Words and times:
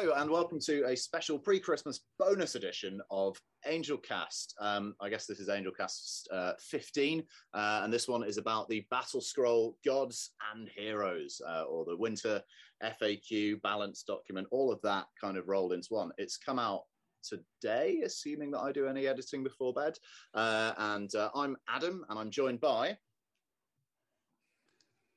Hello, 0.00 0.14
and 0.14 0.30
welcome 0.30 0.60
to 0.60 0.84
a 0.84 0.96
special 0.96 1.40
pre 1.40 1.58
Christmas 1.58 2.02
bonus 2.20 2.54
edition 2.54 3.00
of 3.10 3.36
Angel 3.66 3.96
Cast. 3.98 4.54
Um, 4.60 4.94
I 5.00 5.08
guess 5.08 5.26
this 5.26 5.40
is 5.40 5.48
Angel 5.48 5.72
Cast 5.72 6.28
uh, 6.32 6.52
15, 6.60 7.24
uh, 7.52 7.80
and 7.82 7.92
this 7.92 8.06
one 8.06 8.22
is 8.22 8.38
about 8.38 8.68
the 8.68 8.86
Battle 8.92 9.20
Scroll 9.20 9.76
Gods 9.84 10.34
and 10.54 10.68
Heroes, 10.68 11.40
uh, 11.44 11.62
or 11.62 11.84
the 11.84 11.96
Winter 11.96 12.40
FAQ 12.80 13.60
balance 13.62 14.04
document, 14.04 14.46
all 14.52 14.70
of 14.70 14.80
that 14.82 15.06
kind 15.20 15.36
of 15.36 15.48
rolled 15.48 15.72
into 15.72 15.88
one. 15.90 16.12
It's 16.16 16.36
come 16.36 16.60
out 16.60 16.82
today, 17.24 18.02
assuming 18.04 18.52
that 18.52 18.60
I 18.60 18.70
do 18.70 18.86
any 18.86 19.08
editing 19.08 19.42
before 19.42 19.72
bed. 19.72 19.94
Uh, 20.32 20.74
and 20.78 21.12
uh, 21.16 21.30
I'm 21.34 21.56
Adam, 21.68 22.04
and 22.08 22.20
I'm 22.20 22.30
joined 22.30 22.60
by. 22.60 22.96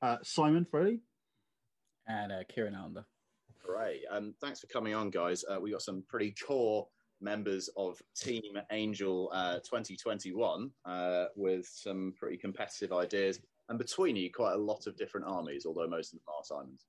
Uh, 0.02 0.16
Simon 0.24 0.66
Freddie. 0.68 1.02
And 2.08 2.32
uh, 2.32 2.42
Kieran 2.52 2.74
Allender. 2.74 3.04
Great. 3.72 4.02
Um, 4.10 4.34
thanks 4.40 4.60
for 4.60 4.66
coming 4.66 4.94
on, 4.94 5.08
guys. 5.08 5.44
Uh, 5.48 5.58
we 5.58 5.70
got 5.70 5.80
some 5.80 6.04
pretty 6.06 6.32
core 6.32 6.86
members 7.22 7.70
of 7.76 8.02
Team 8.14 8.58
Angel 8.70 9.30
uh, 9.32 9.60
2021 9.60 10.70
uh, 10.84 11.24
with 11.36 11.66
some 11.66 12.12
pretty 12.18 12.36
competitive 12.36 12.92
ideas. 12.92 13.40
And 13.70 13.78
between 13.78 14.16
you, 14.16 14.30
quite 14.30 14.52
a 14.52 14.58
lot 14.58 14.86
of 14.86 14.96
different 14.96 15.26
armies, 15.26 15.64
although 15.64 15.88
most 15.88 16.12
of 16.12 16.18
them 16.18 16.24
are 16.28 16.44
Simon's. 16.44 16.86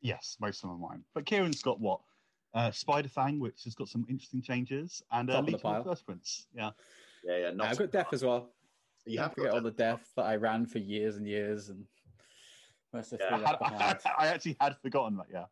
Yes, 0.00 0.38
most 0.40 0.64
of 0.64 0.70
them 0.70 0.82
are 0.82 0.88
mine. 0.88 1.04
But 1.14 1.26
Kieran's 1.26 1.62
got 1.62 1.78
what? 1.80 2.00
Uh, 2.54 2.70
Spider 2.70 3.08
Fang, 3.08 3.38
which 3.38 3.64
has 3.64 3.74
got 3.74 3.88
some 3.88 4.06
interesting 4.08 4.40
changes, 4.40 5.02
and 5.12 5.30
uh, 5.30 5.40
Legion 5.40 5.60
of 5.64 5.84
First 5.84 6.06
Prince. 6.06 6.46
Yeah. 6.54 6.70
Yeah, 7.24 7.36
yeah. 7.54 7.64
I've 7.64 7.78
got 7.78 7.92
Death 7.92 8.08
as 8.12 8.24
well. 8.24 8.48
You 9.04 9.16
Don't 9.16 9.24
have 9.24 9.34
forget 9.34 9.50
got 9.50 9.56
all 9.56 9.62
the 9.62 9.70
death 9.70 10.12
that 10.16 10.24
I 10.24 10.36
ran 10.36 10.64
for 10.64 10.78
years 10.78 11.16
and 11.16 11.26
years, 11.26 11.68
and 11.68 11.84
most 12.92 13.10
the 13.10 13.22
I, 13.24 13.38
yeah, 13.38 13.46
had- 13.46 13.56
I 13.60 13.70
had- 13.82 14.00
I 14.18 14.26
actually 14.28 14.56
had 14.60 14.76
forgotten 14.82 15.16
that. 15.18 15.26
Yeah. 15.32 15.44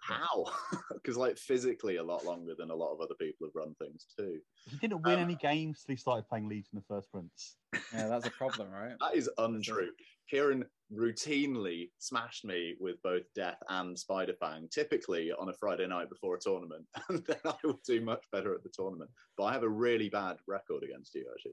How? 0.00 0.44
Because, 0.92 1.16
like, 1.16 1.38
physically 1.38 1.96
a 1.96 2.02
lot 2.02 2.24
longer 2.24 2.54
than 2.58 2.70
a 2.70 2.74
lot 2.74 2.92
of 2.92 3.00
other 3.00 3.14
people 3.18 3.46
have 3.46 3.54
run 3.54 3.74
things 3.76 4.06
too. 4.16 4.38
He 4.68 4.76
didn't 4.76 5.02
win 5.02 5.14
Um, 5.14 5.20
any 5.22 5.36
games 5.36 5.82
till 5.84 5.94
he 5.94 5.96
started 5.98 6.28
playing 6.28 6.48
Leeds 6.48 6.68
in 6.72 6.78
the 6.78 6.84
First 6.86 7.10
Prince. 7.10 7.56
yeah, 7.94 8.08
that's 8.08 8.26
a 8.26 8.30
problem, 8.30 8.70
right? 8.70 8.94
That 9.00 9.14
is 9.14 9.30
untrue. 9.38 9.90
Kieran 10.28 10.66
routinely 10.92 11.90
smashed 11.98 12.44
me 12.44 12.74
with 12.78 13.00
both 13.02 13.22
Death 13.34 13.62
and 13.70 13.98
Spider 13.98 14.34
Fang, 14.38 14.68
typically 14.68 15.32
on 15.32 15.48
a 15.48 15.54
Friday 15.54 15.86
night 15.86 16.10
before 16.10 16.34
a 16.36 16.40
tournament, 16.40 16.84
and 17.08 17.24
then 17.26 17.38
I 17.46 17.54
would 17.64 17.82
do 17.86 18.00
much 18.02 18.24
better 18.32 18.54
at 18.54 18.62
the 18.62 18.70
tournament. 18.70 19.10
But 19.38 19.44
I 19.44 19.52
have 19.54 19.62
a 19.62 19.68
really 19.68 20.10
bad 20.10 20.36
record 20.46 20.82
against 20.82 21.14
you, 21.14 21.26
actually. 21.32 21.52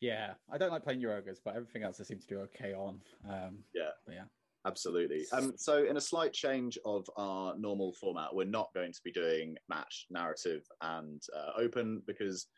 Yeah, 0.00 0.34
I 0.52 0.58
don't 0.58 0.70
like 0.70 0.84
playing 0.84 1.00
your 1.00 1.16
ogres, 1.16 1.40
but 1.44 1.56
everything 1.56 1.82
else 1.82 2.00
I 2.00 2.04
seem 2.04 2.18
to 2.18 2.26
do 2.26 2.40
okay 2.40 2.72
on. 2.72 3.00
Um, 3.28 3.58
Yeah. 3.74 3.90
yeah. 4.08 4.24
Absolutely. 4.66 5.24
Um, 5.32 5.54
so, 5.56 5.84
in 5.84 5.96
a 5.96 6.00
slight 6.00 6.32
change 6.32 6.78
of 6.84 7.08
our 7.16 7.56
normal 7.56 7.92
format, 7.94 8.34
we're 8.34 8.44
not 8.44 8.70
going 8.74 8.92
to 8.92 9.00
be 9.04 9.12
doing 9.12 9.56
match, 9.68 10.06
narrative, 10.10 10.62
and 10.82 11.22
uh, 11.34 11.52
open 11.56 12.02
because 12.06 12.48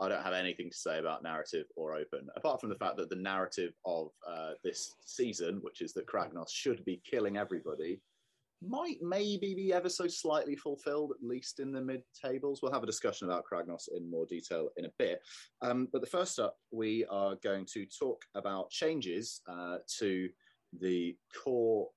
I 0.00 0.08
don't 0.08 0.22
have 0.22 0.32
anything 0.32 0.70
to 0.70 0.76
say 0.76 0.98
about 0.98 1.22
narrative 1.22 1.66
or 1.76 1.94
open, 1.94 2.28
apart 2.36 2.60
from 2.60 2.70
the 2.70 2.76
fact 2.76 2.96
that 2.96 3.10
the 3.10 3.16
narrative 3.16 3.74
of 3.84 4.08
uh, 4.26 4.52
this 4.64 4.94
season, 5.04 5.58
which 5.60 5.82
is 5.82 5.92
that 5.94 6.06
Kragnos 6.06 6.50
should 6.50 6.84
be 6.84 7.02
killing 7.04 7.36
everybody, 7.36 8.00
might 8.66 8.98
maybe 9.00 9.54
be 9.54 9.72
ever 9.72 9.88
so 9.88 10.06
slightly 10.06 10.56
fulfilled, 10.56 11.12
at 11.12 11.26
least 11.26 11.60
in 11.60 11.72
the 11.72 11.80
mid 11.80 12.02
tables. 12.24 12.60
We'll 12.62 12.72
have 12.72 12.82
a 12.82 12.86
discussion 12.86 13.28
about 13.28 13.44
Kragnos 13.50 13.88
in 13.96 14.10
more 14.10 14.26
detail 14.26 14.68
in 14.76 14.84
a 14.86 14.92
bit. 14.98 15.20
Um, 15.62 15.88
but 15.92 16.00
the 16.00 16.06
first 16.06 16.38
up, 16.38 16.56
we 16.70 17.04
are 17.06 17.36
going 17.42 17.66
to 17.72 17.86
talk 17.86 18.22
about 18.34 18.70
changes 18.70 19.40
uh, 19.48 19.78
to 19.98 20.28
the 20.78 21.16
core 21.42 21.88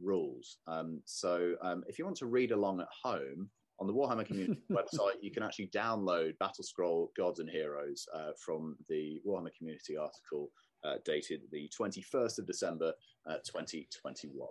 rules. 0.00 0.58
Um, 0.66 1.00
so 1.04 1.54
um, 1.62 1.84
if 1.88 1.98
you 1.98 2.04
want 2.04 2.16
to 2.18 2.26
read 2.26 2.52
along 2.52 2.80
at 2.80 2.88
home, 3.02 3.50
on 3.80 3.86
the 3.86 3.94
Warhammer 3.94 4.26
Community 4.26 4.60
website, 4.70 5.22
you 5.22 5.30
can 5.30 5.42
actually 5.42 5.68
download 5.68 6.38
Battle 6.38 6.62
Scroll 6.62 7.10
Gods 7.16 7.40
and 7.40 7.48
Heroes 7.48 8.06
uh, 8.14 8.32
from 8.38 8.76
the 8.88 9.22
Warhammer 9.26 9.54
Community 9.56 9.96
article 9.96 10.50
uh, 10.84 10.96
dated 11.04 11.40
the 11.50 11.70
21st 11.78 12.38
of 12.38 12.46
December, 12.46 12.92
uh, 13.28 13.36
2021. 13.46 14.48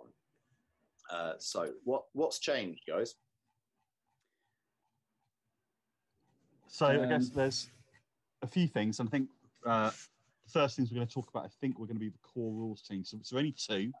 Uh, 1.10 1.32
so, 1.38 1.70
what 1.84 2.04
what's 2.12 2.38
changed, 2.38 2.82
guys? 2.86 3.14
So 6.68 6.86
I 6.86 6.96
Um, 6.96 7.08
guess 7.08 7.28
there's 7.30 7.68
a 8.42 8.46
few 8.46 8.68
things. 8.68 9.00
And 9.00 9.08
I 9.08 9.10
think 9.10 9.28
uh, 9.66 9.90
the 9.90 10.50
first 10.50 10.76
things 10.76 10.90
we're 10.90 10.96
going 10.96 11.08
to 11.08 11.12
talk 11.12 11.28
about, 11.28 11.44
I 11.44 11.48
think 11.60 11.78
we're 11.78 11.86
going 11.86 11.96
to 11.96 12.00
be 12.00 12.10
the 12.10 12.18
core 12.18 12.52
rules 12.52 12.82
change. 12.82 13.08
So 13.08 13.16
it's 13.18 13.32
only 13.32 13.52
two, 13.52 13.92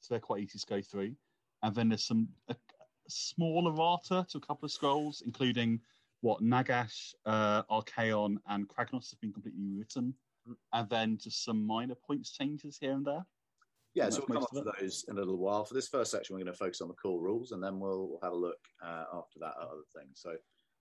so 0.00 0.12
they're 0.12 0.20
quite 0.20 0.42
easy 0.42 0.58
to 0.58 0.66
go 0.66 0.82
through. 0.82 1.14
And 1.62 1.74
then 1.74 1.88
there's 1.88 2.04
some 2.04 2.28
a, 2.48 2.52
a 2.52 3.10
small 3.10 3.68
errata 3.68 4.26
to 4.28 4.38
a 4.38 4.40
couple 4.40 4.66
of 4.66 4.72
scrolls, 4.72 5.22
including 5.24 5.80
what 6.20 6.42
Nagash, 6.42 7.14
uh, 7.26 7.62
Archaon, 7.64 8.38
and 8.48 8.68
Kragnos 8.68 9.10
have 9.10 9.20
been 9.20 9.32
completely 9.32 9.62
rewritten. 9.62 10.12
And 10.72 10.88
then 10.88 11.18
just 11.18 11.44
some 11.44 11.64
minor 11.64 11.94
points 11.94 12.30
changes 12.32 12.78
here 12.80 12.92
and 12.92 13.04
there. 13.04 13.24
Yeah, 13.96 14.10
so 14.10 14.26
we'll 14.28 14.40
come 14.40 14.46
on 14.52 14.62
to 14.62 14.72
those 14.78 15.06
in 15.08 15.16
a 15.16 15.20
little 15.20 15.38
while. 15.38 15.64
For 15.64 15.72
this 15.72 15.88
first 15.88 16.10
section, 16.10 16.36
we're 16.36 16.42
going 16.42 16.52
to 16.52 16.58
focus 16.58 16.82
on 16.82 16.88
the 16.88 16.94
core 16.94 17.18
rules, 17.18 17.52
and 17.52 17.64
then 17.64 17.80
we'll, 17.80 18.08
we'll 18.08 18.20
have 18.22 18.34
a 18.34 18.36
look 18.36 18.58
uh, 18.84 19.04
after 19.14 19.38
that 19.40 19.54
at 19.58 19.66
other 19.68 19.86
things. 19.96 20.20
So, 20.20 20.34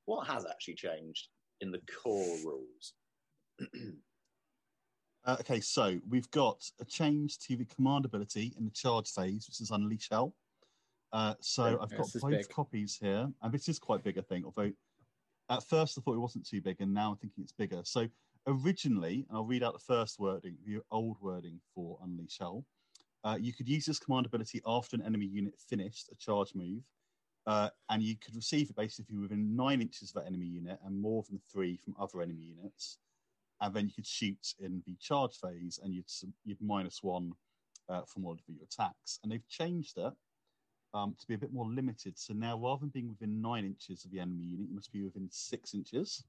what 0.03 0.27
has 0.27 0.45
actually 0.45 0.75
changed 0.75 1.29
in 1.61 1.71
the 1.71 1.79
core 2.03 2.37
rules? 2.45 2.93
Uh, 5.27 5.37
okay, 5.39 5.59
so 5.59 5.99
we've 6.07 6.29
got 6.29 6.63
a 6.79 6.85
change 6.85 7.39
to 7.39 7.55
the 7.55 7.65
command 7.65 8.05
ability 8.05 8.53
in 8.59 8.63
the 8.63 8.69
charge 8.69 9.09
phase, 9.09 9.47
which 9.47 9.59
is 9.59 9.71
Unleash 9.71 10.07
Hell. 10.11 10.35
Uh, 11.11 11.33
so 11.41 11.65
Yeah, 11.65 11.77
I've 11.81 11.89
got 11.89 12.13
both 12.21 12.29
big. 12.29 12.49
copies 12.49 12.95
here, 13.01 13.27
and 13.41 13.51
this 13.51 13.67
is 13.67 13.79
quite 13.79 14.03
big, 14.03 14.19
I 14.19 14.21
think. 14.21 14.45
Although 14.45 14.71
at 15.49 15.63
first 15.63 15.97
I 15.97 16.01
thought 16.01 16.13
it 16.13 16.19
wasn't 16.19 16.45
too 16.45 16.61
big, 16.61 16.79
and 16.79 16.93
now 16.93 17.09
I'm 17.09 17.17
thinking 17.17 17.43
it's 17.43 17.53
bigger. 17.53 17.81
So 17.85 18.07
originally, 18.45 19.25
and 19.27 19.35
I'll 19.35 19.45
read 19.45 19.63
out 19.63 19.73
the 19.73 19.79
first 19.79 20.19
wording, 20.19 20.57
the 20.63 20.81
old 20.91 21.17
wording 21.19 21.59
for 21.73 21.97
Unleash 22.03 22.37
Hell. 22.37 22.63
Uh, 23.25 23.35
you 23.37 23.51
could 23.51 23.67
use 23.67 23.85
this 23.85 23.99
command 23.99 24.25
ability 24.25 24.61
after 24.65 24.95
an 24.95 25.01
enemy 25.01 25.25
unit 25.25 25.53
finished 25.67 26.09
a 26.11 26.15
charge 26.15 26.55
move, 26.55 26.83
uh, 27.47 27.69
and 27.89 28.01
you 28.01 28.15
could 28.15 28.35
receive 28.35 28.69
it 28.69 28.75
basically 28.77 29.17
within 29.17 29.55
nine 29.55 29.81
inches 29.81 30.09
of 30.09 30.15
that 30.15 30.27
enemy 30.27 30.45
unit 30.45 30.79
and 30.85 31.01
more 31.01 31.23
than 31.29 31.41
three 31.51 31.75
from 31.75 31.95
other 31.99 32.21
enemy 32.21 32.43
units 32.43 32.99
and 33.61 33.73
then 33.73 33.87
you 33.87 33.93
could 33.93 34.05
shoot 34.05 34.53
in 34.59 34.81
the 34.85 34.95
charge 34.99 35.37
phase, 35.37 35.79
and 35.83 35.93
you'd 35.93 36.09
you'd 36.43 36.61
minus 36.61 37.01
one 37.01 37.31
uh, 37.89 38.01
from 38.05 38.25
all 38.25 38.33
of 38.33 38.39
your 38.47 38.63
attacks. 38.63 39.19
And 39.23 39.31
they've 39.31 39.47
changed 39.47 39.97
it 39.97 40.13
um, 40.93 41.15
to 41.19 41.27
be 41.27 41.35
a 41.35 41.37
bit 41.37 41.53
more 41.53 41.67
limited. 41.67 42.17
So 42.17 42.33
now, 42.33 42.59
rather 42.59 42.81
than 42.81 42.89
being 42.89 43.09
within 43.09 43.41
nine 43.41 43.65
inches 43.65 44.03
of 44.05 44.11
the 44.11 44.19
enemy 44.19 44.43
unit, 44.43 44.69
you 44.69 44.75
must 44.75 44.91
be 44.91 45.03
within 45.03 45.29
six 45.31 45.73
inches, 45.73 46.23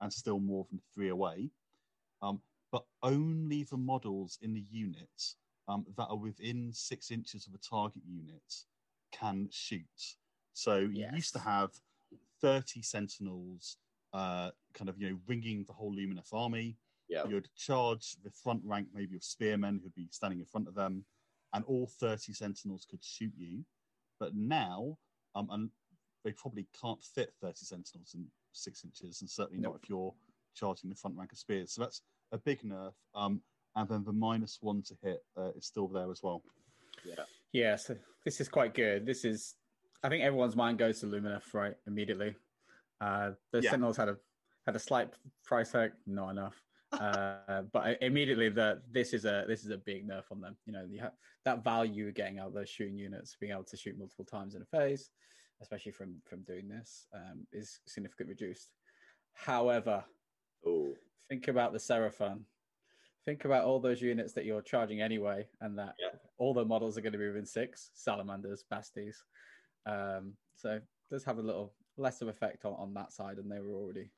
and 0.00 0.12
still 0.12 0.38
more 0.40 0.66
than 0.70 0.80
three 0.94 1.08
away. 1.08 1.50
Um, 2.22 2.40
but 2.70 2.84
only 3.02 3.64
the 3.64 3.76
models 3.76 4.38
in 4.42 4.52
the 4.52 4.64
unit 4.70 5.34
um, 5.68 5.84
that 5.96 6.06
are 6.06 6.16
within 6.16 6.72
six 6.72 7.10
inches 7.10 7.46
of 7.46 7.54
a 7.54 7.58
target 7.58 8.02
unit 8.06 8.54
can 9.12 9.48
shoot. 9.50 10.16
So 10.54 10.78
you 10.78 11.02
Yes. 11.02 11.14
used 11.14 11.32
to 11.34 11.38
have 11.40 11.70
thirty 12.40 12.82
sentinels 12.82 13.76
uh, 14.12 14.50
kind 14.72 14.88
of 14.88 14.98
you 14.98 15.10
know 15.10 15.18
ringing 15.26 15.64
the 15.64 15.72
whole 15.72 15.94
Lumineth 15.94 16.32
army. 16.32 16.76
Yeah, 17.08 17.24
You'd 17.26 17.48
charge 17.56 18.16
the 18.22 18.30
front 18.30 18.62
rank 18.64 18.88
maybe 18.92 19.16
of 19.16 19.24
spearmen 19.24 19.80
who'd 19.82 19.94
be 19.94 20.08
standing 20.10 20.40
in 20.40 20.46
front 20.46 20.68
of 20.68 20.74
them, 20.74 21.04
and 21.52 21.64
all 21.64 21.86
thirty 21.86 22.32
sentinels 22.32 22.86
could 22.88 23.02
shoot 23.04 23.32
you. 23.36 23.64
But 24.18 24.34
now, 24.34 24.98
um, 25.34 25.48
and 25.50 25.70
they 26.24 26.32
probably 26.32 26.66
can't 26.80 27.02
fit 27.02 27.32
thirty 27.40 27.64
sentinels 27.64 28.14
in 28.14 28.26
six 28.52 28.84
inches, 28.84 29.20
and 29.20 29.30
certainly 29.30 29.60
not 29.60 29.76
if 29.82 29.88
you're 29.88 30.14
charging 30.54 30.90
the 30.90 30.96
front 30.96 31.16
rank 31.16 31.32
of 31.32 31.38
spears. 31.38 31.72
So 31.72 31.82
that's 31.82 32.02
a 32.32 32.38
big 32.38 32.62
nerf. 32.62 32.92
Um, 33.14 33.42
and 33.78 33.88
then 33.88 34.02
the 34.04 34.12
minus 34.12 34.58
one 34.60 34.82
to 34.82 34.94
hit 35.02 35.22
uh, 35.36 35.50
is 35.56 35.64
still 35.66 35.86
there 35.86 36.10
as 36.10 36.20
well. 36.22 36.42
yeah. 37.04 37.24
Yeah, 37.52 37.76
so 37.76 37.96
this 38.26 38.40
is 38.42 38.48
quite 38.48 38.74
good. 38.74 39.06
This 39.06 39.24
is, 39.24 39.54
I 40.02 40.08
think 40.10 40.22
everyone's 40.22 40.54
mind 40.56 40.76
goes 40.78 41.00
to 41.00 41.06
Lumineth 41.06 41.54
right 41.54 41.74
immediately. 41.86 42.34
Uh, 43.00 43.30
the 43.52 43.62
Yeah. 43.62 43.70
Sentinels 43.70 43.96
had 43.96 44.08
a 44.10 44.16
had 44.66 44.76
a 44.76 44.78
slight 44.78 45.08
price 45.44 45.72
hike, 45.72 45.94
not 46.06 46.30
enough, 46.30 46.60
uh, 46.92 47.62
but 47.72 47.96
immediately 48.02 48.50
the 48.50 48.82
this 48.90 49.14
is 49.14 49.24
a 49.24 49.44
this 49.48 49.64
is 49.64 49.70
a 49.70 49.78
big 49.78 50.06
nerf 50.06 50.24
on 50.30 50.40
them. 50.42 50.56
You 50.66 50.72
know, 50.74 50.84
you 50.90 51.00
have 51.00 51.12
that 51.46 51.64
value 51.64 52.02
you're 52.04 52.12
getting 52.12 52.38
out 52.38 52.48
of 52.48 52.54
those 52.54 52.68
shooting 52.68 52.98
units, 52.98 53.36
being 53.40 53.52
able 53.52 53.64
to 53.64 53.76
shoot 53.78 53.96
multiple 53.96 54.26
times 54.26 54.54
in 54.56 54.60
a 54.60 54.66
phase, 54.66 55.08
especially 55.62 55.92
from 55.92 56.16
from 56.28 56.42
doing 56.42 56.68
this, 56.68 57.06
um, 57.14 57.46
is 57.52 57.80
significantly 57.86 58.34
reduced. 58.34 58.68
However, 59.32 60.04
Oh, 60.66 60.92
think 61.30 61.46
about 61.48 61.72
the 61.72 61.78
Seraphon. 61.78 62.40
Think 63.28 63.44
about 63.44 63.64
all 63.66 63.78
those 63.78 64.00
units 64.00 64.32
that 64.32 64.46
you're 64.46 64.62
charging 64.62 65.02
anyway, 65.02 65.46
and 65.60 65.78
that 65.78 65.96
Yeah. 65.98 66.12
all 66.38 66.54
the 66.54 66.64
models 66.64 66.96
are 66.96 67.02
going 67.02 67.12
to 67.12 67.18
be 67.18 67.26
within 67.26 67.44
six 67.44 67.90
salamanders, 67.92 68.64
basties. 68.72 69.16
Um, 69.84 70.34
so 70.54 70.80
does 71.10 71.24
have 71.24 71.36
a 71.36 71.42
little 71.42 71.74
less 71.98 72.22
of 72.22 72.28
effect 72.28 72.64
on, 72.64 72.72
on 72.72 72.94
that 72.94 73.12
side, 73.12 73.36
and 73.36 73.52
they 73.52 73.60
were 73.60 73.74
already 73.74 74.10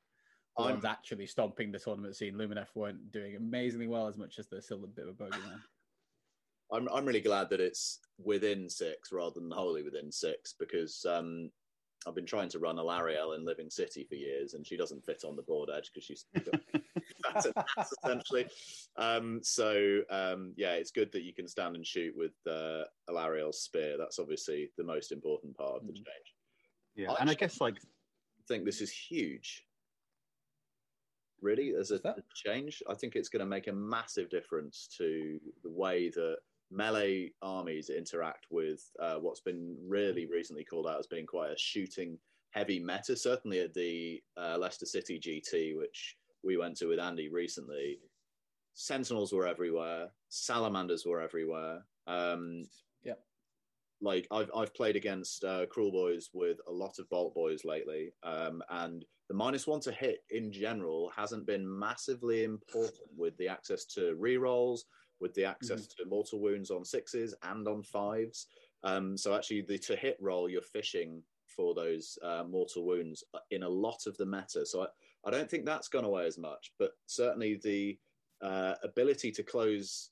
the 0.57 0.63
I'm- 0.63 0.75
ones 0.75 0.85
actually 0.85 1.27
stomping 1.27 1.73
the 1.73 1.81
tournament 1.81 2.15
scene. 2.15 2.35
Lumineth 2.37 2.73
weren't 2.77 3.11
doing 3.11 3.35
amazingly 3.35 3.89
well 3.89 4.07
as 4.07 4.17
much 4.17 4.39
as 4.39 4.47
they're 4.47 4.61
still 4.61 4.85
a 4.85 4.87
bit 4.87 5.09
of 5.09 5.21
a 5.21 5.25
bogeyman. 5.25 5.61
I'm 6.71 6.89
I'm 6.91 7.05
really 7.05 7.21
glad 7.21 7.51
that 7.51 7.61
it's 7.61 7.99
within 8.17 8.71
six 8.71 9.11
rather 9.11 9.41
than 9.41 9.51
wholly 9.51 9.83
within 9.83 10.13
six 10.13 10.53
because 10.53 11.05
um, 11.05 11.51
I've 12.07 12.15
been 12.15 12.27
trying 12.27 12.49
to 12.51 12.59
run 12.59 12.77
Alarielle 12.77 13.37
in 13.37 13.45
Living 13.45 13.69
City 13.69 14.05
for 14.09 14.15
years, 14.15 14.55
and 14.55 14.67
she 14.67 14.77
doesn't 14.77 15.05
fit 15.05 15.23
on 15.25 15.37
the 15.37 15.43
board 15.43 15.69
edge 15.75 15.91
because 15.93 16.05
she's 16.05 16.25
fat 16.35 17.45
and 17.45 17.55
ass, 17.77 17.93
essentially. 18.03 18.47
Um, 18.97 19.41
so 19.43 20.01
um, 20.09 20.55
yeah, 20.57 20.73
it's 20.73 20.91
good 20.91 21.13
that 21.13 21.23
you 21.25 21.35
can 21.35 21.47
stand 21.47 21.77
and 21.77 21.87
shoot 21.87 22.15
with 22.17 22.33
uh, 22.49 22.85
Alarielle's 23.11 23.61
spear. 23.63 23.97
That's 23.99 24.19
obviously 24.19 24.71
the 24.79 24.85
most 24.85 25.13
important 25.13 25.57
part 25.57 25.77
of 25.77 25.87
the 25.87 25.93
Mhm. 25.93 25.97
change. 25.97 26.35
Yeah, 26.97 27.13
I 27.13 27.17
and 27.21 27.31
I 27.31 27.35
guess 27.35 27.61
like 27.61 27.77
I 27.77 28.43
think 28.49 28.65
this 28.65 28.81
is 28.81 28.91
huge. 28.91 29.67
Really, 31.43 31.75
as 31.75 31.91
a 31.91 31.99
that- 31.99 32.19
change, 32.35 32.83
I 32.89 32.95
think 32.95 33.15
it's 33.15 33.29
going 33.29 33.41
to 33.41 33.47
make 33.47 33.67
a 33.69 33.73
massive 33.73 34.31
difference 34.31 34.89
to 34.99 35.39
the 35.63 35.71
way 35.71 36.09
that 36.11 36.39
melee 36.71 37.33
armies 37.43 37.91
interact 37.91 38.47
with 38.51 38.83
uh, 39.01 39.17
what's 39.17 39.41
been 39.41 39.77
really 39.87 40.27
recently 40.27 40.65
called 40.65 40.87
out 40.87 40.99
as 40.99 41.07
being 41.07 41.27
quite 41.27 41.51
a 41.51 41.59
shooting 41.59 42.19
heavy 42.53 42.81
meta. 42.81 43.17
Certainly 43.17 43.61
at 43.61 43.75
the 43.75 44.23
uh, 44.37 44.57
Leicester 44.59 44.87
City 44.87 45.19
GT, 45.19 45.77
which 45.77 46.17
we 46.43 46.57
went 46.57 46.77
to 46.79 46.87
with 46.87 46.99
Andy 46.99 47.29
recently, 47.29 47.99
Sentinels 48.75 49.33
were 49.33 49.47
everywhere, 49.47 50.09
Salamanders 50.29 51.05
were 51.05 51.21
everywhere. 51.21 51.85
Um, 52.07 52.69
Yeah. 53.05 53.15
Like 54.01 54.27
I've 54.31 54.51
I've 54.55 54.75
played 54.75 54.97
against 54.97 55.45
uh, 55.45 55.67
Cruel 55.67 55.93
Boys 55.93 56.31
with 56.33 56.59
a 56.67 56.73
lot 56.73 56.99
of 56.99 57.09
Bolt 57.11 57.35
Boys 57.35 57.65
lately, 57.65 58.13
um, 58.23 58.63
and 58.71 59.05
the 59.29 59.35
minus 59.35 59.67
one 59.67 59.81
to 59.81 59.93
hit 59.93 60.25
in 60.31 60.51
general 60.51 61.13
hasn't 61.15 61.47
been 61.47 61.79
massively 61.79 62.43
important 62.45 63.11
with 63.17 63.37
the 63.37 63.49
access 63.49 63.85
to 63.87 64.17
rerolls, 64.19 64.81
with 65.21 65.35
the 65.35 65.45
access 65.45 65.87
to 65.87 66.05
mortal 66.07 66.41
wounds 66.41 66.71
on 66.71 66.85
sixes 66.85 67.35
and 67.43 67.67
on 67.69 67.83
fives. 67.83 68.47
Um, 68.83 69.17
so 69.17 69.35
actually, 69.35 69.63
the 69.63 69.79
to 69.79 69.97
hit 69.97 70.17
roll 70.21 70.49
you're 70.49 70.63
fishing 70.63 71.23
for 71.47 71.75
those 71.75 72.19
uh, 72.23 72.45
mortal 72.49 72.85
wounds 72.85 73.25
in 73.51 73.65
a 73.65 73.69
lot 73.69 74.07
of 74.07 74.17
the 74.17 74.27
meta. 74.27 74.65
So 74.65 74.83
I, 74.83 74.87
I 75.27 75.31
don't 75.31 75.51
think 75.51 75.67
that's 75.67 75.89
gone 75.89 76.05
away 76.05 76.27
as 76.27 76.39
much, 76.39 76.73
but 76.79 76.93
certainly 77.07 77.61
the 77.63 77.99
uh, 78.41 78.75
ability 78.83 79.31
to 79.33 79.43
close 79.43 80.11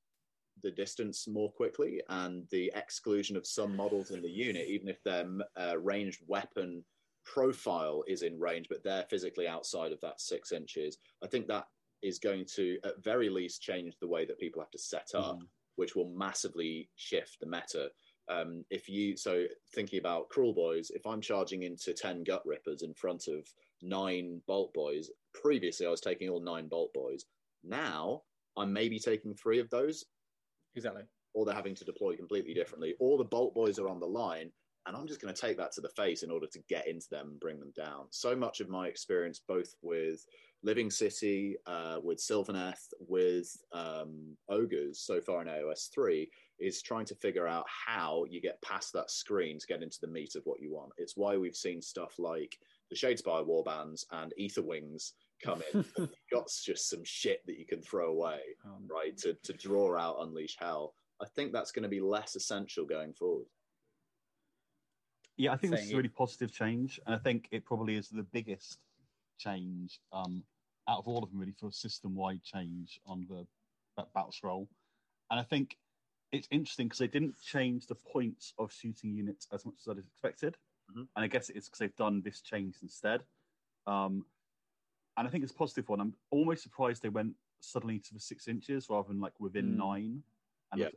the 0.62 0.70
distance 0.70 1.28
more 1.28 1.50
quickly 1.52 2.02
and 2.08 2.44
the 2.50 2.70
exclusion 2.75 3.37
of 3.37 3.46
some 3.46 3.76
models 3.76 4.11
in 4.11 4.20
the 4.20 4.31
unit, 4.31 4.66
even 4.69 4.88
if 4.88 5.02
their 5.02 5.26
uh, 5.56 5.78
ranged 5.78 6.20
weapon 6.26 6.84
profile 7.25 8.02
is 8.08 8.22
in 8.22 8.38
range, 8.38 8.66
but 8.69 8.82
they're 8.82 9.06
physically 9.08 9.46
outside 9.46 9.93
of 9.93 10.00
that 10.00 10.20
six 10.20 10.52
inches. 10.52 10.99
I 11.22 11.26
think 11.26 11.46
that 11.49 11.66
is 12.03 12.19
going 12.19 12.45
to, 12.56 12.79
at 12.85 13.03
very 13.03 13.29
least, 13.29 13.62
change 13.62 13.95
the 14.00 14.06
way 14.09 14.25
that 14.25 14.39
people 14.39 14.61
have 14.62 14.71
to 14.71 14.79
set 14.79 15.09
up, 15.15 15.37
Mm. 15.39 15.49
which 15.77 15.95
will 15.97 16.09
massively 16.11 16.89
shift 16.97 17.39
the 17.41 17.47
meta. 17.47 17.91
Um, 18.29 18.65
if 18.71 18.89
you 18.89 19.17
so 19.17 19.47
thinking 19.75 19.99
about 19.99 20.29
cruel 20.29 20.53
boys, 20.53 20.91
if 20.91 21.06
I'm 21.06 21.21
charging 21.21 21.62
into 21.62 21.95
ten 21.95 22.25
gut 22.25 22.45
rippers 22.45 22.83
in 22.83 22.93
front 22.95 23.27
of 23.29 23.49
nine 23.81 24.43
bolt 24.47 24.73
boys, 24.75 25.11
previously 25.35 25.87
I 25.87 25.91
was 25.91 26.00
taking 26.00 26.29
all 26.29 26.41
nine 26.41 26.69
bolt 26.69 26.93
boys. 26.93 27.25
Now 27.65 28.23
I'm 28.56 28.73
maybe 28.73 28.99
taking 28.99 29.35
three 29.35 29.61
of 29.61 29.71
those, 29.71 30.05
Exactly. 30.75 31.05
or 31.35 31.45
they're 31.47 31.55
having 31.55 31.75
to 31.77 31.85
deploy 31.85 32.17
completely 32.17 32.55
differently. 32.55 32.95
All 33.00 33.17
the 33.17 33.25
bolt 33.25 33.55
boys 33.55 33.79
are 33.79 33.89
on 33.89 34.00
the 34.00 34.06
line, 34.06 34.53
and 34.88 34.96
I'm 34.96 35.06
just 35.06 35.20
going 35.20 35.32
to 35.32 35.40
take 35.40 35.58
that 35.58 35.70
to 35.73 35.82
the 35.82 35.90
face 35.90 36.23
in 36.23 36.31
order 36.31 36.46
to 36.46 36.58
get 36.69 36.88
into 36.88 37.06
them 37.11 37.29
and 37.29 37.40
bring 37.40 37.61
them 37.61 37.73
down. 37.76 38.06
So 38.11 38.35
much 38.35 38.61
of 38.61 38.70
my 38.70 38.88
experience, 38.88 39.40
both 39.46 39.75
with 39.82 40.25
Living 40.62 40.90
City, 40.90 41.56
uh, 41.67 41.99
with 42.02 42.19
Sylvaneth, 42.19 42.93
with 42.99 43.55
um, 43.73 44.35
Ogres 44.49 45.00
so 45.00 45.20
far 45.20 45.43
in 45.43 45.49
AOS 45.49 45.93
3, 45.94 46.29
is 46.58 46.81
trying 46.82 47.05
to 47.05 47.14
figure 47.14 47.46
out 47.46 47.67
how 47.69 48.25
you 48.31 48.40
get 48.40 48.61
past 48.62 48.94
that 48.94 49.11
screen 49.11 49.58
to 49.58 49.67
get 49.67 49.82
into 49.82 49.99
the 50.00 50.08
meat 50.08 50.35
of 50.35 50.43
what 50.44 50.61
you 50.61 50.73
want. 50.73 50.93
It's 50.96 51.17
why 51.17 51.37
we've 51.37 51.55
seen 51.55 51.82
stuff 51.82 52.14
like 52.19 52.58
the 52.90 52.96
Shadespire 52.96 53.46
warbands 53.46 54.05
and 54.11 54.32
Aetherwings 54.40 55.12
come 55.44 55.62
in. 55.73 55.85
You've 55.99 56.08
got 56.32 56.50
just 56.64 56.88
some 56.88 57.05
shit 57.05 57.43
that 57.46 57.58
you 57.58 57.67
can 57.67 57.82
throw 57.82 58.11
away 58.11 58.40
Um, 58.64 58.88
right 58.90 59.17
to, 59.19 59.35
to 59.35 59.52
draw 59.52 59.96
out 59.96 60.17
unleash 60.20 60.56
hell 60.58 60.94
i 61.20 61.26
think 61.26 61.52
that's 61.52 61.73
going 61.73 61.85
to 61.85 61.88
be 61.88 62.00
less 62.00 62.35
essential 62.37 62.85
going 62.85 63.12
forward 63.12 63.46
Yeah, 65.38 65.52
I 65.52 65.56
think 65.56 65.73
this 65.73 65.85
is 65.85 65.93
a 65.93 65.96
really 65.96 66.08
positive 66.08 66.52
change, 66.52 66.99
and 67.06 67.14
I 67.14 67.19
think 67.19 67.46
it 67.52 67.64
probably 67.64 67.94
is 67.94 68.08
the 68.08 68.25
biggest 68.25 68.81
change 69.38 70.00
um, 70.12 70.43
out 70.88 70.99
of 70.99 71.06
all 71.06 71.23
of 71.23 71.31
them, 71.31 71.38
really, 71.38 71.52
for 71.52 71.69
a 71.69 71.73
system-wide 71.73 72.43
change 72.43 73.00
on 73.06 73.25
the 73.29 73.46
ba- 73.96 74.08
battle 74.12 74.32
scroll. 74.32 74.69
And 75.31 75.38
I 75.38 75.44
think 75.44 75.79
it's 76.32 76.49
interesting 76.50 76.88
because 76.88 76.99
they 76.99 77.06
didn't 77.06 77.40
change 77.40 77.87
the 77.87 77.94
points 77.94 78.52
of 78.58 78.73
shooting 78.73 79.14
units 79.14 79.46
as 79.52 79.64
much 79.64 79.76
as 79.81 79.88
I'd 79.88 79.99
expected, 79.99 80.56
Mhm. 80.90 81.08
and 81.14 81.25
I 81.25 81.29
guess 81.29 81.50
it's 81.50 81.69
because 81.69 81.79
they've 81.79 81.96
done 81.96 82.20
this 82.20 82.40
change 82.40 82.82
instead. 82.82 83.25
Um, 83.87 84.26
and 85.17 85.29
I 85.29 85.31
think 85.31 85.44
it's 85.44 85.52
a 85.52 85.56
positive 85.56 85.88
one. 85.88 86.00
I'm 86.00 86.17
almost 86.31 86.64
surprised 86.64 87.02
they 87.02 87.11
went 87.11 87.37
suddenly 87.61 88.00
to 88.00 88.14
the 88.14 88.20
six 88.20 88.49
inches 88.49 88.90
rather 88.90 89.08
than 89.08 89.20
like 89.20 89.38
within 89.38 89.75
Mm. 89.75 89.76
nine. 89.76 90.25
And 90.73 90.81
Yeah. 90.81 90.90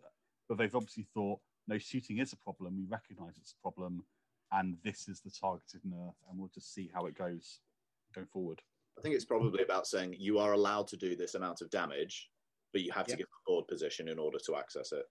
but 0.47 0.57
they've 0.57 0.75
obviously 0.75 1.03
thought, 1.03 1.41
no, 1.67 1.77
shooting 1.77 2.17
is 2.17 2.33
a 2.33 2.37
problem. 2.37 2.75
We 2.77 2.85
recognise 2.85 3.37
it's 3.37 3.53
a 3.53 3.57
problem, 3.61 4.05
and 4.51 4.77
this 4.83 5.07
is 5.07 5.21
the 5.21 5.31
targeted 5.31 5.81
nerf, 5.83 6.13
and 6.29 6.37
we'll 6.37 6.51
just 6.53 6.73
see 6.73 6.89
how 6.93 7.05
it 7.05 7.17
goes 7.17 7.59
going 8.13 8.27
forward. 8.27 8.61
i 8.97 9.01
think 9.01 9.15
it's 9.15 9.25
probably 9.25 9.63
about 9.63 9.87
saying 9.87 10.15
you 10.19 10.37
are 10.37 10.51
allowed 10.53 10.87
to 10.87 10.97
do 10.97 11.15
this 11.15 11.35
amount 11.35 11.61
of 11.61 11.69
damage 11.69 12.29
but 12.73 12.81
you 12.81 12.91
have 12.91 13.05
to 13.05 13.11
Yeah. 13.13 13.17
get 13.19 13.27
the 13.27 13.51
board 13.51 13.67
position 13.67 14.09
in 14.09 14.19
order 14.19 14.37
to 14.39 14.55
access 14.55 14.91
it 14.91 15.05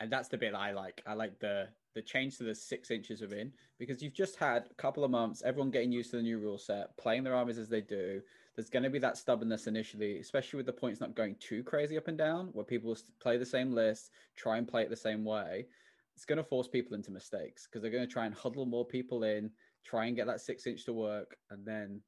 and 0.00 0.10
that's 0.10 0.26
the 0.28 0.36
bit 0.36 0.54
I 0.54 0.72
like. 0.72 1.00
I 1.06 1.14
like 1.14 1.38
the 1.38 1.68
the 1.94 2.02
change 2.02 2.36
to 2.38 2.42
the 2.42 2.52
six 2.54 2.90
inches 2.90 3.22
of 3.22 3.32
in 3.32 3.52
because 3.78 4.02
you've 4.02 4.12
just 4.12 4.34
had 4.34 4.66
a 4.68 4.74
couple 4.74 5.04
of 5.04 5.12
months, 5.12 5.40
everyone 5.44 5.70
getting 5.70 5.92
used 5.92 6.10
to 6.10 6.16
the 6.16 6.22
new 6.24 6.40
rule 6.40 6.58
set, 6.58 6.96
playing 6.96 7.22
their 7.22 7.36
armies 7.36 7.58
as 7.58 7.68
they 7.68 7.80
do. 7.80 8.20
There's 8.56 8.68
going 8.68 8.82
to 8.82 8.90
be 8.90 8.98
that 8.98 9.16
stubbornness 9.16 9.68
initially, 9.68 10.18
especially 10.18 10.56
with 10.56 10.66
the 10.66 10.72
points 10.72 11.00
not 11.00 11.14
going 11.14 11.36
too 11.38 11.62
crazy 11.62 11.96
up 11.96 12.08
and 12.08 12.18
down, 12.18 12.48
where 12.48 12.64
people 12.64 12.88
will 12.90 12.98
play 13.20 13.36
the 13.36 13.46
same 13.46 13.70
list, 13.72 14.10
try 14.34 14.56
and 14.58 14.66
play 14.66 14.82
it 14.82 14.90
the 14.90 14.96
same 14.96 15.24
way. 15.24 15.66
It's 16.16 16.24
going 16.24 16.38
to 16.38 16.44
force 16.44 16.68
people 16.68 16.94
into 16.94 17.10
mistakes 17.10 17.66
because 17.66 17.82
they're 17.82 17.90
going 17.90 18.06
to 18.06 18.12
try 18.12 18.26
and 18.26 18.34
huddle 18.34 18.66
more 18.66 18.86
people 18.86 19.24
in, 19.24 19.50
try 19.84 20.06
and 20.06 20.16
get 20.16 20.26
that 20.26 20.40
six 20.40 20.66
inch 20.66 20.84
to 20.84 20.92
work, 20.92 21.36
and 21.50 21.66
then, 21.66 22.00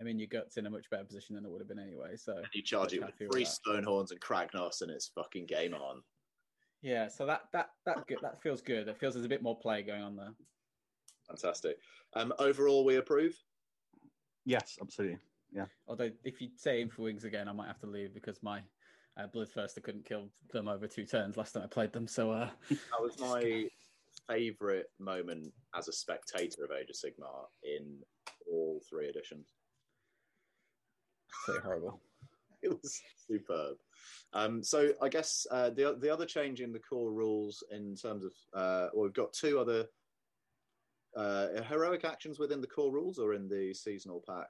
I 0.00 0.04
mean, 0.04 0.18
your 0.18 0.28
gut's 0.28 0.56
in 0.56 0.66
a 0.66 0.70
much 0.70 0.90
better 0.90 1.04
position 1.04 1.34
than 1.34 1.44
it 1.44 1.50
would 1.50 1.60
have 1.60 1.68
been 1.68 1.78
anyway. 1.78 2.16
So 2.16 2.36
and 2.36 2.46
you 2.52 2.62
charge 2.62 2.92
it 2.92 3.00
with 3.00 3.10
happier 3.10 3.28
with 3.28 3.36
three 3.36 3.44
that. 3.44 3.58
stonehorns 3.84 4.10
and 4.10 4.20
kragnos 4.20 4.82
and 4.82 4.90
it's 4.90 5.10
fucking 5.14 5.46
game 5.46 5.74
on 5.74 6.02
yeah, 6.82 7.08
so 7.08 7.26
that 7.26 7.42
that 7.52 7.68
that 7.84 8.06
good, 8.06 8.16
that 8.22 8.40
feels 8.42 8.62
good. 8.62 8.88
It 8.88 8.96
feels 8.98 9.12
there's 9.12 9.26
a 9.26 9.28
bit 9.28 9.42
more 9.42 9.58
play 9.58 9.82
going 9.82 10.02
on 10.02 10.16
there. 10.16 10.32
fantastic 11.28 11.76
um, 12.14 12.32
overall 12.38 12.86
we 12.86 12.96
approve 12.96 13.34
Yes, 14.44 14.78
absolutely. 14.80 15.18
Yeah. 15.52 15.66
Although, 15.86 16.10
if 16.24 16.40
you 16.40 16.48
say 16.56 16.80
Info 16.80 17.02
Wings 17.02 17.24
again, 17.24 17.48
I 17.48 17.52
might 17.52 17.66
have 17.66 17.80
to 17.80 17.86
leave 17.86 18.14
because 18.14 18.42
my 18.42 18.60
uh, 19.24 19.26
Bloodthirster 19.28 19.82
couldn't 19.82 20.04
kill 20.04 20.28
them 20.52 20.68
over 20.68 20.86
two 20.86 21.04
turns 21.04 21.36
last 21.36 21.52
time 21.52 21.62
I 21.62 21.66
played 21.66 21.92
them. 21.92 22.06
So, 22.06 22.30
uh, 22.30 22.50
that 22.70 23.00
was 23.00 23.18
my 23.18 23.66
favorite 24.28 24.86
moment 24.98 25.52
as 25.76 25.88
a 25.88 25.92
spectator 25.92 26.64
of 26.64 26.70
age 26.70 26.88
of 26.90 26.96
sigmar 26.96 27.46
in 27.62 27.98
all 28.50 28.80
three 28.88 29.08
editions 29.08 29.46
pretty 31.44 31.60
horrible. 31.60 32.00
it 32.62 32.70
was 32.70 33.00
superb. 33.28 33.76
Um, 34.32 34.62
so 34.62 34.92
I 35.02 35.08
guess 35.08 35.46
uh, 35.50 35.70
the 35.70 35.96
the 36.00 36.10
other 36.12 36.26
change 36.26 36.60
in 36.60 36.72
the 36.72 36.78
core 36.78 37.12
rules 37.12 37.62
in 37.70 37.96
terms 37.96 38.24
of 38.24 38.32
uh, 38.54 38.88
well, 38.92 39.04
we've 39.04 39.12
got 39.12 39.32
two 39.32 39.58
other 39.58 39.86
uh, 41.16 41.62
heroic 41.68 42.04
actions 42.04 42.38
within 42.38 42.60
the 42.60 42.66
core 42.66 42.92
rules 42.92 43.18
or 43.18 43.34
in 43.34 43.48
the 43.48 43.74
seasonal 43.74 44.22
pack. 44.28 44.48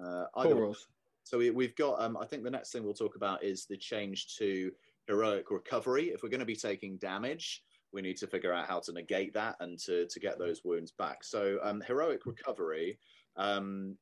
Uh, 0.00 0.24
either 0.36 0.50
Cool 0.50 0.54
way. 0.54 0.60
rules. 0.62 0.86
So 1.28 1.36
we, 1.36 1.50
we've 1.50 1.76
got. 1.76 2.00
Um, 2.00 2.16
I 2.16 2.24
think 2.24 2.42
the 2.42 2.50
next 2.50 2.72
thing 2.72 2.82
we'll 2.82 2.94
talk 2.94 3.14
about 3.14 3.44
is 3.44 3.66
the 3.66 3.76
change 3.76 4.34
to 4.38 4.70
heroic 5.08 5.50
recovery. 5.50 6.04
If 6.04 6.22
we're 6.22 6.30
going 6.30 6.40
to 6.40 6.46
be 6.46 6.56
taking 6.56 6.96
damage, 6.96 7.62
we 7.92 8.00
need 8.00 8.16
to 8.16 8.26
figure 8.26 8.50
out 8.50 8.66
how 8.66 8.80
to 8.80 8.92
negate 8.92 9.34
that 9.34 9.56
and 9.60 9.78
to 9.80 10.06
to 10.06 10.20
get 10.20 10.38
those 10.38 10.64
wounds 10.64 10.90
back. 10.90 11.22
So 11.22 11.58
um, 11.62 11.82
heroic 11.86 12.24
recovery 12.24 12.98
um, 13.36 13.94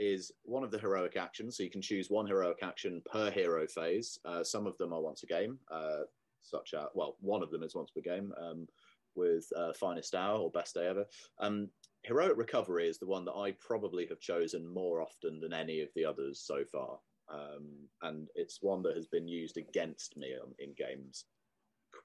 is 0.00 0.32
one 0.42 0.64
of 0.64 0.72
the 0.72 0.78
heroic 0.78 1.16
actions. 1.16 1.56
So 1.56 1.62
you 1.62 1.70
can 1.70 1.82
choose 1.82 2.10
one 2.10 2.26
heroic 2.26 2.58
action 2.64 3.00
per 3.08 3.30
hero 3.30 3.64
phase. 3.68 4.18
Uh, 4.24 4.42
some 4.42 4.66
of 4.66 4.76
them 4.78 4.92
are 4.92 5.00
once 5.00 5.22
a 5.22 5.26
game, 5.26 5.60
uh, 5.70 6.00
such 6.42 6.74
as 6.74 6.86
well, 6.96 7.16
one 7.20 7.44
of 7.44 7.52
them 7.52 7.62
is 7.62 7.76
once 7.76 7.92
per 7.92 8.00
game 8.00 8.32
um, 8.42 8.66
with 9.14 9.46
uh, 9.56 9.72
finest 9.72 10.16
hour 10.16 10.40
or 10.40 10.50
best 10.50 10.74
day 10.74 10.88
ever. 10.88 11.06
Um, 11.38 11.68
heroic 12.04 12.36
recovery 12.36 12.88
is 12.88 12.98
the 12.98 13.06
one 13.06 13.24
that 13.24 13.34
I 13.34 13.52
probably 13.52 14.06
have 14.06 14.20
chosen 14.20 14.66
more 14.66 15.00
often 15.00 15.40
than 15.40 15.52
any 15.52 15.80
of 15.80 15.88
the 15.94 16.04
others 16.04 16.40
so 16.40 16.64
far, 16.64 16.98
um, 17.28 17.68
and 18.02 18.28
it's 18.34 18.60
one 18.62 18.82
that 18.82 18.96
has 18.96 19.06
been 19.06 19.28
used 19.28 19.56
against 19.56 20.16
me 20.16 20.34
in 20.58 20.72
games 20.74 21.24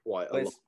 quite 0.04 0.28
a 0.28 0.32
But 0.32 0.44
lot. 0.44 0.46
it's, 0.48 0.60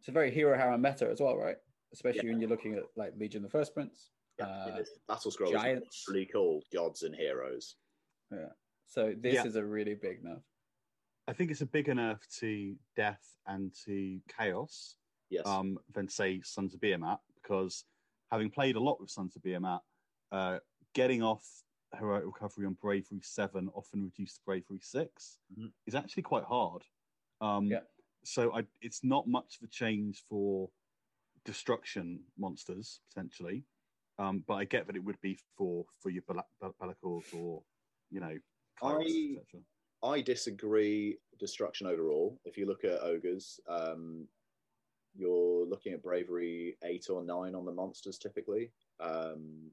it's 0.00 0.08
a 0.08 0.12
very 0.12 0.30
hero 0.30 0.56
hero 0.56 0.76
meta 0.76 1.08
as 1.10 1.20
well, 1.20 1.36
right? 1.36 1.56
Especially 1.92 2.20
Yeah. 2.24 2.32
when 2.32 2.40
you're 2.40 2.50
looking 2.50 2.74
at 2.74 2.84
like 2.96 3.12
Legion 3.16 3.44
of 3.44 3.50
the 3.50 3.58
First 3.58 3.74
Prince. 3.74 4.10
Yeah, 4.38 4.46
Uh, 4.46 4.74
it 4.76 4.80
is. 4.82 4.90
Battle 5.08 5.30
Scroll 5.30 5.52
Giants. 5.52 5.96
is 5.98 6.04
literally 6.08 6.26
called 6.26 6.64
Gods 6.72 7.02
and 7.02 7.14
Heroes. 7.14 7.76
Yeah. 8.30 8.48
So 8.86 9.14
this 9.16 9.34
Yeah. 9.34 9.46
is 9.46 9.56
a 9.56 9.64
really 9.64 9.94
big 9.94 10.22
nerf. 10.24 10.42
I 11.28 11.32
think 11.32 11.50
it's 11.50 11.60
a 11.60 11.66
bigger 11.66 11.92
nerf 11.94 12.18
to 12.40 12.76
death 12.96 13.36
and 13.46 13.72
to 13.84 14.20
chaos 14.28 14.96
Yes. 15.30 15.46
um, 15.46 15.78
than 15.92 16.08
say 16.08 16.40
Sons 16.42 16.74
of 16.74 16.80
Behemat 16.80 17.20
because 17.34 17.84
having 18.32 18.50
played 18.50 18.76
a 18.76 18.80
lot 18.80 18.98
with 18.98 19.10
Sons 19.10 19.36
of 19.36 19.42
Behemat, 19.42 19.80
uh, 20.32 20.58
getting 20.94 21.22
off 21.22 21.46
heroic 21.98 22.24
recovery 22.24 22.64
on 22.64 22.72
bravery 22.80 23.20
seven, 23.22 23.68
often 23.74 24.02
reduced 24.02 24.36
to 24.36 24.42
bravery 24.46 24.80
6 24.80 25.38
Mhm. 25.54 25.70
is 25.86 25.94
actually 25.94 26.22
quite 26.22 26.44
hard. 26.44 26.82
Um, 27.42 27.66
Yeah. 27.66 27.82
So 28.24 28.54
I, 28.54 28.64
it's 28.80 29.02
not 29.02 29.26
much 29.26 29.56
of 29.56 29.64
a 29.64 29.66
change 29.66 30.22
for 30.28 30.70
destruction 31.44 32.24
monsters 32.38 33.00
potentially, 33.08 33.64
um, 34.18 34.44
but 34.46 34.54
I 34.54 34.64
get 34.64 34.86
that 34.86 34.94
it 34.96 35.00
would 35.04 35.20
be 35.20 35.34
for 35.56 35.84
for 35.98 36.08
your 36.10 36.22
Bal- 36.22 36.48
Bal- 36.60 36.96
or 37.02 37.64
you 38.10 38.20
know, 38.20 38.38
clerics, 38.76 39.12
I- 40.02 40.08
I 40.14 40.20
disagree. 40.22 41.18
Destruction 41.38 41.86
overall. 41.88 42.40
If 42.44 42.56
you 42.56 42.66
look 42.66 42.84
at 42.84 43.02
ogres, 43.02 43.58
um, 43.66 44.28
you're 45.14 45.66
looking 45.66 45.92
at 45.92 46.02
bravery 46.02 46.76
eight 46.84 47.06
or 47.10 47.22
nine 47.24 47.54
on 47.54 47.64
the 47.64 47.72
monsters 47.72 48.18
typically, 48.18 48.70
um, 49.00 49.70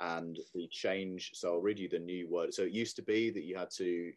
and 0.00 0.38
the 0.54 0.68
change. 0.70 1.30
So 1.34 1.54
I'll 1.54 1.60
read 1.60 1.78
you 1.78 1.88
the 1.88 1.98
new 1.98 2.28
word. 2.28 2.52
So 2.52 2.62
it 2.62 2.72
used 2.72 2.96
to 2.96 3.02
be 3.02 3.30
that 3.30 3.44
you 3.44 3.56
had 3.56 3.70
to, 3.76 4.12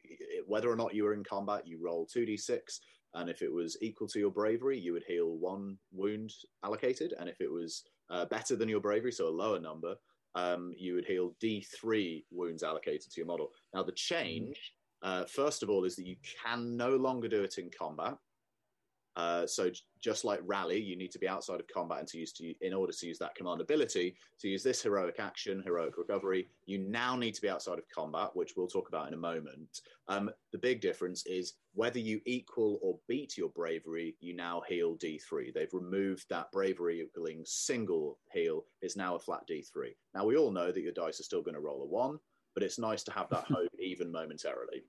whether 0.46 0.70
or 0.70 0.76
not 0.76 0.94
you 0.96 1.04
were 1.04 1.14
in 1.14 1.24
combat, 1.24 1.68
you 1.68 1.80
roll 1.82 2.06
two 2.06 2.26
d 2.26 2.38
six, 2.38 2.82
and 3.14 3.30
if 3.30 3.42
it 3.42 3.52
was 3.52 3.78
equal 3.82 4.08
to 4.10 4.20
your 4.20 4.32
bravery, 4.32 4.80
you 4.80 4.94
would 4.94 5.06
heal 5.08 5.38
one 5.38 5.78
wound 5.92 6.32
allocated, 6.64 7.14
and 7.20 7.30
if 7.30 7.42
it 7.42 7.52
was 7.52 7.84
uh, 8.10 8.26
better 8.26 8.56
than 8.56 8.70
your 8.70 8.82
bravery, 8.82 9.12
so 9.12 9.28
a 9.28 9.30
lower 9.30 9.60
number, 9.60 9.96
um, 10.36 10.74
you 10.78 10.94
would 10.96 11.06
heal 11.06 11.36
d3 11.42 12.24
wounds 12.32 12.64
allocated 12.64 13.12
to 13.12 13.22
your 13.22 13.28
model. 13.28 13.52
Now 13.74 13.84
the 13.84 13.92
change 13.94 14.74
uh, 15.04 15.26
first 15.26 15.64
of 15.64 15.70
all, 15.70 15.84
is 15.84 15.96
that 15.96 16.08
you 16.08 16.16
can 16.44 16.76
no 16.76 16.96
longer 16.96 17.28
do 17.28 17.44
it 17.44 17.58
in 17.58 17.70
combat. 17.78 18.18
Uh, 19.16 19.46
so 19.46 19.70
just 20.02 20.26
like 20.26 20.40
rally, 20.44 20.80
you 20.80 20.96
need 20.96 21.12
to 21.12 21.20
be 21.20 21.28
outside 21.28 21.60
of 21.60 21.68
combat 21.68 22.00
and 22.00 22.08
to 22.10 22.18
use 22.18 22.32
to, 22.34 22.54
in 22.62 22.74
order 22.74 22.94
to 22.94 23.08
use 23.08 23.18
that 23.20 23.36
command 23.36 23.62
ability 23.62 24.16
to 24.40 24.48
use 24.48 24.64
this 24.64 24.82
heroic 24.82 25.16
action, 25.20 25.62
heroic 25.66 25.98
recovery. 25.98 26.50
You 26.66 26.80
now 26.80 27.16
need 27.16 27.34
to 27.36 27.42
be 27.42 27.50
outside 27.50 27.80
of 27.80 27.86
combat, 27.94 28.30
which 28.34 28.54
we'll 28.56 28.68
talk 28.68 28.90
about 28.90 29.08
in 29.08 29.14
a 29.14 29.18
moment. 29.18 29.82
Um, 30.08 30.30
the 30.52 30.58
big 30.58 30.82
difference 30.82 31.26
is 31.26 31.54
whether 31.74 32.00
you 32.00 32.22
equal 32.26 32.80
or 32.82 33.00
beat 33.08 33.38
your 33.38 33.50
bravery, 33.50 34.16
you 34.20 34.36
now 34.36 34.62
heal 34.68 34.96
D3. 34.98 35.54
They've 35.54 35.74
removed 35.74 36.26
that 36.30 36.52
bravery 36.52 37.02
equaling 37.02 37.44
single 37.46 38.18
heal 38.32 38.66
is 38.82 38.96
now 38.96 39.16
a 39.16 39.20
flat 39.20 39.42
D3. 39.50 39.90
Now 40.16 40.26
we 40.26 40.38
all 40.38 40.52
know 40.52 40.72
that 40.72 40.82
your 40.82 40.94
dice 40.94 41.20
are 41.20 41.24
still 41.24 41.42
going 41.42 41.56
to 41.56 41.62
roll 41.62 41.84
a 41.84 41.86
one, 41.86 42.18
but 42.54 42.64
it's 42.64 42.80
nice 42.80 43.04
to 43.04 43.12
have 43.12 43.30
that 43.30 43.46
hope 43.50 43.70
even 43.80 44.12
momentarily. 44.12 44.84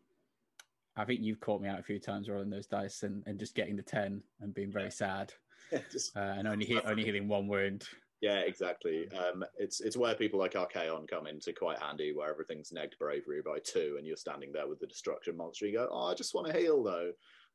I 0.99 1.05
think 1.05 1.21
you've 1.23 1.40
caught 1.40 1.62
me 1.62 1.69
out 1.69 1.78
a 1.78 1.83
few 1.83 1.99
times 2.00 2.28
rolling 2.28 2.50
those 2.50 2.67
dice 2.67 3.02
and, 3.05 3.23
and 3.26 3.38
just 3.38 3.55
getting 3.55 3.76
the 3.76 3.83
ten 3.83 4.21
and 4.40 4.52
being 4.52 4.73
very 4.73 4.90
sad 4.90 5.33
Just- 5.93 6.17
uh, 6.17 6.21
and 6.37 6.49
only 6.49 6.67
he- 6.67 6.81
only 6.81 7.05
healing 7.05 7.28
one 7.28 7.47
wound. 7.47 7.85
yeah, 8.21 8.40
exactly. 8.40 9.09
Um, 9.12 9.45
it's 9.59 9.81
it's 9.81 9.97
where 9.97 10.14
people 10.14 10.38
like 10.40 10.55
Archaon 10.55 11.07
come 11.09 11.26
into 11.26 11.52
quite 11.52 11.78
handy, 11.78 12.12
where 12.12 12.31
everything's 12.31 12.73
negged 12.73 12.99
bravery 12.99 13.43
by 13.45 13.59
two, 13.64 13.95
and 13.97 14.07
you're 14.07 14.17
standing 14.17 14.50
there 14.52 14.67
with 14.69 14.81
the 14.81 14.87
destruction 14.88 15.37
monster. 15.37 15.67
You 15.67 15.78
go, 15.78 15.88
oh, 15.90 16.07
I 16.07 16.14
just 16.14 16.35
want 16.35 16.49
to 16.49 16.59
heal 16.59 16.83
though. 16.83 17.12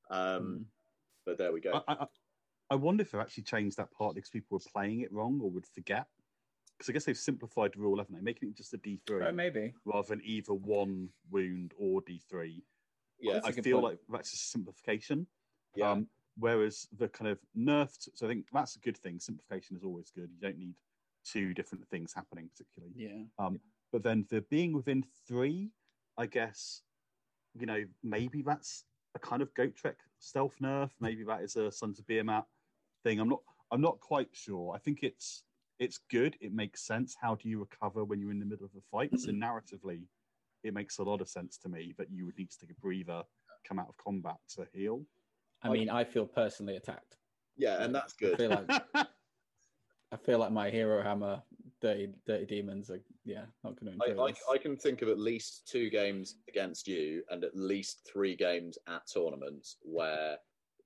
Um, 0.09 0.41
Mm. 0.43 0.65
But 1.25 1.37
there 1.37 1.53
we 1.53 1.61
go. 1.61 1.81
I, 1.87 1.93
I, 1.93 2.05
I 2.71 2.75
wonder 2.75 3.01
if 3.01 3.11
they've 3.11 3.21
actually 3.21 3.43
changed 3.43 3.77
that 3.77 3.91
part 3.91 4.13
because 4.15 4.29
people 4.29 4.57
were 4.57 4.71
playing 4.73 4.99
it 5.01 5.11
wrong 5.13 5.39
or 5.41 5.49
would 5.51 5.65
forget. 5.65 6.05
Because 6.77 6.89
I 6.89 6.93
guess 6.93 7.05
they've 7.05 7.17
simplified 7.17 7.71
the 7.73 7.79
rule, 7.79 7.97
haven't 7.97 8.13
they? 8.15 8.19
Making 8.21 8.49
it 8.49 8.57
just 8.57 8.73
a 8.73 8.77
D 8.77 8.99
three 9.07 9.23
Oh, 9.25 9.31
maybe. 9.31 9.73
rather 9.85 10.07
than 10.09 10.21
either 10.25 10.53
one 10.53 11.07
wound 11.31 11.71
or 11.77 12.01
D 12.05 12.21
three. 12.29 12.61
Yeah, 13.23 13.39
I 13.43 13.51
feel 13.51 13.79
point. 13.81 13.93
like 13.93 13.99
that's 14.09 14.33
a 14.33 14.37
simplification. 14.37 15.27
yeah, 15.75 15.91
Um, 15.91 16.07
whereas 16.37 16.87
the 16.97 17.07
kind 17.07 17.29
of 17.31 17.39
nerfed, 17.57 18.09
so 18.15 18.25
I 18.25 18.29
think 18.29 18.45
that's 18.53 18.75
a 18.75 18.79
good 18.79 18.97
thing. 18.97 19.19
Simplification 19.19 19.75
is 19.77 19.83
always 19.83 20.11
good. 20.11 20.29
You 20.33 20.39
don't 20.41 20.57
need 20.57 20.75
two 21.25 21.53
different 21.53 21.87
things 21.89 22.13
happening, 22.13 22.49
particularly. 22.49 22.93
Yeah. 22.95 23.23
Um, 23.39 23.59
But 23.91 24.03
then 24.03 24.25
the 24.29 24.41
being 24.49 24.73
within 24.73 25.03
three, 25.27 25.71
I 26.17 26.25
guess, 26.25 26.81
you 27.59 27.65
know, 27.65 27.85
maybe 28.03 28.41
that's 28.41 28.83
a 29.15 29.19
kind 29.19 29.41
of 29.41 29.53
Gotrek 29.53 29.95
stealth 30.19 30.55
nerf. 30.59 30.89
Maybe 30.99 31.23
that 31.23 31.41
is 31.43 31.55
a 31.55 31.71
Sons 31.71 31.99
of 31.99 32.05
Behemat 32.07 32.45
thing. 33.03 33.19
I'm 33.19 33.29
not. 33.29 33.41
I'm 33.71 33.81
not 33.81 33.99
quite 33.99 34.29
sure. 34.33 34.73
I 34.75 34.79
think 34.79 35.03
it's 35.03 35.43
it's 35.79 35.99
good. 36.09 36.35
It 36.41 36.53
makes 36.53 36.81
sense. 36.85 37.15
How 37.19 37.35
do 37.35 37.47
you 37.49 37.59
recover 37.59 38.03
when 38.03 38.19
you're 38.19 38.31
in 38.31 38.39
the 38.39 38.45
middle 38.45 38.65
of 38.65 38.71
a 38.75 38.81
fight? 38.91 39.11
So 39.19 39.31
narratively, 39.31 40.01
it 40.63 40.73
makes 40.73 40.99
a 40.99 41.03
lot 41.03 41.21
of 41.21 41.29
sense 41.29 41.57
to 41.59 41.69
me 41.69 41.93
that 41.97 42.11
you 42.11 42.25
would 42.25 42.37
need 42.37 42.51
to 42.51 42.59
take 42.59 42.71
a 42.71 42.81
breather, 42.81 43.23
come 43.67 43.79
out 43.79 43.89
of 43.89 43.97
combat 43.97 44.37
to 44.55 44.65
heal. 44.73 45.05
I 45.61 45.69
mean, 45.69 45.89
I 45.89 46.03
feel 46.03 46.25
personally 46.25 46.75
attacked. 46.75 47.17
yeah, 47.57 47.83
and 47.83 47.95
that's 47.95 48.13
I 48.21 48.25
good. 48.25 48.37
feel 48.37 48.49
like 48.49 48.83
I 50.13 50.17
feel 50.17 50.37
like 50.37 50.51
my 50.51 50.69
hero 50.69 51.01
hammer, 51.01 51.41
dirty, 51.81 52.09
dirty 52.27 52.45
demons 52.45 52.91
are 52.91 52.99
yeah 53.25 53.45
not 53.63 53.79
going 53.79 53.97
to 53.97 54.05
I, 54.05 54.11
enjoy 54.11 54.23
I, 54.25 54.31
this. 54.31 54.41
I 54.53 54.57
can 54.57 54.75
think 54.77 55.01
of 55.01 55.09
at 55.09 55.17
least 55.17 55.67
two 55.67 55.89
games 55.89 56.35
against 56.47 56.87
you 56.87 57.23
and 57.29 57.43
at 57.43 57.55
least 57.55 58.07
three 58.11 58.35
games 58.35 58.77
at 58.87 59.01
tournaments 59.11 59.77
where 59.81 60.37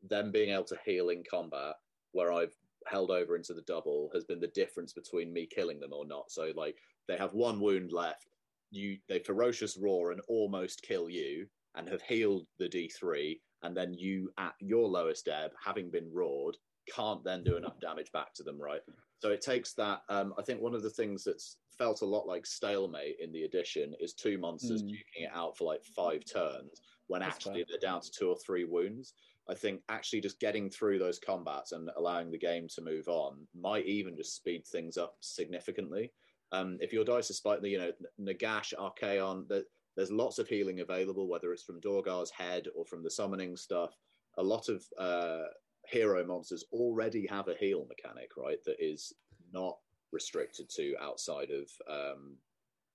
them 0.08 0.32
being 0.32 0.52
able 0.52 0.64
to 0.66 0.78
heal 0.86 1.10
in 1.10 1.24
combat, 1.30 1.76
where 2.12 2.32
I've 2.32 2.54
held 2.86 3.12
over 3.12 3.36
into 3.36 3.54
the 3.54 3.64
double, 3.64 4.10
has 4.14 4.24
been 4.24 4.40
the 4.40 4.48
difference 4.48 4.94
between 4.94 5.34
me 5.34 5.46
killing 5.46 5.80
them 5.80 5.92
or 5.92 6.06
not. 6.06 6.32
So 6.32 6.52
like 6.56 6.78
they 7.08 7.18
have 7.18 7.34
one 7.34 7.60
wound 7.60 7.92
left, 7.92 8.28
you 8.72 8.98
they 9.08 9.20
ferocious 9.20 9.78
roar 9.78 10.12
and 10.12 10.22
almost 10.28 10.82
kill 10.84 11.10
you, 11.10 11.48
and 11.76 11.88
have 11.90 12.02
healed 12.02 12.48
the 12.60 12.70
D 12.70 12.90
three, 12.90 13.42
and 13.64 13.76
then 13.76 13.94
you 13.94 14.32
at 14.38 14.54
your 14.60 14.88
lowest 14.88 15.28
ebb, 15.28 15.52
having 15.64 15.90
been 15.92 16.12
roared, 16.14 16.58
can't 16.90 17.24
then 17.24 17.44
do 17.44 17.58
enough 17.58 17.80
damage 17.80 18.12
back 18.12 18.34
to 18.36 18.44
them, 18.44 18.60
right? 18.62 18.82
So 19.20 19.32
it 19.32 19.42
takes 19.42 19.74
that. 19.74 20.02
Um, 20.10 20.34
I 20.38 20.44
think 20.44 20.62
one 20.62 20.76
of 20.76 20.84
the 20.84 20.90
things 20.92 21.24
that's 21.24 21.58
felt 21.78 22.02
a 22.02 22.06
lot 22.06 22.28
like 22.28 22.46
stalemate 22.46 23.18
in 23.20 23.32
the 23.32 23.44
edition 23.44 23.94
is 24.00 24.14
two 24.14 24.38
monsters 24.38 24.84
Mm. 24.84 24.90
duking 24.90 25.24
it 25.26 25.32
out 25.34 25.58
for 25.58 25.66
like 25.66 25.84
five 25.84 26.24
turns 26.26 26.82
when 27.08 27.22
That's 27.22 27.36
actually 27.36 27.60
fair. 27.62 27.66
they're 27.70 27.90
down 27.90 28.02
to 28.02 28.12
two 28.12 28.30
or 28.30 28.38
three 28.38 28.64
wounds. 28.64 29.14
I 29.50 29.54
think 29.56 29.82
actually 29.88 30.22
just 30.22 30.40
getting 30.40 30.70
through 30.70 31.00
those 31.00 31.20
combats 31.20 31.72
and 31.72 31.90
allowing 31.96 32.32
the 32.32 32.38
game 32.38 32.68
to 32.70 32.82
move 32.82 33.08
on 33.08 33.48
might 33.56 33.86
even 33.86 34.16
just 34.16 34.36
speed 34.36 34.66
things 34.68 34.98
up 34.98 35.16
significantly. 35.22 36.12
Um, 36.52 36.78
if 36.80 36.94
your 36.94 37.04
dice 37.04 37.30
are 37.30 37.34
slightly, 37.34 37.72
you 37.72 37.78
know, 37.78 37.92
Nagash, 38.20 38.74
Archaon, 38.74 39.48
that 39.50 39.66
there's 39.96 40.12
lots 40.12 40.40
of 40.40 40.48
healing 40.48 40.80
available, 40.80 41.28
whether 41.28 41.52
it's 41.52 41.64
from 41.64 41.82
Dorghar's 41.82 42.32
head 42.32 42.68
or 42.76 42.86
from 42.86 43.04
the 43.04 43.12
summoning 43.12 43.58
stuff. 43.58 43.92
A 44.38 44.44
lot 44.44 44.70
of 44.70 44.84
uh, 45.00 45.48
hero 45.86 46.26
monsters 46.26 46.66
already 46.72 47.26
have 47.28 47.48
a 47.48 47.56
heal 47.56 47.88
mechanic, 47.88 48.30
right? 48.38 48.60
That 48.66 48.76
is 48.80 49.14
not 49.52 49.78
restricted 50.12 50.70
to 50.76 50.96
outside 51.02 51.50
of 51.50 51.70
um, 51.90 52.38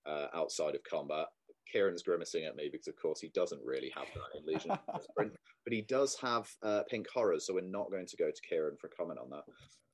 uh, 0.05 0.27
outside 0.33 0.75
of 0.75 0.83
combat. 0.83 1.27
Kieran's 1.71 2.03
grimacing 2.03 2.45
at 2.45 2.55
me 2.55 2.69
because, 2.71 2.87
of 2.87 2.95
course, 2.95 3.19
he 3.19 3.29
doesn't 3.29 3.61
really 3.65 3.91
have 3.95 4.05
that 4.13 4.39
in 4.39 4.45
Legion 4.45 4.77
but 5.63 5.73
he 5.73 5.81
does 5.81 6.15
have 6.19 6.47
uh, 6.61 6.81
Pink 6.89 7.07
Horrors, 7.13 7.47
so 7.47 7.53
we're 7.53 7.61
not 7.61 7.91
going 7.91 8.05
to 8.05 8.17
go 8.17 8.29
to 8.29 8.41
Kieran 8.47 8.75
for 8.79 8.87
a 8.87 8.89
comment 8.91 9.19
on 9.19 9.29
that. 9.29 9.43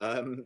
Um, 0.02 0.46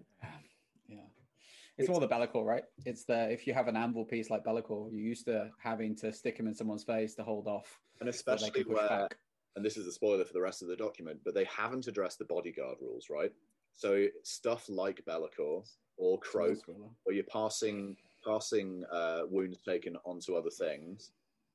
Yeah. 1.77 1.83
It's 1.83 1.89
more 1.89 1.99
the 1.99 2.07
Be'lakor, 2.07 2.45
right? 2.45 2.63
It's 2.85 3.03
the 3.05 3.31
if 3.31 3.47
you 3.47 3.53
have 3.53 3.67
an 3.67 3.75
anvil 3.75 4.05
piece 4.05 4.29
like 4.29 4.43
Be'lakor, 4.43 4.91
you're 4.91 5.01
used 5.01 5.25
to 5.25 5.49
having 5.61 5.95
to 5.97 6.13
stick 6.13 6.37
him 6.37 6.47
in 6.47 6.53
someone's 6.53 6.83
face 6.83 7.15
to 7.15 7.23
hold 7.23 7.47
off. 7.47 7.79
and 7.99 8.09
especially 8.09 8.51
push 8.51 8.67
where, 8.67 8.87
back. 8.87 9.17
and 9.55 9.65
this 9.65 9.77
is 9.77 9.87
a 9.87 9.91
spoiler 9.91 10.25
for 10.25 10.33
the 10.33 10.41
rest 10.41 10.61
of 10.61 10.67
the 10.67 10.75
document, 10.75 11.19
but 11.25 11.33
they 11.33 11.45
haven't 11.45 11.87
addressed 11.87 12.19
the 12.19 12.25
bodyguard 12.25 12.77
rules, 12.81 13.07
right? 13.09 13.31
So 13.73 14.05
stuff 14.23 14.69
like 14.69 15.03
Be'lakor 15.05 15.65
or 15.97 16.19
Kroak 16.19 16.59
or 17.05 17.13
you're 17.13 17.23
passing 17.25 17.95
passing 18.25 18.83
uh, 18.91 19.21
wounds 19.29 19.59
taken 19.61 19.97
onto 20.05 20.35
other 20.35 20.49
things. 20.49 21.11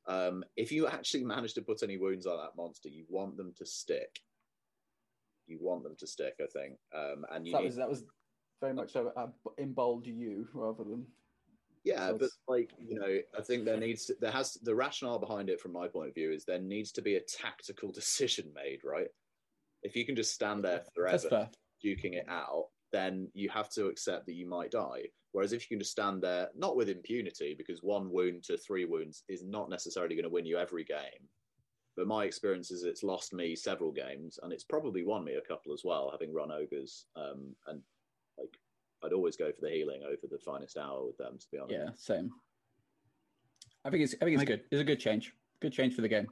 Um, 0.07 0.45
if 0.57 0.73
you 0.73 0.87
actually 0.87 1.25
manage 1.25 1.55
to 1.55 1.63
put 1.63 1.83
any 1.83 1.99
wounds 1.99 2.27
on 2.27 2.39
that 2.39 2.57
monster, 2.57 2.89
you 2.89 3.05
want 3.09 3.37
them 3.37 3.53
to 3.59 3.67
stick. 3.67 4.21
You 5.47 5.59
want 5.61 5.83
them 5.83 5.97
to 5.99 6.07
stick, 6.07 6.35
I 6.43 6.47
think, 6.47 6.79
um, 6.95 7.25
and 7.31 7.47
you 7.47 7.53
that 7.53 7.63
was 7.63 7.77
that 7.77 7.89
was 7.89 8.05
very 8.61 8.75
much 8.75 8.95
in 9.57 9.73
bold 9.73 10.07
you 10.07 10.49
rather 10.53 10.85
than 10.85 11.07
yeah, 11.85 12.09
so 12.09 12.19
but 12.19 12.31
like 12.49 12.71
you 12.79 12.99
know, 12.99 13.19
I 13.37 13.43
think 13.43 13.65
there 13.65 13.79
needs 13.79 14.07
to, 14.07 14.17
there 14.21 14.31
has 14.31 14.55
the 14.63 14.75
rationale 14.75 15.19
behind 15.19 15.49
it 15.49 15.61
from 15.61 15.73
my 15.73 15.89
point 15.89 16.09
of 16.09 16.15
view 16.15 16.33
is 16.33 16.45
there 16.45 16.59
needs 16.59 16.93
to 16.93 17.03
be 17.03 17.17
a 17.17 17.21
tactical 17.21 17.91
decision 17.93 18.53
made, 18.55 18.81
right? 18.85 19.09
If 19.83 19.97
you 19.97 20.05
can 20.05 20.17
just 20.17 20.35
stand 20.35 20.65
there 20.65 20.83
forever 20.95 21.49
duking 21.85 22.15
it 22.15 22.27
out, 22.29 22.67
then 22.93 23.29
you 23.33 23.49
have 23.51 23.69
to 23.71 23.87
accept 23.87 24.27
that 24.27 24.35
you 24.35 24.47
might 24.47 24.73
die. 24.73 25.05
Whereas 25.33 25.53
if 25.53 25.63
you 25.63 25.77
can 25.77 25.81
just 25.81 25.93
stand 25.93 26.23
there, 26.23 26.49
not 26.57 26.77
with 26.77 26.89
impunity, 26.89 27.55
because 27.57 27.83
one 27.83 28.11
wound 28.11 28.45
to 28.45 28.57
three 28.57 28.85
wounds 28.85 29.23
is 29.29 29.45
not 29.45 29.71
necessarily 29.71 30.15
going 30.15 30.25
to 30.25 30.31
win 30.31 30.47
you 30.47 30.59
every 30.59 30.85
game. 30.85 31.29
But 31.97 32.07
my 32.07 32.25
experience 32.25 32.71
is 32.71 32.85
it's 32.85 33.03
lost 33.03 33.33
me 33.33 33.55
several 33.55 33.93
games, 33.93 34.39
and 34.43 34.53
it's 34.53 34.65
probably 34.65 35.05
won 35.05 35.25
me 35.25 35.35
a 35.35 35.49
couple 35.49 35.73
as 35.73 35.83
well, 35.85 36.11
having 36.11 36.35
run 36.35 36.51
ogres. 36.51 37.07
Um, 37.17 37.55
and 37.67 37.83
like, 38.39 38.57
I'd 39.03 39.13
always 39.13 39.37
go 39.37 39.51
for 39.53 39.61
the 39.61 39.71
healing 39.71 40.03
over 40.05 40.27
the 40.31 40.39
finest 40.39 40.77
hour 40.77 41.05
with 41.07 41.17
them, 41.19 41.39
to 41.39 41.47
be 41.53 41.59
honest. 41.59 41.73
Yeah, 41.79 41.91
same. 41.95 42.31
I 43.85 43.91
think 43.91 44.03
it's 44.05 44.15
I 44.15 44.25
think 44.25 44.33
it's 44.35 44.39
Like- 44.41 44.49
good. 44.49 44.65
It's 44.71 44.81
a 44.81 44.85
good 44.85 45.01
change. 45.01 45.33
Good 45.61 45.73
change 45.73 45.95
for 45.95 46.03
the 46.03 46.09
game. 46.09 46.29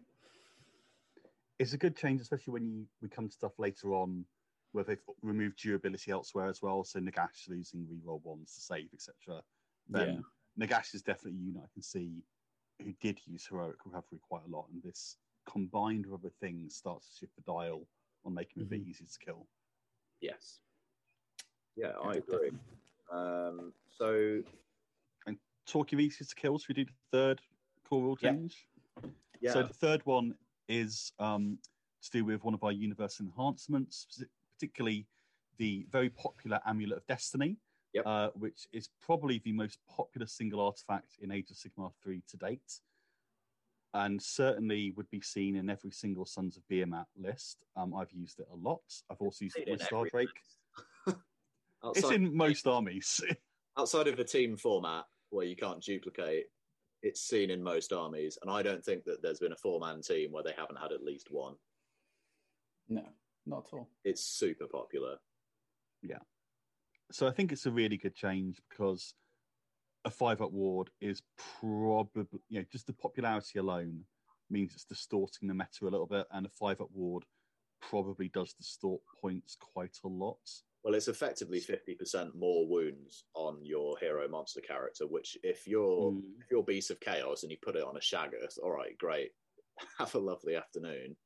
it's 1.58 1.72
a 1.72 1.78
good 1.78 1.96
change, 1.96 2.20
especially 2.20 2.52
when 2.52 2.66
you 2.66 2.86
we 3.00 3.08
come 3.08 3.28
to 3.28 3.34
stuff 3.34 3.58
later 3.58 3.94
on 3.94 4.26
where 4.72 4.84
they've 4.84 5.02
removed 5.22 5.56
durability 5.58 6.10
elsewhere 6.10 6.48
as 6.50 6.60
well. 6.60 6.84
So 6.84 7.00
Nagash 7.00 7.48
losing 7.48 7.86
reroll 7.86 8.22
ones 8.22 8.54
to 8.56 8.60
save, 8.60 8.92
etc. 8.92 9.42
Then 9.88 10.22
Nagash 10.60 10.94
is 10.94 11.00
definitely 11.02 11.38
a 11.40 11.44
unit 11.44 11.62
I 11.64 11.68
can 11.72 11.80
see 11.82 12.22
who 12.82 12.92
did 13.00 13.18
use 13.26 13.46
heroic 13.46 13.76
recovery 13.86 14.18
quite 14.18 14.44
a 14.44 14.48
lot, 14.48 14.68
and 14.70 14.82
this 14.82 15.16
combined 15.46 16.04
with 16.04 16.20
other 16.20 16.30
things 16.40 16.76
starts 16.76 17.08
to 17.08 17.16
shift 17.16 17.34
the 17.36 17.42
dial 17.42 17.88
on 18.26 18.34
making 18.34 18.60
it 18.60 18.66
a 18.66 18.68
bit 18.68 18.82
Mhm. 18.84 18.88
easier 18.88 19.06
to 19.06 19.18
kill. 19.18 19.48
Yes. 20.20 20.60
Yeah, 21.76 21.92
I 22.02 22.14
agree. 22.14 22.50
Um, 23.12 23.72
so 23.96 24.42
Talking 25.66 25.98
of 25.98 26.00
easier 26.00 26.24
to 26.24 26.34
kill, 26.36 26.58
should 26.58 26.76
we 26.76 26.84
do 26.84 26.90
the 26.90 26.92
third 27.10 27.40
core 27.84 28.00
rule 28.00 28.16
Yeah. 28.20 28.30
change? 28.30 28.68
yeah, 29.40 29.52
So 29.52 29.64
the 29.64 29.74
third 29.74 30.06
one 30.06 30.38
is 30.68 31.12
um, 31.18 31.58
to 32.02 32.10
do 32.10 32.24
with 32.24 32.44
one 32.44 32.54
of 32.54 32.62
our 32.62 32.70
universe 32.70 33.18
enhancements, 33.18 34.06
particularly 34.54 35.08
the 35.56 35.84
very 35.90 36.08
popular 36.10 36.60
Amulet 36.66 36.98
of 36.98 37.06
Destiny, 37.06 37.56
Yep. 37.94 38.06
uh, 38.06 38.30
which 38.36 38.68
is 38.70 38.90
probably 39.00 39.40
the 39.40 39.50
most 39.50 39.80
popular 39.88 40.28
single 40.28 40.60
artifact 40.60 41.18
in 41.18 41.32
Age 41.32 41.50
of 41.50 41.56
Sigmar 41.56 41.92
3 42.00 42.22
to 42.28 42.36
date, 42.36 42.80
and 43.92 44.22
certainly 44.22 44.92
would 44.92 45.10
be 45.10 45.20
seen 45.20 45.56
in 45.56 45.68
every 45.68 45.90
single 45.90 46.26
Sons 46.26 46.56
of 46.56 46.62
Behemat 46.68 47.06
list. 47.16 47.64
Um, 47.74 47.92
I've 47.92 48.12
used 48.12 48.38
it 48.38 48.46
a 48.52 48.54
lot. 48.54 48.82
I've 49.10 49.20
also 49.20 49.44
used 49.46 49.58
it 49.58 49.66
in 49.66 49.72
with 49.72 49.82
Star 49.82 50.04
Drake. 50.04 50.28
list. 50.28 50.58
It's 51.94 52.10
in 52.10 52.34
most 52.36 52.66
armies. 52.66 53.20
outside 53.78 54.08
of 54.08 54.16
the 54.16 54.24
team 54.24 54.56
format 54.56 55.04
where 55.30 55.46
you 55.46 55.56
can't 55.56 55.82
duplicate, 55.82 56.46
it's 57.02 57.20
seen 57.20 57.50
in 57.50 57.62
most 57.62 57.92
armies, 57.92 58.38
and 58.42 58.50
I 58.50 58.62
don't 58.62 58.84
think 58.84 59.04
that 59.04 59.22
there's 59.22 59.38
been 59.38 59.52
a 59.52 59.56
four-man 59.56 60.00
team 60.00 60.32
where 60.32 60.42
they 60.42 60.54
haven't 60.56 60.80
had 60.80 60.92
at 60.92 61.04
least 61.04 61.28
one. 61.30 61.54
No, 62.88 63.04
not 63.44 63.66
at 63.66 63.76
all. 63.76 63.88
It's 64.04 64.22
super 64.22 64.66
popular. 64.66 65.16
Yeah. 66.02 66.18
So 67.12 67.26
I 67.26 67.32
think 67.32 67.52
it's 67.52 67.66
a 67.66 67.70
really 67.70 67.96
good 67.96 68.14
change 68.14 68.60
because 68.68 69.14
a 70.04 70.10
five 70.10 70.40
up 70.40 70.52
ward 70.52 70.90
is 71.00 71.22
probably 71.60 72.26
you 72.48 72.60
know 72.60 72.64
just 72.70 72.86
the 72.86 72.92
popularity 72.92 73.58
alone 73.58 74.04
means 74.50 74.72
it's 74.74 74.84
distorting 74.84 75.48
the 75.48 75.54
meta 75.54 75.82
a 75.82 75.84
little 75.84 76.06
bit, 76.06 76.26
and 76.32 76.46
a 76.46 76.50
five 76.50 76.80
up 76.80 76.90
ward 76.92 77.24
probably 77.82 78.28
does 78.28 78.54
distort 78.54 79.02
points 79.20 79.56
quite 79.60 79.98
a 80.04 80.08
lot. 80.08 80.38
Well, 80.86 80.94
it's 80.94 81.08
effectively 81.08 81.58
fifty 81.58 81.96
percent 81.96 82.36
more 82.36 82.64
wounds 82.64 83.24
on 83.34 83.58
your 83.64 83.98
hero 83.98 84.28
monster 84.28 84.60
character. 84.60 85.04
Which, 85.04 85.36
if 85.42 85.66
you're 85.66 86.12
Mm. 86.12 86.22
if 86.40 86.48
you're 86.48 86.62
Beast 86.62 86.92
of 86.92 87.00
Chaos 87.00 87.42
and 87.42 87.50
you 87.50 87.58
put 87.60 87.74
it 87.74 87.82
on 87.82 87.96
a 87.96 88.00
Shaggoth, 88.00 88.56
all 88.62 88.70
right, 88.70 88.96
great, 88.96 89.32
have 89.98 90.14
a 90.14 90.20
lovely 90.20 90.54
afternoon. 90.54 91.16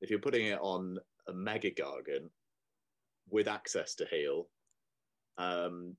If 0.00 0.10
you're 0.10 0.18
putting 0.18 0.46
it 0.46 0.58
on 0.60 0.98
a 1.28 1.32
Mega 1.32 1.70
Gargan 1.70 2.28
with 3.30 3.46
access 3.46 3.94
to 3.94 4.04
heal, 4.06 4.48
um, 5.38 5.96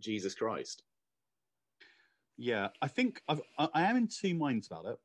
Jesus 0.00 0.34
Christ. 0.34 0.84
Yeah, 2.38 2.68
I 2.80 2.88
think 2.88 3.20
I've, 3.28 3.42
I 3.58 3.82
am 3.82 3.98
in 3.98 4.08
two 4.08 4.32
minds 4.34 4.68
about 4.68 4.86
it 4.86 4.98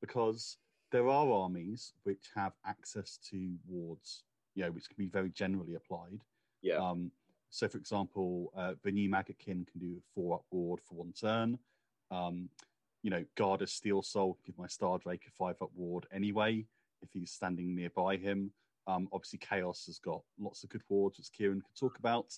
because 0.00 0.56
there 0.90 1.06
are 1.10 1.30
armies 1.30 1.92
which 2.04 2.30
have 2.34 2.54
access 2.64 3.18
to 3.30 3.56
wards, 3.68 4.24
you 4.54 4.64
know, 4.64 4.70
which 4.70 4.88
can 4.88 4.96
be 4.96 5.08
very 5.08 5.28
generally 5.28 5.74
applied. 5.74 6.22
Yeah, 6.66 6.78
Um, 6.78 7.12
so, 7.50 7.68
for 7.68 7.78
example, 7.78 8.52
uh, 8.56 8.74
the 8.82 8.90
new 8.90 9.08
Maggotkin 9.08 9.66
can 9.66 9.78
do 9.78 10.02
four 10.14 10.34
up 10.34 10.44
ward 10.50 10.80
for 10.82 10.96
one 10.96 11.12
turn. 11.12 11.58
Um, 12.10 12.50
you 13.02 13.10
know, 13.10 13.24
Gardus 13.36 13.68
Steel 13.68 14.02
Soul 14.02 14.34
can 14.34 14.42
give 14.46 14.58
my 14.58 14.66
Star 14.66 14.98
Drake 14.98 15.24
a 15.28 15.30
five 15.30 15.62
up 15.62 15.70
ward 15.74 16.06
anyway 16.12 16.66
if 17.02 17.10
he's 17.12 17.30
standing 17.30 17.74
nearby 17.74 18.16
him. 18.16 18.50
Um, 18.88 19.08
obviously, 19.12 19.38
Chaos 19.38 19.86
has 19.86 19.98
got 19.98 20.22
lots 20.38 20.64
of 20.64 20.70
good 20.70 20.82
wards, 20.88 21.18
which 21.18 21.32
Kieran 21.32 21.60
could 21.60 21.78
talk 21.78 21.98
about. 21.98 22.32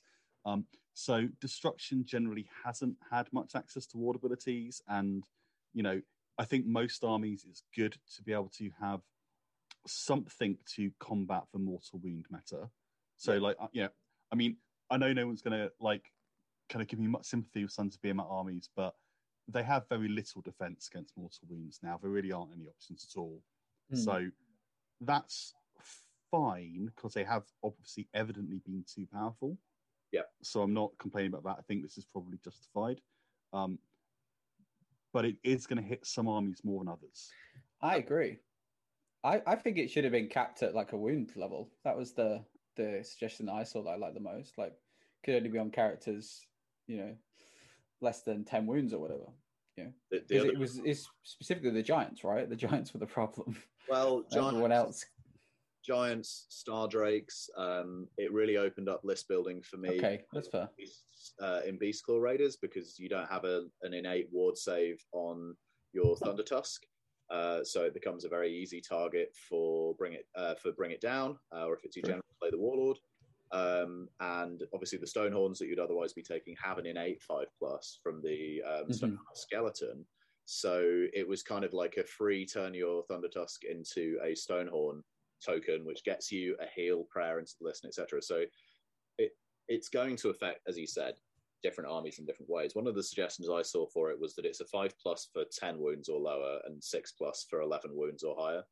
Um, 0.45 0.67
so, 0.93 1.27
Destruction 1.41 2.05
generally 2.05 2.47
hasn't 2.64 2.97
had 3.11 3.33
much 3.33 3.55
access 3.55 3.87
to 3.87 3.97
ward 3.97 4.17
abilities. 4.17 4.83
And, 4.88 5.25
you 5.73 5.83
know, 5.83 6.03
I 6.37 6.45
think 6.45 6.67
most 6.67 7.03
armies 7.03 7.47
it's 7.49 7.62
good 7.75 7.97
to 8.17 8.23
be 8.23 8.33
able 8.33 8.53
to 8.59 8.71
have 8.81 9.01
something 9.87 10.59
to 10.77 10.91
combat 11.01 11.45
the 11.53 11.59
mortal 11.59 11.99
wound 12.03 12.27
meta. 12.31 12.69
So, 13.17 13.38
like, 13.38 13.57
uh, 13.59 13.69
yeah, 13.73 13.88
I 14.33 14.37
mean, 14.37 14.57
I 14.91 14.97
know 14.97 15.12
no 15.12 15.27
one's 15.27 15.43
going 15.43 15.59
to 15.59 15.71
like 15.81 16.12
kind 16.69 16.83
of 16.83 16.88
give 16.88 16.99
me 16.99 17.09
much 17.09 17.27
sympathy 17.27 17.62
with 17.62 17.73
Sons 17.73 17.97
of 17.97 18.03
Behemat 18.03 18.31
armies, 18.31 18.69
but 18.77 18.95
they 19.49 19.62
have 19.62 19.88
very 19.88 20.09
little 20.09 20.43
defense 20.43 20.88
against 20.93 21.17
mortal 21.17 21.49
wounds 21.49 21.81
now. 21.83 21.99
There 22.01 22.11
really 22.11 22.33
aren't 22.33 22.53
any 22.55 22.67
options 22.67 23.07
at 23.11 23.19
all. 23.19 23.43
Hmm. 23.91 23.97
So 23.97 24.27
that's 25.01 25.55
fine 26.31 26.91
because 26.95 27.14
they 27.14 27.25
have 27.25 27.45
obviously 27.64 28.09
evidently 28.14 28.61
been 28.64 28.85
too 28.87 29.07
powerful. 29.12 29.57
Yeah. 30.12 30.23
So 30.43 30.62
I'm 30.62 30.75
not 30.75 30.93
complaining 30.99 31.33
about 31.33 31.45
that. 31.45 31.57
I 31.59 31.62
think 31.67 31.83
this 31.83 31.99
is 31.99 32.05
probably 32.05 32.38
justified. 32.43 33.01
Um, 33.53 33.79
but 35.12 35.25
it 35.25 35.37
is 35.43 35.67
going 35.67 35.83
to 35.83 35.88
hit 35.88 36.07
some 36.07 36.29
armies 36.29 36.61
more 36.64 36.85
than 36.85 36.93
others. 36.93 37.31
I 37.81 37.97
agree. 37.97 38.38
I, 39.25 39.43
I 39.47 39.57
think 39.57 39.79
it 39.79 39.91
should 39.91 40.05
have 40.05 40.12
been 40.12 40.29
capped 40.29 40.62
at 40.62 40.75
like 40.75 40.93
a 40.93 40.97
wound 40.97 41.33
level. 41.35 41.71
That 41.85 41.97
was 41.97 42.12
the 42.12 42.45
the 42.79 43.05
suggestion 43.05 43.47
that 43.47 43.53
I 43.53 43.64
saw 43.64 43.83
that 43.83 43.91
I 43.91 43.97
liked 43.97 44.14
the 44.14 44.21
most. 44.21 44.57
Like, 44.57 44.73
could 45.25 45.35
only 45.35 45.51
be 45.51 45.59
on 45.59 45.71
characters, 45.71 46.47
you 46.87 46.97
know, 46.97 47.14
less 48.01 48.23
than 48.23 48.45
ten 48.45 48.67
wounds 48.67 48.95
or 48.95 49.01
whatever. 49.01 49.27
the, 49.77 49.93
the 50.11 50.21
Because 50.29 50.45
other, 50.45 50.53
it 50.53 50.59
was 50.59 50.81
it's 50.85 51.11
specifically 51.25 51.71
the 51.71 51.83
giants, 51.83 52.25
right? 52.25 52.49
The 52.49 52.57
giants 52.57 52.95
were 52.95 53.01
the 53.01 53.07
problem. 53.07 53.57
well, 53.88 54.25
Everyone 54.33 54.71
Giants, 54.71 54.73
else, 54.73 55.05
Giants, 55.85 56.47
Star 56.49 56.88
Drakes. 56.88 57.51
Um, 57.57 58.09
it 58.17 58.33
really 58.33 58.57
opened 58.57 58.88
up 58.88 59.01
list 59.05 59.29
building 59.29 59.62
for 59.62 59.77
me. 59.77 59.91
okay, 59.99 60.23
that's 60.33 60.49
fair. 60.49 60.69
uh, 61.41 61.61
in 61.67 61.79
Beast 61.79 62.05
Claw 62.05 62.19
Raiders 62.19 62.57
because 62.57 62.99
you 62.99 63.09
don't 63.09 63.29
have 63.31 63.45
a, 63.45 63.64
an 63.83 63.93
innate 63.95 64.29
ward 64.33 64.57
save 64.57 65.05
on 65.12 65.55
your 65.93 66.17
Thunder 66.17 66.43
Tusk. 66.43 66.83
Uh, 67.31 67.62
so 67.62 67.85
it 67.85 67.95
becomes 67.95 68.25
a 68.25 68.29
very 68.29 68.51
easy 68.53 68.81
target 68.81 69.35
for 69.49 69.95
bring 69.95 70.14
it 70.14 70.27
uh, 70.35 70.55
for 70.55 70.73
bring 70.73 70.91
it 70.91 71.01
down, 71.01 71.38
uh, 71.55 71.67
or 71.67 71.75
if 71.75 71.85
it's 71.85 71.97
your 71.97 72.05
general, 72.05 72.23
play 72.41 72.51
the 72.51 72.59
warlord. 72.59 72.99
Um, 73.51 74.09
and 74.21 74.62
obviously 74.75 74.99
the 74.99 75.07
Stonehorns 75.07 75.59
that 75.59 75.69
you'd 75.69 75.79
otherwise 75.79 76.12
be 76.12 76.23
taking 76.23 76.55
have 76.62 76.79
an 76.79 76.87
innate 76.87 77.23
five 77.23 77.47
plus 77.59 77.99
from 78.03 78.21
the 78.23 78.62
um, 78.62 78.88
Mhm. 78.88 79.17
Skeleton. 79.35 80.07
So 80.45 81.07
it 81.12 81.27
was 81.27 81.43
kind 81.43 81.64
of 81.64 81.73
like 81.75 81.97
a 81.99 82.05
free 82.05 82.47
turn 82.47 82.75
your 82.75 83.03
Thunder 83.05 83.29
Tusk 83.29 83.64
into 83.64 84.19
a 84.23 84.33
Stonehorn 84.33 85.03
token, 85.45 85.85
which 85.85 86.05
gets 86.05 86.33
you 86.33 86.57
a 86.61 86.67
heal 86.67 87.05
prayer 87.05 87.38
into 87.38 87.55
the 87.59 87.67
list, 87.67 87.85
etc. 87.85 88.23
So 88.23 88.45
it 89.19 89.37
it's 89.69 89.91
going 89.91 90.17
to 90.17 90.31
affect, 90.31 90.61
as 90.67 90.79
you 90.79 90.87
said, 90.87 91.14
different 91.62 91.90
armies 91.90 92.18
in 92.18 92.25
different 92.27 92.51
ways. 92.51 92.75
One 92.75 92.87
of 92.87 92.94
the 92.94 93.03
suggestions 93.03 93.49
I 93.51 93.62
saw 93.62 93.87
for 93.88 94.11
it 94.11 94.21
was 94.21 94.35
that 94.35 94.44
it's 94.44 94.61
a 94.61 94.64
five 94.66 94.92
plus 95.03 95.29
for 95.33 95.44
ten 95.53 95.79
wounds 95.79 96.09
or 96.09 96.21
lower, 96.21 96.61
and 96.66 96.83
six 96.83 97.12
plus 97.12 97.47
for 97.49 97.61
eleven 97.61 97.90
wounds 97.94 98.23
or 98.23 98.37
higher. 98.38 98.62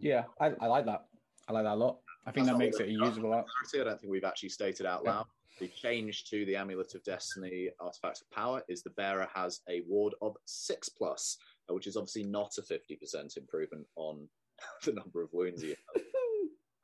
Yeah, 0.00 0.24
I, 0.40 0.52
I 0.60 0.66
like 0.66 0.86
that. 0.86 1.06
I 1.48 1.52
like 1.52 1.64
that 1.64 1.74
a 1.74 1.76
lot. 1.76 1.98
I 2.26 2.30
think 2.32 2.46
That's 2.46 2.58
that 2.58 2.64
makes 2.64 2.80
it 2.80 2.88
a 2.88 2.92
I've 2.92 2.98
got. 2.98 3.06
usable 3.06 3.32
out. 3.32 3.46
Clarity, 3.70 3.80
I 3.80 3.90
don't 3.90 4.00
think 4.00 4.10
we've 4.10 4.24
actually 4.24 4.48
stated 4.50 4.86
out 4.86 5.02
Yeah. 5.04 5.10
loud. 5.18 5.26
The 5.60 5.68
change 5.68 6.24
to 6.26 6.44
the 6.44 6.54
Amulet 6.54 6.94
of 6.94 7.02
Destiny 7.02 7.68
Artifact 7.80 8.20
of 8.20 8.30
Power 8.30 8.62
is 8.68 8.82
the 8.82 8.90
bearer 8.90 9.28
has 9.34 9.60
a 9.68 9.80
ward 9.88 10.14
of 10.22 10.36
six 10.44 10.88
plus, 10.88 11.36
uh, 11.68 11.74
which 11.74 11.86
is 11.88 11.96
obviously 11.96 12.22
not 12.24 12.56
a 12.58 12.62
fifty 12.62 12.96
percent 12.96 13.36
improvement 13.36 13.86
on 13.96 14.28
the 14.84 14.92
number 14.92 15.22
of 15.22 15.30
wounds 15.32 15.62
you 15.62 15.70
have. 15.94 16.02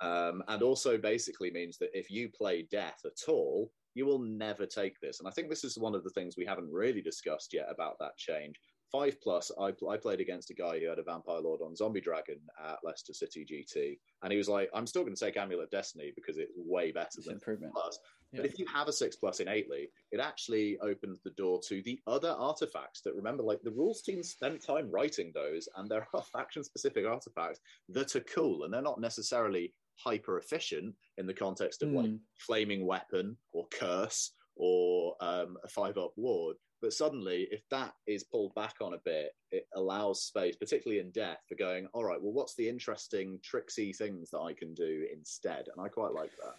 Um, 0.00 0.42
and 0.48 0.60
also 0.62 0.98
basically 0.98 1.50
means 1.50 1.78
that 1.78 1.88
if 1.94 2.10
you 2.10 2.28
play 2.28 2.66
death 2.70 3.00
at 3.06 3.26
all, 3.28 3.70
you 3.94 4.06
will 4.06 4.18
never 4.18 4.66
take 4.66 4.98
this. 5.00 5.20
And 5.20 5.28
I 5.28 5.32
think 5.32 5.48
this 5.48 5.64
is 5.64 5.78
one 5.78 5.94
of 5.94 6.04
the 6.04 6.10
things 6.10 6.36
we 6.36 6.46
haven't 6.46 6.70
really 6.70 7.00
discussed 7.00 7.52
yet 7.52 7.66
about 7.70 7.96
that 8.00 8.16
change. 8.16 8.56
Five 8.92 9.20
plus, 9.20 9.50
I, 9.58 9.72
pl- 9.72 9.88
I 9.90 9.96
played 9.96 10.20
against 10.20 10.50
a 10.50 10.54
guy 10.54 10.78
who 10.78 10.88
had 10.88 10.98
a 10.98 11.02
Vampire 11.02 11.40
Lord 11.40 11.60
on 11.62 11.74
Zombie 11.74 12.00
Dragon 12.00 12.38
at 12.64 12.78
Leicester 12.84 13.12
City 13.12 13.44
GT, 13.44 13.98
and 14.22 14.30
he 14.30 14.38
was 14.38 14.48
like, 14.48 14.68
"I'm 14.72 14.86
still 14.86 15.02
going 15.02 15.16
to 15.16 15.24
take 15.24 15.36
Amulet 15.36 15.64
of 15.64 15.70
Destiny 15.70 16.12
because 16.14 16.36
it's 16.36 16.52
way 16.54 16.92
better 16.92 17.08
It's 17.16 17.26
than 17.26 17.34
improvement. 17.34 17.72
plus." 17.72 17.98
But 18.36 18.46
if 18.46 18.58
you 18.58 18.66
have 18.66 18.88
a 18.88 18.92
six 18.92 19.14
plus 19.14 19.38
innately, 19.38 19.90
it 20.10 20.18
actually 20.18 20.76
opens 20.80 21.20
the 21.22 21.30
door 21.30 21.60
to 21.68 21.82
the 21.82 22.00
other 22.08 22.30
artifacts 22.30 23.00
that 23.02 23.14
remember, 23.14 23.44
like 23.44 23.62
the 23.62 23.70
rules 23.70 24.02
team 24.02 24.22
spent 24.24 24.60
time 24.64 24.90
writing 24.90 25.30
those, 25.34 25.68
and 25.76 25.88
there 25.88 26.06
are 26.14 26.22
faction 26.32 26.64
specific 26.64 27.06
artifacts 27.06 27.60
that 27.90 28.16
are 28.16 28.20
cool 28.20 28.64
and 28.64 28.74
they're 28.74 28.82
not 28.82 29.00
necessarily 29.00 29.72
hyper 29.96 30.38
efficient 30.38 30.94
in 31.18 31.26
the 31.26 31.34
context 31.34 31.82
of 31.82 31.90
like 31.92 32.06
Hmm. 32.06 32.16
flaming 32.38 32.86
weapon 32.86 33.36
or 33.52 33.66
curse 33.68 34.32
or 34.56 35.16
um, 35.20 35.56
a 35.64 35.68
five 35.68 35.98
up 35.98 36.12
ward. 36.16 36.56
But 36.80 36.92
suddenly, 36.92 37.48
if 37.50 37.62
that 37.70 37.94
is 38.06 38.24
pulled 38.24 38.54
back 38.54 38.74
on 38.80 38.94
a 38.94 38.98
bit, 38.98 39.32
it 39.50 39.66
allows 39.74 40.22
space, 40.22 40.54
particularly 40.54 41.00
in 41.00 41.10
death, 41.12 41.38
for 41.48 41.54
going, 41.54 41.86
all 41.94 42.04
right, 42.04 42.20
well, 42.20 42.32
what's 42.32 42.54
the 42.56 42.68
interesting, 42.68 43.40
tricksy 43.42 43.92
things 43.92 44.30
that 44.30 44.40
I 44.40 44.52
can 44.52 44.74
do 44.74 45.06
instead? 45.12 45.68
And 45.68 45.84
I 45.84 45.88
quite 45.88 46.12
like 46.12 46.30
that. 46.42 46.56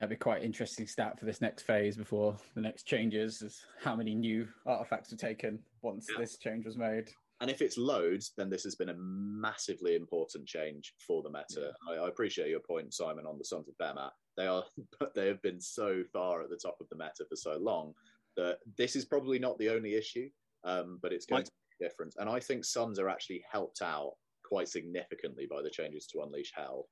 That'd 0.00 0.10
be 0.18 0.22
quite 0.22 0.42
interesting 0.42 0.86
stat 0.86 1.18
for 1.18 1.26
this 1.26 1.40
next 1.40 1.62
phase 1.62 1.96
before 1.96 2.36
the 2.54 2.60
next 2.60 2.84
changes 2.84 3.42
is 3.42 3.64
how 3.82 3.94
many 3.94 4.14
new 4.14 4.48
artifacts 4.64 5.10
were 5.10 5.16
taken 5.18 5.62
once 5.82 6.06
Yeah. 6.10 6.18
this 6.18 6.38
change 6.38 6.64
was 6.66 6.76
made. 6.78 7.10
And 7.40 7.50
if 7.50 7.60
it's 7.60 7.76
loads, 7.76 8.32
then 8.36 8.48
this 8.48 8.64
has 8.64 8.76
been 8.76 8.88
a 8.88 8.96
massively 8.96 9.94
important 9.94 10.46
change 10.46 10.94
for 11.06 11.22
the 11.22 11.30
meta. 11.30 11.72
I, 11.88 12.04
I, 12.04 12.08
appreciate 12.08 12.48
your 12.48 12.60
point, 12.60 12.94
Simon, 12.94 13.26
on 13.26 13.36
the 13.36 13.44
Sons 13.44 13.68
of 13.68 13.74
Behemat. 13.76 14.10
They 14.36 14.46
are, 14.46 14.64
but 14.98 15.14
they 15.14 15.26
have 15.26 15.42
been 15.42 15.60
so 15.60 16.02
far 16.12 16.42
at 16.42 16.48
the 16.48 16.56
top 16.56 16.78
of 16.80 16.88
the 16.88 16.96
meta 16.96 17.26
for 17.28 17.36
so 17.36 17.58
long 17.58 17.92
that 18.36 18.58
this 18.78 18.96
is 18.96 19.04
probably 19.04 19.38
not 19.38 19.58
the 19.58 19.68
only 19.68 19.94
issue, 19.94 20.28
um, 20.64 20.98
but 21.02 21.12
it's 21.12 21.26
going 21.26 21.44
to 21.44 21.50
make 21.50 21.88
a 21.88 21.90
difference. 21.90 22.16
And 22.18 22.28
I 22.28 22.40
think 22.40 22.64
Sons 22.64 22.98
are 22.98 23.08
actually 23.08 23.44
helped 23.50 23.82
out 23.82 24.12
quite 24.44 24.68
significantly 24.68 25.46
by 25.50 25.60
the 25.62 25.70
changes 25.70 26.06
to 26.08 26.22
Unleash 26.22 26.52
Hell. 26.54 26.88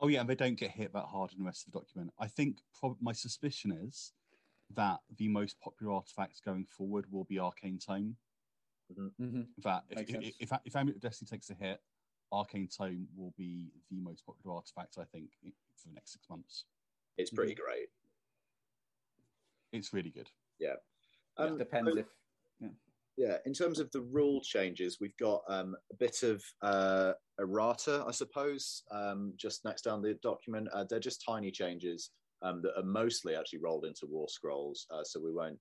Oh 0.00 0.08
yeah, 0.08 0.20
and 0.20 0.28
they 0.28 0.34
don't 0.34 0.58
get 0.58 0.70
hit 0.70 0.92
that 0.92 1.04
hard 1.04 1.32
in 1.32 1.38
the 1.38 1.44
rest 1.44 1.66
of 1.66 1.72
the 1.72 1.78
document. 1.80 2.12
I 2.18 2.26
think 2.26 2.58
prob- 2.78 2.96
my 3.00 3.12
suspicion 3.12 3.72
is 3.86 4.12
that 4.74 4.98
the 5.16 5.28
most 5.28 5.60
popular 5.60 5.92
artifacts 5.92 6.40
going 6.40 6.66
forward 6.66 7.06
will 7.10 7.24
be 7.24 7.38
Arcane 7.38 7.78
Tome 7.78 8.16
Mm-hmm. 9.20 9.42
That 9.62 9.84
if, 9.90 10.10
if, 10.10 10.34
if, 10.40 10.52
if 10.64 10.76
Amulet 10.76 10.96
of 10.96 11.02
Destiny 11.02 11.28
takes 11.30 11.50
a 11.50 11.54
hit, 11.54 11.80
Arcane 12.32 12.68
Tome 12.68 13.06
will 13.16 13.34
be 13.36 13.72
the 13.90 14.00
most 14.00 14.24
popular 14.24 14.56
artifact, 14.56 14.96
I 14.98 15.04
think, 15.04 15.30
for 15.76 15.88
the 15.88 15.94
next 15.94 16.12
six 16.12 16.28
months. 16.28 16.64
It's 17.18 17.30
pretty 17.30 17.52
mm-hmm. 17.52 17.64
great. 17.64 17.88
It's 19.72 19.92
really 19.92 20.10
good. 20.10 20.28
Yeah. 20.58 20.74
Um, 21.36 21.54
it 21.54 21.58
depends 21.58 21.96
if. 21.96 22.06
Yeah. 22.60 22.68
yeah. 23.16 23.36
in 23.46 23.52
terms 23.52 23.78
of 23.78 23.90
the 23.92 24.02
rule 24.02 24.40
changes, 24.42 24.98
we've 25.00 25.16
got 25.18 25.42
um, 25.48 25.76
a 25.90 25.96
bit 25.96 26.22
of 26.22 26.42
uh, 26.62 27.12
errata, 27.38 28.04
I 28.06 28.12
suppose, 28.12 28.82
um, 28.90 29.32
just 29.36 29.64
next 29.64 29.82
down 29.82 30.02
the 30.02 30.18
document. 30.22 30.68
Uh, 30.72 30.84
they're 30.88 31.00
just 31.00 31.24
tiny 31.26 31.50
changes 31.50 32.10
um, 32.42 32.62
that 32.62 32.78
are 32.78 32.84
mostly 32.84 33.34
actually 33.34 33.60
rolled 33.60 33.84
into 33.84 34.06
War 34.06 34.28
Scrolls, 34.28 34.86
uh, 34.90 35.04
so 35.04 35.20
we 35.20 35.32
won't 35.32 35.58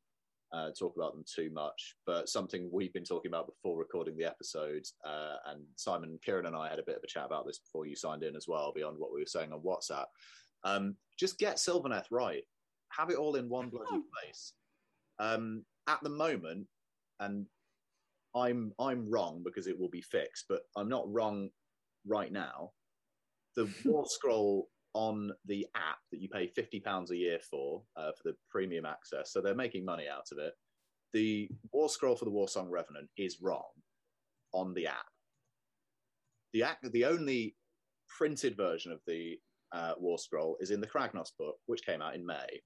uh, 0.54 0.70
talk 0.78 0.96
about 0.96 1.14
them 1.14 1.24
too 1.34 1.50
much, 1.52 1.96
but 2.06 2.28
something 2.28 2.70
we've 2.72 2.94
been 2.94 3.04
talking 3.04 3.32
about 3.32 3.48
before 3.48 3.78
recording 3.78 4.18
the 4.18 4.26
episode. 4.26 4.86
Uh, 5.06 5.36
and 5.48 5.62
Simon, 5.76 6.20
Kieran, 6.24 6.46
and 6.46 6.56
I 6.56 6.70
had 6.70 6.80
a 6.80 6.84
bit 6.86 6.98
of 6.98 7.04
a 7.04 7.08
chat 7.08 7.26
about 7.26 7.46
this 7.46 7.60
before 7.60 7.86
you 7.86 7.96
signed 7.96 8.24
in 8.24 8.36
as 8.36 8.48
well, 8.48 8.74
beyond 8.76 8.98
what 9.00 9.14
we 9.14 9.22
were 9.22 9.26
saying 9.26 9.54
on 9.54 9.62
WhatsApp. 9.62 10.06
Um, 10.64 10.96
just 11.18 11.40
get 11.40 11.58
Sylvaneth 11.58 12.06
right. 12.12 12.44
Have 12.98 13.10
it 13.10 13.18
all 13.18 13.36
in 13.36 13.50
one 13.50 13.70
bloody 13.70 13.88
oh. 13.94 14.04
place. 14.22 14.54
Um, 15.20 15.64
at 15.88 16.00
the 16.04 16.10
moment, 16.10 16.68
and 17.20 17.46
I'm 18.36 18.74
I'm 18.80 19.10
wrong 19.10 19.42
because 19.44 19.68
it 19.68 19.80
will 19.80 19.90
be 19.90 20.02
fixed, 20.02 20.46
but 20.50 20.62
I'm 20.76 20.90
not 20.90 21.12
wrong 21.12 21.50
right 22.06 22.32
now. 22.32 22.72
The 23.56 23.70
War 23.86 24.06
Scroll 24.08 24.68
on 24.94 25.32
the 25.46 25.66
app 25.76 26.00
that 26.12 26.22
you 26.22 26.30
pay 26.30 26.48
fifty 26.48 26.80
pounds 26.80 27.12
a 27.12 27.16
year 27.16 27.40
for 27.50 27.84
uh, 27.96 28.12
for 28.12 28.30
the 28.30 28.36
premium 28.50 28.86
access. 28.86 29.32
So 29.32 29.42
they're 29.42 29.56
making 29.56 29.86
money 29.86 30.06
out 30.08 30.28
of 30.32 30.38
it. 30.38 30.54
The 31.14 31.50
War 31.72 31.90
Scroll 31.90 32.16
for 32.16 32.26
the 32.26 32.32
War 32.32 32.48
Song 32.48 32.70
Revenant 32.70 33.10
is 33.18 33.38
wrong 33.42 33.72
on 34.54 34.74
the 34.74 34.88
app. 34.88 35.06
The 36.54 36.64
act, 36.64 36.92
the 36.92 37.06
only 37.06 37.56
printed 38.18 38.58
version 38.58 38.92
of 38.92 39.00
the 39.08 39.40
uh, 39.72 39.94
War 39.98 40.18
Scroll 40.18 40.58
is 40.60 40.72
in 40.72 40.82
the 40.82 40.88
Kragnos 40.88 41.32
book, 41.38 41.56
which 41.66 41.86
came 41.86 42.02
out 42.02 42.16
in 42.16 42.26
May. 42.26 42.62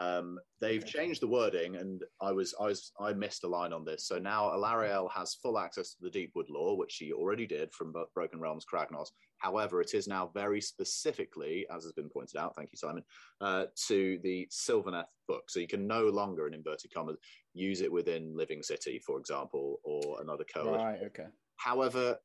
Um, 0.00 0.38
they've 0.62 0.84
changed 0.84 1.20
the 1.20 1.28
wording, 1.28 1.76
and 1.76 2.02
I 2.22 2.32
was 2.32 2.54
I 2.58 2.64
was 2.64 2.92
I 2.98 3.12
missed 3.12 3.44
a 3.44 3.48
line 3.48 3.74
on 3.74 3.84
this. 3.84 4.06
So 4.06 4.18
now 4.18 4.48
Alarielle 4.48 5.10
has 5.12 5.34
full 5.34 5.58
access 5.58 5.90
to 5.90 5.96
the 6.00 6.10
Deepwood 6.10 6.48
Lore, 6.48 6.78
which 6.78 6.92
she 6.92 7.12
already 7.12 7.46
did 7.46 7.70
from 7.74 7.92
Broken 8.14 8.40
Realms 8.40 8.64
Kragnos. 8.64 9.08
However, 9.36 9.82
it 9.82 9.92
is 9.92 10.08
now 10.08 10.30
very 10.32 10.60
specifically, 10.60 11.66
as 11.74 11.84
has 11.84 11.92
been 11.92 12.08
pointed 12.08 12.38
out, 12.38 12.56
thank 12.56 12.72
you, 12.72 12.78
Simon, 12.78 13.02
uh, 13.42 13.66
to 13.88 14.18
the 14.22 14.48
Sylvaneth 14.50 15.04
book. 15.28 15.50
So 15.50 15.60
you 15.60 15.68
can 15.68 15.86
no 15.86 16.04
longer, 16.04 16.46
in 16.46 16.54
inverted 16.54 16.92
commas, 16.94 17.18
use 17.52 17.82
it 17.82 17.92
within 17.92 18.34
Living 18.34 18.62
City, 18.62 19.02
for 19.04 19.18
example, 19.18 19.80
or 19.84 20.20
another 20.22 20.44
coalition. 20.44 20.86
Right. 20.86 21.02
Okay. 21.06 21.26
However, 21.56 22.16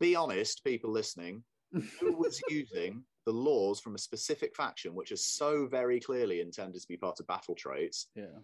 be 0.00 0.16
honest, 0.16 0.64
people 0.64 0.90
listening, 0.90 1.44
who 2.00 2.16
was 2.16 2.40
using 2.48 3.02
the 3.26 3.32
lores 3.32 3.80
from 3.82 3.94
a 3.94 3.98
specific 3.98 4.54
faction, 4.56 4.94
which 4.94 5.12
are 5.12 5.16
so 5.16 5.66
very 5.66 6.00
clearly 6.00 6.40
intended 6.40 6.80
to 6.80 6.88
be 6.88 6.96
part 6.96 7.20
of 7.20 7.26
battle 7.26 7.54
traits, 7.54 8.06
yeah. 8.14 8.38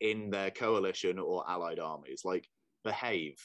in 0.00 0.30
their 0.30 0.50
coalition 0.50 1.18
or 1.18 1.44
allied 1.48 1.78
armies. 1.78 2.22
Like, 2.24 2.48
behave. 2.82 3.38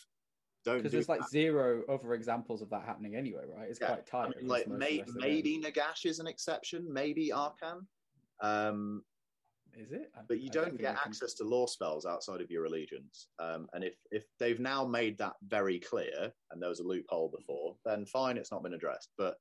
Don't 0.63 0.77
because 0.77 0.91
do 0.91 0.97
there's 0.97 1.09
like 1.09 1.27
zero 1.29 1.83
other 1.87 2.13
examples 2.13 2.63
of 2.63 2.69
that 2.71 2.83
happening 2.85 3.15
anyway, 3.15 3.43
right? 3.55 3.67
It's 3.69 3.79
yeah. 3.79 3.87
quite 3.87 4.07
tight. 4.07 4.33
I 4.35 4.39
mean, 4.39 4.47
like 4.47 4.67
may, 4.67 5.03
maybe 5.13 5.61
Nagash 5.63 6.05
is 6.05 6.19
an 6.19 6.25
exception, 6.25 6.91
maybe 6.91 7.31
Arkhan. 7.31 7.85
Um, 8.41 9.03
is 9.77 9.91
it? 9.91 10.09
I, 10.15 10.21
but 10.27 10.39
you 10.39 10.49
don't, 10.49 10.69
don't 10.69 10.81
get 10.81 10.95
access 10.95 11.35
can... 11.35 11.45
to 11.45 11.53
lore 11.53 11.67
spells 11.67 12.05
outside 12.05 12.41
of 12.41 12.49
your 12.49 12.65
allegiance. 12.65 13.27
Um, 13.39 13.67
and 13.73 13.83
if 13.83 13.95
if 14.09 14.23
they've 14.39 14.59
now 14.59 14.85
made 14.85 15.17
that 15.19 15.33
very 15.47 15.79
clear, 15.79 16.31
and 16.49 16.61
there 16.61 16.69
was 16.69 16.79
a 16.79 16.87
loophole 16.87 17.31
before, 17.37 17.75
then 17.85 18.05
fine, 18.05 18.37
it's 18.37 18.51
not 18.51 18.63
been 18.63 18.73
addressed. 18.73 19.09
But 19.17 19.35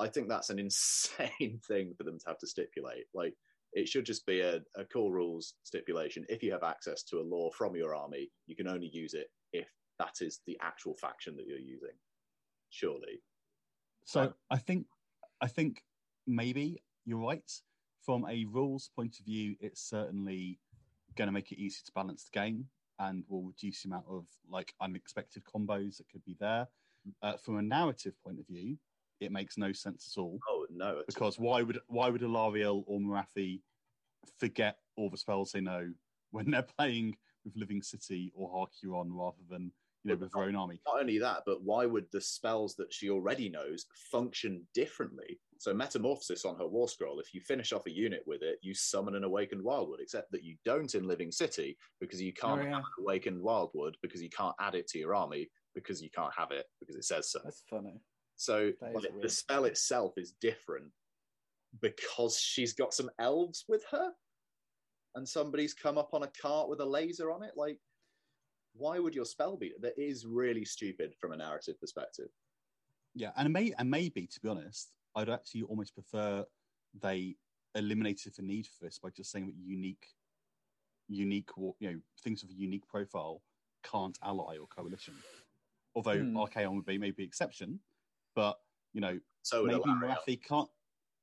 I 0.00 0.08
think 0.08 0.28
that's 0.28 0.50
an 0.50 0.58
insane 0.58 1.60
thing 1.66 1.94
for 1.96 2.04
them 2.04 2.18
to 2.18 2.24
have 2.26 2.38
to 2.38 2.46
stipulate. 2.46 3.04
Like 3.14 3.34
it 3.72 3.88
should 3.88 4.04
just 4.04 4.26
be 4.26 4.40
a, 4.40 4.60
a 4.76 4.84
core 4.84 5.12
rules 5.12 5.54
stipulation. 5.62 6.24
If 6.28 6.42
you 6.42 6.52
have 6.52 6.62
access 6.62 7.02
to 7.04 7.18
a 7.18 7.22
lore 7.22 7.52
from 7.56 7.76
your 7.76 7.94
army, 7.94 8.30
you 8.46 8.56
can 8.56 8.66
only 8.66 8.88
use 8.88 9.14
it 9.14 9.28
if 9.52 9.68
that 9.98 10.16
is 10.20 10.40
the 10.46 10.58
actual 10.60 10.96
faction 11.00 11.36
that 11.36 11.46
you're 11.46 11.58
using. 11.58 11.94
Surely. 12.70 13.22
So 14.04 14.22
um, 14.22 14.34
I 14.50 14.56
think 14.56 14.86
I 15.40 15.46
think 15.46 15.82
maybe 16.26 16.82
you're 17.04 17.18
right. 17.18 17.50
From 18.04 18.26
a 18.28 18.46
rules 18.46 18.90
point 18.96 19.18
of 19.20 19.26
view, 19.26 19.56
it's 19.60 19.82
certainly 19.82 20.58
going 21.16 21.28
to 21.28 21.32
make 21.32 21.52
it 21.52 21.58
easier 21.58 21.82
to 21.84 21.92
balance 21.92 22.24
the 22.24 22.38
game 22.38 22.64
and 22.98 23.24
will 23.28 23.42
reduce 23.42 23.82
the 23.82 23.88
amount 23.88 24.06
of 24.08 24.26
like 24.48 24.74
unexpected 24.80 25.42
combos 25.44 25.98
that 25.98 26.08
could 26.10 26.24
be 26.24 26.36
there. 26.40 26.66
Mm. 27.06 27.12
Uh, 27.22 27.36
from 27.36 27.58
a 27.58 27.62
narrative 27.62 28.14
point 28.24 28.40
of 28.40 28.46
view, 28.46 28.76
it 29.20 29.32
makes 29.32 29.58
no 29.58 29.72
sense 29.72 30.14
at 30.16 30.20
all. 30.20 30.38
Oh 30.48 30.66
no! 30.70 31.02
Because 31.06 31.38
why 31.38 31.62
would 31.62 31.78
why 31.88 32.08
would 32.08 32.22
Alarielle 32.22 32.84
or 32.86 33.00
Morathi 33.00 33.60
forget 34.38 34.76
all 34.96 35.10
the 35.10 35.16
spells 35.16 35.52
they 35.52 35.60
know 35.60 35.90
when 36.30 36.50
they're 36.50 36.66
playing 36.78 37.16
with 37.44 37.56
Living 37.56 37.82
City 37.82 38.32
or 38.34 38.50
Har 38.50 38.66
Kuron 38.66 39.08
rather 39.10 39.42
than 39.48 39.70
you 40.04 40.12
know 40.12 40.16
with 40.16 40.32
their 40.32 40.44
own 40.44 40.56
army? 40.56 40.80
Not 40.86 41.00
only 41.00 41.18
that, 41.18 41.42
but 41.46 41.62
why 41.62 41.86
would 41.86 42.06
the 42.12 42.20
spells 42.20 42.74
that 42.76 42.92
she 42.92 43.10
already 43.10 43.48
knows 43.48 43.86
function 44.10 44.66
differently? 44.74 45.38
So 45.58 45.74
Metamorphosis 45.74 46.46
on 46.46 46.56
her 46.56 46.66
War 46.66 46.88
Scroll, 46.88 47.20
if 47.20 47.34
you 47.34 47.42
finish 47.42 47.74
off 47.74 47.86
a 47.86 47.90
unit 47.90 48.22
with 48.26 48.40
it, 48.42 48.58
you 48.62 48.72
summon 48.72 49.14
an 49.14 49.24
Awakened 49.24 49.62
Wildwood, 49.62 50.00
except 50.00 50.32
that 50.32 50.42
you 50.42 50.56
don't 50.64 50.94
in 50.94 51.06
Living 51.06 51.30
City 51.30 51.76
because 52.00 52.22
you 52.22 52.32
can't 52.32 52.62
oh, 52.62 52.64
yeah. 52.64 52.70
have 52.70 52.78
an 52.78 53.04
Awakened 53.04 53.42
Wildwood 53.42 53.98
because 54.00 54.22
you 54.22 54.30
can't 54.30 54.54
add 54.58 54.74
it 54.74 54.88
to 54.88 54.98
your 54.98 55.14
army 55.14 55.50
because 55.74 56.02
you 56.02 56.08
can't 56.10 56.32
have 56.34 56.50
it 56.50 56.64
because 56.80 56.96
it 56.96 57.04
says 57.04 57.30
so. 57.30 57.40
That's 57.44 57.62
funny. 57.68 58.00
So 58.40 58.72
like, 58.80 59.20
the 59.20 59.28
spell 59.28 59.66
itself 59.66 60.14
is 60.16 60.32
different 60.40 60.86
because 61.82 62.38
she's 62.38 62.72
got 62.72 62.94
some 62.94 63.10
elves 63.18 63.66
with 63.68 63.84
her 63.90 64.12
and 65.14 65.28
somebody's 65.28 65.74
come 65.74 65.98
up 65.98 66.14
on 66.14 66.22
a 66.22 66.30
cart 66.40 66.70
with 66.70 66.80
a 66.80 66.84
laser 66.86 67.30
on 67.30 67.42
it. 67.42 67.52
Like, 67.54 67.76
why 68.74 68.98
would 68.98 69.14
your 69.14 69.26
spell 69.26 69.58
be? 69.58 69.74
That 69.82 69.92
is 69.98 70.24
really 70.24 70.64
stupid 70.64 71.12
from 71.20 71.32
a 71.32 71.36
narrative 71.36 71.78
perspective. 71.78 72.30
Yeah, 73.14 73.32
and 73.36 73.52
may 73.52 73.74
and 73.78 73.90
maybe 73.90 74.26
to 74.26 74.40
be 74.40 74.48
honest, 74.48 74.92
I'd 75.14 75.28
actually 75.28 75.64
almost 75.64 75.92
prefer 75.92 76.42
they 76.98 77.36
eliminated 77.74 78.36
the 78.36 78.42
need 78.42 78.66
for 78.66 78.86
this 78.86 78.98
by 78.98 79.10
just 79.10 79.30
saying 79.30 79.48
that 79.48 79.56
unique, 79.62 80.06
unique, 81.08 81.50
you 81.58 81.90
know, 81.90 82.00
things 82.24 82.42
of 82.42 82.48
a 82.48 82.54
unique 82.54 82.88
profile 82.88 83.42
can't 83.84 84.18
ally 84.24 84.56
or 84.56 84.66
coalition. 84.66 85.12
Although 85.94 86.16
mm. 86.16 86.32
Archaon 86.32 86.74
would 86.76 86.86
be 86.86 86.96
maybe 86.96 87.22
exception, 87.22 87.80
but 88.40 88.56
you 88.94 89.02
know, 89.02 89.18
so 89.42 89.64
maybe 89.64 89.80
Morathi 89.80 90.42
can't. 90.42 90.68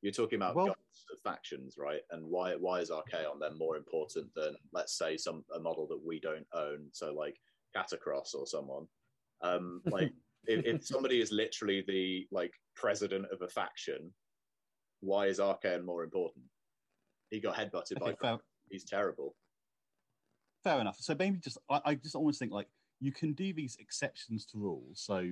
You're 0.04 0.14
talking 0.14 0.38
about 0.38 0.56
well, 0.56 0.76
factions, 1.24 1.76
right? 1.80 2.02
And 2.12 2.24
why 2.28 2.54
why 2.56 2.80
is 2.80 2.92
Archaon 2.92 3.40
then 3.42 3.58
more 3.58 3.76
important 3.76 4.28
than 4.36 4.56
let's 4.72 4.96
say 4.96 5.18
some 5.18 5.44
a 5.56 5.60
model 5.60 5.88
that 5.88 6.00
we 6.06 6.20
don't 6.20 6.46
own? 6.54 6.90
So 6.92 7.12
like 7.14 7.36
Katakros 7.76 8.36
or 8.36 8.46
someone. 8.46 8.86
Um, 9.42 9.82
like 9.92 10.12
if, 10.46 10.64
if, 10.66 10.86
somebody 10.86 11.20
is 11.20 11.32
literally 11.32 11.84
the 11.88 12.28
like 12.32 12.54
president 12.76 13.26
of 13.32 13.42
a 13.42 13.48
faction, 13.48 14.12
why 15.00 15.26
is 15.26 15.40
Archaon 15.40 15.84
more 15.84 16.04
important? 16.04 16.46
He 17.32 17.40
got 17.40 17.56
headbutted 17.56 18.00
okay, 18.00 18.16
by. 18.22 18.38
He's 18.70 18.86
terrible. 18.86 19.36
Fair 20.64 20.80
enough. 20.80 20.98
So 21.00 21.16
maybe 21.18 21.40
just 21.40 21.58
I, 21.68 21.82
I 21.84 21.96
just 21.96 22.14
almost 22.14 22.38
think 22.38 22.52
like 22.52 22.68
you 23.00 23.12
can 23.12 23.34
do 23.34 23.54
these 23.54 23.78
exceptions 23.80 24.46
to 24.48 24.58
rules, 24.58 25.00
so 25.00 25.30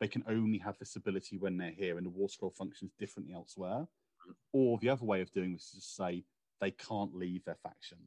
they 0.00 0.08
can 0.08 0.24
only 0.26 0.58
have 0.58 0.78
this 0.78 0.96
ability 0.96 1.36
when 1.38 1.56
they're 1.56 1.70
here, 1.70 1.96
and 1.96 2.06
the 2.06 2.10
war 2.10 2.28
scroll 2.28 2.50
functions 2.50 2.92
differently 2.98 3.34
elsewhere. 3.34 3.86
Or 4.52 4.78
the 4.78 4.88
other 4.88 5.04
way 5.04 5.20
of 5.20 5.32
doing 5.32 5.52
this 5.52 5.74
is 5.74 5.84
to 5.84 6.02
say 6.02 6.24
they 6.60 6.70
can't 6.70 7.14
leave 7.14 7.44
their 7.44 7.58
faction. 7.62 7.98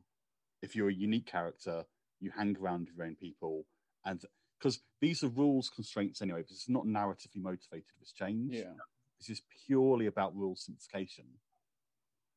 If 0.62 0.76
you're 0.76 0.90
a 0.90 0.94
unique 0.94 1.26
character, 1.26 1.86
you 2.20 2.32
hang 2.36 2.58
around 2.60 2.88
with 2.88 2.98
your 2.98 3.06
own 3.06 3.16
people, 3.16 3.66
and 4.06 4.24
because 4.58 4.80
these 5.02 5.24
are 5.24 5.28
rules 5.28 5.70
constraints 5.70 6.22
anyway, 6.22 6.40
because 6.40 6.58
it's 6.58 6.70
not 6.70 6.86
narratively 6.86 7.42
motivated. 7.42 7.86
This 8.00 8.14
change, 8.14 8.54
yeah, 8.54 8.74
this 9.20 9.30
is 9.30 9.42
purely 9.68 10.08
about 10.08 10.36
rule 10.36 10.56
simplification. 10.56 11.26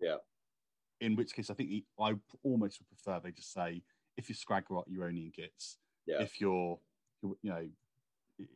Yeah. 0.00 0.16
In 1.00 1.14
which 1.14 1.32
case, 1.32 1.48
I 1.48 1.54
think 1.54 1.70
the, 1.70 1.84
I 2.00 2.14
almost 2.42 2.80
would 2.80 2.88
prefer 2.88 3.20
they 3.22 3.30
just 3.30 3.52
say 3.52 3.82
if 4.16 4.28
you're 4.28 4.36
Skragrott, 4.36 4.84
you're 4.88 5.06
only 5.06 5.22
in 5.22 5.32
Gits. 5.34 5.78
Yeah. 6.08 6.22
If 6.22 6.40
you're, 6.40 6.78
you 7.22 7.36
know, 7.50 7.68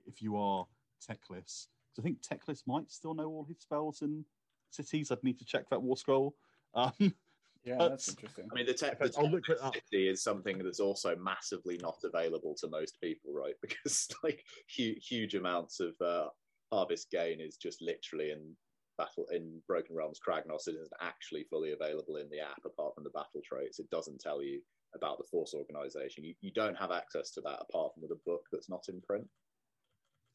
if 0.07 0.23
you 0.23 0.37
are 0.37 0.67
Teclis 1.01 1.67
because 1.91 1.99
I 1.99 2.03
think 2.03 2.23
Teclis 2.23 2.63
might 2.67 2.91
still 2.91 3.15
know 3.15 3.27
all 3.29 3.45
his 3.45 3.59
spells 3.61 4.01
in 4.03 4.25
cities. 4.71 5.11
I'd 5.11 5.23
need 5.23 5.39
to 5.39 5.45
check 5.45 5.69
that 5.71 5.83
war 5.83 5.97
scroll. 5.97 6.35
Um, 6.75 6.93
Yeah, 7.65 7.77
But- 7.79 7.91
that's 7.91 8.09
interesting. 8.09 8.49
I 8.51 8.55
mean, 8.57 8.67
the 8.67 8.75
tech, 8.75 8.97
I'll 9.01 9.09
the 9.09 9.23
look 9.31 9.49
it 9.49 9.61
up. 9.61 9.75
city 9.75 10.09
is 10.09 10.21
something 10.21 10.59
that's 10.59 10.81
also 10.81 11.15
massively 11.15 11.77
not 11.79 11.99
available 12.03 12.57
to 12.57 12.67
most 12.69 13.01
people, 13.01 13.33
right? 13.33 13.55
Because 13.63 14.09
like 14.25 14.45
huge, 14.67 15.07
huge 15.07 15.35
amounts 15.37 15.79
of 15.79 15.95
uh, 16.01 16.31
harvest 16.73 17.11
gain 17.13 17.41
is 17.41 17.57
just 17.57 17.81
literally 17.81 18.31
in 18.33 18.57
battle 18.99 19.27
in 19.31 19.63
Broken 19.69 19.95
Realms. 19.95 20.19
Kragnos 20.19 20.67
it 20.67 20.75
isn't 20.75 20.93
actually 21.01 21.45
fully 21.45 21.71
available 21.73 22.17
in 22.17 22.29
the 22.31 22.41
app 22.41 22.65
apart 22.65 22.95
from 22.97 23.05
the 23.05 23.11
battle 23.11 23.43
traits. 23.45 23.79
It 23.79 23.89
doesn't 23.91 24.21
tell 24.21 24.43
you 24.43 24.61
about 24.95 25.19
the 25.19 25.25
force 25.25 25.55
organization. 25.55 26.25
You, 26.25 26.35
you 26.41 26.51
don't 26.53 26.77
have 26.77 26.91
access 26.91 27.31
to 27.33 27.41
that 27.43 27.61
apart 27.61 27.95
from 27.95 28.03
with 28.03 28.13
a 28.13 28.21
book 28.27 28.47
that's 28.53 28.69
not 28.69 28.85
in 28.89 29.01
print. 29.01 29.27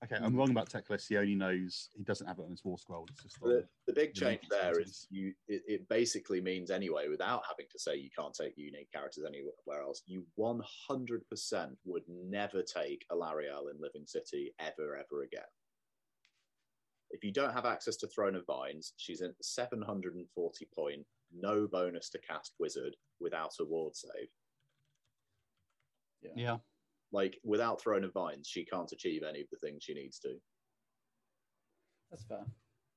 okay, 0.03 0.17
I'm 0.21 0.35
wrong 0.35 0.51
about 0.51 0.69
Teclis. 0.69 1.07
He 1.07 1.17
only 1.17 1.35
knows 1.35 1.89
he 1.95 2.03
doesn't 2.03 2.27
have 2.27 2.39
it 2.39 2.43
on 2.43 2.51
his 2.51 2.63
war 2.63 2.77
scroll. 2.77 3.05
It's 3.09 3.23
just 3.23 3.39
The, 3.41 3.65
the 3.87 3.93
big 3.93 4.13
change 4.13 4.41
there 4.49 4.79
is 4.79 5.07
you. 5.09 5.33
It, 5.47 5.63
it 5.67 5.89
basically 5.89 6.41
means 6.41 6.71
anyway, 6.71 7.07
without 7.09 7.43
having 7.47 7.65
to 7.71 7.79
say 7.79 7.95
you 7.95 8.09
can't 8.17 8.33
take 8.33 8.53
unique 8.57 8.91
characters 8.91 9.25
anywhere 9.27 9.81
else, 9.81 10.03
you 10.05 10.25
100% 10.39 10.61
would 11.85 12.03
never 12.07 12.61
take 12.61 13.05
Alarielle 13.11 13.71
in 13.73 13.81
Living 13.81 14.05
City 14.05 14.53
ever, 14.59 14.95
ever 14.95 15.23
again. 15.23 15.49
If 17.09 17.23
you 17.23 17.31
don't 17.31 17.53
have 17.53 17.65
access 17.65 17.95
to 17.97 18.07
Throne 18.07 18.35
of 18.35 18.45
Vines, 18.45 18.93
she's 18.97 19.21
at 19.21 19.31
740 19.41 20.67
point, 20.75 21.05
no 21.33 21.67
bonus 21.67 22.09
to 22.09 22.19
cast 22.19 22.53
Wizard 22.59 22.95
without 23.19 23.53
a 23.59 23.65
ward 23.65 23.95
save. 23.95 24.27
Yeah. 26.35 26.57
Like 27.11 27.37
without 27.43 27.81
Throne 27.81 28.03
of 28.03 28.13
Vines, 28.13 28.47
she 28.47 28.65
can't 28.65 28.91
achieve 28.91 29.23
any 29.27 29.41
of 29.41 29.47
the 29.51 29.57
things 29.57 29.83
she 29.83 29.93
needs 29.93 30.19
to. 30.19 30.33
That's 32.11 32.25
fair. 32.25 32.45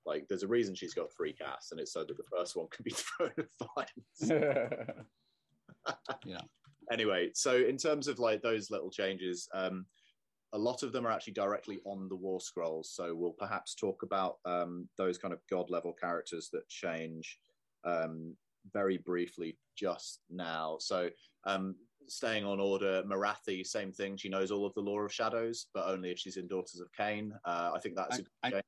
Like 0.06 0.26
there's 0.28 0.42
a 0.42 0.48
reason 0.48 0.74
she's 0.74 0.94
got 0.94 1.12
three 1.16 1.32
casts, 1.32 1.72
and 1.72 1.80
it's 1.80 1.92
so 1.92 2.04
that 2.04 2.16
the 2.16 2.36
first 2.36 2.56
one 2.56 2.66
can 2.70 2.82
be 2.82 2.90
Throne 2.90 3.32
of 3.38 3.46
Vines. 3.76 4.32
Yeah. 6.24 6.40
anyway, 6.92 7.30
so 7.34 7.56
in 7.56 7.76
terms 7.76 8.08
of 8.08 8.18
like 8.18 8.42
those 8.42 8.70
little 8.70 8.90
changes, 8.90 9.48
um, 9.54 9.86
a 10.52 10.58
lot 10.58 10.82
of 10.82 10.92
them 10.92 11.06
are 11.06 11.10
actually 11.10 11.32
directly 11.34 11.78
on 11.84 12.08
the 12.08 12.16
war 12.16 12.40
scrolls. 12.40 12.90
So 12.94 13.14
we'll 13.14 13.36
perhaps 13.38 13.74
talk 13.74 14.02
about 14.02 14.36
um, 14.44 14.88
those 14.98 15.16
kind 15.16 15.32
of 15.32 15.40
god 15.48 15.70
level 15.70 15.92
characters 15.92 16.48
that 16.52 16.68
change 16.68 17.38
um, 17.84 18.36
very 18.72 18.98
briefly 18.98 19.56
just 19.76 20.20
now. 20.28 20.76
So 20.80 21.08
um, 21.46 21.76
staying 22.06 22.44
on 22.44 22.60
order, 22.60 23.02
Morathi, 23.04 23.66
same 23.66 23.92
thing. 23.92 24.16
She 24.16 24.28
knows 24.28 24.50
all 24.50 24.66
of 24.66 24.74
the 24.74 24.80
lore 24.80 25.04
of 25.04 25.12
shadows, 25.12 25.66
but 25.72 25.86
only 25.86 26.10
if 26.10 26.18
she's 26.18 26.36
in 26.36 26.46
Daughters 26.46 26.80
of 26.80 26.90
Khaine. 26.92 27.32
Uh, 27.44 27.72
I 27.74 27.78
think 27.80 27.96
that's 27.96 28.18
a 28.18 28.50
change. 28.50 28.64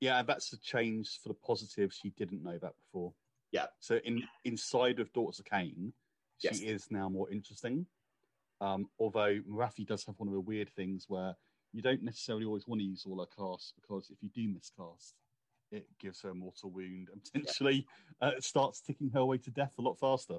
Yeah, 0.00 0.22
that's 0.22 0.52
a 0.52 0.60
change 0.60 1.20
for 1.22 1.28
the 1.28 1.34
positive. 1.34 1.92
She 1.92 2.10
didn't 2.10 2.42
know 2.42 2.58
that 2.58 2.72
before. 2.84 3.12
Yeah. 3.52 3.66
So 3.78 4.00
in 4.04 4.22
inside 4.44 5.00
of 5.00 5.12
Daughters 5.12 5.38
of 5.38 5.46
Khaine, 5.46 5.92
she 6.38 6.48
Yes. 6.48 6.60
is 6.60 6.90
now 6.90 7.08
more 7.08 7.30
interesting. 7.30 7.86
Um, 8.60 8.88
although 8.98 9.40
Morathi 9.48 9.86
does 9.86 10.04
have 10.04 10.18
one 10.18 10.28
of 10.28 10.34
the 10.34 10.40
weird 10.40 10.70
things 10.70 11.06
where 11.08 11.36
you 11.72 11.82
don't 11.82 12.02
necessarily 12.02 12.44
always 12.44 12.66
want 12.66 12.80
to 12.80 12.86
use 12.86 13.04
all 13.06 13.18
her 13.20 13.26
casts 13.26 13.72
because 13.80 14.10
if 14.10 14.22
you 14.22 14.28
do 14.30 14.52
miscast, 14.52 15.14
it 15.70 15.86
gives 15.98 16.20
her 16.22 16.30
a 16.30 16.34
mortal 16.34 16.70
wound 16.70 17.08
and 17.12 17.22
potentially 17.24 17.86
uh, 18.20 18.32
starts 18.40 18.80
ticking 18.80 19.10
her 19.10 19.24
way 19.24 19.38
to 19.38 19.50
death 19.50 19.74
a 19.78 19.82
lot 19.82 19.98
faster. 19.98 20.38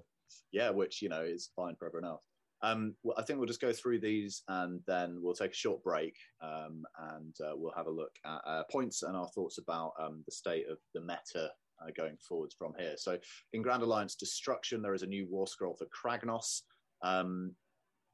Yeah, 0.51 0.69
which 0.69 1.01
you 1.01 1.09
know 1.09 1.21
is 1.21 1.51
fine 1.55 1.75
for 1.75 1.87
everyone 1.87 2.09
else. 2.09 2.23
Um, 2.61 2.95
well, 3.03 3.15
I 3.17 3.21
think 3.21 3.37
we'll 3.37 3.47
just 3.47 3.61
go 3.61 3.73
through 3.73 3.99
these 3.99 4.41
and 4.47 4.79
then 4.87 5.19
we'll 5.21 5.35
take 5.35 5.51
a 5.51 5.55
short 5.55 5.83
break 5.83 6.15
um, 6.41 6.83
and 7.11 7.35
uh, 7.45 7.53
we'll 7.53 7.73
have 7.75 7.87
a 7.87 7.91
look 7.91 8.13
at 8.25 8.41
uh, 8.47 8.63
points 8.71 9.03
and 9.03 9.15
our 9.15 9.27
thoughts 9.35 9.59
about 9.59 9.91
um, 9.99 10.23
the 10.25 10.31
state 10.31 10.65
of 10.69 10.77
the 10.93 11.01
meta 11.01 11.51
uh, 11.81 11.91
going 11.95 12.17
forwards 12.27 12.55
from 12.57 12.73
here. 12.79 12.93
So, 12.97 13.17
in 13.53 13.61
Grand 13.61 13.83
Alliance 13.83 14.15
Destruction, 14.15 14.81
there 14.81 14.93
is 14.93 15.03
a 15.03 15.07
new 15.07 15.27
war 15.29 15.47
scroll 15.47 15.75
for 15.75 15.85
Kragnos. 15.87 16.61
Um, 17.03 17.53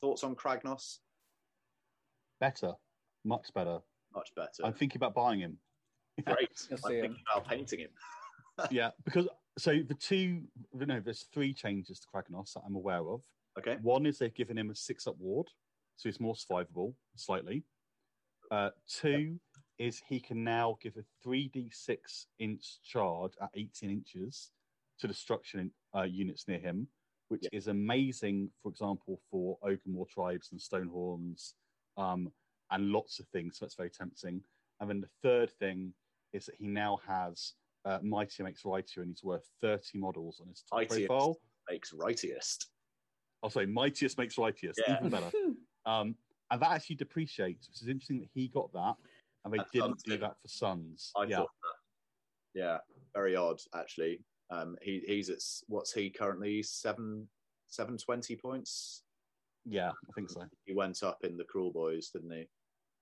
thoughts 0.02 0.24
on 0.24 0.36
Kragnos? 0.36 0.98
Better, 2.40 2.74
much 3.24 3.54
better. 3.54 3.80
Much 4.14 4.30
better. 4.36 4.66
I'm 4.66 4.74
thinking 4.74 4.98
about 4.98 5.14
buying 5.14 5.40
him. 5.40 5.58
Great. 6.26 6.50
I'm 6.72 6.78
see 6.78 6.84
thinking 6.84 7.12
him. 7.12 7.18
about 7.34 7.48
painting 7.48 7.80
him. 7.80 7.90
yeah, 8.72 8.90
because 9.06 9.28
so 9.58 9.80
the 9.88 9.94
two, 9.96 10.44
no, 10.74 11.00
there's 11.00 11.26
three 11.34 11.54
changes 11.54 12.00
to 12.00 12.08
Kragnos 12.08 12.54
that 12.54 12.64
I'm 12.66 12.76
aware 12.76 13.10
of. 13.10 13.22
Okay. 13.60 13.78
One 13.82 14.06
is 14.06 14.18
they've 14.18 14.34
given 14.34 14.58
him 14.58 14.70
a 14.70 14.76
six 14.76 15.08
up 15.08 15.16
ward, 15.20 15.48
so 15.98 16.08
he's 16.10 16.20
more 16.20 16.36
survivable 16.36 16.94
slightly. 17.16 17.64
Uh, 18.50 18.70
two 18.88 19.40
is 19.78 20.02
he 20.08 20.20
can 20.20 20.44
now 20.44 20.78
give 20.82 20.96
a 20.98 21.28
3d6 21.28 22.26
inch 22.40 22.82
charge 22.84 23.34
at 23.42 23.50
18 23.56 23.90
inches 23.90 24.52
to 25.00 25.08
destruction 25.08 25.72
uh, 25.96 26.04
units 26.04 26.48
near 26.48 26.60
him, 26.60 26.88
which 27.30 27.44
Yeah. 27.44 27.50
is 27.58 27.68
amazing, 27.68 28.52
for 28.62 28.70
example, 28.70 29.20
for 29.30 29.58
Ogor 29.64 29.88
Mawtribes 29.88 30.52
and 30.52 30.60
Stonehorns 30.62 31.54
um, 31.98 32.32
and 32.70 32.90
lots 32.92 33.20
of 33.20 33.28
things. 33.30 33.58
So 33.58 33.66
that's 33.66 33.76
very 33.76 33.90
tempting. 33.90 34.42
And 34.80 34.90
then 34.90 35.02
the 35.02 35.10
third 35.24 35.50
thing 35.52 35.94
is 36.34 36.46
that 36.46 36.56
he 36.56 36.68
now 36.68 36.98
has 37.08 37.54
uh, 37.86 38.00
Mightier 38.04 38.46
makes 38.46 38.64
Rightier 38.64 39.02
and 39.02 39.10
he's 39.10 39.24
worth 39.24 39.48
30 39.62 39.98
models 40.00 40.40
on 40.42 40.48
his 40.50 40.64
top 40.70 40.80
Mightiest. 40.80 41.08
profile. 41.08 41.38
Makes 41.70 41.94
rightiest. 41.94 42.68
Oh, 43.44 43.50
sorry, 43.50 43.66
mightiest 43.66 44.18
makes 44.18 44.38
rightiest. 44.38 44.80
Yeah. 44.88 44.98
Even 44.98 45.10
better. 45.10 45.32
Um, 45.84 46.16
and 46.52 46.62
that 46.62 46.74
actually 46.74 46.98
depreciates, 46.98 47.68
which 47.68 47.82
is 47.82 47.88
interesting 47.88 48.20
that 48.20 48.30
he 48.36 48.48
got 48.50 48.72
that, 48.74 48.94
and 49.44 49.52
they 49.52 49.58
And 49.58 49.68
didn't 49.74 49.88
Sons 49.88 50.04
do 50.04 50.18
that 50.20 50.36
for 50.40 50.48
Sons. 50.48 51.12
I 51.18 51.24
yeah, 51.24 51.38
thought 51.38 51.50
that. 52.54 52.60
Yeah, 52.60 52.78
very 53.16 53.36
odd 53.36 53.60
actually. 53.74 54.24
Um, 54.52 54.76
he, 54.84 55.02
he's 55.08 55.32
at 55.32 55.40
what's 55.70 55.92
he 55.92 56.12
currently 56.12 56.62
seven 56.62 57.28
seven 57.66 57.98
twenty 57.98 58.36
points. 58.36 59.02
yeah, 59.66 59.90
I 59.90 60.12
think 60.14 60.30
so. 60.30 60.44
He 60.66 60.76
went 60.76 61.02
up 61.02 61.18
in 61.24 61.36
the 61.36 61.46
Cruel 61.46 61.72
Boys, 61.72 62.12
didn't 62.12 62.32
he? 62.32 62.48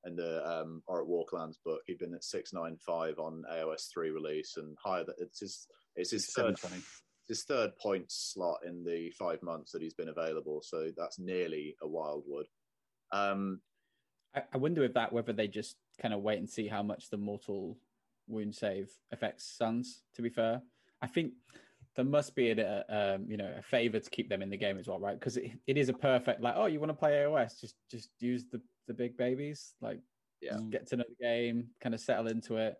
In 0.05 0.15
the 0.15 0.47
um, 0.49 0.81
or 0.87 1.01
at 1.01 1.07
Warclans 1.07 1.55
book, 1.65 1.81
he'd 1.85 1.99
been 1.99 2.13
at 2.13 2.23
six 2.23 2.53
nine 2.53 2.77
five 2.77 3.19
on 3.19 3.43
AOS 3.51 3.91
three 3.93 4.11
release 4.11 4.55
and 4.57 4.77
higher. 4.81 5.03
That 5.03 5.15
it's 5.19 5.39
his 5.41 5.67
it's 5.95 6.11
his 6.11 6.27
third 6.27 6.57
his 7.27 7.43
third 7.43 7.77
point 7.77 8.05
slot 8.07 8.59
in 8.65 8.83
the 8.83 9.11
five 9.11 9.41
months 9.43 9.71
that 9.71 9.81
he's 9.81 9.93
been 9.93 10.09
available. 10.09 10.61
So 10.63 10.89
that's 10.97 11.19
nearly 11.19 11.75
a 11.81 11.87
Wildwood. 11.87 12.47
Um, 13.11 13.61
I, 14.35 14.43
I 14.53 14.57
wonder 14.57 14.83
if 14.83 14.93
that 14.93 15.13
whether 15.13 15.33
they 15.33 15.47
just 15.47 15.75
kind 16.01 16.13
of 16.13 16.21
wait 16.21 16.39
and 16.39 16.49
see 16.49 16.67
how 16.67 16.83
much 16.83 17.09
the 17.09 17.17
mortal 17.17 17.77
wound 18.27 18.55
save 18.55 18.89
affects 19.11 19.55
Sons. 19.57 20.03
To 20.15 20.21
be 20.21 20.29
fair, 20.29 20.61
I 21.01 21.07
think 21.07 21.33
there 21.95 22.05
must 22.05 22.35
be 22.35 22.51
a 22.51 22.85
um, 22.89 23.25
you 23.29 23.37
know 23.37 23.51
a 23.57 23.61
favor 23.61 23.99
to 23.99 24.09
keep 24.09 24.29
them 24.29 24.41
in 24.41 24.49
the 24.49 24.57
game 24.57 24.77
as 24.79 24.87
well, 24.87 24.99
right? 24.99 25.19
Because 25.19 25.37
it, 25.37 25.51
it 25.67 25.77
is 25.77 25.89
a 25.89 25.93
perfect 25.93 26.41
like 26.41 26.55
oh 26.57 26.65
you 26.65 26.79
want 26.79 26.91
to 26.91 26.97
play 26.97 27.11
AOS, 27.11 27.59
just 27.59 27.75
just 27.91 28.09
use 28.19 28.45
the 28.51 28.61
the 28.89 28.93
big 28.93 29.15
babies, 29.15 29.75
like 29.79 30.01
Yeah. 30.41 30.59
get 30.69 30.87
to 30.87 30.97
know 30.97 31.05
the 31.07 31.23
game, 31.23 31.69
kind 31.79 31.95
of 31.95 32.01
settle 32.01 32.27
into 32.27 32.57
it. 32.57 32.75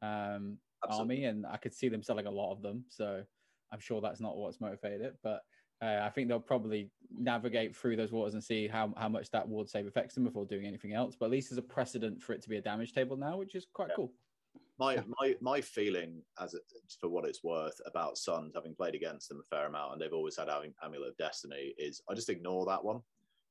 Um, 0.00 0.58
Absolutely. 0.84 1.16
army, 1.16 1.24
and 1.26 1.46
I 1.46 1.56
could 1.58 1.74
see 1.74 1.88
them 1.88 2.02
selling 2.02 2.26
a 2.26 2.30
lot 2.30 2.52
of 2.52 2.62
them. 2.62 2.84
So 2.88 3.24
I'm 3.70 3.80
sure 3.80 4.00
that's 4.00 4.20
not 4.20 4.36
what's 4.36 4.60
motivated 4.60 5.00
it, 5.02 5.18
but 5.22 5.42
uh, 5.80 6.00
I 6.02 6.10
think 6.10 6.28
they'll 6.28 6.40
probably 6.40 6.90
navigate 7.10 7.74
through 7.76 7.96
those 7.96 8.12
waters 8.12 8.34
and 8.34 8.42
see 8.42 8.68
how, 8.68 8.94
how 8.96 9.08
much 9.08 9.30
that 9.30 9.46
ward 9.48 9.68
save 9.68 9.86
affects 9.86 10.14
them 10.14 10.24
before 10.24 10.44
doing 10.46 10.66
anything 10.66 10.92
else. 10.92 11.16
But 11.18 11.26
at 11.26 11.32
least 11.32 11.50
there's 11.50 11.58
a 11.58 11.62
precedent 11.62 12.22
for 12.22 12.32
it 12.34 12.42
to 12.42 12.48
be 12.48 12.56
a 12.56 12.62
damage 12.62 12.92
table 12.92 13.16
now, 13.16 13.36
which 13.36 13.54
is 13.54 13.66
quite 13.72 13.88
Yeah. 13.90 13.96
cool. 13.96 14.14
my 14.78 15.02
my 15.18 15.36
my 15.40 15.60
feeling 15.60 16.22
as 16.38 16.54
it, 16.54 16.62
for 17.00 17.08
what 17.08 17.24
it's 17.24 17.42
worth 17.44 17.80
about 17.86 18.18
Sons 18.18 18.52
having 18.54 18.74
played 18.74 18.94
against 18.94 19.28
them 19.28 19.40
a 19.40 19.54
fair 19.54 19.66
amount 19.66 19.92
and 19.92 20.00
they've 20.00 20.12
always 20.12 20.36
had 20.36 20.48
having 20.48 20.74
Amulet 20.82 21.10
of 21.10 21.16
Destiny 21.16 21.74
is 21.78 22.00
I 22.08 22.14
just 22.14 22.28
ignore 22.30 22.64
that 22.66 22.84
one. 22.84 23.02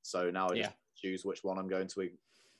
So 0.02 0.30
now 0.32 0.46
I 0.50 0.56
just 0.56 0.70
Yeah. 0.72 0.74
choose 0.96 1.26
which 1.26 1.44
one 1.44 1.58
I'm 1.58 1.68
going 1.68 1.88
to 1.88 2.10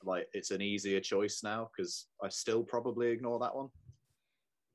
like. 0.04 0.28
It's 0.32 0.50
an 0.50 0.60
easier 0.62 1.00
choice 1.00 1.42
now 1.42 1.70
because 1.74 2.08
I 2.22 2.28
still 2.28 2.62
probably 2.64 3.08
ignore 3.10 3.38
that 3.40 3.54
one. 3.54 3.70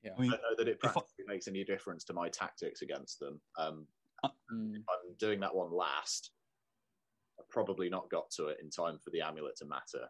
Yeah. 0.04 0.14
I 0.18 0.22
mean, 0.22 0.32
I 0.34 0.38
don't 0.38 0.42
know 0.44 0.56
that 0.58 0.68
it 0.68 0.80
if 0.84 0.98
I- 0.98 1.02
makes 1.26 1.48
any 1.48 1.64
difference 1.64 2.04
to 2.06 2.14
my 2.14 2.30
tactics 2.30 2.82
against 2.82 3.20
them. 3.20 3.42
Um, 3.58 3.88
Mm. 4.52 4.76
if 4.76 4.84
I'm 4.90 5.14
doing 5.16 5.40
that 5.42 5.54
one 5.54 5.72
last. 5.72 6.32
I've 7.40 7.48
probably 7.50 7.88
not 7.88 8.10
got 8.10 8.32
to 8.32 8.48
it 8.48 8.60
in 8.60 8.70
time 8.72 8.98
for 8.98 9.12
the 9.12 9.22
amulet 9.22 9.56
to 9.58 9.66
matter. 9.66 10.10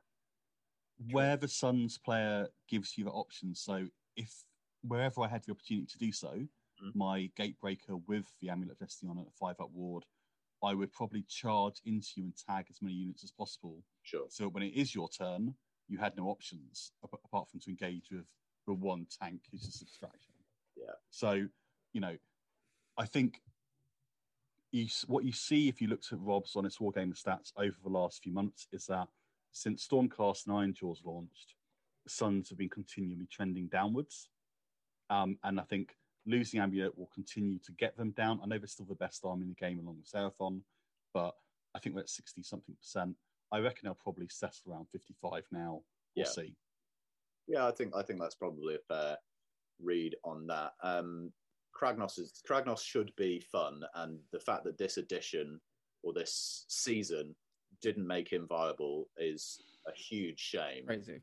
where 1.12 1.38
the 1.38 1.48
Sons 1.48 1.96
player 2.00 2.52
gives 2.68 2.98
you 2.98 3.04
the 3.04 3.12
option. 3.12 3.54
So 3.54 3.88
if 4.16 4.44
wherever 4.82 5.22
I 5.22 5.28
had 5.28 5.44
the 5.44 5.52
opportunity 5.52 5.86
to 5.86 5.98
do 6.00 6.12
so, 6.12 6.48
Mhm. 6.82 6.96
my 6.96 7.28
Gatebreaker 7.36 8.04
with 8.08 8.26
the 8.40 8.50
Amulet 8.50 8.72
of 8.72 8.80
Destiny 8.80 9.12
on 9.12 9.20
at 9.20 9.28
a 9.28 9.32
five 9.32 9.60
up 9.60 9.70
ward, 9.70 10.06
I 10.64 10.74
would 10.74 10.92
probably 10.92 11.24
charge 11.28 11.82
into 11.86 12.08
you 12.16 12.24
and 12.26 12.34
tag 12.48 12.66
as 12.70 12.82
many 12.82 12.96
units 12.96 13.24
as 13.24 13.32
possible. 13.32 13.84
Sure. 14.04 14.26
So 14.30 14.48
when 14.48 14.64
it 14.64 14.74
is 14.74 14.96
your 14.96 15.10
turn, 15.10 15.54
you 15.88 15.98
had 15.98 16.18
no 16.18 16.26
options 16.26 16.92
ap- 17.04 17.20
apart 17.24 17.50
from 17.50 17.60
to 17.62 17.70
engage 17.70 18.10
with 18.12 18.26
the 18.66 18.74
one 18.74 19.06
tank 19.22 19.42
who's 19.52 19.68
a 19.68 19.72
subtraction. 19.72 20.34
Yeah. 20.76 20.94
So, 21.10 21.48
you 21.94 22.02
know, 22.02 22.18
I 22.98 23.06
think 23.06 23.42
you 24.72 24.88
what 25.08 25.24
you 25.24 25.32
see 25.32 25.70
if 25.70 25.82
you 25.82 25.88
looked 25.88 26.12
at 26.12 26.20
Rob's 26.20 26.56
Honest 26.56 26.80
Wargaming 26.80 27.22
stats 27.22 27.52
over 27.58 27.76
the 27.84 27.90
last 27.90 28.24
few 28.24 28.34
months 28.34 28.68
is 28.72 28.86
that 28.88 29.08
since 29.52 29.88
Stormcast 29.88 30.48
9 30.48 30.74
Jaws 30.74 31.02
launched, 31.06 31.56
the 32.04 32.10
Sons 32.10 32.50
have 32.50 32.58
been 32.58 32.70
continually 32.70 33.28
trending 33.32 33.68
downwards. 33.68 34.30
Um, 35.10 35.38
and 35.44 35.60
I 35.60 35.64
think 35.64 35.96
losing 36.28 36.60
Amulet 36.60 36.96
will 36.98 37.10
continue 37.14 37.58
to 37.60 37.72
get 37.74 37.98
them 37.98 38.12
down. 38.12 38.40
I 38.44 38.48
know 38.48 38.58
they're 38.58 38.68
still 38.68 38.86
the 38.86 38.96
best 38.96 39.24
arm 39.26 39.42
in 39.42 39.48
the 39.50 39.56
game 39.56 39.80
along 39.80 39.98
with 39.98 40.12
Seraphon, 40.12 40.62
but 41.14 41.34
I 41.74 41.80
think 41.80 41.96
we're 41.96 42.02
at 42.02 42.10
60 42.10 42.44
something 42.44 42.76
percent. 42.76 43.16
I 43.52 43.60
reckon 43.60 43.82
they'll 43.86 43.96
probably 43.96 44.28
settle 44.30 44.74
around 44.74 44.88
55 44.92 45.44
now. 45.52 45.82
We'll 46.16 46.26
Yeah. 46.26 46.32
see. 46.32 46.56
Yeah, 47.48 47.66
I 47.66 47.72
think 47.72 47.96
I 47.96 48.04
think 48.04 48.20
that's 48.20 48.36
probably 48.36 48.76
a 48.76 48.80
fair 48.80 49.18
read 49.80 50.16
on 50.26 50.46
that. 50.48 50.74
Um, 50.84 51.32
Kragnos 51.74 52.20
is 52.20 52.42
Kragnos 52.48 52.82
should 52.84 53.16
be 53.16 53.40
fun, 53.40 53.84
and 53.96 54.20
the 54.32 54.40
fact 54.40 54.66
that 54.66 54.78
this 54.78 54.98
edition 54.98 55.62
or 56.04 56.12
this 56.12 56.66
season 56.68 57.36
didn't 57.82 58.06
make 58.08 58.28
him 58.30 58.48
viable 58.48 59.08
is 59.18 59.62
a 59.88 59.92
huge 59.94 60.40
shame, 60.40 60.86
Crazy. 60.88 61.22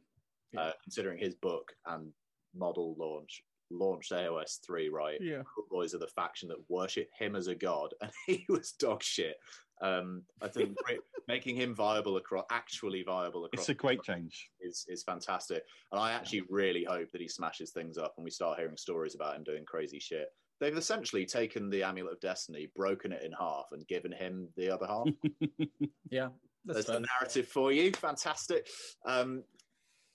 uh, 0.56 0.72
considering 0.82 1.18
his 1.18 1.34
book 1.34 1.72
and 1.86 2.12
model 2.54 2.94
launch 2.98 3.42
launched 3.70 4.12
AOS 4.12 4.64
three 4.64 4.88
right. 4.88 5.18
Yeah. 5.20 5.42
Good 5.56 5.68
Boys 5.70 5.94
are 5.94 5.98
the 5.98 6.08
faction 6.08 6.48
that 6.48 6.58
worship 6.68 7.08
him 7.18 7.36
as 7.36 7.46
a 7.46 7.54
god, 7.54 7.94
and 8.00 8.10
he 8.26 8.44
was 8.48 8.72
dog 8.72 9.02
shit. 9.02 9.36
Um, 9.82 10.22
I 10.40 10.48
think 10.48 10.76
making 11.28 11.56
him 11.56 11.74
viable 11.74 12.16
across, 12.16 12.44
actually 12.50 13.02
viable 13.02 13.44
across 13.44 13.62
It's 13.62 13.68
a 13.70 13.74
great 13.74 14.02
change. 14.02 14.50
is 14.60 14.84
is 14.88 15.02
fantastic. 15.02 15.62
And 15.92 16.00
I 16.00 16.12
actually 16.12 16.42
really 16.48 16.84
hope 16.84 17.10
that 17.12 17.20
he 17.20 17.28
smashes 17.28 17.72
things 17.72 17.98
up 17.98 18.14
and 18.16 18.24
we 18.24 18.30
start 18.30 18.58
hearing 18.58 18.76
stories 18.76 19.14
about 19.14 19.36
him 19.36 19.42
doing 19.44 19.64
crazy 19.64 19.98
shit. 19.98 20.28
They've 20.60 20.76
essentially 20.76 21.26
taken 21.26 21.68
the 21.68 21.82
Amulet 21.82 22.12
of 22.12 22.20
Destiny, 22.20 22.70
broken 22.76 23.12
it 23.12 23.24
in 23.24 23.32
half, 23.32 23.66
and 23.72 23.86
given 23.88 24.12
him 24.12 24.48
the 24.56 24.70
other 24.70 24.86
half. 24.86 25.08
Yeah. 26.10 26.28
That's 26.64 26.86
There's 26.86 26.98
the 26.98 27.06
narrative 27.20 27.48
for 27.48 27.72
you. 27.72 27.92
Fantastic. 27.92 28.68
Um, 29.04 29.42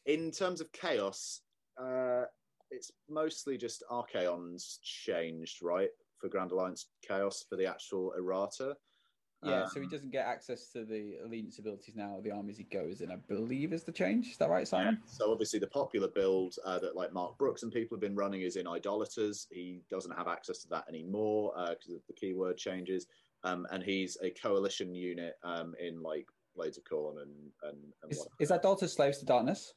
in 0.06 0.32
terms 0.32 0.62
of 0.62 0.72
chaos, 0.72 1.42
uh, 1.80 2.24
it's 2.72 2.92
mostly 3.10 3.58
just 3.58 3.84
Archaons 3.90 4.80
changed, 4.84 5.62
right? 5.62 5.90
For 6.20 6.28
Grand 6.30 6.52
Alliance 6.52 6.88
Chaos 7.08 7.46
for 7.50 7.56
the 7.56 7.66
actual 7.66 8.14
errata. 8.18 8.76
Yeah, 9.42 9.66
so 9.68 9.80
he 9.80 9.86
Um, 9.86 9.90
doesn't 9.90 10.10
get 10.12 10.26
access 10.26 10.70
to 10.74 10.84
the 10.84 11.16
allegiance 11.24 11.60
abilities 11.60 11.96
now. 11.96 12.20
The 12.22 12.32
armies 12.32 12.58
he 12.58 12.66
goes 12.66 13.00
in, 13.00 13.10
I 13.10 13.16
believe, 13.16 13.72
is 13.72 13.86
the 13.86 13.92
change. 13.94 14.32
Is 14.32 14.38
that 14.38 14.50
right, 14.50 14.68
Simon? 14.68 15.02
So 15.06 15.32
obviously 15.32 15.60
the 15.60 15.68
popular 15.68 16.10
build 16.10 16.56
uh, 16.66 16.78
that 16.80 16.98
like 16.98 17.14
Mark 17.14 17.38
Brooks 17.38 17.64
and 17.64 17.72
people 17.72 17.96
have 17.96 18.02
been 18.02 18.18
running 18.18 18.42
is 18.42 18.58
in 18.58 18.68
Idolaters. 18.68 19.48
He 19.50 19.82
doesn't 19.90 20.12
have 20.12 20.28
access 20.28 20.58
to 20.64 20.68
that 20.70 20.90
anymore 20.90 21.54
because 21.70 21.94
of 21.94 22.02
the 22.08 22.14
keyword 22.14 22.58
changes. 22.58 23.08
Um, 23.46 23.66
and 23.72 23.82
he's 23.82 24.18
a 24.22 24.30
coalition 24.32 24.94
unit 24.94 25.36
um, 25.44 25.74
in 25.80 26.02
like 26.04 26.28
Blades 26.54 26.78
of 26.78 26.84
Khorne 26.84 27.22
and 27.22 27.32
and, 27.64 27.78
and 28.04 28.12
Is, 28.12 28.20
what. 28.20 28.28
is 28.42 28.50
that 28.50 28.62
Dalton 28.62 28.90
Slaves 28.90 29.20
to 29.20 29.26
Darkness? 29.26 29.74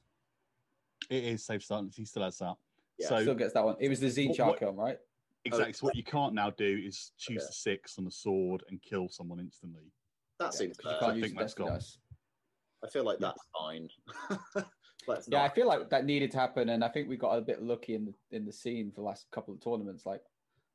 It 1.09 1.23
is 1.23 1.45
safe 1.45 1.63
start. 1.63 1.85
He 1.95 2.05
still 2.05 2.25
has 2.25 2.39
that. 2.39 2.57
Yeah, 2.99 3.09
so 3.09 3.21
Still 3.23 3.35
gets 3.35 3.55
that 3.55 3.65
one. 3.65 3.77
It 3.81 3.89
was 3.89 4.01
the 4.01 4.07
Tzeentch 4.07 4.39
What- 4.39 4.61
what- 4.61 4.77
right? 4.77 4.99
exactly. 5.45 5.71
Oh, 5.71 5.73
so 5.73 5.87
what 5.87 5.97
you 5.97 6.05
can't 6.05 6.35
now 6.35 6.51
do 6.51 6.83
is 6.85 7.13
choose 7.19 7.39
Okay. 7.43 7.47
the 7.47 7.53
six 7.53 7.99
on 7.99 8.05
the 8.05 8.11
sword 8.11 8.65
and 8.69 8.81
kill 8.83 9.09
someone 9.09 9.41
instantly. 9.41 9.91
that 10.39 10.55
Yeah, 10.59 10.67
you 10.67 10.75
can't 10.75 11.03
I 11.03 11.15
use 11.15 11.23
think 11.25 11.35
the 11.35 11.41
that's 11.41 11.55
Destiny 11.55 11.69
gone. 11.69 11.75
dice. 11.79 11.99
I 12.85 12.89
feel 12.89 13.05
like 13.05 13.19
that's 13.21 13.41
fine. 13.57 13.89
Let's 15.07 15.29
Yeah, 15.29 15.43
I 15.43 15.49
feel 15.49 15.67
like 15.69 15.89
that 15.91 16.05
needed 16.05 16.31
to 16.33 16.39
happen, 16.39 16.69
and 16.71 16.85
I 16.85 16.89
think 16.89 17.09
we 17.09 17.17
got 17.17 17.37
a 17.37 17.41
bit 17.41 17.63
lucky 17.63 17.95
in 17.95 18.05
the 18.07 18.15
in 18.37 18.45
the 18.45 18.53
scene 18.53 18.91
for 18.91 18.97
the 19.03 19.07
last 19.07 19.31
couple 19.31 19.53
of 19.55 19.61
tournaments. 19.61 20.05
Like, 20.07 20.23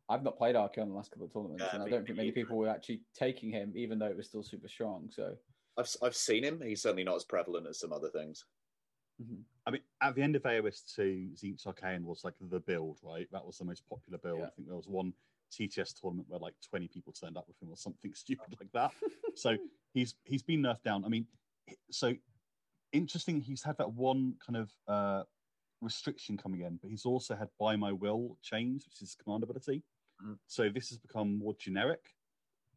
I've 0.10 0.23
not 0.23 0.38
played 0.38 0.56
Archaon 0.56 0.84
in 0.84 0.89
the 0.89 0.95
last 0.95 1.12
couple 1.12 1.25
of 1.27 1.34
tournaments, 1.34 1.63
Yeah, 1.65 1.75
and 1.75 1.84
I 1.84 1.89
don't 1.89 2.06
think 2.06 2.17
many 2.17 2.32
people 2.32 2.58
were 2.58 2.69
actually 2.69 3.01
taking 3.13 3.49
him, 3.51 3.73
even 3.75 3.99
though 3.99 4.08
it 4.08 4.15
was 4.17 4.27
still 4.27 4.43
super 4.43 4.67
strong. 4.69 5.10
So, 5.12 5.38
I've 5.77 5.93
I've 6.01 6.15
seen 6.15 6.43
him. 6.43 6.62
He's 6.62 6.82
certainly 6.82 7.03
not 7.03 7.15
as 7.15 7.25
prevalent 7.25 7.67
as 7.67 7.80
some 7.80 7.91
other 7.93 8.10
things. 8.10 8.45
Mhm. 9.21 9.43
I 9.65 9.71
mean, 9.71 9.82
at 10.01 10.15
the 10.15 10.21
end 10.21 10.36
of 10.36 10.43
AOS 10.43 10.93
2, 10.95 11.32
Tzeentch 11.34 11.65
Archaon 11.65 12.03
was 12.03 12.23
like 12.23 12.36
the 12.39 12.60
build, 12.60 12.99
right? 13.03 13.27
That 13.32 13.45
was 13.45 13.58
the 13.58 13.65
most 13.65 13.88
popular 13.89 14.17
build. 14.19 14.39
Yeah. 14.39 14.45
I 14.47 14.49
think 14.51 14.67
there 14.67 14.77
was 14.77 14.88
one 14.88 15.13
TTS 15.51 15.93
tournament 15.99 16.30
where 16.30 16.39
like 16.39 16.56
20 16.69 16.88
people 16.88 17.13
turned 17.13 17.38
up 17.38 17.47
with 17.47 17.62
him 17.62 17.69
or 17.69 17.77
something 17.77 18.13
stupid 18.15 18.56
like 18.60 18.71
that. 18.73 18.91
so 19.36 19.58
he's 19.93 20.15
he's 20.23 20.43
been 20.43 20.62
nerfed 20.62 20.84
down. 20.84 21.03
I 21.06 21.10
mean, 21.10 21.27
so 21.89 22.13
interesting. 22.91 23.41
He's 23.41 23.63
had 23.63 23.77
that 23.77 23.91
one 23.91 24.36
kind 24.45 24.58
of 24.58 24.71
uh, 24.88 25.23
restriction 25.82 26.38
coming 26.38 26.62
in, 26.62 26.77
but 26.77 26.89
he's 26.89 27.06
also 27.06 27.36
had 27.36 27.49
By 27.60 27.75
My 27.75 27.91
Will 27.91 28.38
change, 28.41 28.86
which 28.86 29.01
is 29.01 29.15
command 29.15 29.43
ability. 29.43 29.84
Mhm. 30.23 30.38
So 30.47 30.69
this 30.69 30.89
has 30.89 30.97
become 30.97 31.38
more 31.38 31.56
generic. 31.56 32.13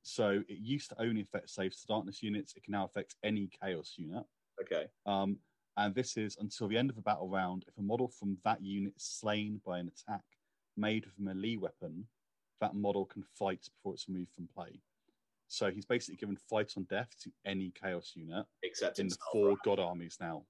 So 0.03 0.43
it 0.49 0.59
used 0.59 0.89
to 0.91 1.01
only 1.01 1.21
affect 1.21 1.51
Slaves 1.51 1.81
to 1.83 1.87
Darkness 1.87 2.23
units. 2.23 2.55
It 2.57 2.65
can 2.65 2.73
now 2.73 2.85
affect 2.85 3.17
any 3.23 3.49
chaos 3.49 3.95
unit. 3.99 4.25
Okay. 4.61 4.87
Um, 5.05 5.39
and 5.81 5.95
this 5.95 6.17
is 6.19 6.37
until 6.41 6.69
the 6.69 6.77
end 6.77 6.91
of 6.91 6.99
a 6.99 7.03
battle 7.03 7.29
round. 7.29 7.65
If 7.67 7.79
a 7.79 7.83
model 7.83 8.07
from 8.09 8.37
that 8.45 8.63
unit 8.63 8.93
is 8.97 9.03
slain 9.03 9.61
by 9.65 9.79
an 9.79 9.89
attack 9.89 10.23
made 10.77 11.07
with 11.07 11.15
a 11.19 11.23
melee 11.23 11.57
weapon, 11.57 12.07
that 12.61 12.75
model 12.75 13.07
can 13.07 13.23
fight 13.23 13.67
before 13.75 13.95
it's 13.95 14.07
removed 14.07 14.33
from 14.35 14.47
play. 14.55 14.83
So 15.49 15.71
he's 15.71 15.87
basically 15.87 16.17
given 16.17 16.37
fight 16.37 16.75
on 16.77 16.85
death 16.85 17.09
to 17.23 17.31
any 17.47 17.73
chaos 17.81 18.13
unit 18.15 18.45
Except 18.63 18.99
in 18.99 19.07
in 19.07 19.09
the 19.09 19.17
four 19.33 19.49
Wrath. 19.49 19.59
god 19.65 19.79
armies 19.81 20.19
now. 20.21 20.45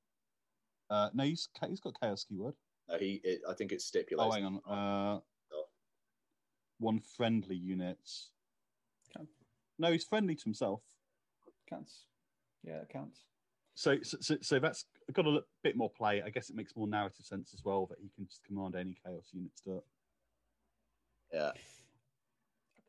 Uh, 0.91 1.11
no, 1.15 1.23
he's, 1.23 1.49
he's 1.69 1.81
got 1.81 1.99
chaos 2.01 2.25
keyword. 2.29 2.55
No, 2.89 2.99
he. 2.99 3.21
It, 3.23 3.41
I 3.49 3.55
think 3.55 3.71
it's 3.71 3.91
Oh, 4.19 4.31
hang 4.33 4.45
on. 4.45 4.61
Uh, 4.69 5.21
one 6.81 6.99
friendly 6.99 7.55
unit. 7.55 7.99
Okay. 9.17 9.27
No, 9.79 9.93
he's 9.93 10.05
friendly 10.05 10.35
to 10.35 10.45
himself. 10.45 10.83
counts. 11.69 12.07
Yeah, 12.65 12.81
it 12.83 12.89
counts. 12.89 13.21
So, 13.75 13.99
so, 14.03 14.19
so, 14.21 14.37
so 14.43 14.59
that's 14.59 14.85
got 15.15 15.27
a 15.27 15.31
li- 15.31 15.41
bit 15.63 15.77
more 15.77 15.91
play. 15.91 16.23
I 16.23 16.31
guess 16.31 16.51
it 16.51 16.57
makes 16.57 16.77
more 16.77 16.87
narrative 16.89 17.25
sense 17.25 17.53
as 17.55 17.65
well 17.65 17.87
that 17.87 17.99
he 18.01 18.09
can 18.15 18.27
just 18.27 18.45
command 18.45 18.75
any 18.77 18.97
chaos 19.05 19.29
units 19.33 19.61
to. 19.63 19.83
yeah. 21.33 21.51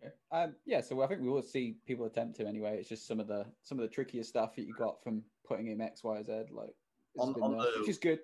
Okay. 0.03 0.13
Um, 0.31 0.55
yeah, 0.65 0.81
so 0.81 1.01
I 1.01 1.07
think 1.07 1.21
we 1.21 1.29
will 1.29 1.43
see 1.43 1.75
people 1.85 2.05
attempt 2.05 2.35
to 2.37 2.47
anyway. 2.47 2.77
It's 2.79 2.89
just 2.89 3.07
some 3.07 3.19
of 3.19 3.27
the 3.27 3.45
some 3.61 3.77
of 3.77 3.83
the 3.83 3.93
trickier 3.93 4.23
stuff 4.23 4.55
that 4.55 4.65
you 4.65 4.73
got 4.73 5.01
from 5.03 5.23
putting 5.47 5.67
in 5.67 5.79
X, 5.79 6.03
Y, 6.03 6.23
Z, 6.23 6.31
like 6.51 6.73
On- 7.19 7.35
on 7.41 7.57
the- 7.57 7.79
which 7.81 7.89
is 7.89 7.99
good. 7.99 8.19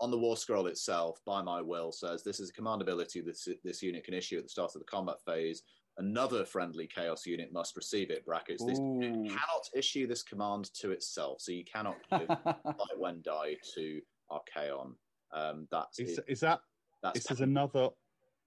on 0.00 0.10
the 0.10 0.18
war 0.18 0.36
scroll 0.36 0.66
itself, 0.66 1.20
by 1.24 1.40
my 1.40 1.62
will, 1.62 1.92
says 1.92 2.22
this 2.22 2.40
is 2.40 2.50
a 2.50 2.52
command 2.52 2.82
ability 2.82 3.20
that 3.20 3.26
this, 3.46 3.48
this 3.62 3.82
unit 3.82 4.04
can 4.04 4.12
issue 4.12 4.36
at 4.36 4.42
the 4.42 4.48
start 4.50 4.74
of 4.74 4.80
the 4.80 4.86
combat 4.86 5.16
phase. 5.24 5.62
Another 5.98 6.44
friendly 6.44 6.88
chaos 6.88 7.24
unit 7.24 7.52
must 7.52 7.76
receive 7.76 8.10
it. 8.10 8.24
Brackets. 8.26 8.64
This 8.64 8.78
unit 8.78 9.16
Ooh. 9.16 9.24
cannot 9.28 9.68
issue 9.74 10.06
this 10.08 10.22
command 10.22 10.72
to 10.74 10.90
itself, 10.90 11.40
so 11.40 11.52
you 11.52 11.64
cannot 11.64 11.96
give 12.10 12.26
fight 12.44 12.98
when 12.98 13.22
die 13.22 13.54
to 13.74 14.00
Archaon. 14.30 14.94
Um, 15.32 15.68
that's 15.70 15.98
Is, 16.00 16.18
it- 16.18 16.24
is 16.28 16.40
that 16.40 16.60
that's 17.02 17.20
this 17.24 17.30
is 17.30 17.40
another 17.42 17.90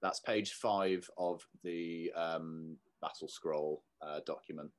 that's 0.02 0.20
page 0.20 0.54
five 0.54 1.10
of 1.18 1.46
the 1.64 2.12
um, 2.16 2.76
battle 3.02 3.28
scroll 3.28 3.84
uh, 4.02 4.20
document. 4.26 4.70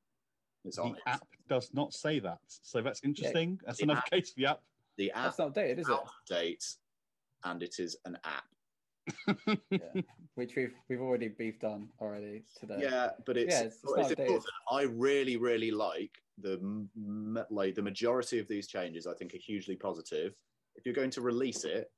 It's 0.64 0.76
the 0.76 0.82
on 0.82 0.94
it. 0.96 1.02
app 1.06 1.26
does 1.48 1.70
not 1.72 1.94
say 1.94 2.18
that, 2.18 2.38
so 2.48 2.82
that's 2.82 3.00
interesting. 3.02 3.58
That's 3.64 3.78
the 3.78 3.84
another 3.84 3.98
app- 4.00 4.10
case 4.10 4.30
for 4.32 4.40
the 4.40 4.46
app. 4.46 4.60
The 4.98 5.10
app 5.12 5.24
That's 5.24 5.38
not 5.38 5.54
dated, 5.54 5.78
is 5.78 5.86
is 5.86 5.90
it? 5.90 5.94
out 5.94 6.08
date, 6.28 6.64
and 7.44 7.62
it 7.62 7.76
is 7.78 7.96
an 8.04 8.18
app. 8.24 8.44
Yeah. 9.70 10.02
Which 10.34 10.54
we've 10.56 10.74
we've 10.88 11.00
already 11.00 11.28
beefed 11.28 11.64
on 11.64 11.88
already 12.00 12.44
today. 12.58 12.78
Yeah, 12.80 13.10
but 13.26 13.36
it's, 13.36 13.54
Yeah, 13.54 13.60
it's- 13.66 13.80
it's 13.84 14.10
important. 14.10 14.44
I 14.70 14.82
really, 14.82 15.36
really 15.36 15.70
like 15.70 16.12
the 16.38 16.86
like 17.50 17.74
the 17.74 17.82
majority 17.82 18.38
of 18.38 18.46
these 18.48 18.66
changes. 18.68 19.06
I 19.06 19.14
think 19.14 19.34
are 19.34 19.38
hugely 19.38 19.76
positive. 19.76 20.34
If 20.76 20.86
you're 20.86 20.94
going 20.94 21.10
to 21.10 21.20
release 21.22 21.64
it, 21.64 21.90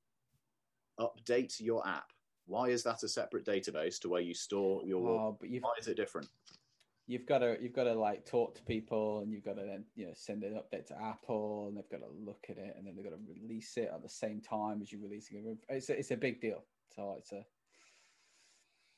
update 0.98 1.60
your 1.60 1.86
app. 1.86 2.12
Why 2.46 2.68
is 2.68 2.82
that 2.84 3.02
a 3.02 3.08
separate 3.08 3.44
database 3.44 4.00
to 4.00 4.08
where 4.08 4.22
you 4.22 4.34
store 4.34 4.82
your? 4.84 5.08
Oh, 5.08 5.36
but 5.38 5.50
you've 5.50 5.62
Why 5.62 5.74
is 5.78 5.86
it 5.88 5.96
different? 5.96 6.28
you've 7.06 7.26
got 7.26 7.38
to 7.38 7.56
you've 7.60 7.72
got 7.72 7.84
to 7.84 7.94
like 7.94 8.24
talk 8.24 8.54
to 8.54 8.62
people 8.62 9.20
and 9.20 9.32
you've 9.32 9.44
got 9.44 9.56
to 9.56 9.62
then 9.62 9.84
you 9.96 10.06
know 10.06 10.12
send 10.14 10.44
an 10.44 10.54
update 10.54 10.86
to 10.86 10.94
Apple 11.02 11.66
and 11.66 11.76
they've 11.76 11.90
got 11.90 12.06
to 12.06 12.12
look 12.24 12.46
at 12.48 12.56
it 12.56 12.74
and 12.76 12.86
then 12.86 12.94
they've 12.94 13.04
got 13.04 13.10
to 13.10 13.18
release 13.42 13.76
it 13.76 13.90
at 13.92 14.00
the 14.00 14.08
same 14.08 14.40
time 14.40 14.80
as 14.80 14.92
you're 14.92 15.02
releasing 15.02 15.38
it. 15.44 15.58
It's 15.68 15.88
a, 15.90 15.98
it's 15.98 16.12
a 16.12 16.16
big 16.16 16.40
deal. 16.40 16.64
So 16.94 17.14
it's 17.18 17.32
a 17.32 17.44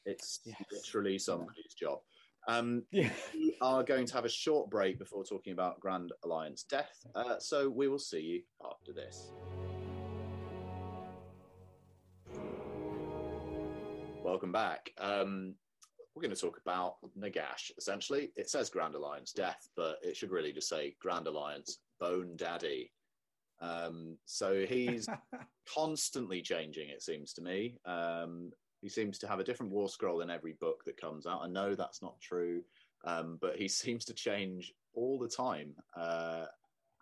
It's 0.05 0.41
Yes. 0.45 0.57
literally 0.73 1.19
somebody's 1.19 1.75
job. 1.75 2.01
Um, 2.49 2.83
yeah. 2.91 3.11
we 3.35 3.57
are 3.61 3.85
going 3.85 4.07
to 4.07 4.15
have 4.15 4.25
a 4.25 4.29
short 4.29 4.69
break 4.71 4.99
before 4.99 5.25
talking 5.25 5.53
about 5.53 5.79
Grand 5.79 6.13
Alliance 6.25 6.65
death. 6.65 7.07
Uh, 7.15 7.39
so 7.39 7.69
we 7.71 7.87
will 7.89 8.01
see 8.01 8.21
you 8.21 8.43
after 8.69 8.93
this. 8.93 9.31
Welcome 14.25 14.53
back. 14.53 14.91
Um, 14.99 15.55
we're 16.15 16.23
going 16.23 16.35
to 16.35 16.41
talk 16.41 16.59
about 16.65 16.97
Nagash. 17.19 17.71
Essentially, 17.79 18.33
it 18.37 18.51
says 18.51 18.71
Grand 18.71 18.95
Alliance 18.95 19.33
death, 19.33 19.69
but 19.77 19.97
it 20.03 20.17
should 20.17 20.31
really 20.31 20.53
just 20.53 20.69
say 20.69 20.97
Grand 21.01 21.27
Alliance 21.27 21.79
Bone 22.01 22.35
Daddy. 22.37 22.91
Um, 23.63 24.19
so 24.27 24.67
he's 24.67 25.09
constantly 25.75 26.43
changing. 26.43 26.91
It 26.91 27.03
seems 27.03 27.33
to 27.35 27.43
me. 27.43 27.77
Um, 27.87 28.51
he 28.83 28.89
seems 28.89 29.19
to 29.21 29.29
have 29.29 29.39
a 29.39 29.45
different 29.45 29.73
war 29.73 29.89
scroll 29.89 30.21
in 30.21 30.31
every 30.31 30.55
book 30.55 30.83
that 30.85 31.01
comes 31.01 31.27
out. 31.27 31.41
I 31.43 31.47
know 31.47 31.75
that's 31.75 32.03
not 32.03 32.21
true, 32.21 32.63
um, 33.05 33.39
but 33.41 33.57
he 33.57 33.69
seems 33.69 34.05
to 34.07 34.15
change 34.15 34.73
all 34.95 35.19
the 35.19 35.29
time, 35.29 35.75
uh, 35.97 36.47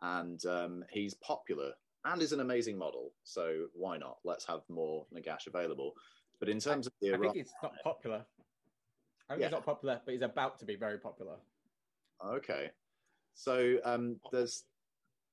and 0.02 0.44
um, 0.46 0.84
he's 0.90 1.14
popular 1.14 1.72
and 2.04 2.22
is 2.22 2.32
an 2.32 2.40
amazing 2.40 2.78
model. 2.78 3.12
So 3.24 3.66
why 3.74 3.96
not? 3.98 4.18
Let's 4.24 4.46
have 4.46 4.60
more 4.68 5.06
Nagash 5.14 5.46
available. 5.46 5.92
But 6.38 6.48
in 6.48 6.58
terms 6.58 6.86
of 6.86 6.92
the 7.00 7.14
I 7.14 7.18
think 7.18 7.36
it's 7.36 7.52
not 7.62 7.74
popular. 7.82 8.24
I 9.28 9.34
think 9.34 9.40
Yeah. 9.40 9.46
he's 9.46 9.52
not 9.52 9.64
popular, 9.66 10.00
but 10.04 10.12
he's 10.12 10.22
about 10.22 10.58
to 10.60 10.64
be 10.64 10.76
very 10.76 10.98
popular. 10.98 11.36
Okay. 12.24 12.70
So 13.34 13.76
um, 13.84 14.18
there's 14.32 14.64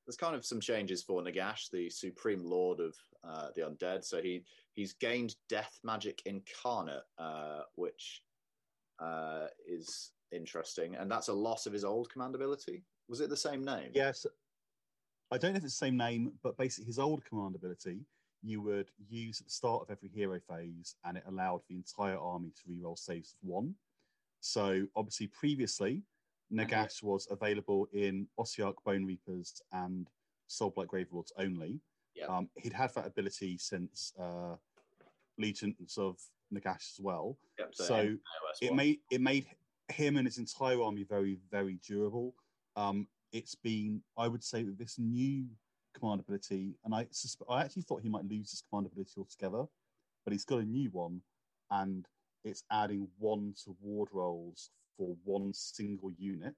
there's 0.08 0.18
kind 0.18 0.36
of 0.36 0.46
some 0.46 0.62
changes 0.62 1.04
for 1.04 1.22
Nagash, 1.22 1.70
the 1.70 1.90
supreme 1.90 2.44
lord 2.44 2.80
of 2.80 2.96
uh, 3.28 3.50
the 3.56 3.62
undead. 3.62 4.06
So 4.06 4.22
he 4.22 4.46
he's 4.74 4.94
gained 4.94 5.36
death 5.50 5.78
magic 5.84 6.22
incarnate, 6.26 7.04
uh, 7.20 7.62
which 7.76 8.24
uh, 9.00 9.48
is 9.68 10.14
interesting, 10.32 10.96
and 10.96 11.12
that's 11.12 11.28
a 11.28 11.34
loss 11.34 11.66
of 11.66 11.74
his 11.74 11.84
old 11.84 12.10
command 12.10 12.36
ability. 12.36 12.84
Was 13.10 13.20
it 13.20 13.30
the 13.30 13.38
same 13.38 13.64
name? 13.64 13.92
Yes. 13.94 14.26
I 15.30 15.38
don't 15.38 15.52
know 15.52 15.58
if 15.58 15.66
it's 15.66 15.78
the 15.78 15.86
same 15.86 15.98
name, 15.98 16.32
but 16.42 16.58
basically 16.58 16.86
his 16.86 17.00
old 17.00 17.24
command 17.26 17.56
ability 17.56 18.00
you 18.44 18.62
would 18.62 18.90
use 19.10 19.42
at 19.42 19.48
the 19.48 19.52
start 19.52 19.82
of 19.82 19.90
every 19.90 20.10
hero 20.10 20.40
phase, 20.50 20.96
and 21.04 21.18
it 21.18 21.24
allowed 21.28 21.62
the 21.68 21.76
entire 21.76 22.18
army 22.18 22.52
to 22.56 22.72
reroll 22.72 22.98
saves 22.98 23.34
of 23.34 23.50
one. 23.50 23.74
So 24.40 24.86
obviously, 24.96 25.28
previously, 25.28 26.04
Nagash 26.52 27.04
was 27.04 27.28
available 27.30 27.88
in 27.94 28.28
Ossiarch 28.40 28.76
Bone 28.86 29.06
Reapers 29.06 29.62
and 29.72 30.08
Soulblight 30.50 30.88
Grave 30.88 31.08
Lords 31.12 31.34
only. 31.38 31.82
Yeah. 32.16 32.26
Um, 32.28 32.50
he'd 32.56 32.74
had 32.74 32.94
that 32.96 33.06
ability 33.06 33.58
since 33.58 34.14
uh, 34.20 34.56
Legions 35.38 35.98
of 35.98 36.18
Nagash 36.54 36.94
as 36.94 37.00
well. 37.00 37.38
Yep, 37.60 37.76
So 37.76 38.04
NOS 38.04 38.18
it 38.62 38.74
made 38.74 39.00
it 39.12 39.22
made 39.22 39.46
him 39.90 40.18
and 40.18 40.26
his 40.26 40.38
entire 40.38 40.82
army 40.82 41.04
very 41.04 41.38
very 41.52 41.80
durable. 41.86 42.34
Um, 42.76 43.08
it's 43.34 43.56
been 43.56 44.02
I 44.18 44.28
would 44.28 44.44
say 44.44 44.64
that 44.64 44.78
this 44.78 44.98
new 44.98 45.46
command 45.94 46.22
ability, 46.22 46.76
and 46.86 46.96
I 46.96 47.06
susp- 47.06 47.50
I 47.50 47.62
actually 47.62 47.84
thought 47.84 48.02
he 48.02 48.10
might 48.10 48.26
lose 48.26 48.52
his 48.52 48.64
command 48.70 48.88
ability 48.88 49.14
altogether, 49.18 49.66
but 50.24 50.32
he's 50.32 50.46
got 50.46 50.60
a 50.60 50.66
new 50.66 50.90
one, 50.92 51.22
and 51.72 52.08
it's 52.44 52.64
adding 52.72 53.08
one 53.18 53.54
to 53.64 53.76
ward 53.82 54.10
rolls 54.14 54.70
for 54.98 55.16
one 55.24 55.54
single 55.54 56.12
unit. 56.18 56.56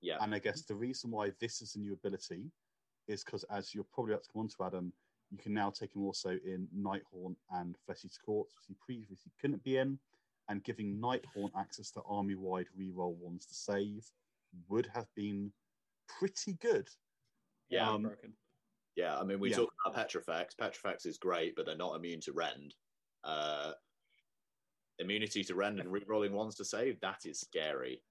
yeah, 0.00 0.18
And 0.20 0.34
I 0.34 0.38
guess 0.38 0.62
the 0.62 0.74
reason 0.74 1.10
why 1.10 1.32
this 1.40 1.62
is 1.62 1.74
a 1.76 1.78
new 1.80 1.92
ability 1.94 2.50
is 3.08 3.24
because, 3.24 3.44
as 3.44 3.74
you're 3.74 3.86
probably 3.92 4.12
about 4.12 4.24
to 4.24 4.32
come 4.32 4.42
on 4.42 4.48
to 4.48 4.64
Adam, 4.64 4.92
you 5.30 5.38
can 5.38 5.54
now 5.54 5.70
take 5.70 5.94
him 5.94 6.04
also 6.04 6.30
in 6.30 6.68
Nighthaunt 6.76 7.36
and 7.52 7.76
Flesh 7.86 8.04
Eater 8.04 8.20
Courts, 8.24 8.54
which 8.54 8.66
he 8.68 8.74
previously 8.84 9.32
couldn't 9.40 9.62
be 9.64 9.76
in. 9.78 9.98
And 10.48 10.64
giving 10.64 10.98
Nighthaunt 11.00 11.50
access 11.56 11.92
to 11.92 12.00
army 12.08 12.34
wide 12.34 12.66
reroll 12.78 13.14
ones 13.16 13.46
to 13.46 13.54
save 13.54 14.04
would 14.68 14.86
have 14.86 15.06
been 15.14 15.52
pretty 16.08 16.54
good. 16.54 16.88
Yeah, 17.68 17.88
Um, 17.88 18.02
broken. 18.02 18.32
yeah. 18.96 19.16
I 19.16 19.22
mean, 19.22 19.38
we 19.38 19.50
yeah. 19.50 19.58
talk 19.58 19.72
about 19.86 19.94
Petrifex. 19.96 20.54
Petrifex 20.54 21.06
is 21.06 21.18
great, 21.18 21.54
but 21.54 21.66
they're 21.66 21.76
not 21.76 21.94
immune 21.94 22.20
to 22.22 22.32
rend. 22.32 22.74
Uh, 23.22 23.72
immunity 25.00 25.42
to 25.44 25.54
rend 25.54 25.80
and 25.80 25.90
re-rolling 25.90 26.32
ones 26.32 26.54
to 26.56 26.64
save 26.64 27.00
that 27.00 27.26
is 27.26 27.40
scary. 27.40 28.02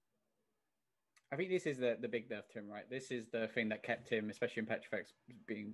I 1.31 1.35
think 1.35 1.49
this 1.49 1.65
is 1.65 1.77
the 1.77 1.97
the 2.01 2.07
big 2.07 2.29
nerf 2.29 2.47
to 2.51 2.59
him, 2.59 2.67
right? 2.67 2.89
This 2.89 3.11
is 3.11 3.27
the 3.31 3.47
thing 3.47 3.69
that 3.69 3.83
kept 3.83 4.09
him, 4.09 4.29
especially 4.29 4.61
in 4.61 4.65
Petrifex, 4.65 5.13
being 5.47 5.73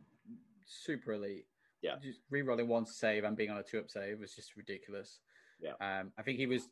super 0.66 1.13
elite. 1.13 1.45
Yeah. 1.82 1.95
Just 2.01 2.22
re-rolling 2.30 2.68
one 2.68 2.86
to 2.86 2.91
save 2.91 3.24
and 3.24 3.38
being 3.38 3.51
on 3.51 3.57
a 3.57 3.63
two 3.63 3.80
up 3.80 3.89
save 3.89 4.20
was 4.20 4.34
just 4.36 4.55
ridiculous. 4.55 5.20
Yeah. 5.61 5.74
Um, 5.80 6.11
I 6.18 6.24
think 6.24 6.39
he 6.39 6.47
was 6.47 6.68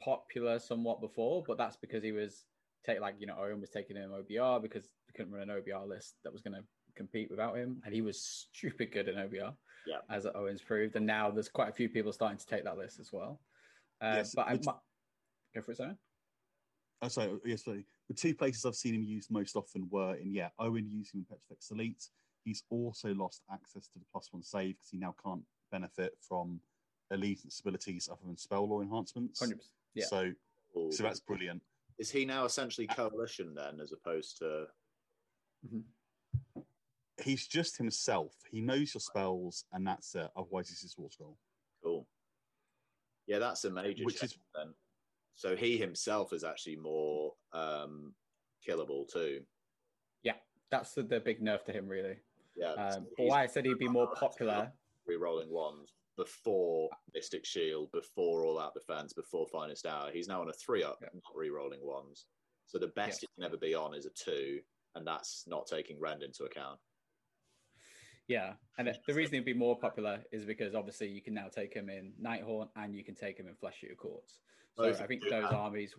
popular 0.00 0.58
somewhat 0.58 1.00
before, 1.00 1.44
but 1.46 1.58
that's 1.58 1.76
because 1.76 2.02
he 2.02 2.12
was 2.12 2.44
take 2.84 3.00
like 3.00 3.16
you 3.18 3.26
know 3.26 3.36
Owen 3.38 3.60
was 3.60 3.70
taking 3.70 3.96
him 3.96 4.10
OBR 4.10 4.62
because 4.62 4.84
they 4.84 5.12
couldn't 5.16 5.32
run 5.32 5.50
an 5.50 5.60
OBR 5.60 5.86
list 5.86 6.14
that 6.24 6.32
was 6.32 6.40
going 6.40 6.54
to 6.54 6.64
compete 6.96 7.30
without 7.30 7.56
him, 7.56 7.82
and 7.84 7.94
he 7.94 8.00
was 8.00 8.48
stupid 8.54 8.92
good 8.92 9.08
in 9.08 9.16
OBR. 9.16 9.54
Yeah. 9.86 9.98
As 10.10 10.26
Owen's 10.26 10.62
proved, 10.62 10.96
and 10.96 11.06
now 11.06 11.30
there's 11.30 11.48
quite 11.48 11.68
a 11.70 11.74
few 11.74 11.88
people 11.88 12.12
starting 12.12 12.38
to 12.38 12.46
take 12.46 12.64
that 12.64 12.78
list 12.78 13.00
as 13.00 13.12
well. 13.12 13.40
Uh, 14.00 14.14
Yes, 14.16 14.34
but 14.34 14.46
I 14.48 14.52
which- 14.54 14.64
go 15.54 15.62
for 15.62 15.72
it, 15.72 15.76
Simon. 15.76 15.98
Oh, 17.02 17.08
sorry, 17.08 17.38
yes, 17.44 17.64
sorry. 17.64 17.86
The 18.08 18.14
two 18.14 18.34
places 18.34 18.64
I've 18.64 18.74
seen 18.74 18.94
him 18.94 19.02
used 19.04 19.30
most 19.30 19.56
often 19.56 19.88
were 19.90 20.16
in, 20.16 20.34
yeah, 20.34 20.50
Owen 20.58 20.88
using 20.90 21.20
him 21.20 21.26
in 21.30 21.36
Petrifex 21.36 21.70
Elite. 21.70 22.08
He's 22.44 22.64
also 22.70 23.14
lost 23.14 23.42
access 23.50 23.86
to 23.88 23.98
the 23.98 24.04
plus 24.12 24.32
one 24.32 24.42
save 24.42 24.76
because 24.76 24.90
he 24.90 24.98
now 24.98 25.14
can't 25.22 25.42
benefit 25.70 26.16
from 26.20 26.60
elite 27.10 27.40
abilities 27.60 28.08
other 28.10 28.20
than 28.26 28.36
spell 28.36 28.68
lore 28.68 28.82
enhancements. 28.82 29.40
Hundred 29.40 29.56
percent. 29.58 29.74
Yeah. 29.94 30.06
So, 30.06 30.32
Ooh. 30.76 30.92
so 30.92 31.02
that's 31.02 31.20
brilliant. 31.20 31.62
Is 31.98 32.10
he 32.10 32.24
now 32.24 32.44
essentially 32.44 32.86
coalition 32.86 33.54
then, 33.54 33.80
as 33.80 33.92
opposed 33.92 34.38
to? 34.38 34.66
He's 37.22 37.46
just 37.46 37.76
himself. 37.76 38.32
He 38.50 38.60
knows 38.62 38.94
your 38.94 39.00
spells, 39.00 39.64
and 39.72 39.86
that's 39.86 40.14
it. 40.14 40.30
Otherwise, 40.34 40.70
he's 40.70 40.80
his 40.80 40.96
war 40.96 41.10
scroll. 41.10 41.36
Yeah, 43.30 43.38
that's 43.38 43.64
a 43.64 43.70
major 43.70 44.04
Which 44.04 44.24
is- 44.24 44.36
then. 44.56 44.74
So 45.36 45.54
he 45.54 45.78
himself 45.78 46.32
is 46.32 46.42
actually 46.42 46.74
more 46.76 47.32
um, 47.52 48.12
killable 48.68 49.08
too. 49.10 49.40
Yeah, 50.24 50.34
that's 50.70 50.94
the, 50.94 51.04
the 51.04 51.20
big 51.20 51.40
nerf 51.40 51.64
to 51.66 51.72
him, 51.72 51.86
really. 51.86 52.16
Yeah. 52.56 52.72
Um, 52.72 53.06
but 53.16 53.26
why 53.26 53.44
I 53.44 53.46
said 53.46 53.64
he'd 53.64 53.78
be 53.78 53.88
more 53.88 54.12
popular. 54.16 54.72
re-rolling 55.06 55.48
ones 55.50 55.94
before 56.16 56.90
Mystic 57.14 57.46
Shield, 57.46 57.90
before 57.92 58.44
All 58.44 58.58
Out 58.58 58.74
Defense, 58.74 59.12
before 59.12 59.46
Finest 59.46 59.86
Hour. 59.86 60.10
He's 60.12 60.26
now 60.28 60.40
on 60.42 60.48
a 60.50 60.52
three 60.52 60.82
up, 60.82 60.98
Yeah. 61.00 61.08
not 61.14 61.34
re-rolling 61.36 61.80
ones. 61.86 62.26
So 62.66 62.78
the 62.78 62.88
best 62.88 63.22
Yeah. 63.22 63.28
it 63.30 63.34
can 63.36 63.44
ever 63.44 63.56
be 63.56 63.74
on 63.76 63.94
is 63.94 64.06
a 64.06 64.10
two, 64.10 64.60
and 64.96 65.06
that's 65.06 65.44
not 65.46 65.68
taking 65.68 65.98
Rend 66.00 66.24
into 66.24 66.44
account. 66.44 66.80
Yeah, 68.30 68.52
and 68.78 68.86
the- 68.86 69.12
reason 69.12 69.34
he'd 69.34 69.44
be 69.44 69.52
more 69.54 69.76
popular 69.76 70.20
is 70.30 70.44
because 70.44 70.76
obviously 70.76 71.08
you 71.08 71.20
can 71.20 71.34
now 71.34 71.48
take 71.48 71.74
him 71.74 71.90
in 71.90 72.12
Nighthaunt 72.22 72.68
and 72.76 72.94
you 72.94 73.02
can 73.02 73.16
take 73.16 73.36
him 73.36 73.48
in 73.48 73.56
Flesh 73.56 73.82
Eater 73.82 73.96
Courts. 73.96 74.38
So 74.76 74.84
Both 74.84 75.00
I 75.00 75.06
think 75.08 75.28
those 75.28 75.46
armies, 75.52 75.96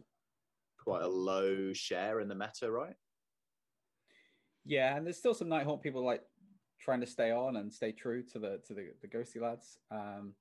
Quite 0.82 1.02
a 1.04 1.08
low 1.10 1.74
share 1.74 2.22
in 2.22 2.30
the 2.30 2.36
meta, 2.36 2.72
right? 2.72 2.96
yeah, 4.64 4.96
and 4.96 5.06
there's 5.06 5.18
still 5.18 5.34
some 5.34 5.50
Nighthaunt 5.50 5.82
people 5.82 6.06
like 6.06 6.24
trying 6.80 7.02
to 7.02 7.06
stay 7.06 7.32
on 7.32 7.58
and 7.58 7.72
stay 7.72 7.92
true 7.92 8.24
to 8.32 8.40
the 8.40 8.62
to 8.66 8.74
the, 8.76 8.94
the 9.02 9.10
ghosty 9.10 9.42
lads. 9.42 9.78
Um, 9.92 10.34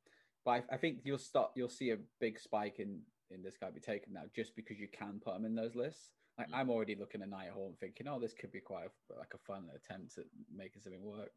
but 0.44 0.50
I, 0.52 0.74
I 0.74 0.76
think 0.76 1.00
you'll 1.02 1.18
start 1.18 1.50
you'll 1.56 1.68
see 1.68 1.90
a 1.90 1.98
big 2.20 2.38
spike 2.38 2.78
in 2.78 3.00
in 3.32 3.42
this 3.42 3.56
guy 3.60 3.68
be 3.70 3.80
taken 3.80 4.12
now 4.12 4.22
just 4.32 4.54
because 4.54 4.78
you 4.78 4.86
can 4.86 5.20
put 5.24 5.34
him 5.34 5.44
in 5.44 5.56
those 5.56 5.74
lists. 5.74 6.12
Like 6.38 6.50
Mm. 6.50 6.54
I'm 6.54 6.70
already 6.70 6.94
looking 6.94 7.20
at 7.20 7.30
Nighthaunt 7.30 7.78
thinking, 7.80 8.06
oh, 8.06 8.20
this 8.20 8.32
could 8.32 8.52
be 8.52 8.60
quite 8.60 8.84
a, 8.86 9.18
like 9.18 9.34
a 9.34 9.38
fun 9.38 9.68
attempt 9.74 10.18
at 10.18 10.26
making 10.54 10.82
something 10.82 11.02
work. 11.02 11.32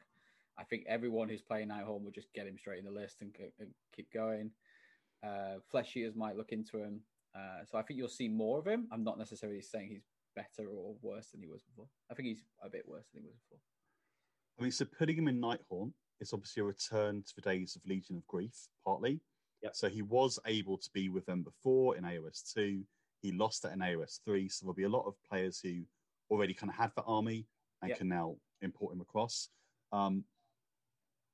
I 0.57 0.63
think 0.63 0.85
everyone 0.87 1.29
who's 1.29 1.41
playing 1.41 1.69
Nighthaunt 1.69 2.03
will 2.03 2.11
just 2.11 2.33
get 2.33 2.47
him 2.47 2.57
straight 2.57 2.79
in 2.79 2.85
the 2.85 2.91
list 2.91 3.21
and, 3.21 3.33
and 3.59 3.69
keep 3.95 4.11
going. 4.13 4.51
Uh, 5.25 5.55
Flesh 5.71 5.95
Eaters 5.95 6.15
might 6.15 6.35
look 6.37 6.51
into 6.51 6.77
him. 6.77 7.01
Uh, 7.35 7.65
so 7.65 7.77
I 7.77 7.81
think 7.81 7.97
you'll 7.97 8.07
see 8.09 8.27
more 8.27 8.59
of 8.59 8.67
him. 8.67 8.87
I'm 8.91 9.03
not 9.03 9.17
necessarily 9.17 9.61
saying 9.61 9.89
he's 9.89 10.05
better 10.35 10.69
or 10.69 10.95
worse 11.01 11.29
than 11.31 11.41
he 11.41 11.47
was 11.47 11.63
before. 11.63 11.87
I 12.11 12.13
think 12.13 12.27
he's 12.27 12.43
a 12.63 12.69
bit 12.69 12.87
worse 12.87 13.07
than 13.13 13.23
he 13.23 13.27
was 13.29 13.39
before. 13.49 13.59
I 14.59 14.61
mean, 14.61 14.71
so 14.71 14.85
putting 14.85 15.17
him 15.17 15.27
in 15.27 15.41
Nighthaunt 15.41 15.93
is 16.19 16.33
obviously 16.33 16.61
a 16.61 16.65
return 16.65 17.23
to 17.23 17.35
the 17.35 17.41
days 17.41 17.75
of 17.75 17.81
Legion 17.85 18.17
of 18.17 18.27
Grief, 18.27 18.55
partly. 18.85 19.19
Yep. 19.63 19.75
So 19.75 19.89
he 19.89 20.01
was 20.01 20.39
able 20.45 20.77
to 20.77 20.89
be 20.93 21.09
with 21.09 21.25
them 21.25 21.41
before 21.41 21.97
in 21.97 22.03
AOS 22.03 22.53
2. 22.53 22.81
He 23.21 23.31
lost 23.31 23.65
it 23.65 23.71
in 23.73 23.79
AOS 23.79 24.19
3. 24.25 24.49
So 24.49 24.65
there'll 24.65 24.75
be 24.75 24.83
a 24.83 24.89
lot 24.89 25.07
of 25.07 25.15
players 25.27 25.59
who 25.63 25.81
already 26.29 26.53
kind 26.53 26.69
of 26.69 26.75
had 26.75 26.91
that 26.95 27.05
army 27.07 27.47
and 27.81 27.89
Yep. 27.89 27.97
can 27.97 28.09
now 28.09 28.35
import 28.61 28.93
him 28.93 29.01
across. 29.01 29.49
Um, 29.91 30.25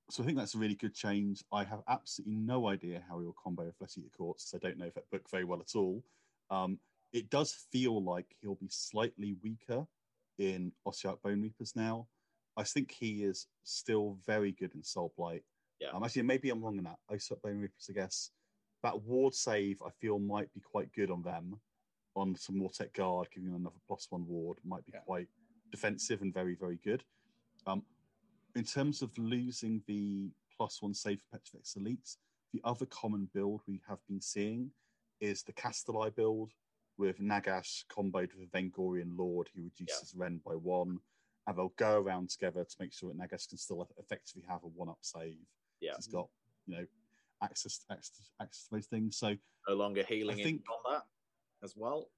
so 0.10 0.24
I 0.24 0.26
think 0.26 0.38
that's 0.38 0.56
a 0.56 0.58
really 0.58 0.76
good 0.76 0.94
change. 0.94 1.44
I 1.52 1.64
have 1.64 1.82
absolutely 1.88 2.36
no 2.36 2.68
idea 2.68 3.04
how 3.08 3.20
he 3.20 3.26
will 3.26 3.36
combo 3.42 3.66
with 3.66 3.76
Flesh 3.78 3.98
Eater 3.98 4.10
Courts. 4.18 4.50
So 4.50 4.58
I 4.58 4.66
don't 4.66 4.78
know 4.78 4.86
if 4.86 4.94
that 4.96 5.10
book 5.12 5.30
very 5.30 5.44
well 5.44 5.60
at 5.62 5.76
all. 5.76 6.04
Um, 6.50 6.80
it 7.14 7.30
does 7.30 7.54
feel 7.72 8.04
like 8.04 8.36
he'll 8.42 8.56
be 8.56 8.70
slightly 8.70 9.36
weaker 9.44 9.86
in 10.38 10.72
Ossiarch 10.88 11.22
Bone 11.22 11.42
Reapers 11.42 11.76
now. 11.76 12.08
I 12.58 12.64
think 12.64 12.92
he 12.92 13.24
is 13.24 13.48
still 13.64 14.18
very 14.26 14.52
good 14.52 14.74
in 14.74 14.84
Soul 14.84 15.14
Blight. 15.18 15.44
Yeah. 15.80 15.90
Um, 15.94 16.04
actually, 16.04 16.24
maybe 16.24 16.50
I'm 16.50 16.62
wrong 16.62 16.78
in 16.78 16.84
that. 16.86 16.98
Ossiarch 17.12 17.42
Bone 17.42 17.60
Reapers, 17.60 17.88
I 17.90 17.94
guess. 17.94 18.32
That 18.84 19.02
ward 19.04 19.34
save, 19.34 19.82
I 19.86 19.90
feel, 20.02 20.20
might 20.20 20.54
be 20.54 20.62
quite 20.62 20.92
good 20.94 21.12
on 21.12 21.22
them. 21.22 21.60
On 22.16 22.36
some 22.36 22.56
Mortek 22.56 22.94
Guard, 22.94 23.30
giving 23.34 23.52
them 23.52 23.62
another 23.62 23.76
plus 23.88 24.08
one 24.10 24.26
ward, 24.28 24.58
might 24.66 24.86
be 24.86 24.92
Yeah. 24.94 25.02
quite 25.02 25.28
defensive 25.72 26.22
and 26.22 26.34
very, 26.34 26.56
very 26.56 26.78
good. 26.84 27.04
Um, 27.68 27.84
in 28.60 28.66
terms 28.66 29.02
of 29.02 29.18
losing 29.18 29.82
the 29.88 30.30
plus 30.56 30.82
one 30.82 30.94
save 30.94 31.22
for 31.22 31.38
Petrifex 31.38 31.76
Elites, 31.80 32.18
the 32.52 32.60
other 32.66 32.86
common 32.88 33.30
build 33.34 33.62
we 33.70 33.80
have 33.88 34.00
been 34.10 34.20
seeing 34.20 34.70
is 35.22 35.44
the 35.44 35.54
Castelli 35.54 36.10
build 36.14 36.52
with 36.98 37.20
Nagash 37.20 37.86
comboed 37.90 38.32
with 38.36 38.50
a 38.54 38.58
Vengorian 38.58 39.18
Lord 39.18 39.48
who 39.56 39.64
reduces 39.64 40.14
Rend 40.14 40.44
by 40.44 40.56
one. 40.56 41.00
And 41.48 41.58
they'll 41.58 41.74
go 41.78 41.98
around 42.02 42.30
together 42.32 42.66
to 42.66 42.76
make 42.82 42.92
sure 42.92 43.10
that 43.14 43.18
Nagash 43.18 43.48
can 43.48 43.58
still 43.58 43.88
effectively 43.98 44.44
have 44.50 44.62
a 44.64 44.68
one 44.68 44.90
up 44.90 44.98
save. 45.02 45.38
Yeah. 45.80 45.94
He's 45.96 46.08
got, 46.08 46.28
you 46.68 46.76
know, 46.76 46.86
access, 47.42 47.86
access, 47.90 48.30
access 48.42 48.66
to 48.66 48.76
those 48.76 48.88
things. 48.88 49.16
So 49.16 49.36
No 49.70 49.76
longer 49.76 50.04
healing 50.04 50.36
I 50.36 50.40
in 50.40 50.44
think- 50.46 50.64
combat 50.68 51.04
as 51.64 51.76
well. 51.78 52.10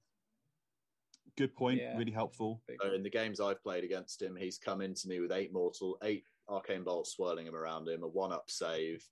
Good 1.38 1.54
point. 1.54 1.80
Yeah. 1.80 1.96
Really 1.96 2.12
helpful. 2.12 2.60
So 2.82 2.92
in 2.92 3.04
the 3.04 3.08
games 3.08 3.40
I've 3.40 3.62
played 3.62 3.84
against 3.84 4.20
him, 4.20 4.34
he's 4.36 4.58
come 4.58 4.80
into 4.82 5.08
me 5.08 5.20
with 5.20 5.30
eight 5.32 5.52
mortal, 5.52 5.96
eight 6.02 6.24
arcane 6.48 6.82
bolt 6.84 7.06
swirling 7.06 7.46
him 7.46 7.54
around 7.54 7.88
him, 7.88 8.02
a 8.02 8.08
one 8.08 8.32
up 8.32 8.50
save, 8.50 9.06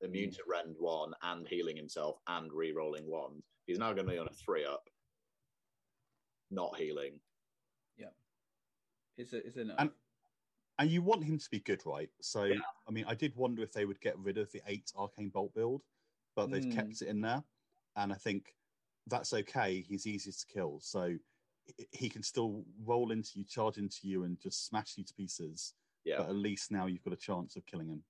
immune 0.00 0.30
to 0.32 0.42
rend 0.46 0.76
one, 0.78 1.12
and 1.22 1.46
healing 1.48 1.76
himself 1.76 2.18
and 2.26 2.52
re-rolling 2.52 3.06
wand. 3.08 3.42
He's 3.66 3.78
now 3.78 3.92
going 3.92 4.06
to 4.06 4.12
be 4.12 4.18
on 4.18 4.28
a 4.28 4.32
three 4.32 4.64
up, 4.64 4.88
not 6.50 6.76
healing. 6.76 7.20
Yeah 7.96 8.08
is 9.16 9.32
it? 9.32 9.44
Is 9.46 9.56
it? 9.56 9.68
And- 9.78 9.92
And 10.78 10.90
you 10.90 11.02
want 11.02 11.22
him 11.22 11.38
to 11.38 11.50
be 11.50 11.60
good, 11.60 11.86
right? 11.86 12.10
So, 12.20 12.50
I 12.88 12.90
mean, 12.90 13.04
I 13.06 13.14
did 13.14 13.36
wonder 13.36 13.62
if 13.62 13.72
they 13.72 13.84
would 13.84 14.00
get 14.00 14.18
rid 14.18 14.38
of 14.38 14.50
the 14.50 14.60
eight 14.66 14.90
arcane 14.96 15.28
bolt 15.28 15.54
build, 15.54 15.82
but 16.34 16.50
they've 16.50 16.64
Hmm. 16.64 16.72
kept 16.72 17.00
it 17.00 17.06
in 17.06 17.20
there, 17.20 17.44
and 17.94 18.12
I 18.12 18.16
think 18.16 18.56
that's 19.06 19.32
okay. 19.32 19.82
He's 19.82 20.08
easiest 20.08 20.40
to 20.40 20.46
kill, 20.52 20.80
so 20.80 21.16
he- 21.64 21.88
he 21.92 22.08
can 22.08 22.24
still 22.24 22.64
roll 22.82 23.12
into 23.12 23.38
you, 23.38 23.44
charge 23.44 23.78
into 23.78 24.08
you, 24.08 24.24
and 24.24 24.40
just 24.40 24.66
smash 24.66 24.98
you 24.98 25.04
to 25.04 25.14
pieces. 25.14 25.74
Yeah, 26.04 26.18
But 26.18 26.28
at 26.28 26.36
least 26.36 26.70
now 26.70 26.86
you've 26.86 27.02
got 27.04 27.12
a 27.14 27.16
chance 27.16 27.56
of 27.56 27.64
killing 27.66 27.88
him. 27.88 28.02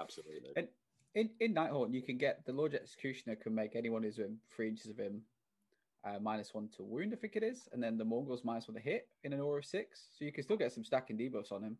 absolutely. 0.00 0.50
And 0.56 0.68
in 1.14 1.30
in 1.40 1.54
Nighthaunt, 1.54 1.92
you 1.92 2.02
can 2.02 2.16
get 2.18 2.44
the 2.46 2.52
Lord 2.52 2.74
Executioner 2.74 3.36
can 3.36 3.54
make 3.54 3.76
anyone 3.76 4.02
who's 4.02 4.18
within 4.18 4.38
three 4.54 4.68
inches 4.68 4.90
of 4.90 4.96
him 4.96 5.22
uh, 6.04 6.18
minus 6.20 6.52
one 6.54 6.68
to 6.76 6.82
wound, 6.82 7.12
I 7.12 7.16
think 7.16 7.36
it 7.36 7.42
is, 7.42 7.68
and 7.72 7.82
then 7.82 7.96
the 7.98 8.04
Mournguls 8.04 8.44
minus 8.44 8.66
one 8.68 8.74
to 8.76 8.80
hit 8.82 9.08
in 9.22 9.32
an 9.32 9.40
aura 9.40 9.58
of 9.58 9.66
six. 9.66 10.08
So 10.18 10.24
you 10.24 10.32
can 10.32 10.42
still 10.42 10.56
get 10.56 10.72
some 10.72 10.82
stacking 10.84 11.16
debuffs 11.18 11.52
on 11.52 11.62
him, 11.62 11.78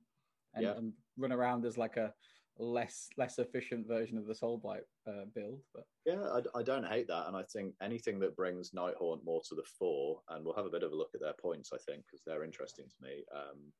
and, 0.54 0.62
Yeah. 0.64 0.76
and 0.76 0.92
run 1.16 1.32
around 1.32 1.64
as 1.64 1.76
like 1.78 1.96
a 1.96 2.14
less 2.58 3.08
less 3.16 3.38
efficient 3.38 3.86
version 3.88 4.18
of 4.18 4.26
the 4.26 4.34
Soul 4.34 4.58
Blight 4.58 4.84
uh, 5.06 5.24
build. 5.34 5.62
But 5.74 5.86
Yeah, 6.04 6.20
I, 6.54 6.58
I 6.58 6.62
don't 6.62 6.86
hate 6.86 7.08
that, 7.08 7.26
and 7.26 7.36
I 7.36 7.42
think 7.44 7.74
anything 7.80 8.20
that 8.20 8.36
brings 8.36 8.70
Nighthaunt 8.72 9.24
more 9.24 9.40
to 9.48 9.54
the 9.54 9.64
fore, 9.78 10.20
and 10.28 10.44
we'll 10.44 10.54
have 10.54 10.66
a 10.66 10.70
bit 10.70 10.82
of 10.82 10.92
a 10.92 10.96
look 10.96 11.14
at 11.14 11.20
their 11.22 11.32
points, 11.40 11.70
I 11.72 11.78
think, 11.78 12.04
because 12.06 12.22
they're 12.26 12.44
interesting 12.44 12.84
to 12.86 13.02
me. 13.02 13.24
Um, 13.34 13.72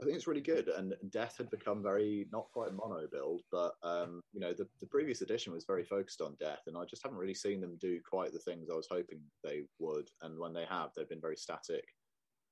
I 0.00 0.04
think 0.04 0.16
it's 0.16 0.26
really 0.26 0.42
good, 0.42 0.68
and 0.68 0.94
Death 1.08 1.38
had 1.38 1.48
become 1.50 1.82
very 1.82 2.28
not 2.30 2.50
quite 2.52 2.68
a 2.68 2.72
mono 2.72 3.06
build, 3.10 3.42
but 3.50 3.74
um, 3.82 4.20
you 4.32 4.40
know 4.40 4.52
the, 4.52 4.68
the 4.80 4.86
previous 4.86 5.22
edition 5.22 5.54
was 5.54 5.64
very 5.64 5.84
focused 5.84 6.20
on 6.20 6.36
Death, 6.38 6.62
and 6.66 6.76
I 6.76 6.84
just 6.84 7.02
haven't 7.02 7.18
really 7.18 7.34
seen 7.34 7.62
them 7.62 7.78
do 7.80 8.00
quite 8.06 8.32
the 8.32 8.38
things 8.38 8.68
I 8.70 8.74
was 8.74 8.88
hoping 8.90 9.20
they 9.42 9.62
would. 9.78 10.10
And 10.20 10.38
when 10.38 10.52
they 10.52 10.66
have, 10.66 10.90
they've 10.94 11.08
been 11.08 11.20
very 11.20 11.36
static 11.36 11.84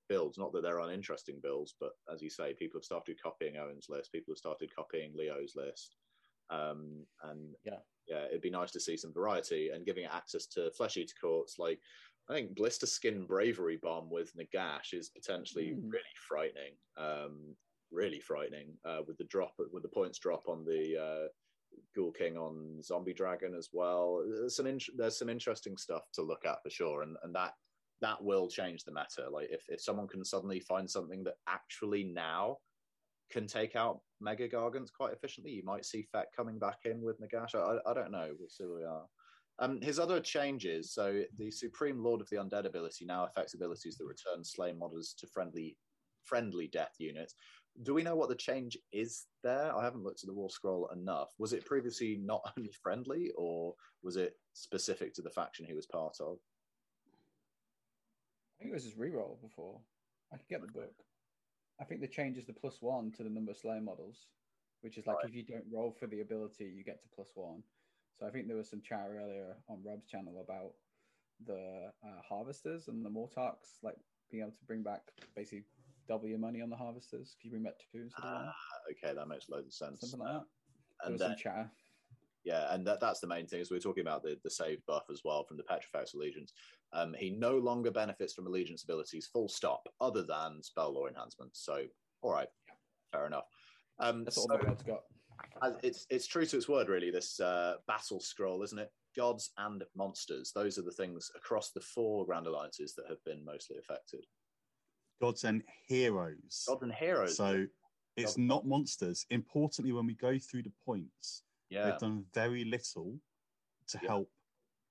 builds. 0.08 0.38
Not 0.38 0.52
that 0.54 0.62
they're 0.62 0.78
uninteresting 0.78 1.40
builds, 1.42 1.74
but 1.78 1.92
as 2.12 2.22
you 2.22 2.30
say, 2.30 2.54
people 2.54 2.78
have 2.78 2.84
started 2.84 3.22
copying 3.22 3.58
Owen's 3.58 3.90
list, 3.90 4.12
people 4.12 4.32
have 4.32 4.38
started 4.38 4.74
copying 4.74 5.12
Leo's 5.14 5.54
list, 5.54 5.96
um, 6.48 7.06
and 7.24 7.54
Yeah. 7.64 7.80
yeah, 8.06 8.24
it'd 8.24 8.40
be 8.40 8.50
nice 8.50 8.70
to 8.72 8.80
see 8.80 8.96
some 8.96 9.12
variety 9.12 9.68
and 9.68 9.84
giving 9.84 10.04
it 10.04 10.14
access 10.14 10.46
to 10.46 10.70
flesh 10.70 10.96
eater 10.96 11.14
courts. 11.20 11.58
Like 11.58 11.80
I 12.28 12.34
think 12.34 12.54
Blister 12.56 12.86
Skin 12.86 13.26
Bravery 13.26 13.78
Bomb 13.82 14.08
with 14.10 14.32
Nagash 14.34 14.92
is 14.94 15.10
potentially 15.10 15.72
Mm. 15.72 15.90
really 15.92 16.16
frightening. 16.28 16.74
Um, 16.96 17.56
really 17.90 18.18
frightening 18.20 18.76
uh, 18.84 19.02
with 19.06 19.16
the 19.18 19.24
drop 19.24 19.54
with 19.58 19.82
the 19.82 19.88
points 19.88 20.18
drop 20.18 20.48
on 20.48 20.64
the 20.64 20.96
uh, 20.98 21.28
Ghoul 21.94 22.12
King 22.12 22.36
on 22.36 22.82
Zombie 22.82 23.12
Dragon 23.14 23.54
as 23.54 23.68
well. 23.72 24.24
There's 24.26 24.56
some 24.56 24.66
in- 24.66 24.80
there's 24.96 25.18
some 25.18 25.28
interesting 25.28 25.76
stuff 25.76 26.10
to 26.14 26.22
look 26.22 26.44
at 26.46 26.62
for 26.62 26.70
sure, 26.70 27.02
and 27.02 27.16
and 27.22 27.34
that 27.34 27.52
that 28.00 28.22
will 28.22 28.48
change 28.48 28.84
the 28.84 28.92
meta. 28.92 29.28
Like 29.30 29.48
if 29.50 29.64
if 29.68 29.80
someone 29.82 30.08
can 30.08 30.24
suddenly 30.24 30.60
find 30.60 30.90
something 30.90 31.22
that 31.24 31.34
actually 31.46 32.04
now 32.04 32.58
can 33.30 33.46
take 33.46 33.76
out 33.76 34.00
Mega 34.20 34.48
Gargants 34.48 34.92
quite 34.92 35.12
efficiently, 35.12 35.52
you 35.52 35.62
might 35.64 35.84
see 35.84 36.02
Fett 36.02 36.28
coming 36.36 36.58
back 36.58 36.78
in 36.86 37.00
with 37.00 37.20
Nagash. 37.20 37.54
I, 37.54 37.78
I 37.88 37.94
don't 37.94 38.10
know. 38.10 38.32
We'll 38.38 38.48
see 38.48 38.64
where 38.64 38.78
we 38.78 38.84
are. 38.84 39.06
Um, 39.60 39.80
his 39.80 39.98
other 39.98 40.20
changes. 40.20 40.92
So 40.92 41.22
the 41.38 41.50
Supreme 41.50 42.02
Lord 42.02 42.20
of 42.20 42.28
the 42.28 42.36
Undead 42.36 42.64
ability 42.66 43.04
now 43.04 43.24
affects 43.24 43.54
abilities 43.54 43.96
that 43.96 44.06
return 44.06 44.42
slain 44.42 44.78
models 44.78 45.14
to 45.18 45.26
friendly 45.28 45.78
friendly 46.24 46.66
death 46.68 46.94
units. 46.98 47.34
Do 47.82 47.92
we 47.92 48.02
know 48.02 48.16
what 48.16 48.28
the 48.28 48.34
change 48.36 48.78
is 48.92 49.26
there? 49.42 49.74
I 49.76 49.84
haven't 49.84 50.02
looked 50.02 50.22
at 50.22 50.28
the 50.28 50.34
War 50.34 50.48
Scroll 50.48 50.88
enough. 50.92 51.30
Was 51.38 51.52
it 51.52 51.64
previously 51.64 52.16
not 52.16 52.42
only 52.58 52.72
friendly, 52.82 53.30
or 53.36 53.74
was 54.02 54.16
it 54.16 54.34
specific 54.54 55.12
to 55.14 55.22
the 55.22 55.30
faction 55.30 55.66
he 55.66 55.74
was 55.74 55.86
part 55.86 56.16
of? 56.20 56.38
I 57.06 58.62
think 58.62 58.70
it 58.70 58.74
was 58.74 58.84
his 58.84 58.94
reroll 58.94 59.40
before. 59.42 59.80
I 60.32 60.36
could 60.36 60.48
get 60.48 60.60
the 60.62 60.72
book. 60.72 60.94
I 61.80 61.84
think 61.84 62.00
the 62.00 62.08
change 62.08 62.38
is 62.38 62.46
the 62.46 62.52
plus 62.52 62.80
one 62.80 63.10
to 63.12 63.24
the 63.24 63.30
number 63.30 63.50
of 63.50 63.58
slayer 63.58 63.80
models, 63.80 64.28
which 64.80 64.96
is 64.96 65.06
like 65.06 65.16
Right. 65.16 65.26
if 65.28 65.34
you 65.34 65.42
don't 65.42 65.70
roll 65.70 65.92
for 65.92 66.06
the 66.06 66.20
ability, 66.20 66.66
you 66.66 66.84
get 66.84 67.02
to 67.02 67.08
plus 67.08 67.30
one. 67.34 67.62
So 68.18 68.26
I 68.26 68.30
think 68.30 68.46
there 68.46 68.56
was 68.56 68.70
some 68.70 68.80
chat 68.80 69.08
earlier 69.10 69.56
on 69.68 69.82
Rob's 69.84 70.06
channel 70.06 70.44
about 70.46 70.72
the 71.46 71.90
uh, 72.04 72.20
harvesters 72.26 72.88
and 72.88 73.04
the 73.04 73.10
Mortarks, 73.10 73.82
like 73.82 73.96
being 74.30 74.42
able 74.42 74.52
to 74.52 74.64
bring 74.66 74.82
back 74.82 75.02
basically 75.34 75.64
double 76.08 76.28
your 76.28 76.38
money 76.38 76.62
on 76.62 76.70
the 76.70 76.76
harvesters. 76.76 77.36
Can 77.40 77.48
you 77.48 77.50
bring 77.50 77.64
back 77.64 77.78
two 77.90 78.02
instead? 78.02 78.24
Ah, 78.24 78.52
okay, 78.90 79.14
that 79.14 79.26
makes 79.26 79.48
loads 79.48 79.66
of 79.66 79.72
sense. 79.72 80.00
Something 80.00 80.20
like 80.20 80.28
that. 80.28 80.44
There 81.00 81.06
And 81.06 81.12
was 81.14 81.20
then, 81.20 81.30
some 81.30 81.38
chatter. 81.38 81.70
yeah, 82.44 82.72
and 82.72 82.86
that, 82.86 83.00
that's 83.00 83.18
the 83.18 83.26
main 83.26 83.48
thing 83.48 83.60
is 83.60 83.70
we 83.70 83.78
are 83.78 83.80
talking 83.80 84.02
about 84.02 84.22
the, 84.22 84.38
the 84.44 84.50
save 84.50 84.78
buff 84.86 85.04
as 85.10 85.22
well 85.24 85.42
from 85.44 85.56
the 85.56 85.64
Petrifex 85.64 86.14
Allegiance. 86.14 86.52
Um, 86.92 87.14
he 87.18 87.30
no 87.30 87.58
longer 87.58 87.90
benefits 87.90 88.32
from 88.32 88.46
Allegiance 88.46 88.84
abilities, 88.84 89.26
full 89.26 89.48
stop, 89.48 89.82
other 90.00 90.22
than 90.22 90.62
spell 90.62 90.94
lore 90.94 91.08
enhancements. 91.08 91.64
So, 91.64 91.82
all 92.22 92.32
right, 92.32 92.48
fair 93.12 93.26
enough. 93.26 93.46
Um, 93.98 94.24
That's 94.24 94.36
so, 94.36 94.42
all 94.42 94.48
the 94.48 94.76
got. 94.86 95.02
As- 95.62 95.74
it's 95.82 96.06
it's 96.10 96.26
true 96.26 96.46
to 96.46 96.56
its 96.56 96.68
word, 96.68 96.88
really. 96.88 97.10
This 97.10 97.40
uh, 97.40 97.76
battle 97.86 98.20
scroll, 98.20 98.62
isn't 98.62 98.78
it? 98.78 98.90
Gods 99.16 99.50
and 99.58 99.84
monsters; 99.94 100.52
those 100.54 100.78
are 100.78 100.82
the 100.82 100.90
things 100.90 101.30
across 101.36 101.70
the 101.70 101.80
four 101.80 102.26
Grand 102.26 102.46
Alliances 102.46 102.94
that 102.94 103.06
have 103.08 103.22
been 103.24 103.44
mostly 103.44 103.76
affected. 103.78 104.24
Gods 105.20 105.44
and 105.44 105.62
heroes. 105.86 106.64
Gods 106.66 106.82
and 106.82 106.92
heroes. 106.92 107.36
So 107.36 107.66
it's 108.16 108.36
not 108.38 108.66
monsters. 108.66 109.24
Importantly, 109.30 109.92
when 109.92 110.06
we 110.06 110.14
go 110.14 110.38
through 110.38 110.62
the 110.64 110.72
points, 110.84 111.42
yeah, 111.70 111.84
they've 111.90 111.98
done 112.00 112.24
very 112.34 112.64
little 112.64 113.18
to 113.88 113.98
Yeah. 114.02 114.08
help 114.08 114.30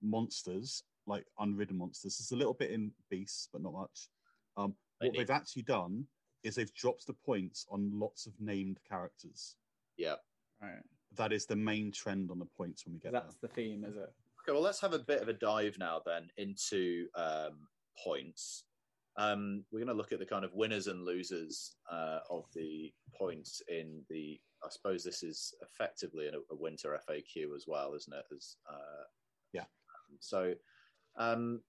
monsters, 0.02 0.84
like 1.06 1.26
unridden 1.40 1.78
monsters. 1.78 2.18
There's 2.18 2.32
a 2.32 2.36
little 2.38 2.54
bit 2.54 2.72
in 2.72 2.92
beasts, 3.10 3.50
but 3.52 3.62
not 3.62 3.74
much. 3.74 4.10
Um, 4.58 4.76
what 5.00 5.14
they've 5.16 5.30
actually 5.30 5.64
done 5.64 6.06
is 6.44 6.56
they've 6.56 6.74
dropped 6.74 7.08
the 7.08 7.14
points 7.14 7.66
on 7.70 7.92
lots 8.00 8.26
of 8.26 8.34
named 8.40 8.80
characters. 8.88 9.56
yeah. 9.98 10.16
Right. 10.64 10.82
That 11.18 11.34
is 11.34 11.46
the 11.46 11.56
main 11.56 11.92
trend 11.92 12.32
on 12.32 12.40
the 12.40 12.48
points 12.58 12.86
when 12.86 12.94
we 12.94 13.00
get 13.00 13.12
That's 13.12 13.36
the 13.36 13.48
theme, 13.48 13.84
is 13.84 13.96
it? 13.96 14.12
Okay, 14.42 14.54
well, 14.54 14.62
let's 14.62 14.82
have 14.82 14.94
a 14.94 15.00
bit 15.00 15.22
of 15.22 15.30
a 15.30 15.34
dive 15.34 15.78
now 15.80 16.02
then 16.06 16.28
into 16.38 17.08
um, 17.16 17.68
points. 18.04 18.66
Um, 19.18 19.64
we're 19.72 19.80
going 19.80 19.88
to 19.88 19.94
look 19.94 20.12
at 20.12 20.20
the 20.20 20.26
kind 20.26 20.44
of 20.44 20.54
winners 20.54 20.88
and 20.88 21.06
losers 21.06 21.76
uh, 21.92 22.20
of 22.30 22.46
the 22.56 22.92
points 23.16 23.62
in 23.68 24.02
the. 24.10 24.40
I 24.64 24.70
suppose 24.70 25.04
this 25.04 25.24
is 25.24 25.54
effectively 25.62 26.28
a, 26.28 26.38
a 26.52 26.58
winter 26.58 26.98
FAQ 27.10 27.56
as 27.56 27.66
well, 27.68 27.94
isn't 27.94 28.14
it? 28.14 28.26
As 28.36 28.56
uh, 28.68 29.04
Yeah. 29.52 29.66
So, 30.20 30.54
um, 31.18 31.62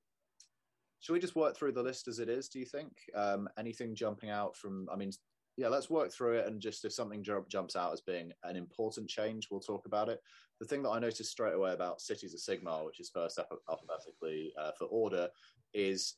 should 1.00 1.12
we 1.12 1.20
just 1.20 1.36
work 1.36 1.56
through 1.56 1.72
the 1.72 1.82
list 1.82 2.08
as 2.08 2.18
it 2.18 2.28
is? 2.30 2.48
Do 2.48 2.60
you 2.60 2.64
think 2.64 2.92
um, 3.14 3.48
anything 3.58 3.94
jumping 3.94 4.30
out 4.30 4.56
from? 4.56 4.88
I 4.90 4.96
mean, 4.96 5.12
yeah, 5.56 5.68
let's 5.68 5.90
work 5.90 6.12
through 6.12 6.38
it, 6.38 6.46
and 6.46 6.60
just 6.60 6.84
if 6.84 6.92
something 6.92 7.24
jumps 7.48 7.76
out 7.76 7.92
as 7.92 8.00
being 8.00 8.32
an 8.42 8.56
important 8.56 9.08
change, 9.08 9.48
we'll 9.50 9.60
talk 9.60 9.86
about 9.86 10.08
it 10.08 10.20
the 10.60 10.66
thing 10.66 10.82
that 10.82 10.90
I 10.90 10.98
noticed 10.98 11.30
straight 11.30 11.54
away 11.54 11.72
about 11.72 12.00
Cities 12.00 12.34
of 12.34 12.40
Sigmar, 12.40 12.84
which 12.84 13.00
is 13.00 13.10
first 13.12 13.38
up 13.38 13.48
alphabetically 13.68 14.52
uh, 14.58 14.70
for 14.78 14.86
order, 14.86 15.28
is 15.72 16.14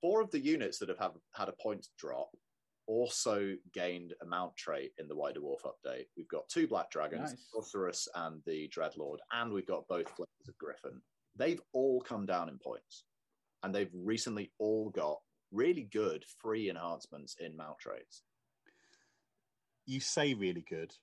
four 0.00 0.20
of 0.20 0.30
the 0.30 0.40
units 0.40 0.78
that 0.78 0.88
have 0.88 0.98
have 0.98 1.12
had 1.34 1.48
a 1.48 1.62
point 1.62 1.86
drop 1.98 2.30
also 2.86 3.54
gained 3.74 4.14
a 4.22 4.26
mount 4.26 4.56
trait 4.56 4.92
in 4.98 5.08
the 5.08 5.14
White 5.14 5.34
Dwarf 5.34 5.60
update. 5.66 6.06
We've 6.16 6.28
got 6.28 6.48
two 6.48 6.66
Black 6.66 6.90
Dragons, 6.90 7.30
Nice. 7.30 7.48
Sorceress 7.52 8.08
and 8.14 8.40
the 8.46 8.70
Dreadlord, 8.74 9.18
and 9.32 9.52
we've 9.52 9.66
got 9.66 9.86
both 9.88 10.08
Flames 10.16 10.48
of 10.48 10.56
Griffin. 10.56 11.02
They've 11.36 11.60
all 11.72 12.00
come 12.00 12.24
down 12.24 12.48
in 12.48 12.58
points, 12.58 13.04
and 13.62 13.74
they've 13.74 13.92
recently 13.92 14.52
all 14.58 14.88
got 14.88 15.18
really 15.52 15.88
good 15.92 16.24
free 16.40 16.70
enhancements 16.70 17.36
in 17.40 17.56
mount 17.56 17.78
traits. 17.78 18.22
You 19.88 20.00
say 20.00 20.34
really 20.34 20.60
good. 20.68 20.94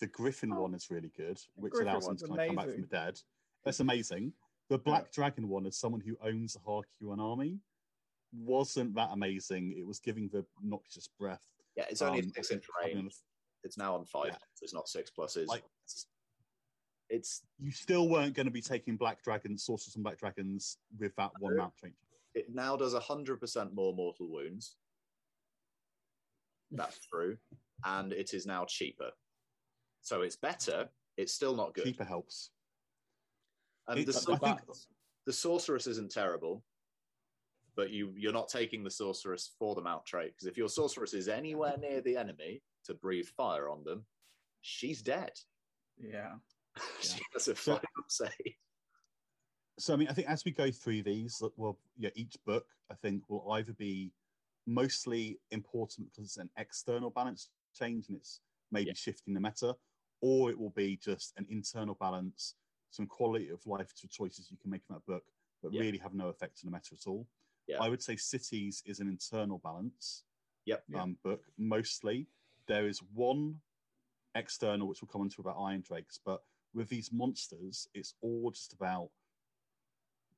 The 0.00 0.08
Griffin 0.08 0.52
Oh. 0.52 0.62
one 0.62 0.74
is 0.74 0.90
really 0.90 1.12
good, 1.16 1.40
which 1.54 1.72
Griffin 1.72 1.88
allows 1.90 2.06
them 2.06 2.16
to 2.16 2.26
kind 2.26 2.40
of 2.40 2.46
come 2.48 2.56
back 2.56 2.68
from 2.70 2.80
the 2.80 2.86
dead. 2.88 3.20
That's 3.64 3.78
amazing. 3.78 4.32
The 4.68 4.78
Black 4.78 5.12
Dragon 5.12 5.48
one, 5.48 5.64
as 5.66 5.76
someone 5.78 6.00
who 6.00 6.16
owns 6.20 6.56
a 6.56 6.58
Har 6.58 6.82
Kuron 7.00 7.20
army, 7.20 7.60
wasn't 8.32 8.94
that 8.96 9.10
amazing. 9.12 9.74
It 9.78 9.86
was 9.86 10.00
giving 10.00 10.28
the 10.28 10.44
noxious 10.60 11.06
breath. 11.20 11.40
Yeah, 11.76 11.84
it's 11.88 12.02
only 12.02 12.20
um, 12.20 12.26
a 12.26 12.30
six 12.32 12.50
inch 12.50 12.64
having 12.80 12.96
range. 12.96 13.14
a- 13.14 13.66
It's 13.66 13.78
now 13.78 13.94
on 13.94 14.04
five. 14.06 14.28
Yeah. 14.32 14.38
It's 14.60 14.74
not 14.74 14.88
six 14.88 15.08
pluses. 15.16 15.46
Like, 15.46 15.62
it's 17.10 17.42
you 17.60 17.70
still 17.70 18.08
weren't 18.08 18.34
going 18.34 18.46
to 18.46 18.52
be 18.52 18.62
taking 18.62 18.96
Black 18.96 19.22
Dragons, 19.22 19.64
Sorcerers 19.64 19.94
and 19.94 20.02
Black 20.02 20.18
Dragons 20.18 20.78
with 20.98 21.14
that 21.16 21.30
one 21.38 21.54
No. 21.54 21.62
mount 21.62 21.76
change. 21.76 21.94
it 22.34 22.52
now 22.52 22.74
does 22.76 22.94
hundred 22.94 23.38
percent 23.38 23.72
more 23.72 23.94
mortal 23.94 24.28
wounds. 24.28 24.76
That's 26.72 26.98
true, 27.06 27.36
and 27.84 28.12
it 28.12 28.34
is 28.34 28.46
now 28.46 28.64
cheaper. 28.64 29.10
So 30.02 30.22
it's 30.22 30.36
better. 30.36 30.88
It's 31.16 31.32
still 31.32 31.54
not 31.54 31.74
good. 31.74 31.84
Cheaper 31.84 32.04
helps. 32.04 32.50
And 33.88 33.98
the, 33.98 34.02
It's- 34.02 34.24
think- 34.24 34.60
the 35.26 35.32
sorceress 35.32 35.86
isn't 35.86 36.10
terrible. 36.12 36.64
but 37.74 37.90
you 37.90 38.12
you're 38.16 38.32
not 38.34 38.48
taking 38.48 38.84
the 38.84 38.90
sorceress 38.90 39.50
for 39.58 39.74
the 39.74 39.80
mount 39.80 40.04
trait 40.04 40.32
because 40.34 40.46
if 40.46 40.58
your 40.58 40.68
sorceress 40.68 41.14
is 41.14 41.26
anywhere 41.28 41.76
near 41.78 42.00
the 42.02 42.16
enemy 42.16 42.60
to 42.84 42.92
breathe 42.94 43.26
fire 43.36 43.68
on 43.70 43.82
them, 43.84 44.04
she's 44.60 45.00
dead. 45.02 45.32
Yeah. 45.98 46.34
she 47.00 47.20
has 47.32 47.48
a 47.48 47.56
So- 47.56 47.74
final 47.76 48.04
say. 48.08 48.56
So 49.78 49.94
I 49.94 49.96
mean, 49.96 50.08
I 50.08 50.12
think 50.12 50.28
as 50.28 50.44
we 50.44 50.50
go 50.50 50.70
through 50.70 51.02
these, 51.02 51.38
that- 51.38 51.56
well, 51.56 51.78
yeah, 51.96 52.10
each 52.14 52.36
book 52.44 52.66
I 52.90 52.94
think 52.94 53.22
will 53.30 53.50
either 53.52 53.72
be 53.72 54.12
mostly 54.66 55.38
important 55.50 56.08
because 56.12 56.24
it's 56.24 56.36
an 56.36 56.50
external 56.58 57.10
balance 57.10 57.48
change 57.72 58.08
and 58.08 58.16
it's 58.16 58.40
maybe 58.70 58.88
Yeah. 58.88 58.94
shifting 58.94 59.34
the 59.34 59.40
meta, 59.40 59.76
or 60.20 60.50
it 60.50 60.58
will 60.58 60.70
be 60.70 60.96
just 60.96 61.36
an 61.36 61.46
internal 61.48 61.94
balance, 61.94 62.54
some 62.90 63.06
quality 63.06 63.48
of 63.48 63.64
life 63.66 63.94
to 63.96 64.08
choices 64.08 64.50
you 64.50 64.56
can 64.58 64.70
make 64.70 64.82
in 64.88 64.94
that 64.94 65.06
book, 65.06 65.24
but 65.62 65.72
Yeah. 65.72 65.80
really 65.80 65.98
have 65.98 66.14
no 66.14 66.28
effect 66.28 66.60
on 66.64 66.70
the 66.70 66.76
meta 66.76 66.94
at 66.94 67.06
all. 67.06 67.28
Yeah. 67.66 67.80
I 67.80 67.88
would 67.88 68.02
say 68.02 68.16
cities 68.16 68.82
is 68.86 69.00
an 69.00 69.08
internal 69.08 69.58
balance 69.58 70.24
Yep. 70.64 70.84
Yeah. 70.88 71.02
um, 71.02 71.14
book 71.22 71.50
mostly. 71.56 72.28
There 72.66 72.86
is 72.86 73.02
one 73.02 73.60
external 74.34 74.86
which 74.88 75.02
we'll 75.02 75.08
come 75.08 75.22
into 75.22 75.40
about 75.40 75.58
Iron 75.58 75.80
Drakes, 75.82 76.18
but 76.18 76.44
with 76.72 76.88
these 76.88 77.12
monsters, 77.12 77.88
it's 77.94 78.14
all 78.20 78.50
just 78.50 78.72
about 78.72 79.10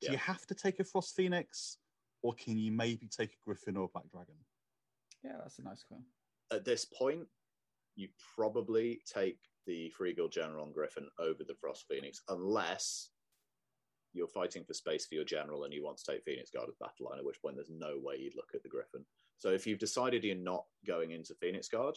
do 0.01 0.07
Yeah. 0.07 0.13
you 0.13 0.19
have 0.19 0.45
to 0.47 0.55
take 0.55 0.81
a 0.81 0.85
Frost 0.85 1.15
Phoenix 1.15 1.79
or 2.23 2.35
can 2.35 2.59
you 2.59 2.73
maybe 2.73 3.07
take 3.09 3.33
a 3.35 3.37
Griffin 3.39 3.77
or 3.77 3.85
a 3.85 3.89
Black 3.89 4.09
Dragon? 4.11 4.45
Yeah, 5.23 5.39
that's 5.39 5.59
a 5.59 5.63
nice 5.63 5.85
one. 5.89 6.05
At 6.55 6.65
this 6.65 6.85
point, 6.85 7.27
you 7.97 8.09
probably 8.37 9.01
take 9.13 9.39
the 9.67 9.91
Free 9.91 10.15
Guild 10.15 10.33
General 10.33 10.65
and 10.65 10.75
Griffin 10.75 11.09
over 11.19 11.43
the 11.43 11.55
Frost 11.61 11.87
Phoenix, 11.91 12.21
unless 12.29 13.11
you're 14.13 14.29
fighting 14.29 14.65
for 14.65 14.75
space 14.75 15.07
for 15.07 15.17
your 15.17 15.25
general 15.25 15.65
and 15.65 15.75
you 15.75 15.83
want 15.85 15.99
to 15.99 16.13
take 16.13 16.23
Phoenix 16.25 16.51
Guard 16.51 16.69
as 16.69 16.77
battle 16.77 17.07
line, 17.11 17.19
at 17.19 17.25
which 17.25 17.43
point 17.43 17.57
there's 17.57 17.71
no 17.71 17.99
way 18.01 18.17
you'd 18.19 18.37
look 18.37 18.51
at 18.55 18.63
the 18.63 18.69
Griffin. 18.69 19.05
So 19.39 19.49
if 19.51 19.67
you've 19.67 19.81
decided 19.81 20.23
you're 20.23 20.37
not 20.37 20.65
going 20.87 21.11
into 21.11 21.35
Phoenix 21.35 21.67
Guard, 21.69 21.97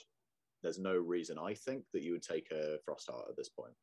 there's 0.63 0.79
no 0.79 0.95
reason 0.95 1.37
I 1.37 1.53
think 1.53 1.83
that 1.93 2.01
you 2.01 2.13
would 2.13 2.23
take 2.23 2.49
a 2.51 2.77
Frost 2.83 3.11
Heart 3.11 3.27
at 3.29 3.37
this 3.37 3.49
point. 3.49 3.73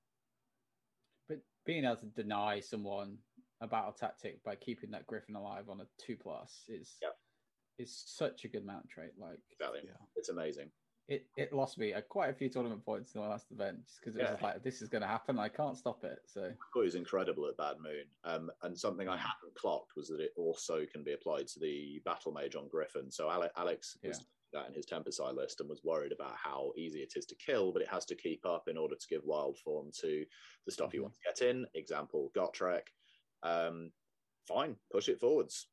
But 1.29 1.39
being 1.65 1.85
able 1.85 1.97
to 1.97 2.07
deny 2.07 2.59
someone 2.59 3.19
a 3.61 3.69
battle 3.69 3.93
tactic 3.93 4.43
by 4.43 4.57
keeping 4.57 4.91
that 4.91 5.07
Griffin 5.07 5.37
alive 5.37 5.69
on 5.69 5.81
a 5.81 5.87
two 6.05 6.17
plus 6.17 6.65
is 6.69 6.97
Yep. 7.01 7.15
Is 7.79 8.05
such 8.07 8.45
a 8.45 8.49
good 8.49 8.65
mount 8.65 8.89
trait. 8.89 9.11
Like 9.19 9.39
Exactly. 9.51 9.81
Yeah. 9.85 9.97
It's 10.17 10.29
amazing. 10.29 10.71
it, 11.09 11.27
it 11.37 11.53
lost 11.53 11.77
me 11.77 11.93
uh, 11.93 12.01
quite 12.03 12.31
a 12.31 12.35
few 12.35 12.49
tournament 12.49 12.85
points 12.85 13.15
in 13.15 13.21
the 13.21 13.27
last 13.27 13.51
event 13.51 13.85
just 13.87 14.01
because 14.01 14.15
it 14.17 14.21
was 14.21 14.27
Yeah. 14.29 14.33
just 14.33 14.43
like 14.43 14.63
this 14.63 14.81
is 14.81 14.89
going 14.89 15.03
to 15.03 15.09
happen. 15.09 15.39
I 15.41 15.49
can't 15.49 15.77
stop 15.77 16.05
it. 16.05 16.21
So 16.27 16.45
I 16.45 16.47
it 16.47 16.85
was 16.85 16.95
incredible 16.95 17.47
at 17.49 17.57
Bad 17.57 17.77
Moon. 17.81 18.05
Um, 18.23 18.51
and 18.63 18.79
something 18.79 19.09
I 19.09 19.17
hadn't 19.17 19.55
clocked 19.57 19.97
was 19.97 20.07
that 20.09 20.21
it 20.21 20.31
also 20.37 20.87
can 20.93 21.03
be 21.03 21.13
applied 21.15 21.49
to 21.49 21.59
the 21.61 22.01
Battle 22.05 22.33
Mage 22.33 22.55
on 22.55 22.69
Griffin. 22.69 23.11
So 23.11 23.29
Ale- 23.31 23.51
Alex 23.57 23.97
was 24.05 24.19
Yeah. 24.19 24.23
doing 24.23 24.29
that 24.65 24.69
in 24.69 24.75
his 24.75 24.87
Tempest 24.87 25.21
Eye 25.21 25.33
list 25.33 25.59
and 25.61 25.69
was 25.69 25.83
worried 25.83 26.13
about 26.13 26.37
how 26.37 26.73
easy 26.77 27.01
it 27.03 27.15
is 27.17 27.27
to 27.27 27.35
kill, 27.35 27.73
but 27.73 27.83
it 27.83 27.89
has 27.89 28.05
to 28.07 28.15
keep 28.15 28.47
up 28.47 28.69
in 28.69 28.77
order 28.79 28.95
to 28.95 29.07
give 29.11 29.25
wild 29.25 29.59
form 29.59 29.91
to 30.01 30.25
the 30.65 30.71
stuff 30.73 30.95
you 30.95 31.01
Mhm. 31.01 31.05
want 31.05 31.15
to 31.17 31.21
get 31.25 31.43
in. 31.51 31.67
Example, 31.75 32.31
Gotrek. 32.37 32.87
Um, 33.43 33.93
fine, 34.47 34.77
push 34.93 35.09
it 35.09 35.19
forwards. 35.19 35.67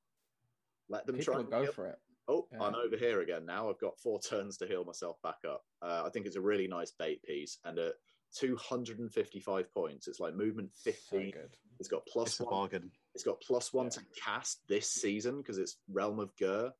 Let 0.91 1.05
them 1.07 1.15
people 1.15 1.33
try 1.33 1.41
and 1.41 1.49
go 1.49 1.63
kill. 1.63 1.71
for 1.73 1.85
it. 1.87 1.97
Oh, 2.27 2.47
Yeah. 2.51 2.61
I'm 2.61 2.75
over 2.75 2.95
here 2.97 3.21
again 3.21 3.45
now. 3.45 3.69
I've 3.69 3.79
got 3.79 3.99
four 3.99 4.19
turns 4.19 4.57
to 4.57 4.67
heal 4.67 4.83
myself 4.85 5.17
back 5.23 5.39
up. 5.47 5.63
Uh, 5.81 6.03
I 6.05 6.09
think 6.09 6.25
it's 6.27 6.35
a 6.35 6.41
really 6.41 6.67
nice 6.67 6.91
bait 6.91 7.23
piece. 7.23 7.57
And 7.65 7.79
at 7.79 7.93
255 8.35 9.73
points, 9.73 10.07
it's 10.07 10.19
like 10.19 10.35
movement 10.35 10.71
50. 10.83 10.99
So 11.09 11.17
good. 11.17 11.57
It's 11.79 11.89
got 11.89 12.05
plus 12.05 12.29
It's 12.29 12.39
a 12.39 12.43
one. 12.43 12.51
bargain. 12.53 12.91
It's 13.15 13.23
got 13.23 13.41
plus 13.41 13.73
one 13.73 13.85
Yeah. 13.85 13.89
to 13.91 14.01
cast 14.23 14.59
this 14.67 14.89
season 14.89 15.37
because 15.37 15.57
it's 15.57 15.77
Realm 15.91 16.19
of 16.19 16.35
Ghur. 16.37 16.71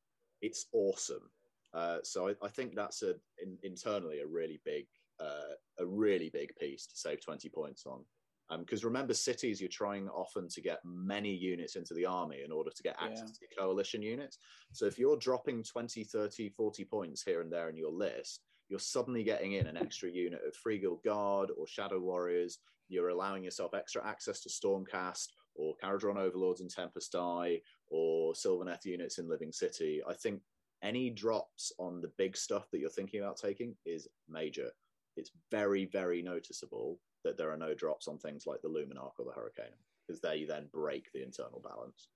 It's 0.41 0.67
awesome. 0.73 1.29
Uh, 1.73 1.99
so 2.03 2.29
I, 2.29 2.35
I 2.43 2.49
think 2.49 2.75
that's 2.75 3.01
a 3.01 3.15
in, 3.41 3.57
internally 3.63 4.19
a 4.19 4.27
really 4.27 4.59
big 4.65 4.87
uh, 5.19 5.53
a 5.79 5.85
really 5.85 6.29
big 6.33 6.55
piece 6.55 6.87
to 6.87 6.97
save 6.97 7.21
20 7.23 7.47
points 7.49 7.85
on. 7.85 8.03
Um, 8.51 8.61
because 8.61 8.83
remember, 8.83 9.13
cities, 9.13 9.61
you're 9.61 9.69
trying 9.69 10.09
often 10.09 10.49
to 10.49 10.61
get 10.61 10.79
many 10.83 11.33
units 11.33 11.77
into 11.77 11.93
the 11.93 12.05
army 12.05 12.39
in 12.43 12.51
order 12.51 12.69
to 12.69 12.83
get 12.83 12.97
access 13.01 13.31
to 13.31 13.45
coalition 13.57 14.01
units. 14.01 14.37
So 14.73 14.85
if 14.85 14.99
you're 14.99 15.17
dropping 15.17 15.63
20, 15.63 16.03
30, 16.03 16.49
40 16.49 16.85
points 16.85 17.23
here 17.23 17.41
and 17.41 17.51
there 17.51 17.69
in 17.69 17.77
your 17.77 17.91
list, 17.91 18.41
you're 18.67 18.79
suddenly 18.79 19.23
getting 19.23 19.53
in 19.53 19.67
an 19.67 19.77
extra 19.77 20.09
unit 20.09 20.41
of 20.45 20.53
Free 20.55 20.79
Guild 20.79 21.01
Guard 21.03 21.49
or 21.57 21.65
Shadow 21.65 21.99
Warriors. 21.99 22.59
You're 22.89 23.09
allowing 23.09 23.45
yourself 23.45 23.73
extra 23.73 24.05
access 24.05 24.41
to 24.41 24.49
Stormcast 24.49 25.27
or 25.55 25.75
Kharadron 25.81 26.17
Overlords 26.17 26.59
in 26.59 26.67
Tempest 26.67 27.15
Eye 27.15 27.61
or 27.89 28.33
Sylvaneth 28.33 28.83
units 28.83 29.17
in 29.17 29.29
Living 29.29 29.53
City. 29.53 30.01
I 30.07 30.13
think 30.13 30.41
any 30.83 31.09
drops 31.09 31.71
on 31.79 32.01
the 32.01 32.11
big 32.17 32.35
stuff 32.35 32.65
that 32.71 32.79
you're 32.79 32.89
thinking 32.89 33.21
about 33.21 33.37
taking 33.37 33.75
is 33.85 34.09
major. 34.27 34.69
It's 35.15 35.31
very, 35.51 35.85
very 35.85 36.21
noticeable 36.21 36.97
that 37.23 37.37
there 37.37 37.51
are 37.51 37.57
no 37.57 37.73
drops 37.73 38.07
on 38.07 38.17
things 38.17 38.45
like 38.45 38.61
the 38.61 38.69
Luminark 38.69 39.13
or 39.19 39.25
the 39.25 39.31
Hurricanum 39.31 39.77
because 40.07 40.21
they 40.21 40.45
then 40.45 40.67
break 40.73 41.11
the 41.13 41.23
internal 41.23 41.61
balance. 41.63 42.09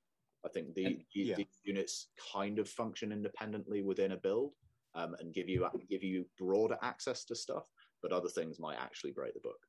I 0.45 0.49
think 0.49 0.74
the, 0.76 0.86
And- 0.86 1.03
yeah. 1.14 1.36
these 1.36 1.60
units 1.64 2.08
kind 2.34 2.60
of 2.60 2.70
function 2.70 3.12
independently 3.12 3.82
within 3.82 4.12
a 4.12 4.18
build 4.18 4.53
um, 4.93 5.16
and 5.20 5.34
give 5.34 5.49
you 5.49 5.68
give 5.89 6.03
you 6.03 6.26
broader 6.38 6.78
access 6.82 7.26
to 7.26 7.36
stuff, 7.36 7.66
but 8.01 8.12
other 8.12 8.30
things 8.30 8.60
might 8.60 8.78
actually 8.78 9.12
break 9.12 9.34
the 9.34 9.39
book. 9.41 9.60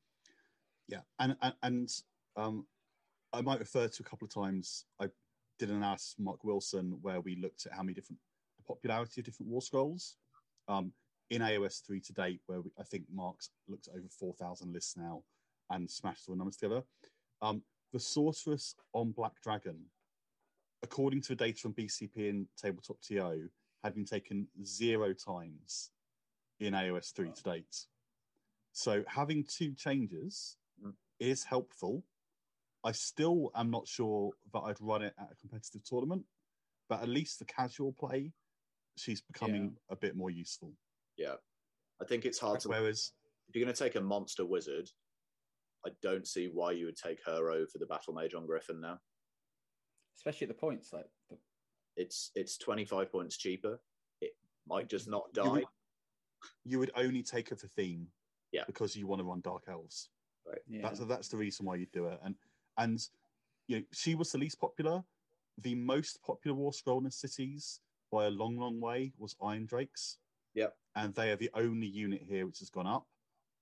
Yeah, 0.89 1.01
and 1.19 1.37
and, 1.43 1.55
and 1.63 1.89
um, 2.37 2.67
I 3.33 3.41
might 3.41 3.59
refer 3.59 3.89
to 3.89 4.03
a 4.03 4.07
couple 4.09 4.27
of 4.27 4.33
times. 4.33 4.85
I 5.01 5.09
did 5.59 5.71
an 5.71 5.77
analysis 5.77 6.15
Mark 6.19 6.45
Wilson 6.45 6.99
where 7.03 7.21
we 7.21 7.37
looked 7.37 7.67
at 7.67 7.73
how 7.73 7.83
many 7.83 7.95
different 7.95 8.21
the 8.59 8.65
popularity 8.65 9.21
of 9.21 9.25
different 9.25 9.51
war 9.51 9.63
scrolls 9.63 10.17
um, 10.69 10.93
in 11.31 11.43
AOS 11.43 11.85
three 11.85 12.01
to 12.01 12.13
date. 12.13 12.41
Where 12.47 12.61
we, 12.61 12.71
I 12.79 12.83
think 12.83 13.05
Mark's 13.13 13.51
looked 13.69 13.89
at 13.89 13.95
over 13.95 14.09
four 14.09 14.35
thousand 14.35 14.73
lists 14.73 14.97
now 14.97 15.23
and 15.71 15.91
smashed 15.91 16.29
all 16.29 16.35
the 16.35 16.39
numbers 16.39 16.57
together. 16.57 16.83
Um, 17.43 17.63
the 17.93 18.01
sorceress 18.01 18.75
on 18.93 19.13
Black 19.13 19.41
Dragon, 19.43 19.79
according 20.83 21.23
to 21.23 21.29
the 21.31 21.37
data 21.37 21.59
from 21.59 21.75
BCP 21.75 22.29
and 22.31 22.47
Tabletop 22.57 23.01
TO, 23.01 23.49
had 23.83 23.95
been 23.95 24.05
taken 24.05 24.47
zero 24.65 25.13
times 25.13 25.91
in 26.61 26.75
AOS 26.75 27.13
three 27.15 27.31
to 27.31 27.43
date. 27.43 27.87
So 28.73 29.03
having 29.07 29.45
two 29.45 29.73
changes 29.75 30.57
Mm. 30.83 30.93
is 31.19 31.43
helpful. 31.43 32.05
I 32.85 32.93
still 32.93 33.51
am 33.55 33.71
not 33.71 33.89
sure 33.89 34.33
that 34.53 34.59
I'd 34.61 34.79
run 34.81 35.01
it 35.03 35.15
at 35.19 35.33
a 35.33 35.35
competitive 35.37 35.83
tournament, 35.85 36.27
but 36.89 37.01
at 37.01 37.09
least 37.09 37.39
for 37.39 37.47
casual 37.47 37.95
play, 37.95 38.33
she's 38.97 39.23
becoming 39.23 39.79
a 39.89 39.97
bit 39.97 40.15
more 40.17 40.31
useful. 40.31 40.75
Yeah, 41.17 41.35
I 42.01 42.05
think 42.05 42.25
it's 42.25 42.39
hard 42.39 42.61
to. 42.61 42.69
Whereas, 42.69 43.13
If 43.49 43.55
you're 43.57 43.65
going 43.65 43.75
to 43.75 43.83
take 43.85 43.95
a 43.97 44.01
monster 44.01 44.45
wizard, 44.45 44.89
I 45.87 45.91
don't 46.03 46.27
see 46.27 46.51
why 46.53 46.73
you 46.73 46.87
would 46.87 46.97
take 46.97 47.19
her 47.25 47.51
over 47.51 47.71
the 47.79 47.87
battle 47.87 48.13
mage 48.13 48.35
on 48.35 48.47
Griffin 48.47 48.81
now. 48.81 48.99
Especially 50.17 50.47
at 50.47 50.49
the 50.49 50.55
points 50.61 50.93
like 50.93 51.07
the, 51.31 51.37
It's 51.97 52.31
it's 52.35 52.59
25 52.59 53.11
points 53.13 53.37
cheaper. 53.37 53.79
It 54.21 54.33
might 54.67 54.89
just 54.89 55.09
not 55.09 55.25
You 55.35 55.43
die. 55.43 55.49
would- 55.51 55.65
you 56.65 56.79
would 56.79 56.91
only 56.97 57.23
take 57.23 57.49
her 57.49 57.57
for 57.57 57.67
theme, 57.69 58.07
Yeah. 58.53 58.65
because 58.67 58.95
you 58.95 59.07
want 59.07 59.21
to 59.21 59.25
run 59.25 59.41
Dark 59.41 59.65
Elves. 59.69 60.11
yeah. 60.69 60.83
That's 60.83 61.01
that's 61.01 61.29
the 61.29 61.37
reason 61.37 61.65
why 61.67 61.77
you 61.77 61.87
do 61.87 62.07
it. 62.07 62.21
And 62.23 62.37
and 62.79 63.01
you 63.69 63.79
know, 63.81 63.85
she 63.93 64.15
was 64.15 64.31
the 64.33 64.39
least 64.39 64.61
popular. 64.61 65.03
The 65.59 65.75
most 65.75 66.23
popular 66.23 66.55
war 66.57 66.73
scroll 66.73 67.05
in 67.05 67.11
cities 67.11 67.81
by 68.13 68.27
a 68.27 68.31
long, 68.31 68.57
long 68.59 68.79
way 68.81 69.13
was 69.17 69.35
Iron 69.43 69.65
Drakes. 69.67 70.19
Yep. 70.55 70.77
And 70.97 71.15
they 71.15 71.31
are 71.31 71.37
the 71.37 71.51
only 71.55 71.87
unit 71.87 72.23
here 72.27 72.47
which 72.47 72.59
has 72.61 72.71
gone 72.71 72.87
up. 72.87 73.07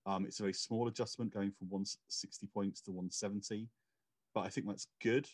Um, 0.07 0.25
it's 0.25 0.39
a 0.39 0.45
very 0.45 0.53
small 0.55 0.87
adjustment 0.89 1.33
going 1.35 1.51
from 1.51 1.69
160 1.69 2.47
points 2.47 2.81
to 2.83 2.93
170. 2.93 3.69
But 4.35 4.43
I 4.43 4.49
think 4.49 4.67
that's 4.69 4.87
good. 5.03 5.29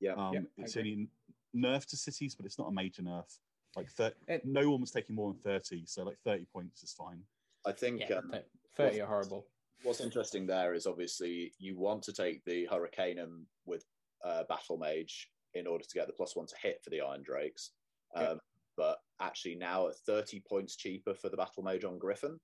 Yeah. 0.00 0.12
Um, 0.14 0.34
Yep, 0.34 0.44
I 0.58 0.62
it's 0.62 0.76
only 0.76 1.08
nerf 1.54 1.84
to 1.86 1.96
cities, 1.96 2.34
but 2.34 2.46
it's 2.46 2.58
not 2.58 2.68
a 2.68 2.72
major 2.72 3.02
nerf. 3.02 3.38
Like 3.76 3.90
thir- 3.90 4.14
It- 4.28 4.44
no 4.46 4.70
one 4.70 4.80
was 4.80 4.90
taking 4.90 5.14
more 5.14 5.32
than 5.32 5.40
30, 5.42 5.84
so 5.86 6.04
like 6.04 6.18
30 6.24 6.46
points 6.46 6.82
is 6.82 6.92
fine. 6.92 7.22
I 7.66 7.72
think 7.72 8.00
yeah, 8.08 8.16
um, 8.16 8.34
30 8.76 9.00
are 9.02 9.06
horrible. 9.06 9.46
what's 9.82 10.00
interesting 10.00 10.46
there 10.46 10.74
is 10.74 10.86
obviously 10.86 11.52
you 11.58 11.76
want 11.76 12.02
to 12.04 12.12
take 12.12 12.44
the 12.44 12.66
Hurricanum 12.66 13.46
with 13.66 13.84
uh, 14.24 14.44
Battle 14.44 14.78
Mage 14.78 15.28
in 15.54 15.66
order 15.66 15.84
to 15.84 15.94
get 15.94 16.06
the 16.06 16.12
plus 16.12 16.34
one 16.36 16.46
to 16.46 16.54
hit 16.62 16.82
for 16.82 16.90
the 16.90 17.00
Iron 17.00 17.22
Drakes. 17.22 17.72
Um, 18.14 18.22
Yeah. 18.24 18.34
But 18.76 18.98
actually, 19.20 19.56
now 19.56 19.88
at 19.88 19.96
30 20.06 20.40
points 20.48 20.76
cheaper 20.76 21.14
for 21.14 21.28
the 21.28 21.36
Battle 21.36 21.62
Mage 21.62 21.84
on 21.84 21.98
Griffin 21.98 22.38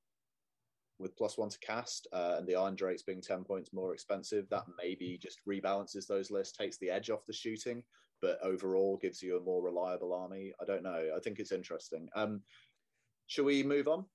with 0.98 1.16
plus 1.16 1.38
one 1.38 1.48
to 1.48 1.58
cast, 1.60 2.08
uh, 2.12 2.34
and 2.38 2.46
the 2.46 2.56
Iron 2.56 2.74
Drakes 2.74 3.02
being 3.02 3.20
10 3.22 3.44
points 3.44 3.72
more 3.72 3.94
expensive, 3.94 4.48
that 4.50 4.64
maybe 4.82 5.16
just 5.22 5.38
rebalances 5.48 6.06
those 6.08 6.30
lists, 6.30 6.56
takes 6.56 6.76
the 6.78 6.90
edge 6.90 7.08
off 7.08 7.24
the 7.24 7.32
shooting, 7.32 7.84
but 8.20 8.38
overall 8.42 8.96
gives 9.00 9.22
you 9.22 9.36
a 9.36 9.40
more 9.40 9.62
reliable 9.62 10.12
army. 10.12 10.52
I 10.60 10.64
don't 10.64 10.82
know. 10.82 11.10
I 11.16 11.20
think 11.20 11.38
it's 11.38 11.52
interesting. 11.52 12.08
Um, 12.16 12.42
shall 13.28 13.44
we 13.44 13.62
move 13.62 13.86
on? 13.86 14.06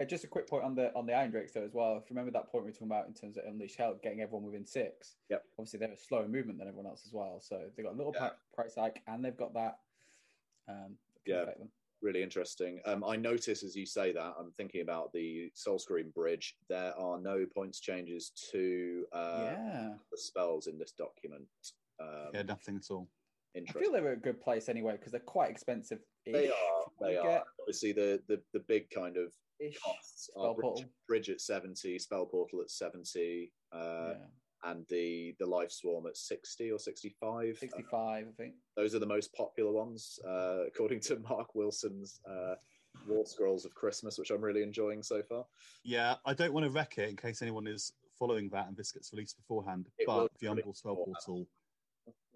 Yeah, 0.00 0.06
just 0.06 0.24
a 0.24 0.28
quick 0.28 0.48
point 0.48 0.64
on 0.64 0.74
the 0.74 0.92
on 0.96 1.06
the 1.06 1.14
Iron 1.14 1.30
Drakes 1.30 1.52
though 1.52 1.64
as 1.64 1.74
well. 1.74 1.96
If 1.96 2.08
you 2.10 2.14
remember 2.16 2.30
that 2.32 2.50
point 2.50 2.64
we 2.64 2.70
were 2.70 2.74
talking 2.74 2.86
about 2.88 3.06
in 3.08 3.14
terms 3.14 3.36
of 3.36 3.44
Unleash 3.46 3.76
Hell, 3.76 3.98
getting 4.02 4.20
everyone 4.20 4.44
within 4.46 4.64
six. 4.66 5.16
Yep. 5.28 5.44
Obviously, 5.58 5.78
they 5.78 5.86
have 5.86 5.94
a 5.96 6.00
slower 6.00 6.28
movement 6.28 6.58
than 6.58 6.68
everyone 6.68 6.86
else 6.86 7.04
as 7.06 7.12
well, 7.12 7.40
so 7.40 7.68
they've 7.76 7.84
got 7.86 7.94
a 7.94 7.96
little 7.96 8.12
Yeah. 8.14 8.30
pri- 8.30 8.64
price 8.64 8.74
hike, 8.76 9.02
and 9.08 9.24
they've 9.24 9.36
got 9.36 9.54
that 9.54 9.78
Um, 10.68 10.96
Yeah. 11.26 11.44
them. 11.46 11.70
really 12.00 12.22
interesting. 12.22 12.80
Um, 12.84 13.02
I 13.02 13.16
notice 13.16 13.62
as 13.64 13.74
you 13.74 13.84
say 13.84 14.12
that, 14.12 14.34
I'm 14.38 14.52
thinking 14.52 14.82
about 14.82 15.12
the 15.12 15.50
Soul 15.54 15.78
Scream 15.80 16.10
Bridge. 16.10 16.56
There 16.68 16.96
are 16.96 17.20
no 17.20 17.44
points 17.46 17.80
changes 17.80 18.30
to 18.52 19.04
uh, 19.12 19.40
yeah, 19.42 19.94
the 20.10 20.16
spells 20.16 20.68
in 20.68 20.78
this 20.78 20.92
document. 20.92 21.48
Um, 22.00 22.30
Yeah, 22.32 22.42
nothing 22.42 22.76
at 22.76 22.90
all. 22.90 23.08
I 23.56 23.72
feel 23.72 23.90
they 23.90 24.00
were 24.00 24.12
a 24.12 24.16
good 24.16 24.40
place 24.40 24.68
anyway 24.68 24.92
because 24.92 25.10
they're 25.10 25.20
quite 25.20 25.50
expensive. 25.50 25.98
They 26.24 26.48
are. 26.50 26.84
They 27.00 27.16
are. 27.16 27.42
Obviously, 27.60 27.90
the, 27.92 28.22
the 28.28 28.40
the 28.52 28.60
big 28.60 28.88
kind 28.90 29.16
of 29.16 29.32
Ish. 29.58 29.80
costs 29.80 30.26
Spell 30.30 30.44
are 30.46 30.54
bridge, 30.54 30.62
portal. 30.62 30.84
bridge 31.08 31.30
at 31.30 31.40
seventy, 31.40 31.98
spell 31.98 32.26
portal 32.26 32.60
at 32.60 32.70
seventy, 32.70 33.50
uh, 33.72 34.12
yeah. 34.14 34.26
And 34.64 34.84
the 34.88 35.34
the 35.38 35.46
life 35.46 35.70
swarm 35.70 36.06
at 36.06 36.16
sixty 36.16 36.70
or 36.70 36.78
sixty 36.78 37.14
five. 37.20 37.58
65, 37.58 38.26
I 38.28 38.42
think. 38.42 38.54
those 38.76 38.94
are 38.94 38.98
the 38.98 39.06
most 39.06 39.32
popular 39.34 39.72
ones, 39.72 40.18
uh, 40.26 40.64
according 40.66 41.00
to 41.00 41.18
Mark 41.28 41.54
Wilson's 41.54 42.20
uh, 42.28 42.54
War 43.06 43.24
Scrolls 43.26 43.64
of 43.64 43.74
Christmas, 43.74 44.18
which 44.18 44.30
I'm 44.30 44.42
really 44.42 44.62
enjoying 44.62 45.02
so 45.02 45.22
far. 45.22 45.44
Yeah, 45.84 46.16
I 46.24 46.34
don't 46.34 46.52
want 46.52 46.64
to 46.64 46.70
wreck 46.70 46.98
it 46.98 47.08
in 47.08 47.16
case 47.16 47.42
anyone 47.42 47.66
is 47.66 47.92
following 48.18 48.48
that 48.50 48.66
and 48.68 48.76
this 48.76 48.92
gets 48.92 49.12
released 49.12 49.36
beforehand. 49.36 49.88
It 49.98 50.06
but 50.06 50.30
the 50.40 50.52
be 50.54 50.62
Umbral 50.62 50.76
Spell 50.76 50.94
beforehand. 50.94 51.16
Portal. 51.24 51.46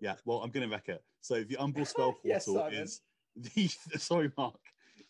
Yeah, 0.01 0.14
well, 0.25 0.39
I'm 0.43 0.51
going 0.51 0.68
to 0.68 0.73
wreck 0.73 0.89
it. 0.89 1.03
So 1.20 1.43
the 1.43 1.57
Umbral 1.57 1.87
Spell 1.87 2.14
Portal 2.25 2.55
Simon. 2.55 2.75
is 2.75 3.01
the 3.37 3.68
sorry, 3.99 4.33
Mark, 4.37 4.61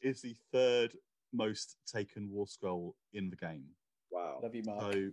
is 0.00 0.22
the 0.22 0.34
third 0.52 0.94
most 1.32 1.76
taken 1.86 2.30
War 2.30 2.46
Scroll 2.46 2.94
in 3.12 3.30
the 3.30 3.36
game. 3.36 3.64
Wow. 4.10 4.40
Love 4.42 4.54
you, 4.54 4.62
Mark. 4.64 4.92
So 4.92 5.10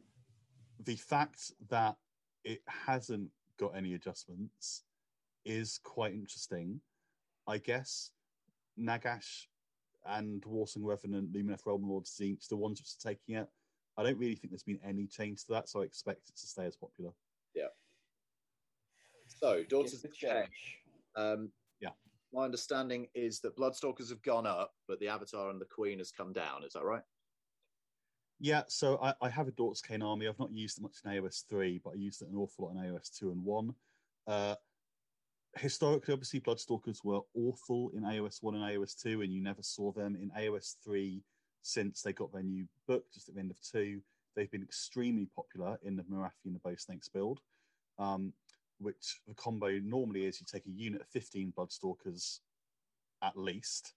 the 0.86 0.96
fact 0.96 1.52
that 1.70 1.96
it 2.44 2.62
hasn't 2.68 3.30
got 3.60 3.76
any 3.76 3.94
adjustments 3.94 4.84
is 5.46 5.80
quite 5.84 6.14
interesting. 6.14 6.80
I 7.48 7.58
guess 7.58 8.12
Nagash 8.80 9.48
and 10.06 10.42
Warsong 10.44 10.84
Revenant, 10.84 11.34
Lumineth 11.34 11.66
Realm 11.66 11.88
Lord 11.88 12.06
Tzeentch, 12.06 12.48
the 12.48 12.56
ones 12.56 12.80
which 12.80 12.90
are 13.06 13.12
taking 13.12 13.36
it. 13.36 13.48
I 13.98 14.04
don't 14.04 14.18
really 14.18 14.36
think 14.36 14.52
there's 14.52 14.64
been 14.64 14.80
any 14.86 15.08
change 15.08 15.44
to 15.46 15.54
that, 15.54 15.68
so 15.68 15.82
I 15.82 15.86
expect 15.86 16.30
it 16.30 16.36
to 16.38 16.48
stay 16.48 16.66
as 16.66 16.78
popular. 16.78 17.12
Yeah. 17.54 17.66
So, 19.28 19.64
Daughters 19.70 19.94
of 19.96 20.02
the 20.04 20.08
the 20.08 20.14
Change. 20.14 20.34
change. 20.34 20.78
Um, 21.16 21.52
Yeah. 21.82 21.90
My 22.32 22.46
understanding 22.46 23.08
is 23.14 23.42
that 23.42 23.58
Bloodstalkers 23.58 24.10
have 24.10 24.22
gone 24.22 24.48
up, 24.48 24.74
but 24.88 25.00
the 25.00 25.10
Avatar 25.10 25.50
and 25.50 25.60
the 25.60 25.66
Queen 25.66 25.98
has 26.00 26.12
come 26.12 26.32
down. 26.32 26.64
Is 26.64 26.74
that 26.74 26.84
right? 26.84 27.04
Yeah, 28.40 28.64
so 28.68 28.98
I, 29.02 29.14
I 29.22 29.30
have 29.30 29.50
a 29.50 29.52
Dort's 29.52 29.82
Kane 29.82 30.02
army. 30.02 30.28
I've 30.28 30.40
not 30.40 30.52
used 30.52 30.78
it 30.78 30.82
much 30.82 30.96
in 31.04 31.12
AOS 31.12 31.44
3, 31.50 31.82
but 31.84 31.92
I 31.92 31.98
used 31.98 32.22
it 32.22 32.30
an 32.30 32.38
awful 32.38 32.66
lot 32.66 32.72
in 32.72 32.92
AOS 32.92 33.12
2 33.18 33.32
and 33.32 33.44
1. 33.44 33.76
Uh, 34.28 34.56
historically, 35.58 36.14
obviously, 36.14 36.40
Bloodstalkers 36.40 37.04
were 37.04 37.20
awful 37.36 37.92
in 37.94 38.04
AOS 38.04 38.42
1 38.42 38.56
and 38.56 38.64
AOS 38.64 39.02
2, 39.02 39.24
and 39.24 39.34
you 39.34 39.42
never 39.42 39.62
saw 39.62 39.92
them. 39.92 40.16
In 40.16 40.32
AOS 40.42 40.76
3, 40.86 41.22
since 41.64 42.02
they 42.02 42.14
got 42.14 42.32
their 42.32 42.44
new 42.44 42.66
book 42.88 43.04
just 43.14 43.28
at 43.28 43.36
the 43.36 43.42
end 43.42 43.52
of 43.52 43.58
2, 43.74 44.00
they've 44.38 44.52
been 44.52 44.64
extremely 44.64 45.28
popular 45.36 45.78
in 45.84 45.98
the 45.98 46.04
Morathi 46.04 46.46
and 46.46 46.56
the 46.56 46.60
Bow 46.60 46.76
Snakes 46.78 47.10
build, 47.10 47.42
um, 47.98 48.32
which 48.80 49.20
the 49.28 49.34
combo 49.34 49.80
normally 49.84 50.24
is 50.24 50.40
you 50.40 50.46
take 50.50 50.66
a 50.66 50.72
unit 50.72 51.02
of 51.02 51.08
15 51.10 51.52
Bloodstalkers 51.58 52.40
at 53.22 53.38
least, 53.38 53.96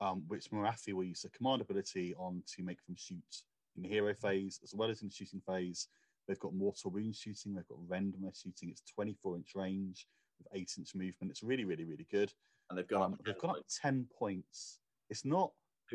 um, 0.00 0.24
which 0.28 0.50
Morathi 0.50 0.94
will 0.94 1.04
use 1.04 1.26
a 1.26 1.36
command 1.36 1.60
ability 1.60 2.14
on 2.16 2.42
to 2.56 2.62
make 2.62 2.82
them 2.86 2.96
shoot 2.96 3.42
in 3.76 3.82
the 3.82 3.88
hero 3.88 4.14
phase 4.14 4.60
as 4.62 4.74
well 4.74 4.90
as 4.90 5.02
in 5.02 5.08
the 5.08 5.14
shooting 5.14 5.42
phase. 5.46 5.88
They've 6.26 6.38
got 6.38 6.54
mortal 6.54 6.90
wound 6.90 7.14
shooting, 7.14 7.54
they've 7.54 7.68
got 7.68 7.78
rend 7.86 8.14
when 8.14 8.22
they're 8.22 8.32
shooting. 8.34 8.70
It's 8.70 8.82
24 8.94 9.36
inch 9.36 9.50
range 9.54 10.06
with 10.38 10.48
8 10.52 10.70
inch 10.78 10.94
movement. 10.94 11.30
It's 11.30 11.42
really, 11.42 11.64
really, 11.64 11.84
really 11.84 12.06
good. 12.10 12.32
And 12.70 12.78
they've 12.78 12.88
gone 12.88 13.12
Um, 13.12 13.18
they've 13.24 13.38
gone 13.38 13.50
up 13.50 13.64
10 13.82 14.08
points. 14.18 14.80
It's 15.10 15.24
not 15.24 15.52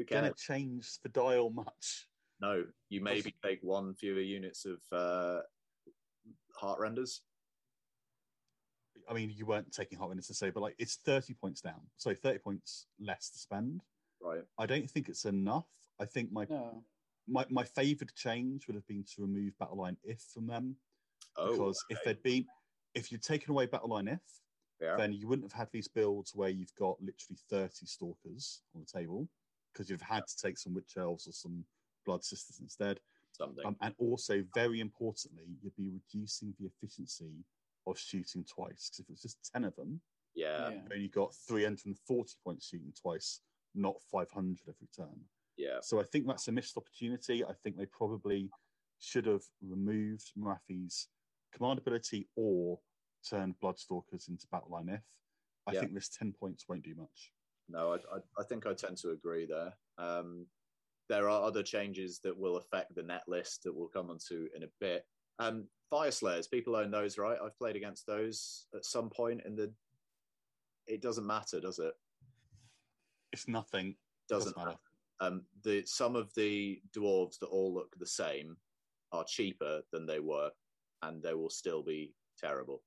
going 0.07 0.23
to 0.23 0.33
change 0.37 0.99
the 1.01 1.09
dial 1.09 1.49
much. 1.49 2.07
No, 2.41 2.63
you 2.89 3.01
maybe 3.01 3.35
take 3.43 3.59
one 3.63 3.95
fewer 3.95 4.21
units 4.21 4.65
of 4.65 4.79
uh, 4.91 5.41
heart 6.55 6.79
renders. 6.79 7.21
I 9.09 9.13
mean, 9.13 9.33
you 9.35 9.45
weren't 9.45 9.71
taking 9.73 9.97
hot 9.97 10.09
winners 10.09 10.27
to 10.27 10.33
say, 10.33 10.51
but 10.51 10.61
like 10.61 10.75
it's 10.77 10.97
30 11.05 11.33
points 11.33 11.61
down. 11.61 11.81
So 11.97 12.13
30 12.13 12.39
points 12.39 12.85
less 12.99 13.29
to 13.31 13.39
spend. 13.39 13.81
Right. 14.21 14.43
I 14.57 14.65
don't 14.67 14.89
think 14.89 15.09
it's 15.09 15.25
enough. 15.25 15.67
I 15.99 16.05
think 16.05 16.31
my 16.31 16.45
No. 16.49 16.83
My, 17.29 17.45
my 17.49 17.63
favoured 17.63 18.13
change 18.15 18.67
would 18.67 18.75
have 18.75 18.87
been 18.87 19.03
to 19.15 19.21
remove 19.21 19.53
Battleline 19.61 19.97
If 20.03 20.21
from 20.33 20.47
them. 20.47 20.75
Oh, 21.37 21.51
because 21.51 21.83
if 21.89 21.97
okay. 21.97 22.01
there'd 22.05 22.23
been 22.23 22.45
if 22.95 23.11
you'd 23.11 23.21
taken 23.21 23.51
away 23.51 23.67
Battleline 23.67 24.11
If, 24.11 24.19
yeah. 24.81 24.95
then 24.97 25.13
you 25.13 25.27
wouldn't 25.27 25.51
have 25.51 25.57
had 25.57 25.69
these 25.71 25.87
builds 25.87 26.33
where 26.35 26.49
you've 26.49 26.73
got 26.75 26.97
literally 27.01 27.37
30 27.49 27.85
stalkers 27.85 28.61
on 28.73 28.81
the 28.81 28.99
table 28.99 29.27
because 29.71 29.89
you've 29.89 30.01
had 30.01 30.25
to 30.27 30.37
take 30.41 30.57
some 30.57 30.73
witch 30.73 30.93
elves 30.97 31.27
or 31.27 31.31
some 31.31 31.63
blood 32.05 32.23
sisters 32.23 32.59
instead. 32.59 32.99
something. 33.31 33.65
Um, 33.65 33.75
and 33.81 33.93
also, 33.99 34.43
very 34.55 34.79
importantly, 34.79 35.45
you'd 35.61 35.75
be 35.75 35.89
reducing 35.91 36.53
the 36.59 36.65
efficiency 36.65 37.45
of 37.85 37.97
shooting 37.97 38.43
twice 38.43 38.89
because 38.89 38.99
if 38.99 39.09
it's 39.09 39.21
just 39.21 39.51
10 39.53 39.65
of 39.65 39.75
them, 39.75 40.01
yeah, 40.35 40.69
Yeah. 40.69 40.75
you've 40.75 40.91
only 40.91 41.07
got 41.09 41.35
340 41.47 42.33
points 42.43 42.67
shooting 42.67 42.93
twice, 42.99 43.41
not 43.75 44.01
500 44.11 44.59
every 44.67 44.87
turn. 44.95 45.21
Yeah, 45.59 45.79
So 45.81 45.99
I 45.99 46.03
think 46.03 46.25
that's 46.25 46.47
a 46.47 46.53
missed 46.53 46.77
opportunity. 46.77 47.43
I 47.43 47.51
think 47.51 47.75
they 47.75 47.85
probably 47.85 48.49
should 48.99 49.25
have 49.25 49.43
removed 49.61 50.31
Morathi's 50.37 51.09
command 51.53 51.79
ability 51.79 52.29
or 52.37 52.79
turned 53.29 53.55
Bloodstalkers 53.61 54.29
into 54.29 54.47
Battleline 54.47 54.95
If. 54.95 55.01
I 55.67 55.73
Yeah. 55.73 55.81
think 55.81 55.93
this 55.93 56.07
10 56.07 56.31
points 56.31 56.69
won't 56.69 56.83
do 56.83 56.95
much. 56.95 57.33
No, 57.67 57.91
I, 57.91 57.97
I, 57.97 58.19
I 58.39 58.43
think 58.43 58.67
I 58.67 58.73
tend 58.73 58.97
to 58.99 59.11
agree 59.11 59.45
there. 59.45 59.73
Um, 59.97 60.47
there 61.09 61.27
are 61.29 61.43
other 61.43 61.61
changes 61.61 62.19
that 62.19 62.37
will 62.37 62.55
affect 62.55 62.95
the 62.95 63.03
net 63.03 63.23
list 63.27 63.63
that 63.63 63.75
we'll 63.75 63.89
come 63.89 64.09
onto 64.09 64.47
in 64.55 64.63
a 64.63 64.69
bit. 64.79 65.05
Um, 65.39 65.67
Fyreslayers, 65.91 66.49
people 66.49 66.77
own 66.77 66.89
those, 66.89 67.17
right? 67.17 67.37
I've 67.43 67.57
played 67.57 67.75
against 67.75 68.07
those 68.07 68.67
at 68.73 68.85
some 68.85 69.09
point 69.09 69.41
in 69.45 69.57
the. 69.57 69.73
It 70.87 71.01
doesn't 71.01 71.27
matter, 71.27 71.59
does 71.59 71.79
it? 71.79 71.93
It's 73.33 73.47
nothing. 73.47 73.97
Doesn't 74.29 74.55
matter. 74.55 74.77
Um, 75.21 75.43
the 75.63 75.83
some 75.85 76.15
of 76.15 76.33
the 76.35 76.81
dwarves 76.95 77.39
that 77.39 77.47
all 77.47 77.73
look 77.73 77.93
the 77.99 78.05
same 78.05 78.55
are 79.11 79.25
cheaper 79.27 79.81
than 79.91 80.05
they 80.05 80.19
were, 80.19 80.49
and 81.01 81.21
they 81.21 81.33
will 81.33 81.49
still 81.49 81.83
be 81.83 82.13
terrible. 82.37 82.81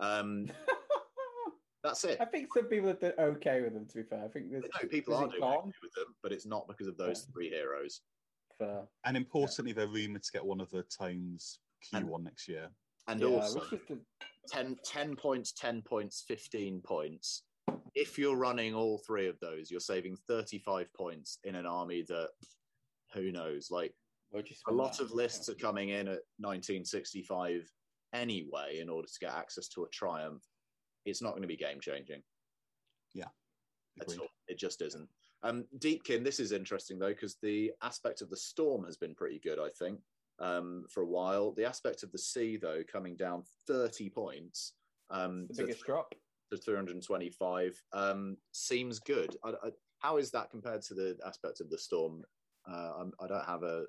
Um, 0.00 0.50
that's 1.82 2.04
it. 2.04 2.18
I 2.20 2.24
think 2.24 2.48
some 2.54 2.66
people 2.66 2.90
are 2.90 2.94
th- 2.94 3.14
okay 3.18 3.60
with 3.60 3.74
them. 3.74 3.86
To 3.86 3.94
be 3.96 4.02
fair, 4.02 4.24
I 4.24 4.28
think 4.28 4.50
there's 4.50 4.64
No, 4.82 4.88
people 4.88 5.14
are 5.14 5.24
it 5.26 5.30
doing 5.30 5.40
gone? 5.42 5.56
okay 5.58 5.72
with 5.82 5.92
them, 5.94 6.14
but 6.22 6.32
it's 6.32 6.46
not 6.46 6.66
because 6.68 6.86
of 6.86 6.96
those 6.96 7.26
Yeah. 7.28 7.32
three 7.32 7.50
heroes. 7.50 8.00
fair. 8.58 8.86
And 9.04 9.16
importantly, 9.16 9.72
they're 9.72 9.88
rumoured 9.88 10.22
to 10.22 10.30
get 10.32 10.44
one 10.44 10.60
of 10.60 10.70
the 10.70 10.84
tones 10.84 11.58
Q1 11.92 12.14
And- 12.14 12.24
next 12.24 12.46
year. 12.48 12.70
And 13.08 13.20
yeah, 13.20 13.26
also, 13.26 13.60
which 13.68 13.80
the 13.88 14.00
10, 14.48 14.76
10 14.84 15.16
points, 15.16 15.52
10 15.52 15.82
points, 15.82 16.24
15 16.28 16.80
points. 16.80 17.42
If 17.94 18.18
you're 18.18 18.36
running 18.36 18.74
all 18.74 18.98
three 18.98 19.28
of 19.28 19.38
those, 19.40 19.70
you're 19.70 19.80
saving 19.80 20.16
35 20.28 20.92
points 20.94 21.38
in 21.44 21.54
an 21.54 21.66
army 21.66 22.04
that, 22.08 22.30
who 23.12 23.30
knows, 23.30 23.68
like 23.70 23.94
a 24.34 24.72
lot 24.72 24.96
that? 24.96 25.04
of 25.04 25.12
lists 25.12 25.48
are 25.48 25.54
coming 25.54 25.90
in 25.90 26.08
at 26.08 26.22
1965 26.38 27.70
anyway 28.12 28.78
in 28.80 28.88
order 28.88 29.06
to 29.06 29.18
get 29.20 29.34
access 29.34 29.68
to 29.68 29.84
a 29.84 29.88
triumph. 29.90 30.42
It's 31.04 31.22
not 31.22 31.30
going 31.30 31.42
to 31.42 31.48
be 31.48 31.56
game 31.56 31.80
changing 31.80 32.22
at 34.00 34.04
Agreed. 34.04 34.20
all. 34.20 34.28
It 34.48 34.58
just 34.58 34.82
isn't. 34.82 35.08
Um, 35.42 35.64
Deepkin, 35.78 36.24
this 36.24 36.40
is 36.40 36.52
interesting 36.52 36.98
though 36.98 37.08
because 37.08 37.36
the 37.42 37.72
aspect 37.82 38.22
of 38.22 38.30
the 38.30 38.36
storm 38.36 38.84
has 38.84 38.96
been 38.96 39.14
pretty 39.14 39.38
good, 39.38 39.58
I 39.58 39.68
think, 39.78 40.00
um, 40.38 40.84
for 40.90 41.02
a 41.02 41.06
while. 41.06 41.52
The 41.52 41.66
aspect 41.66 42.02
of 42.02 42.12
the 42.12 42.18
sea 42.18 42.56
though 42.56 42.82
coming 42.90 43.16
down 43.16 43.42
30 43.66 44.10
points 44.10 44.72
um, 45.10 45.46
the 45.48 45.54
to, 45.54 45.62
biggest 45.62 45.84
drop. 45.84 46.14
To 46.56 46.62
325 46.62 47.82
um, 47.92 48.36
seems 48.52 48.98
good. 49.00 49.36
I, 49.44 49.50
I, 49.50 49.70
how 49.98 50.16
is 50.18 50.30
that 50.32 50.50
compared 50.50 50.82
to 50.82 50.94
the 50.94 51.16
aspect 51.26 51.60
of 51.60 51.70
the 51.70 51.78
storm? 51.78 52.22
Uh, 52.70 52.92
I'm, 53.00 53.12
I 53.20 53.26
don't 53.26 53.44
have 53.44 53.62
a 53.62 53.84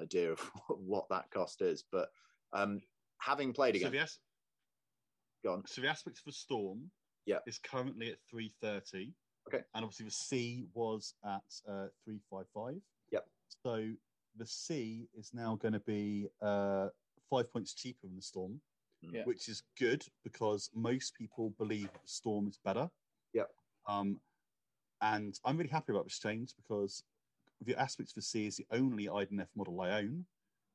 idea 0.00 0.32
of 0.32 0.40
what 0.68 1.06
that 1.10 1.30
cost 1.30 1.62
is, 1.62 1.84
but 1.90 2.08
um, 2.52 2.80
having 3.18 3.52
played 3.52 3.80
So 3.80 3.88
the, 3.88 3.98
as- 3.98 4.18
go 5.44 5.52
on. 5.52 5.62
so 5.66 5.80
the 5.80 5.88
aspect 5.88 6.18
of 6.18 6.24
the 6.24 6.32
storm 6.32 6.90
Yeah. 7.26 7.38
is 7.46 7.58
currently 7.58 8.10
at 8.10 8.18
330. 8.30 9.12
Okay. 9.48 9.62
And 9.74 9.84
obviously 9.84 10.06
the 10.06 10.10
C 10.12 10.66
was 10.74 11.14
at 11.24 11.42
uh, 11.68 11.88
355. 12.04 12.76
Yep. 13.12 13.26
So 13.64 13.90
the 14.36 14.46
C 14.46 15.08
is 15.16 15.30
now 15.34 15.56
going 15.56 15.74
to 15.74 15.80
be 15.80 16.28
uh, 16.42 16.88
five 17.30 17.52
points 17.52 17.74
cheaper 17.74 18.06
than 18.06 18.16
the 18.16 18.22
storm, 18.22 18.60
Yeah. 19.12 19.24
which 19.24 19.48
is 19.48 19.62
good 19.78 20.04
because 20.22 20.70
most 20.74 21.14
people 21.14 21.54
believe 21.58 21.92
the 21.92 21.98
storm 22.04 22.48
is 22.48 22.58
better. 22.64 22.88
Yep. 23.32 23.50
Um, 23.88 24.20
and 25.00 25.38
I'm 25.44 25.56
really 25.56 25.70
happy 25.70 25.92
about 25.92 26.04
this 26.04 26.18
change 26.18 26.54
because 26.56 27.02
the 27.60 27.76
aspects 27.76 28.12
for 28.12 28.20
C 28.20 28.46
is 28.46 28.56
the 28.56 28.66
only 28.70 29.06
IDNF 29.06 29.48
model 29.56 29.80
I 29.80 29.90
own. 29.98 30.24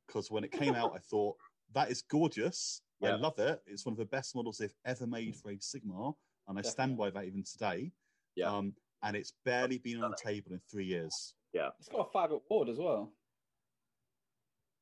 Because 0.08 0.32
when 0.32 0.44
it 0.44 0.52
came 0.52 0.76
out, 0.76 0.94
I 0.96 1.00
thought 1.10 1.36
that 1.74 1.92
is 1.92 2.02
gorgeous. 2.02 2.82
I 3.02 3.12
love 3.12 3.40
it. 3.40 3.62
It's 3.66 3.86
one 3.86 3.94
of 3.94 3.98
the 3.98 4.06
best 4.06 4.36
models 4.36 4.58
they've 4.58 4.74
ever 4.86 5.08
made 5.08 5.36
for 5.36 5.52
Age 5.52 5.64
of 5.74 5.82
Sigmar, 5.82 6.14
and 6.50 6.60
I 6.60 6.62
stand 6.62 6.98
by 6.98 7.10
that 7.12 7.24
even 7.24 7.44
today. 7.44 7.94
Yeah. 8.36 8.54
Um, 8.54 8.74
and 9.04 9.16
it's 9.16 9.34
barely 9.46 9.78
been 9.78 10.04
on 10.04 10.12
the 10.12 10.18
table 10.18 10.52
in 10.52 10.60
three 10.70 10.86
years. 10.86 11.34
Yeah. 11.54 11.70
It's 11.80 11.88
got 11.88 12.08
a 12.08 12.12
five 12.12 12.34
up 12.34 12.42
ward 12.50 12.68
as 12.68 12.78
well. 12.78 13.14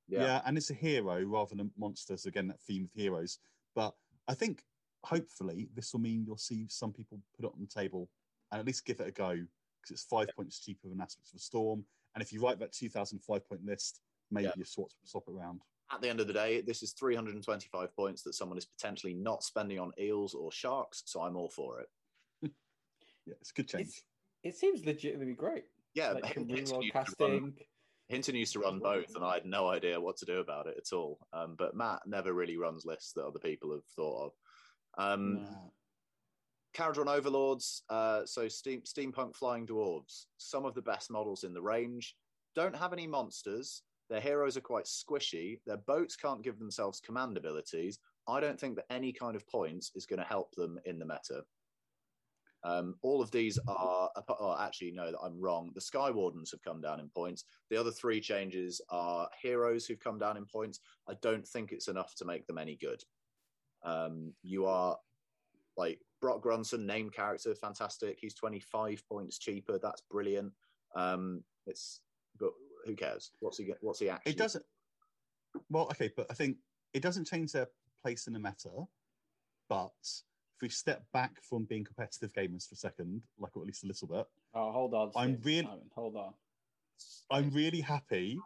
Yeah. 0.07 0.41
and 0.45 0.57
it's 0.57 0.69
a 0.69 0.73
hero 0.73 1.21
rather 1.23 1.55
than 1.55 1.71
monsters. 1.77 2.25
Again, 2.25 2.47
that 2.47 2.61
theme 2.61 2.85
of 2.85 2.91
heroes. 2.93 3.39
But 3.75 3.93
I 4.27 4.33
think 4.33 4.63
hopefully 5.03 5.69
this 5.75 5.93
will 5.93 5.99
mean 6.01 6.23
you'll 6.25 6.37
see 6.37 6.65
some 6.69 6.91
people 6.93 7.19
put 7.35 7.45
it 7.45 7.51
on 7.53 7.59
the 7.61 7.67
table 7.67 8.09
and 8.51 8.59
at 8.59 8.65
least 8.65 8.85
give 8.85 8.99
it 8.99 9.07
a 9.07 9.11
go 9.11 9.31
because 9.33 9.91
it's 9.91 10.03
five 10.03 10.27
points 10.35 10.59
cheaper 10.59 10.87
than 10.89 11.01
Aspects 11.01 11.31
of 11.31 11.37
a 11.37 11.39
Storm. 11.39 11.83
And 12.15 12.21
if 12.21 12.33
you 12.33 12.41
write 12.41 12.59
that 12.59 12.71
2005 12.73 13.47
point 13.47 13.65
list, 13.65 14.01
maybe 14.31 14.45
Yeah. 14.45 14.51
you 14.57 14.63
swap, 14.65 14.89
swap 15.03 15.23
it 15.27 15.31
around. 15.31 15.61
At 15.91 16.01
the 16.01 16.09
end 16.09 16.19
of 16.19 16.27
the 16.27 16.33
day, 16.33 16.59
this 16.61 16.83
is 16.83 16.91
325 16.93 17.95
points 17.95 18.21
that 18.23 18.33
someone 18.33 18.57
is 18.57 18.65
potentially 18.65 19.13
not 19.13 19.43
spending 19.43 19.79
on 19.79 19.93
eels 19.97 20.33
or 20.33 20.51
sharks, 20.51 21.03
so 21.05 21.21
I'm 21.21 21.35
all 21.37 21.49
for 21.49 21.79
it. 21.81 21.89
Yeah, 23.25 23.33
it's 23.41 23.51
a 23.51 23.53
good 23.53 23.67
change. 23.67 23.87
It's, 23.87 24.03
it 24.43 24.55
seems 24.55 24.85
legitimately 24.85 25.33
great. 25.33 25.65
Yeah, 25.93 26.11
like 26.13 26.23
some 26.33 26.47
Hinton 26.47 26.65
reroll 26.65 26.79
run- 26.81 26.89
casting. 26.91 27.53
Hinton 28.07 28.35
used 28.35 28.53
to 28.53 28.59
run 28.59 28.79
both, 28.79 29.15
and 29.15 29.23
I 29.23 29.35
had 29.35 29.45
no 29.45 29.67
idea 29.67 29.99
what 29.99 30.17
to 30.17 30.25
do 30.25 30.39
about 30.39 30.67
it 30.67 30.77
at 30.77 30.95
all. 30.95 31.19
Um, 31.33 31.55
but 31.57 31.75
Matt 31.75 32.01
never 32.05 32.33
really 32.33 32.57
runs 32.57 32.85
lists 32.85 33.13
that 33.13 33.25
other 33.25 33.39
people 33.39 33.71
have 33.71 33.85
thought 33.95 34.27
of. 34.27 34.31
Um, 34.97 35.35
No. 35.35 35.73
Kharadron 36.75 37.07
Overlords, 37.07 37.81
uh, 37.89 38.23
so 38.25 38.47
steam, 38.47 38.81
steampunk 38.81 39.35
flying 39.35 39.65
dwarves, 39.65 40.25
some 40.37 40.63
of 40.63 40.75
the 40.75 40.81
best 40.81 41.09
models 41.09 41.43
in 41.43 41.53
the 41.53 41.61
range. 41.61 42.15
Don't 42.55 42.75
have 42.75 42.93
any 42.93 43.07
monsters. 43.07 43.81
Their 44.09 44.21
heroes 44.21 44.57
are 44.57 44.61
quite 44.61 44.85
squishy. 44.85 45.59
Their 45.65 45.77
boats 45.77 46.15
can't 46.15 46.43
give 46.43 46.59
themselves 46.59 46.99
command 46.99 47.35
abilities. 47.35 47.99
I 48.27 48.39
don't 48.39 48.59
think 48.59 48.75
that 48.75 48.85
any 48.91 49.11
kind 49.11 49.35
of 49.35 49.47
points 49.47 49.91
is 49.95 50.05
going 50.05 50.19
to 50.19 50.25
help 50.25 50.53
them 50.55 50.79
in 50.85 50.99
the 50.99 51.05
meta. 51.05 51.43
Um, 52.63 52.95
all 53.01 53.21
of 53.21 53.31
these 53.31 53.57
are, 53.67 54.09
oh, 54.29 54.57
actually, 54.59 54.91
no, 54.91 55.11
that 55.11 55.19
I'm 55.23 55.39
wrong. 55.39 55.71
The 55.73 55.81
Sky 55.81 56.09
Wardens 56.09 56.51
have 56.51 56.61
come 56.63 56.81
down 56.81 56.99
in 56.99 57.09
points. 57.09 57.45
The 57.69 57.77
other 57.77 57.91
three 57.91 58.19
changes 58.19 58.81
are 58.89 59.29
heroes 59.41 59.85
who've 59.85 59.99
come 59.99 60.17
down 60.17 60.37
in 60.37 60.45
points. 60.45 60.79
I 61.07 61.13
don't 61.21 61.47
think 61.47 61.71
it's 61.71 61.87
enough 61.87 62.15
to 62.15 62.25
make 62.25 62.47
them 62.47 62.57
any 62.57 62.75
good. 62.75 63.03
Um, 63.83 64.33
you 64.41 64.65
are 64.65 64.97
like 65.77 65.99
Brokk 66.21 66.43
Grungsson, 66.43 66.85
name 66.85 67.09
character, 67.09 67.53
fantastic. 67.55 68.17
He's 68.19 68.33
25 68.33 69.03
points 69.07 69.37
cheaper. 69.37 69.79
That's 69.81 70.01
brilliant. 70.09 70.51
Um, 70.95 71.43
it's, 71.67 72.01
but 72.39 72.51
who 72.85 72.95
cares? 72.95 73.31
What's 73.39 73.59
he 73.59 73.65
get? 73.65 73.77
What's 73.81 73.99
he 73.99 74.09
actually? 74.09 74.31
It 74.31 74.37
doesn't. 74.37 74.65
Well, 75.69 75.85
okay, 75.85 76.11
but 76.15 76.27
I 76.29 76.33
think 76.33 76.57
it 76.93 77.01
doesn't 77.01 77.27
change 77.27 77.51
their 77.51 77.67
place 78.01 78.27
in 78.27 78.33
the 78.33 78.39
meta. 78.39 78.69
But 79.69 79.91
if 80.57 80.61
we 80.63 80.69
step 80.69 81.03
back 81.13 81.39
from 81.43 81.65
being 81.65 81.83
competitive 81.83 82.33
gamers 82.33 82.67
for 82.67 82.73
a 82.73 82.77
second, 82.77 83.21
like 83.37 83.55
or 83.55 83.61
at 83.61 83.67
least 83.67 83.83
a 83.83 83.87
little 83.87 84.07
bit, 84.07 84.25
Oh, 84.55 84.71
hold 84.71 84.93
on. 84.95 85.11
I'm 85.15 85.39
really- 85.41 85.61
Simon, 85.67 85.91
hold 85.93 86.15
on. 86.15 86.33
I'm 87.29 87.51
really 87.51 87.81
happy 87.81 88.39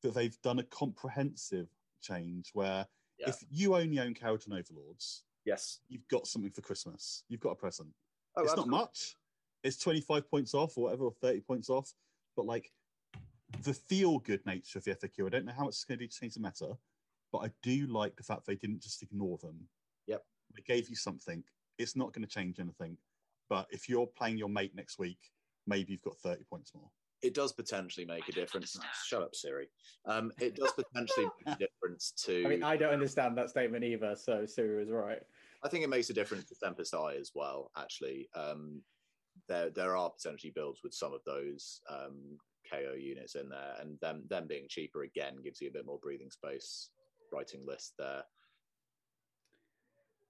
that 0.00 0.14
they've 0.14 0.40
done 0.40 0.58
a 0.58 0.62
comprehensive 0.64 1.68
change 2.00 2.50
where 2.54 2.88
Yeah. 3.18 3.28
if 3.28 3.44
you 3.50 3.76
only 3.76 3.98
own 3.98 4.14
Kharadron 4.14 4.58
Overlords, 4.58 5.24
Yes. 5.44 5.80
you've 5.88 6.08
got 6.08 6.26
something 6.26 6.50
for 6.50 6.62
Christmas. 6.62 7.24
You've 7.28 7.40
got 7.40 7.50
a 7.50 7.56
present. 7.56 7.94
Oh, 8.36 8.42
it's 8.42 8.56
not 8.56 8.68
much. 8.68 9.18
It's 9.62 9.76
25 9.76 10.26
points 10.30 10.54
off 10.54 10.78
or 10.78 10.84
whatever, 10.84 11.04
or 11.04 11.12
30 11.12 11.42
points 11.42 11.68
off. 11.68 11.92
But 12.36 12.46
like 12.46 12.72
the 13.62 13.74
feel 13.74 14.18
good 14.20 14.46
nature 14.46 14.78
of 14.78 14.84
the 14.84 14.92
FAQ, 14.92 15.26
I 15.26 15.28
don't 15.28 15.44
know 15.44 15.52
how 15.52 15.64
much 15.64 15.74
it's 15.74 15.84
going 15.84 15.98
to 15.98 16.06
do 16.06 16.08
to 16.08 16.18
change 16.18 16.34
the 16.34 16.40
meta, 16.40 16.78
but 17.32 17.38
I 17.40 17.48
do 17.60 17.86
like 17.86 18.16
the 18.16 18.22
fact 18.22 18.46
they 18.46 18.54
didn't 18.56 18.80
just 18.80 19.02
ignore 19.02 19.36
them. 19.36 19.68
Yep. 20.56 20.64
They 20.66 20.74
gave 20.74 20.88
you 20.88 20.96
something. 20.96 21.42
It's 21.78 21.96
not 21.96 22.12
going 22.12 22.26
to 22.26 22.32
change 22.32 22.58
anything. 22.58 22.96
But 23.48 23.66
if 23.70 23.88
you're 23.88 24.06
playing 24.06 24.38
your 24.38 24.48
mate 24.48 24.72
next 24.74 24.98
week, 24.98 25.18
maybe 25.66 25.92
you've 25.92 26.02
got 26.02 26.16
30 26.18 26.44
points 26.44 26.72
more. 26.74 26.88
It 27.22 27.34
does 27.34 27.52
potentially 27.52 28.06
make 28.06 28.28
a 28.28 28.32
difference. 28.32 28.78
Shut 29.04 29.22
up, 29.22 29.34
Siri. 29.34 29.68
Um, 30.06 30.32
it 30.40 30.56
does 30.56 30.72
potentially 30.72 31.26
make 31.44 31.54
a 31.54 31.58
difference 31.58 32.12
to. 32.24 32.44
I 32.46 32.48
mean, 32.48 32.62
I 32.62 32.76
don't 32.76 32.94
understand 32.94 33.36
that 33.36 33.50
statement 33.50 33.84
either. 33.84 34.16
So 34.16 34.46
Siri 34.46 34.78
was 34.78 34.90
right. 34.90 35.20
I 35.62 35.68
think 35.68 35.84
it 35.84 35.90
makes 35.90 36.08
a 36.08 36.14
difference 36.14 36.44
to 36.46 36.54
Tempest 36.62 36.94
Eye 36.94 37.16
as 37.20 37.32
well. 37.34 37.70
Actually, 37.76 38.28
um, 38.34 38.80
there 39.48 39.68
there 39.68 39.96
are 39.96 40.10
potentially 40.10 40.52
builds 40.54 40.80
with 40.82 40.94
some 40.94 41.12
of 41.12 41.20
those 41.26 41.82
um, 41.90 42.38
KO 42.70 42.94
units 42.94 43.34
in 43.34 43.50
there, 43.50 43.74
and 43.80 43.98
them 44.00 44.22
them 44.30 44.46
being 44.46 44.66
cheaper 44.68 45.02
again 45.02 45.36
gives 45.44 45.60
you 45.60 45.68
a 45.68 45.72
bit 45.72 45.84
more 45.84 45.98
breathing 46.02 46.30
space. 46.30 46.88
Writing 47.32 47.64
list 47.66 47.94
there. 47.98 48.22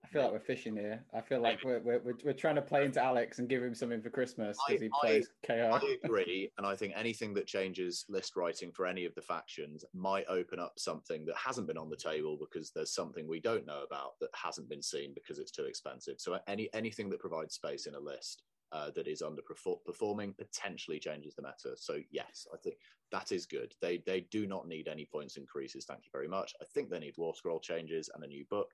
I 0.04 0.08
feel 0.08 0.22
like 0.22 0.32
we're 0.32 0.40
fishing 0.40 0.76
here. 0.76 1.04
I 1.14 1.20
feel 1.20 1.40
like 1.40 1.62
we're, 1.64 1.78
we're, 1.80 2.00
we're, 2.00 2.16
we're 2.24 2.32
trying 2.32 2.56
to 2.56 2.62
play 2.62 2.84
into 2.84 3.02
Alex 3.02 3.38
and 3.38 3.48
give 3.48 3.62
him 3.62 3.74
something 3.74 4.02
for 4.02 4.10
Christmas 4.10 4.58
because 4.66 4.80
he 4.82 4.88
I- 4.88 5.00
plays 5.00 5.28
KO. 5.46 5.80
I 5.80 5.96
agree, 6.02 6.50
and 6.58 6.66
I 6.66 6.74
think 6.74 6.94
anything 6.96 7.34
that 7.34 7.46
changes 7.46 8.04
list 8.08 8.34
writing 8.34 8.72
for 8.72 8.86
any 8.86 9.04
of 9.04 9.14
the 9.14 9.22
factions 9.22 9.84
might 9.94 10.24
open 10.28 10.58
up 10.58 10.72
something 10.78 11.24
that 11.26 11.36
hasn't 11.36 11.68
been 11.68 11.78
on 11.78 11.90
the 11.90 11.96
table 11.96 12.36
because 12.40 12.72
there's 12.72 12.92
something 12.92 13.28
we 13.28 13.40
don't 13.40 13.66
know 13.66 13.82
about 13.82 14.18
that 14.20 14.30
hasn't 14.34 14.68
been 14.68 14.82
seen 14.82 15.12
because 15.14 15.38
it's 15.38 15.52
too 15.52 15.64
expensive. 15.64 16.16
So 16.18 16.38
any 16.48 16.68
anything 16.72 17.08
that 17.10 17.20
provides 17.20 17.54
space 17.54 17.86
in 17.86 17.94
a 17.94 18.00
list 18.00 18.42
uh, 18.72 18.90
that 18.94 19.08
is 19.08 19.22
underperforming 19.22 20.36
potentially 20.36 20.98
changes 20.98 21.34
the 21.34 21.42
meta. 21.42 21.76
So 21.76 21.98
yes, 22.10 22.46
I 22.52 22.56
think 22.56 22.76
that 23.10 23.32
is 23.32 23.46
good. 23.46 23.74
They 23.80 24.02
they 24.06 24.22
do 24.30 24.46
not 24.46 24.68
need 24.68 24.88
any 24.88 25.04
points 25.04 25.36
increases. 25.36 25.84
Thank 25.84 26.04
you 26.04 26.10
very 26.12 26.28
much. 26.28 26.54
I 26.60 26.64
think 26.72 26.90
they 26.90 27.00
need 27.00 27.14
war 27.16 27.34
scroll 27.34 27.60
changes 27.60 28.10
and 28.14 28.22
a 28.22 28.28
new 28.28 28.44
book, 28.48 28.70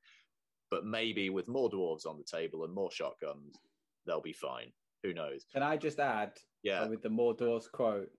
but 0.71 0.85
maybe 0.85 1.31
with 1.31 1.49
more 1.49 1.71
dwarves 1.71 2.07
on 2.07 2.17
the 2.19 2.25
table 2.25 2.65
and 2.65 2.75
more 2.75 2.91
shotguns, 2.91 3.57
they'll 4.07 4.21
be 4.21 4.33
fine. 4.33 4.73
Who 5.03 5.15
knows? 5.15 5.45
Can 5.53 5.63
I 5.63 5.77
just 5.77 6.01
add 6.01 6.33
Yeah. 6.63 6.83
uh, 6.83 6.89
with 6.89 7.03
the 7.03 7.09
Mordor's 7.09 7.69
quote? 7.69 8.11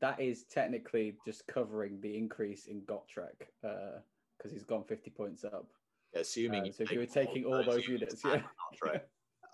That 0.00 0.20
is 0.20 0.44
technically 0.44 1.16
just 1.24 1.46
covering 1.46 2.00
the 2.00 2.16
increase 2.16 2.66
in 2.66 2.82
Gotrek 2.82 3.48
because 3.62 4.52
he's 4.52 4.64
gone 4.64 4.84
50 4.84 5.10
points 5.10 5.44
up. 5.44 5.66
assuming 6.14 6.68
Uh, 6.68 6.72
so 6.72 6.82
if 6.84 6.92
you 6.92 6.98
were 7.00 7.06
taking 7.06 7.44
all 7.44 7.62
those 7.64 7.86
units, 7.86 8.22
yeah. 8.24 8.42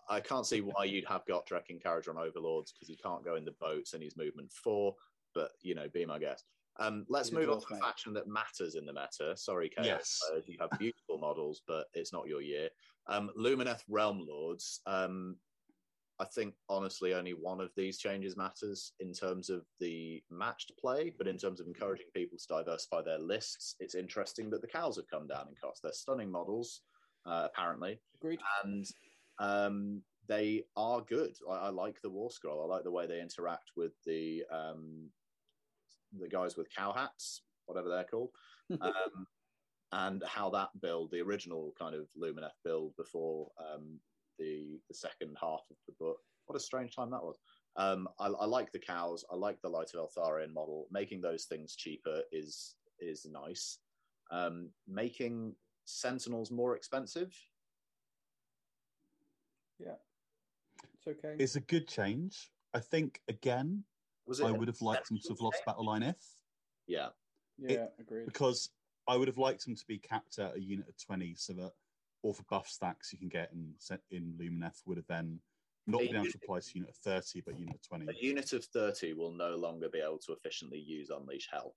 I 0.08 0.20
can't 0.20 0.46
see 0.46 0.60
why 0.60 0.84
you'd 0.84 1.06
have 1.06 1.24
Gotrek 1.26 1.70
in 1.70 1.78
Kharadron 1.78 2.18
Overlords 2.18 2.72
because 2.72 2.88
he 2.88 2.96
can't 2.96 3.24
go 3.24 3.36
in 3.36 3.44
the 3.44 3.52
boats 3.52 3.94
and 3.94 4.02
he's 4.02 4.16
movement 4.16 4.50
four. 4.52 4.94
But 5.34 5.52
you 5.62 5.74
know, 5.74 5.88
be 5.88 6.04
my 6.04 6.18
guest. 6.18 6.44
Um, 6.78 7.04
let's 7.08 7.28
He's 7.28 7.38
move 7.38 7.50
on 7.50 7.60
to 7.60 7.66
a 7.70 7.72
mate. 7.74 7.82
faction 7.82 8.12
that 8.14 8.26
matters 8.26 8.74
in 8.76 8.86
the 8.86 8.92
meta. 8.92 9.36
Sorry, 9.36 9.68
Chaos. 9.68 9.86
Yes. 9.86 10.20
players, 10.28 10.44
you 10.48 10.56
have 10.60 10.70
beautiful 10.78 11.18
models, 11.18 11.62
but 11.66 11.86
it's 11.94 12.12
not 12.12 12.26
your 12.28 12.40
year. 12.42 12.68
Um, 13.06 13.30
Lumineth 13.38 13.82
Realm 13.88 14.24
Lords. 14.26 14.80
Um, 14.86 15.36
I 16.18 16.24
think 16.26 16.54
honestly, 16.68 17.14
only 17.14 17.32
one 17.32 17.60
of 17.60 17.70
these 17.76 17.98
changes 17.98 18.36
matters 18.36 18.92
in 19.00 19.12
terms 19.12 19.50
of 19.50 19.64
the 19.80 20.22
matched 20.30 20.72
play, 20.78 21.12
but 21.18 21.26
in 21.26 21.36
terms 21.36 21.60
of 21.60 21.66
encouraging 21.66 22.06
people 22.14 22.38
to 22.38 22.46
diversify 22.48 23.02
their 23.02 23.18
lists, 23.18 23.74
it's 23.80 23.94
interesting 23.94 24.48
that 24.50 24.60
the 24.60 24.68
cows 24.68 24.96
have 24.96 25.08
come 25.08 25.26
down 25.26 25.48
in 25.48 25.54
cost. 25.56 25.80
They're 25.82 25.92
stunning 25.92 26.30
models, 26.30 26.82
uh, 27.26 27.48
apparently 27.52 27.98
Agreed. 28.20 28.40
and 28.62 28.86
um, 29.40 30.02
they 30.28 30.64
are 30.76 31.00
good. 31.00 31.34
I, 31.50 31.54
I 31.54 31.68
like 31.70 32.00
the 32.02 32.10
War 32.10 32.30
Scroll. 32.30 32.62
I 32.62 32.72
like 32.72 32.84
the 32.84 32.92
way 32.92 33.06
they 33.06 33.20
interact 33.20 33.72
with 33.76 33.92
the 34.06 34.44
um, 34.52 35.10
the 36.18 36.28
guys 36.28 36.56
with 36.56 36.74
cow 36.74 36.92
hats, 36.92 37.42
whatever 37.66 37.88
they're 37.88 38.04
called, 38.04 38.30
um, 38.80 39.26
and 39.92 40.22
how 40.26 40.50
that 40.50 40.68
build, 40.80 41.10
the 41.10 41.20
original 41.20 41.74
kind 41.78 41.94
of 41.94 42.08
Lumineth 42.20 42.56
build 42.64 42.96
before 42.96 43.50
um, 43.58 43.98
the 44.38 44.80
the 44.88 44.94
second 44.94 45.36
half 45.40 45.60
of 45.70 45.76
the 45.86 45.94
book. 45.98 46.18
What 46.46 46.56
a 46.56 46.60
strange 46.60 46.96
time 46.96 47.10
that 47.10 47.22
was. 47.22 47.38
Um, 47.76 48.08
I, 48.18 48.26
I 48.26 48.44
like 48.44 48.72
the 48.72 48.78
cows. 48.78 49.24
I 49.32 49.36
like 49.36 49.60
the 49.62 49.68
Light 49.68 49.90
of 49.94 50.00
Eltharion 50.00 50.52
model. 50.52 50.86
Making 50.90 51.20
those 51.20 51.44
things 51.44 51.76
cheaper 51.76 52.22
is 52.32 52.74
is 53.00 53.26
nice. 53.30 53.78
Um, 54.30 54.70
making 54.88 55.54
Sentinels 55.84 56.50
more 56.50 56.76
expensive 56.76 57.32
Yeah, 59.78 59.96
It's 60.94 61.06
okay. 61.06 61.34
It's 61.38 61.56
a 61.56 61.60
good 61.60 61.88
change. 61.88 62.50
I 62.74 62.80
think, 62.80 63.20
again, 63.28 63.84
was 64.32 64.40
it? 64.40 64.46
I 64.46 64.50
would 64.52 64.68
have 64.68 64.80
liked 64.82 65.08
them 65.08 65.18
to 65.18 65.28
have 65.30 65.40
lost 65.40 65.62
Battle 65.66 65.84
Line 65.86 66.02
F 66.02 66.16
Yeah, 66.86 67.08
yeah, 67.58 67.86
agreed. 67.98 68.24
because 68.26 68.70
I 69.08 69.16
would 69.16 69.28
have 69.28 69.38
liked 69.38 69.64
them 69.64 69.76
to 69.76 69.84
be 69.86 69.98
capped 69.98 70.38
at 70.38 70.56
a 70.56 70.60
unit 70.60 70.88
of 70.88 70.96
20 70.98 71.34
so 71.34 71.52
that 71.54 71.72
all 72.22 72.32
the 72.32 72.44
buff 72.48 72.68
stacks 72.68 73.12
you 73.12 73.18
can 73.18 73.28
get 73.28 73.50
in, 73.52 73.74
in 74.10 74.34
Lumineth 74.40 74.80
would 74.86 74.96
have 74.96 75.06
then 75.08 75.40
not 75.88 76.02
A 76.02 76.06
been 76.06 76.16
able 76.16 76.26
to 76.26 76.38
apply 76.42 76.60
to 76.60 76.70
unit 76.74 76.90
of 76.90 76.96
30, 76.96 77.40
but 77.44 77.58
unit 77.58 77.74
of 77.74 77.82
20. 77.82 78.06
a 78.08 78.14
unit 78.24 78.52
of 78.52 78.64
thirty 78.66 79.12
will 79.14 79.32
no 79.32 79.56
longer 79.56 79.88
be 79.88 79.98
able 79.98 80.18
to 80.26 80.32
efficiently 80.32 80.78
use 80.78 81.10
Unleash 81.10 81.48
Hell. 81.52 81.74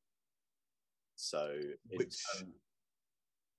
So, 1.16 1.56
in 1.90 1.98
Which- 1.98 2.16
turn- 2.38 2.54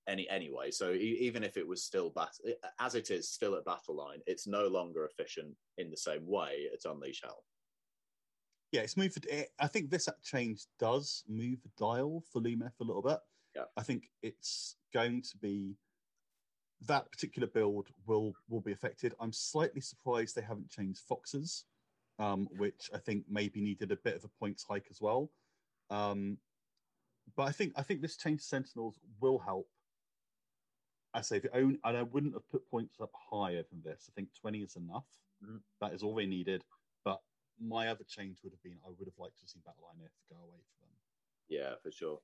any 0.09 0.29
anyway, 0.29 0.71
so 0.71 0.93
e- 0.93 1.19
even 1.21 1.43
if 1.43 1.57
it 1.57 1.67
was 1.67 1.83
still 1.83 2.11
bat- 2.11 2.39
as 2.79 2.95
it 2.95 3.11
is 3.11 3.29
still 3.29 3.57
at 3.57 3.65
battle 3.65 3.97
line, 3.97 4.23
it's 4.29 4.47
no 4.47 4.69
longer 4.69 5.05
efficient 5.05 5.57
in 5.79 5.91
the 5.91 5.97
same 5.97 6.25
way 6.29 6.69
at 6.73 6.85
Unleash 6.85 7.23
Hell. 7.23 7.45
Yeah, 8.73 8.81
it's 8.83 8.97
moved. 8.97 9.25
It, 9.27 9.51
I 9.59 9.67
think 9.69 9.91
this 9.91 10.09
change 10.23 10.65
does 10.79 11.25
move 11.29 11.63
the 11.63 11.71
dial 11.79 12.23
for 12.33 12.41
Lumineth 12.41 12.81
a 12.81 12.85
little 12.85 13.03
bit. 13.03 13.19
Yeah. 13.55 13.65
I 13.77 13.83
think 13.83 14.11
it's 14.23 14.77
going 14.93 15.23
to 15.23 15.37
be 15.39 15.77
that 16.83 17.11
particular 17.11 17.49
build 17.49 17.89
will 18.07 18.35
will 18.49 18.61
be 18.61 18.73
affected. 18.73 19.15
I'm 19.21 19.33
slightly 19.33 19.81
surprised 19.81 20.35
they 20.35 20.43
haven't 20.43 20.71
changed 20.71 21.01
foxes, 21.09 21.65
um, 22.19 22.49
which 22.59 22.91
I 22.95 22.99
think 22.99 23.25
maybe 23.29 23.61
needed 23.61 23.93
a 23.93 23.97
bit 23.97 24.17
of 24.17 24.25
a 24.25 24.29
points 24.29 24.65
hike 24.69 24.89
as 24.91 25.01
well. 25.01 25.31
Um, 25.91 26.39
but 27.37 27.45
I 27.45 27.53
think 27.53 27.73
I 27.77 27.83
think 27.83 28.03
this 28.03 28.17
change 28.17 28.41
to 28.41 28.47
Sentinels 28.47 28.99
will 29.21 29.39
help. 29.39 29.69
I 31.15 31.23
say 31.23 31.39
if 31.39 31.45
you 31.45 31.51
own, 31.55 31.79
and 31.85 31.97
I 31.97 32.03
wouldn't 32.03 32.35
have 32.35 32.49
put 32.51 32.69
points 32.69 33.01
up 33.01 33.11
higher 33.31 33.63
than 33.71 33.83
this. 33.83 34.11
I 34.11 34.13
think 34.15 34.29
20 34.39 34.59
is 34.59 34.77
enough. 34.77 35.07
Mhm. 35.43 35.61
That 35.81 35.95
is 35.95 36.03
all 36.03 36.15
they 36.15 36.27
needed. 36.27 36.63
My 37.61 37.89
other 37.89 38.05
change 38.05 38.39
would 38.43 38.53
have 38.53 38.63
been 38.63 38.79
I 38.85 38.91
would 38.91 39.07
have 39.09 39.19
liked 39.19 39.39
to 39.41 39.49
see 39.49 39.61
Battle 39.65 39.85
Line 39.85 40.05
If 40.05 40.13
go 40.31 40.43
away 40.43 40.61
for 40.79 40.85
them. 40.87 40.95
Yeah, 41.49 41.75
for 41.83 41.91
sure. 41.91 42.21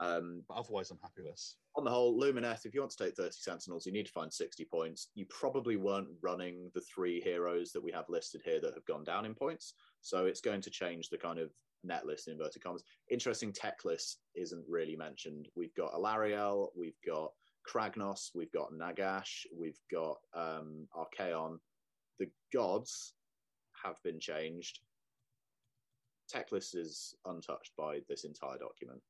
Um, 0.00 0.42
But 0.48 0.54
otherwise, 0.54 0.90
I'm 0.90 0.98
happy 1.02 1.22
with 1.22 1.32
this. 1.32 1.56
on 1.76 1.84
the 1.84 1.90
whole, 1.90 2.18
Lumineth, 2.18 2.64
if 2.64 2.74
you 2.74 2.80
want 2.80 2.90
to 2.92 3.04
take 3.04 3.14
30 3.14 3.32
Sentinels, 3.32 3.84
you 3.86 3.92
need 3.92 4.06
to 4.06 4.12
find 4.12 4.32
60 4.32 4.64
points. 4.64 5.08
You 5.14 5.26
probably 5.26 5.76
weren't 5.76 6.08
running 6.22 6.70
the 6.74 6.80
three 6.80 7.20
heroes 7.20 7.70
that 7.72 7.82
we 7.82 7.92
have 7.92 8.08
listed 8.08 8.40
here 8.44 8.60
that 8.60 8.74
have 8.74 8.84
gone 8.86 9.04
down 9.04 9.26
in 9.26 9.34
points. 9.34 9.74
So 10.00 10.24
it's 10.26 10.40
going 10.40 10.62
to 10.62 10.70
change 10.70 11.10
the 11.10 11.18
kind 11.18 11.38
of 11.38 11.50
net 11.84 12.06
list 12.06 12.28
in 12.28 12.32
inverted 12.32 12.62
commas. 12.62 12.82
Interesting 13.10 13.52
Teclis 13.52 14.16
isn't 14.34 14.64
really 14.68 14.96
mentioned. 14.96 15.48
We've 15.54 15.74
got 15.74 15.92
Alarielle, 15.92 16.68
we've 16.74 16.98
got 17.06 17.32
Kragnos, 17.68 18.30
we've 18.34 18.52
got 18.52 18.72
Nagash, 18.72 19.44
we've 19.56 19.80
got 19.92 20.16
um, 20.34 20.88
Archaon. 20.96 21.58
The 22.18 22.30
gods 22.52 23.14
have 23.82 24.02
been 24.02 24.18
changed. 24.20 24.80
Teclis 26.32 26.74
is 26.76 27.14
untouched 27.26 27.72
by 27.76 28.00
this 28.08 28.24
entire 28.24 28.58
document. 28.58 29.00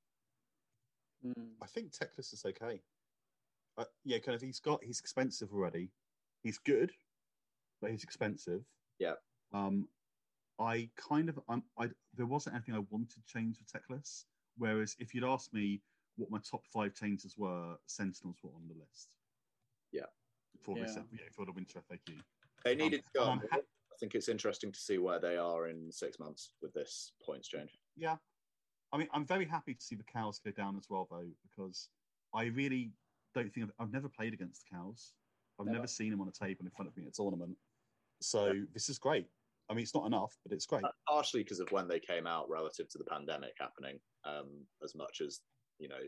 Mm. 1.24 1.48
I 1.62 1.66
think 1.66 1.92
Teclis 1.92 2.32
is 2.32 2.44
okay. 2.46 2.80
Uh, 3.76 3.84
yeah, 4.04 4.18
kind 4.18 4.34
of. 4.34 4.42
He's 4.42 4.60
got. 4.60 4.82
He's 4.82 5.00
expensive 5.00 5.52
already. 5.52 5.90
He's 6.42 6.58
good, 6.58 6.92
but 7.80 7.90
he's 7.90 8.04
expensive. 8.04 8.62
Yeah. 8.98 9.14
Um, 9.52 9.86
I 10.58 10.88
kind 10.96 11.28
of. 11.28 11.38
I'm. 11.48 11.62
I. 11.78 11.88
There 12.16 12.26
wasn't 12.26 12.56
anything 12.56 12.74
I 12.74 12.84
wanted 12.90 13.10
to 13.10 13.22
change 13.26 13.58
with 13.58 13.70
Teclis. 13.70 14.24
Whereas 14.56 14.96
if 14.98 15.14
you'd 15.14 15.24
asked 15.24 15.52
me 15.54 15.80
what 16.16 16.30
my 16.30 16.38
top 16.38 16.66
five 16.66 16.94
changes 16.94 17.36
were, 17.38 17.76
Sentinels 17.86 18.38
were 18.42 18.50
on 18.50 18.62
the 18.68 18.74
list. 18.74 19.16
Yeah. 19.92 20.06
For 20.60 20.76
Yeah. 20.76 20.84
this, 20.84 20.98
yeah, 21.12 21.20
for 21.32 21.46
the 21.46 21.52
winter 21.52 21.80
FAQ. 21.90 22.20
They 22.64 22.74
needed 22.74 23.02
to 23.14 23.18
go. 23.18 23.40
Up 24.00 24.06
more. 24.06 24.08
I 24.08 24.12
think 24.12 24.14
it's 24.14 24.28
interesting 24.28 24.72
to 24.72 24.80
see 24.80 24.98
where 24.98 25.20
they 25.20 25.36
are 25.36 25.68
in 25.68 25.90
six 25.92 26.18
months 26.18 26.52
with 26.62 26.72
this 26.72 27.12
points 27.24 27.48
change. 27.48 27.70
Yeah. 27.96 28.16
I 28.92 28.98
mean, 28.98 29.08
I'm 29.12 29.24
very 29.24 29.44
happy 29.44 29.74
to 29.74 29.82
see 29.82 29.94
the 29.94 30.04
cows 30.04 30.40
go 30.44 30.50
down 30.50 30.76
as 30.76 30.86
well, 30.88 31.06
though, 31.10 31.28
because 31.42 31.88
I 32.34 32.44
really 32.44 32.92
don't 33.34 33.52
think 33.52 33.66
I've, 33.66 33.86
I've 33.86 33.92
never 33.92 34.08
played 34.08 34.34
against 34.34 34.64
the 34.64 34.76
cows. 34.76 35.12
I've 35.60 35.66
Never. 35.66 35.78
never 35.78 35.86
seen 35.86 36.10
them 36.10 36.20
on 36.22 36.28
a 36.28 36.32
table 36.32 36.64
in 36.64 36.70
front 36.70 36.88
of 36.88 36.96
me 36.96 37.02
at 37.04 37.10
a 37.10 37.12
tournament. 37.12 37.56
So 38.22 38.54
this 38.72 38.88
is 38.88 38.98
great. 38.98 39.26
I 39.68 39.74
mean, 39.74 39.82
it's 39.82 39.94
not 39.94 40.06
enough, 40.06 40.36
but 40.44 40.52
it's 40.52 40.66
great. 40.66 40.84
Uh, 40.84 40.88
partially 41.06 41.42
because 41.42 41.60
of 41.60 41.70
when 41.70 41.86
they 41.86 42.00
came 42.00 42.26
out 42.26 42.48
relative 42.48 42.88
to 42.88 42.98
the 42.98 43.04
pandemic 43.04 43.52
happening, 43.60 44.00
um, 44.24 44.64
as 44.82 44.94
much 44.94 45.20
as 45.20 45.40
you 45.78 45.88
know, 45.88 46.00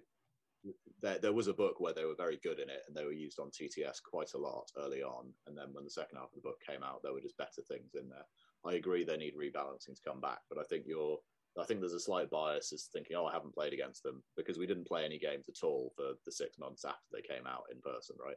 there, 1.00 1.18
there 1.18 1.32
was 1.32 1.48
a 1.48 1.52
book 1.52 1.80
where 1.80 1.92
they 1.92 2.04
were 2.04 2.14
very 2.16 2.38
good 2.42 2.58
in 2.60 2.68
it 2.70 2.82
and 2.86 2.96
they 2.96 3.04
were 3.04 3.12
used 3.12 3.38
on 3.40 3.50
TTS 3.50 4.02
quite 4.02 4.32
a 4.34 4.38
lot 4.38 4.70
early 4.78 5.02
on. 5.02 5.26
And 5.46 5.56
then 5.56 5.66
when 5.72 5.84
the 5.84 5.90
second 5.90 6.16
half 6.18 6.28
of 6.28 6.34
the 6.36 6.40
book 6.48 6.58
came 6.66 6.82
out, 6.82 7.00
there 7.02 7.12
were 7.12 7.20
just 7.20 7.36
better 7.36 7.62
things 7.68 7.94
in 7.94 8.08
there. 8.08 8.24
I 8.64 8.74
agree 8.74 9.04
they 9.04 9.16
need 9.16 9.34
rebalancing 9.36 9.96
to 9.96 10.02
come 10.06 10.20
back, 10.20 10.38
but 10.48 10.58
I 10.58 10.62
think 10.64 10.84
you're. 10.86 11.18
I 11.60 11.64
think 11.66 11.80
there's 11.80 11.92
a 11.92 12.00
slight 12.00 12.30
bias 12.30 12.72
as 12.72 12.88
thinking, 12.94 13.14
oh, 13.14 13.26
I 13.26 13.32
haven't 13.34 13.52
played 13.54 13.74
against 13.74 14.02
them 14.02 14.22
because 14.38 14.56
we 14.56 14.66
didn't 14.66 14.86
play 14.86 15.04
any 15.04 15.18
games 15.18 15.44
at 15.50 15.62
all 15.62 15.92
for 15.94 16.12
the 16.24 16.32
six 16.32 16.58
months 16.58 16.82
after 16.86 17.04
they 17.12 17.20
came 17.20 17.46
out 17.46 17.64
in 17.70 17.78
person, 17.82 18.16
right? 18.24 18.36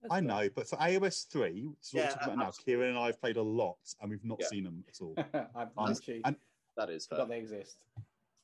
That's 0.00 0.14
I 0.14 0.20
fair. 0.20 0.22
know, 0.28 0.48
but 0.56 0.66
for 0.66 0.76
AOS 0.76 1.28
3, 1.30 1.66
which 1.66 1.76
is 1.82 1.92
what 1.92 2.00
Yeah, 2.00 2.06
we're 2.06 2.08
talking 2.14 2.32
about 2.32 2.38
now. 2.38 2.50
Kieran 2.64 2.88
and 2.88 2.98
I 2.98 3.06
have 3.08 3.20
played 3.20 3.36
a 3.36 3.42
lot 3.42 3.76
and 4.00 4.08
we've 4.10 4.24
not 4.24 4.38
Yeah. 4.40 4.46
seen 4.46 4.64
them 4.64 4.82
at 4.88 4.94
all. 5.02 5.14
I've 5.54 5.68
Um, 5.76 5.90
actually 5.90 6.22
and- 6.24 6.36
That 6.78 6.88
is 6.88 7.04
fair. 7.06 7.18
forgot 7.18 7.28
they 7.28 7.38
exist. 7.38 7.76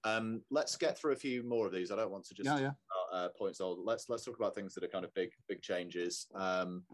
Um, 0.04 0.42
let's 0.50 0.76
get 0.76 0.98
through 0.98 1.12
a 1.12 1.16
few 1.16 1.42
more 1.42 1.66
of 1.66 1.72
these. 1.72 1.90
I 1.90 1.96
don't 1.96 2.10
want 2.10 2.26
to 2.26 2.34
just 2.34 2.44
yeah, 2.46 2.58
yeah. 2.58 2.72
Uh, 3.12 3.28
points 3.36 3.60
old. 3.60 3.80
Let's 3.84 4.08
let's 4.08 4.24
talk 4.24 4.36
about 4.36 4.54
things 4.54 4.72
that 4.74 4.84
are 4.84 4.88
kind 4.88 5.04
of 5.04 5.12
big 5.14 5.30
big 5.48 5.62
changes. 5.62 6.26
Um, 6.34 6.84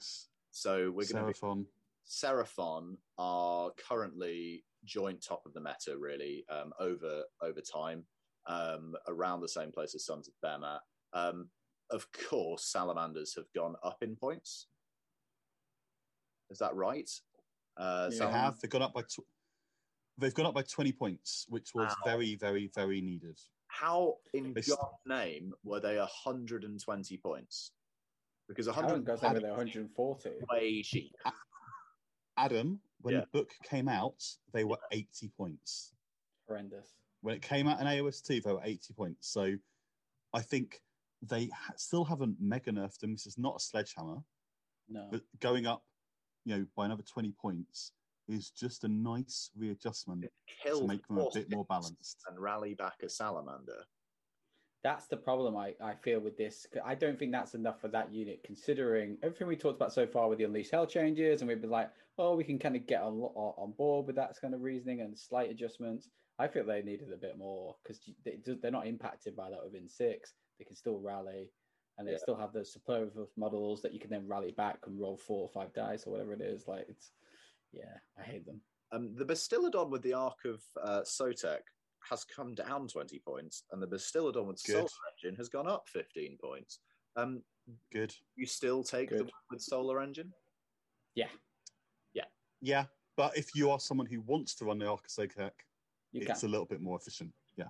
so 0.51 0.91
we're 0.91 1.07
going 1.13 1.33
to 1.33 1.39
Seraphon. 1.39 1.67
Seraphon 2.09 2.97
are 3.19 3.71
currently 3.89 4.65
joint 4.85 5.23
top 5.23 5.43
of 5.45 5.53
the 5.53 5.61
meta, 5.61 5.99
really, 5.99 6.45
um, 6.49 6.73
over 6.81 7.23
over 7.43 7.61
time, 7.61 8.05
um, 8.47 8.95
around 9.09 9.41
the 9.43 9.49
same 9.49 9.71
place 9.71 9.95
as 9.95 10.07
Sons 10.07 10.27
of 10.29 10.35
Behemat. 10.43 10.79
Um, 11.13 11.51
of 11.91 12.07
course, 12.13 12.65
Salamanders 12.65 13.35
have 13.37 13.53
gone 13.55 13.75
up 13.85 13.99
in 14.03 14.17
points. 14.17 14.69
Is 16.51 16.59
that 16.59 16.75
right? 16.75 17.11
Uh, 17.77 18.09
Yeah. 18.11 18.27
They 18.27 18.33
have. 18.33 18.61
They've 18.61 18.71
gone 18.71 18.83
up 18.83 18.95
by. 18.95 19.03
Tw- 19.03 19.27
they've 20.17 20.33
gone 20.35 20.47
up 20.47 20.55
by 20.55 20.63
20 20.63 20.93
points, 20.93 21.45
which 21.51 21.75
was 21.75 21.91
Wow. 21.91 21.97
very, 22.13 22.37
very, 22.37 22.69
very 22.75 23.03
needed. 23.03 23.39
How 23.79 24.17
in 24.33 24.55
They 24.55 24.61
s- 24.61 24.69
God's 24.69 24.97
name 25.07 25.53
were 25.63 25.81
they 25.81 25.99
120 25.99 27.19
points? 27.19 27.73
Because 28.49 28.69
100 28.69 29.05
goes 29.05 29.23
over 29.23 29.39
there 29.41 29.51
140. 29.51 30.31
way 30.51 30.83
cheap. 30.83 31.15
Adam, 32.39 32.81
when 33.01 33.15
Yeah. 33.15 33.21
the 33.21 33.27
book 33.27 33.51
came 33.65 33.89
out, 33.89 34.23
they 34.53 34.65
were 34.65 34.79
80 34.93 35.29
points. 35.37 35.93
Horrendous. 36.49 36.95
When 37.21 37.35
it 37.35 37.43
came 37.43 37.67
out 37.67 37.81
in 37.81 37.87
AOS 37.87 38.23
2, 38.23 38.41
they 38.41 38.53
were 38.53 38.65
80 38.65 38.95
points. 38.95 39.29
So 39.29 39.55
I 40.33 40.41
think 40.43 40.83
they 41.23 41.49
ha- 41.49 41.75
still 41.77 42.05
haven't 42.05 42.41
mega 42.41 42.71
nerfed 42.73 43.01
them. 43.01 43.13
This 43.13 43.27
is 43.27 43.37
not 43.37 43.57
a 43.57 43.61
sledgehammer, 43.61 44.25
No. 44.89 45.09
but 45.11 45.23
going 45.41 45.67
up, 45.67 45.85
you 46.45 46.57
know, 46.57 46.67
by 46.77 46.87
another 46.87 47.03
20 47.03 47.33
points 47.33 47.93
is 48.29 48.51
just 48.51 48.85
a 48.85 48.89
nice 48.89 49.51
readjustment 49.57 50.25
to 50.65 50.87
make 50.87 51.07
them 51.07 51.19
a 51.19 51.31
bit 51.33 51.51
more 51.51 51.65
balanced. 51.65 52.19
and 52.29 52.39
rally 52.39 52.75
back 52.75 52.95
a 53.03 53.09
salamander. 53.09 53.85
That's 54.83 55.07
the 55.07 55.17
problem 55.17 55.57
I, 55.57 55.75
I 55.83 55.95
feel 55.95 56.21
with 56.21 56.37
this. 56.37 56.67
I 56.85 56.95
don't 56.95 57.19
think 57.19 57.33
that's 57.33 57.55
enough 57.55 57.81
for 57.81 57.89
that 57.89 58.13
unit, 58.13 58.43
considering 58.45 59.19
everything 59.23 59.49
we 59.49 59.57
talked 59.57 59.77
about 59.77 59.93
so 59.93 60.07
far 60.07 60.29
with 60.29 60.39
the 60.39 60.45
Unleashed 60.45 60.71
Hell 60.71 60.87
changes, 60.87 61.41
and 61.41 61.49
we've 61.49 61.61
been 61.61 61.71
like, 61.71 61.91
oh, 62.19 62.37
we 62.37 62.45
can 62.45 62.59
kind 62.59 62.77
of 62.77 62.87
get 62.87 63.03
on 63.03 63.15
uh, 63.15 63.61
on 63.61 63.73
board 63.73 64.07
with 64.07 64.17
that 64.17 64.37
kind 64.41 64.55
of 64.55 64.63
reasoning 64.63 65.01
and 65.01 65.19
slight 65.19 65.51
adjustments. 65.51 66.09
I 66.39 66.47
feel 66.47 66.65
they 66.65 66.83
needed 66.83 67.13
a 67.13 67.17
bit 67.17 67.37
more 67.39 67.75
because 67.83 68.01
they, 68.25 68.39
they're 68.45 68.71
not 68.71 68.87
impacted 68.87 69.35
by 69.35 69.51
that 69.51 69.65
within 69.65 69.89
six. 69.89 70.35
They 70.59 70.65
can 70.65 70.77
still 70.77 71.01
rally, 71.01 71.51
and 71.99 72.07
they 72.07 72.13
Yeah. 72.13 72.19
still 72.19 72.37
have 72.37 72.53
those 72.53 72.73
superlative 72.73 73.29
models 73.37 73.83
that 73.83 73.93
you 73.93 73.99
can 73.99 74.11
then 74.11 74.29
rally 74.29 74.53
back 74.53 74.79
and 74.87 75.01
roll 75.01 75.17
four 75.17 75.43
or 75.43 75.49
five 75.49 75.73
dice 75.73 76.07
or 76.07 76.13
whatever 76.13 76.33
it 76.35 76.43
is. 76.43 76.69
Like 76.69 76.87
it's, 76.89 77.11
yeah, 77.77 77.99
I 78.19 78.23
hate 78.23 78.47
them. 78.47 78.61
Um, 78.93 79.15
the 79.17 79.25
Bastiladon 79.25 79.91
with 79.91 80.03
the 80.03 80.15
Ark 80.15 80.39
of 80.45 80.63
uh, 80.83 81.01
Sotek 81.03 81.61
has 82.09 82.25
come 82.25 82.55
down 82.55 82.87
20 82.89 83.19
points, 83.21 83.65
and 83.73 83.83
the 83.83 83.87
Bastiladon 83.87 84.47
with 84.47 84.63
Good. 84.65 84.75
Solar 84.75 84.89
Engine 85.23 85.37
has 85.37 85.49
gone 85.49 85.69
up 85.69 85.89
15 85.89 86.39
points. 86.43 86.79
Um, 87.17 87.43
Good. 87.93 88.15
you 88.37 88.47
still 88.47 88.83
take 88.85 89.11
the 89.11 89.17
Good. 89.17 89.25
one 89.25 89.31
with 89.51 89.61
Solar 89.63 90.01
Engine? 90.01 90.33
Yeah, 91.15 91.29
Yeah. 92.15 92.25
Yeah, 92.61 92.85
but 93.17 93.37
if 93.37 93.55
you 93.55 93.71
are 93.71 93.81
someone 93.81 94.07
who 94.07 94.21
wants 94.23 94.55
to 94.57 94.65
run 94.65 94.79
the 94.79 94.87
Ark 94.87 95.05
of 95.05 95.11
Sotek, 95.11 95.51
you 96.13 96.23
it's 96.23 96.41
can. 96.41 96.49
a 96.49 96.53
little 96.53 96.67
bit 96.67 96.81
more 96.81 96.97
efficient. 96.97 97.33
Yeah. 97.57 97.69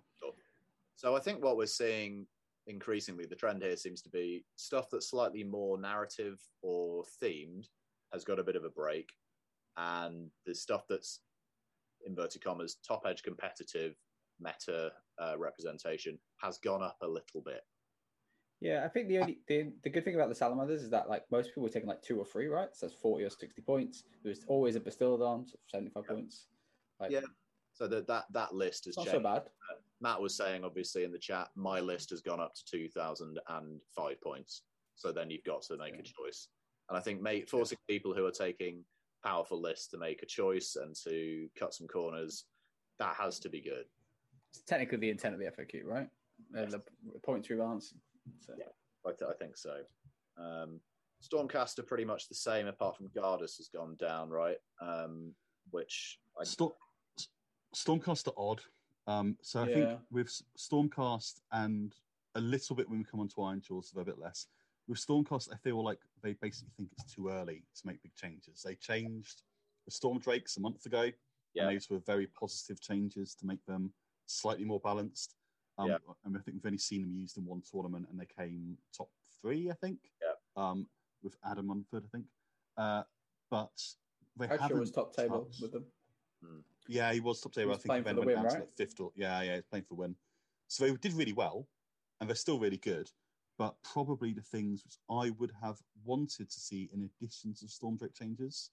So 0.97 1.17
I 1.17 1.21
think 1.21 1.43
what 1.43 1.57
we're 1.57 1.67
seeing 1.67 2.27
increasingly, 2.67 3.27
the 3.27 3.37
trend 3.37 3.63
here 3.63 3.77
seems 3.77 4.03
to 4.03 4.09
be 4.09 4.45
stuff 4.57 4.89
that's 4.91 5.11
slightly 5.11 5.45
more 5.45 5.79
narrative 5.79 6.39
or 6.63 7.05
themed 7.23 7.67
has 8.13 8.25
got 8.25 8.39
a 8.39 8.45
bit 8.45 8.57
of 8.57 8.65
a 8.65 8.71
break, 8.71 9.11
and 9.77 10.31
the 10.45 10.55
stuff 10.55 10.83
that's 10.89 11.21
inverted 12.07 12.43
commas 12.43 12.77
top 12.87 13.05
edge 13.07 13.23
competitive 13.23 13.95
meta 14.41 14.93
uh, 15.21 15.35
representation 15.39 16.19
has 16.41 16.59
gone 16.59 16.83
up 16.83 16.97
a 17.03 17.09
little 17.09 17.41
bit. 17.45 17.61
Yeah, 18.61 18.85
I 18.85 18.89
think 18.89 19.09
the 19.09 19.19
only 19.19 19.39
the, 19.49 19.73
the 19.85 19.91
good 19.91 20.05
thing 20.05 20.15
about 20.15 20.29
the 20.31 20.35
salamanders 20.35 20.83
is 20.83 20.91
that 20.91 21.09
like 21.09 21.25
most 21.31 21.49
people 21.49 21.63
were 21.63 21.69
taking 21.69 21.89
like 21.89 22.03
two 22.03 22.19
or 22.19 22.25
three, 22.25 22.47
right? 22.47 22.69
So 22.73 22.87
that's 22.87 22.99
forty 22.99 23.25
or 23.25 23.31
sixty 23.31 23.61
points. 23.61 24.05
There 24.23 24.31
was 24.31 24.45
always 24.47 24.77
a 24.77 24.81
Bastiladon, 24.81 25.49
so 25.49 25.59
seventy-five 25.67 26.05
Yeah. 26.09 26.15
points. 26.15 26.47
Like, 26.99 27.11
Yeah, 27.11 27.21
So 27.75 27.87
that 27.89 28.07
that 28.07 28.25
that 28.33 28.55
list 28.55 28.87
it's 28.87 28.97
not 28.97 29.05
changed. 29.05 29.17
so 29.17 29.21
bad. 29.23 29.43
Matt 30.01 30.21
was 30.21 30.35
saying, 30.35 30.63
obviously, 30.65 31.05
in 31.05 31.13
the 31.13 31.19
chat, 31.19 31.49
my 31.55 31.81
list 31.81 32.11
has 32.11 32.21
gone 32.21 32.39
up 32.41 32.53
to 32.55 32.63
2,005 32.71 34.21
points. 34.21 34.63
So 34.95 35.11
then 35.11 35.31
you've 35.31 35.45
got 35.45 35.63
to 35.63 35.77
make 35.79 35.95
Yeah. 35.95 36.01
a 36.01 36.03
choice. 36.03 36.49
And 36.91 36.99
I 36.99 37.01
think 37.01 37.23
make, 37.23 37.49
forcing 37.49 37.79
people 37.89 38.13
who 38.15 38.27
are 38.27 38.31
taking 38.31 38.85
powerful 39.27 39.61
list 39.61 39.91
to 39.91 39.99
make 39.99 40.23
a 40.23 40.27
choice 40.27 40.77
and 40.81 40.95
to 41.05 41.49
cut 41.59 41.75
some 41.75 41.89
corners, 41.89 42.45
that 42.99 43.15
has 43.17 43.39
to 43.41 43.49
be 43.49 43.61
good. 43.61 43.85
It's 44.53 44.63
technically 44.63 44.99
the 44.99 45.11
intent 45.11 45.35
of 45.35 45.41
the 45.41 45.47
FAQ, 45.47 45.85
right? 45.85 46.09
Uh, 46.57 46.67
the 46.67 46.81
points 47.25 47.49
rebalance. 47.49 47.93
So. 48.41 48.55
Yeah. 48.59 48.67
I, 49.05 49.11
th- 49.11 49.31
I 49.31 49.35
think 49.35 49.57
so. 49.57 49.77
Um, 50.39 50.81
Stormcast 51.23 51.79
are 51.79 51.83
pretty 51.85 52.05
much 52.05 52.29
the 52.29 52.35
same, 52.35 52.67
apart 52.67 52.97
from 52.97 53.09
Gardus 53.09 53.57
has 53.57 53.69
gone 53.75 53.97
down, 53.99 54.31
right? 54.31 54.59
Um, 54.81 55.33
which 55.71 56.19
I, 56.41 56.45
Storm, 56.45 56.73
Stormcast 57.75 58.29
are 58.29 58.35
odd. 58.37 58.61
Um, 59.07 59.37
so 59.43 59.61
I 59.63 59.67
Yeah. 59.69 59.75
think 59.75 60.01
with 60.11 60.31
Stormcast 60.59 61.41
and 61.53 61.95
a 62.35 62.41
little 62.41 62.77
bit 62.77 62.89
when 62.89 62.99
we 62.99 63.05
come 63.05 63.21
on 63.21 63.29
to 63.29 63.37
Ironjawz, 63.37 63.97
a 63.97 64.05
bit 64.05 64.19
less. 64.19 64.47
With 64.89 64.99
Stormcast, 65.05 65.53
I 65.53 65.57
feel 65.57 65.83
like 65.83 65.99
they 66.23 66.35
basically 66.35 66.73
think 66.77 66.91
it's 66.93 67.13
too 67.13 67.29
early 67.29 67.65
to 67.75 67.87
make 67.87 68.03
big 68.03 68.15
changes. 68.15 68.63
They 68.65 68.75
changed 68.77 69.43
the 69.85 69.91
Storm 69.91 70.19
Drakes 70.19 70.57
a 70.57 70.61
month 70.61 70.87
ago, 70.87 71.11
Yeah. 71.55 71.67
and 71.69 71.75
those 71.77 71.91
were 71.91 71.99
very 71.99 72.27
positive 72.29 72.81
changes 72.81 73.35
to 73.37 73.47
make 73.47 73.65
them 73.67 73.93
slightly 74.27 74.65
more 74.65 74.81
balanced. 74.81 75.35
Um, 75.79 75.89
Yeah. 75.91 75.99
And 76.25 76.37
I 76.37 76.41
think 76.41 76.57
we've 76.57 76.67
only 76.67 76.79
seen 76.79 77.03
them 77.03 77.13
used 77.15 77.37
in 77.37 77.45
one 77.45 77.63
tournament, 77.63 78.09
and 78.11 78.19
they 78.21 78.27
came 78.27 78.79
top 78.93 79.11
three, 79.41 79.71
I 79.71 79.75
think. 79.75 80.13
Yeah. 80.23 80.35
Um, 80.57 80.89
with 81.23 81.37
Adam 81.45 81.67
Munford, 81.67 82.05
I 82.05 82.09
think. 82.09 82.27
Uh, 82.77 83.03
but 83.51 83.97
they 84.37 84.45
Actually, 84.47 84.59
haven't 84.63 84.81
was 84.81 84.91
top 84.91 85.15
table 85.15 85.45
touched- 85.47 85.63
with 85.63 85.73
them. 85.73 85.87
yeah, 86.89 87.13
he 87.13 87.21
was 87.21 87.41
top 87.41 87.53
table. 87.53 87.71
was 87.71 87.79
I 87.79 87.81
think 87.81 87.87
playing 87.89 88.03
he 88.03 88.05
for 88.05 88.09
then 88.09 88.15
the 88.17 88.21
went 88.21 88.27
win, 88.27 88.37
down 88.37 88.45
to 88.45 88.59
right? 88.59 88.65
like 88.67 88.77
fifth 88.77 89.01
or 89.01 89.13
yeah, 89.17 89.43
yeah, 89.43 89.55
he's 89.57 89.65
playing 89.65 89.85
for 89.85 89.95
the 89.95 90.01
win. 90.01 90.17
So 90.69 90.87
they 90.87 90.95
did 90.97 91.13
really 91.15 91.33
well, 91.33 91.69
and 92.21 92.29
they're 92.29 92.35
still 92.37 92.59
really 92.59 92.77
good. 92.79 93.11
But 93.59 93.75
probably 93.83 94.33
the 94.33 94.43
things 94.43 94.85
which 94.85 94.99
I 95.11 95.31
would 95.39 95.53
have 95.63 95.79
wanted 96.05 96.51
to 96.51 96.61
see 96.61 96.91
in 96.93 97.03
addition 97.21 97.55
to 97.55 97.67
Stormdrake 97.67 98.15
changes 98.15 98.71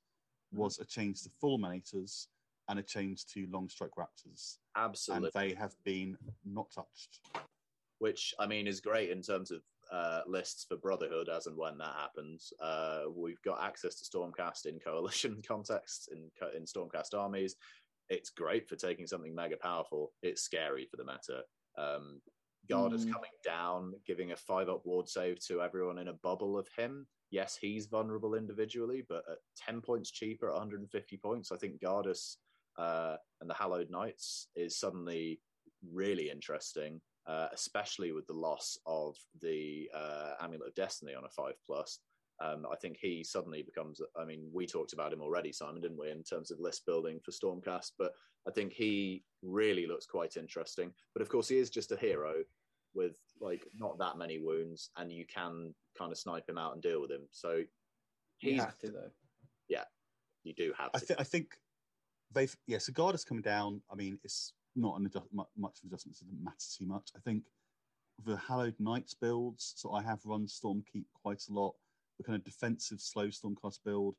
Mm. 0.54 0.58
was 0.60 0.78
a 0.80 0.86
change 0.86 1.24
to 1.24 1.30
Fulminators 1.42 2.28
and 2.68 2.78
a 2.78 2.84
change 2.84 3.26
to 3.28 3.48
Long 3.48 3.70
Strike 3.70 3.96
Raptors, 3.98 4.58
Absolutely. 4.76 5.28
and 5.28 5.34
they 5.34 5.54
have 5.56 5.76
been 5.84 6.18
not 6.46 6.70
touched. 6.72 7.22
which 8.00 8.34
I 8.38 8.46
mean 8.46 8.68
is 8.68 8.82
great 8.82 9.10
in 9.10 9.22
terms 9.22 9.50
of 9.50 9.64
uh, 9.92 10.22
lists 10.28 10.66
for 10.66 10.76
Brotherhood 10.76 11.30
as 11.30 11.48
and 11.48 11.56
when 11.58 11.78
that 11.78 11.96
happens. 11.96 12.52
Uh, 12.60 13.04
we've 13.16 13.42
got 13.44 13.62
access 13.64 13.96
to 13.96 14.04
Stormcast 14.06 14.66
in 14.66 14.80
coalition 14.80 15.42
context 15.48 16.10
in 16.12 16.30
co- 16.38 16.52
in 16.56 16.66
Stormcast 16.66 17.14
armies. 17.18 17.56
It's 18.10 18.30
great 18.30 18.68
for 18.68 18.76
taking 18.76 19.08
something 19.08 19.34
mega 19.34 19.56
powerful. 19.58 20.12
It's 20.22 20.42
scary 20.42 20.86
for 20.86 20.98
the 20.98 21.06
meta. 21.06 21.44
Um, 21.78 22.22
Gardus 22.70 23.06
Mm. 23.06 23.12
coming 23.14 23.32
down, 23.44 23.94
giving 24.06 24.32
a 24.32 24.36
five 24.36 24.70
up 24.70 24.86
ward 24.86 25.08
save 25.10 25.40
to 25.48 25.62
everyone 25.62 25.98
in 25.98 26.08
a 26.08 26.14
bubble 26.14 26.58
of 26.58 26.68
him. 26.78 27.08
Yes, 27.30 27.58
he's 27.58 27.88
vulnerable 27.88 28.36
individually, 28.36 29.02
but 29.08 29.24
at 29.30 29.40
10 29.58 29.82
points 29.82 30.12
cheaper 30.12 30.50
at 30.50 30.54
150 30.54 31.18
points, 31.18 31.52
I 31.52 31.58
think 31.58 31.82
Gardus 31.82 32.38
uh, 32.78 33.18
and 33.42 33.50
the 33.50 33.54
Hallowed 33.54 33.90
Knights 33.90 34.48
is 34.56 34.78
suddenly 34.80 35.42
really 35.92 36.30
interesting, 36.30 37.02
uh, 37.28 37.50
especially 37.52 38.12
with 38.12 38.26
the 38.28 38.34
loss 38.34 38.78
of 38.86 39.18
the 39.42 39.90
uh, 39.94 40.36
Amulet 40.42 40.70
of 40.70 40.76
Destiny 40.76 41.14
on 41.14 41.26
a 41.26 41.30
5 41.30 41.54
plus. 41.66 42.00
Um, 42.42 42.66
I 42.72 42.76
think 42.76 42.98
he 43.00 43.24
suddenly 43.24 43.62
becomes. 43.64 44.02
I 44.20 44.26
mean, 44.26 44.50
we 44.52 44.66
talked 44.66 44.94
about 44.94 45.14
him 45.14 45.22
already, 45.22 45.52
Simon, 45.52 45.82
didn't 45.82 46.00
we, 46.00 46.10
in 46.10 46.24
terms 46.24 46.52
of 46.52 46.60
list 46.60 46.86
building 46.86 47.20
for 47.24 47.32
Stormcast? 47.32 47.92
But 47.98 48.12
I 48.48 48.52
think 48.52 48.74
he 48.74 49.24
really 49.42 49.88
looks 49.88 50.06
quite 50.06 50.36
interesting. 50.36 50.92
But 51.14 51.22
of 51.22 51.30
course, 51.30 51.48
he 51.48 51.58
is 51.58 51.70
just 51.70 51.92
a 51.92 51.98
hero 51.98 52.34
with 52.94 53.18
like 53.40 53.66
not 53.78 53.98
that 54.00 54.18
many 54.18 54.40
wounds, 54.40 54.90
and 54.98 55.12
you 55.12 55.26
can 55.26 55.74
kind 55.98 56.12
of 56.12 56.18
snipe 56.18 56.50
him 56.50 56.58
out 56.58 56.74
and 56.74 56.82
deal 56.82 57.02
with 57.02 57.12
him. 57.12 57.28
So 57.32 57.62
You 58.40 58.60
have 58.62 58.78
to 58.80 58.92
though. 58.92 59.12
Yeah, 59.70 59.84
you 60.44 60.54
do 60.54 60.74
have 60.78 60.90
I, 60.94 61.00
th- 61.00 61.20
I 61.20 61.24
think 61.24 61.58
they've 62.34 62.56
yeah. 62.68 62.80
So 62.80 62.92
guard 62.94 63.14
has 63.14 63.24
come 63.24 63.42
down. 63.42 63.82
I 63.92 63.96
mean, 63.96 64.20
it's 64.24 64.54
not 64.76 65.00
an 65.00 65.06
adjust, 65.06 65.28
much 65.34 65.48
of 65.56 65.84
an 65.84 65.88
adjustment. 65.88 66.18
It 66.20 66.26
doesn't 66.26 66.44
matter 66.44 66.58
too 66.78 66.86
much. 66.86 67.12
I 67.16 67.20
think 67.20 67.44
the 68.26 68.38
Hallowed 68.38 68.76
Knights 68.80 69.14
builds. 69.14 69.74
So 69.76 69.92
I 69.94 70.02
have 70.04 70.20
run 70.26 70.46
Stormkeep 70.46 71.06
quite 71.22 71.44
a 71.50 71.54
lot. 71.54 71.76
The 72.18 72.24
kind 72.24 72.36
of 72.36 72.44
defensive 72.44 73.02
slow 73.02 73.28
Stormcast 73.28 73.80
build. 73.84 74.16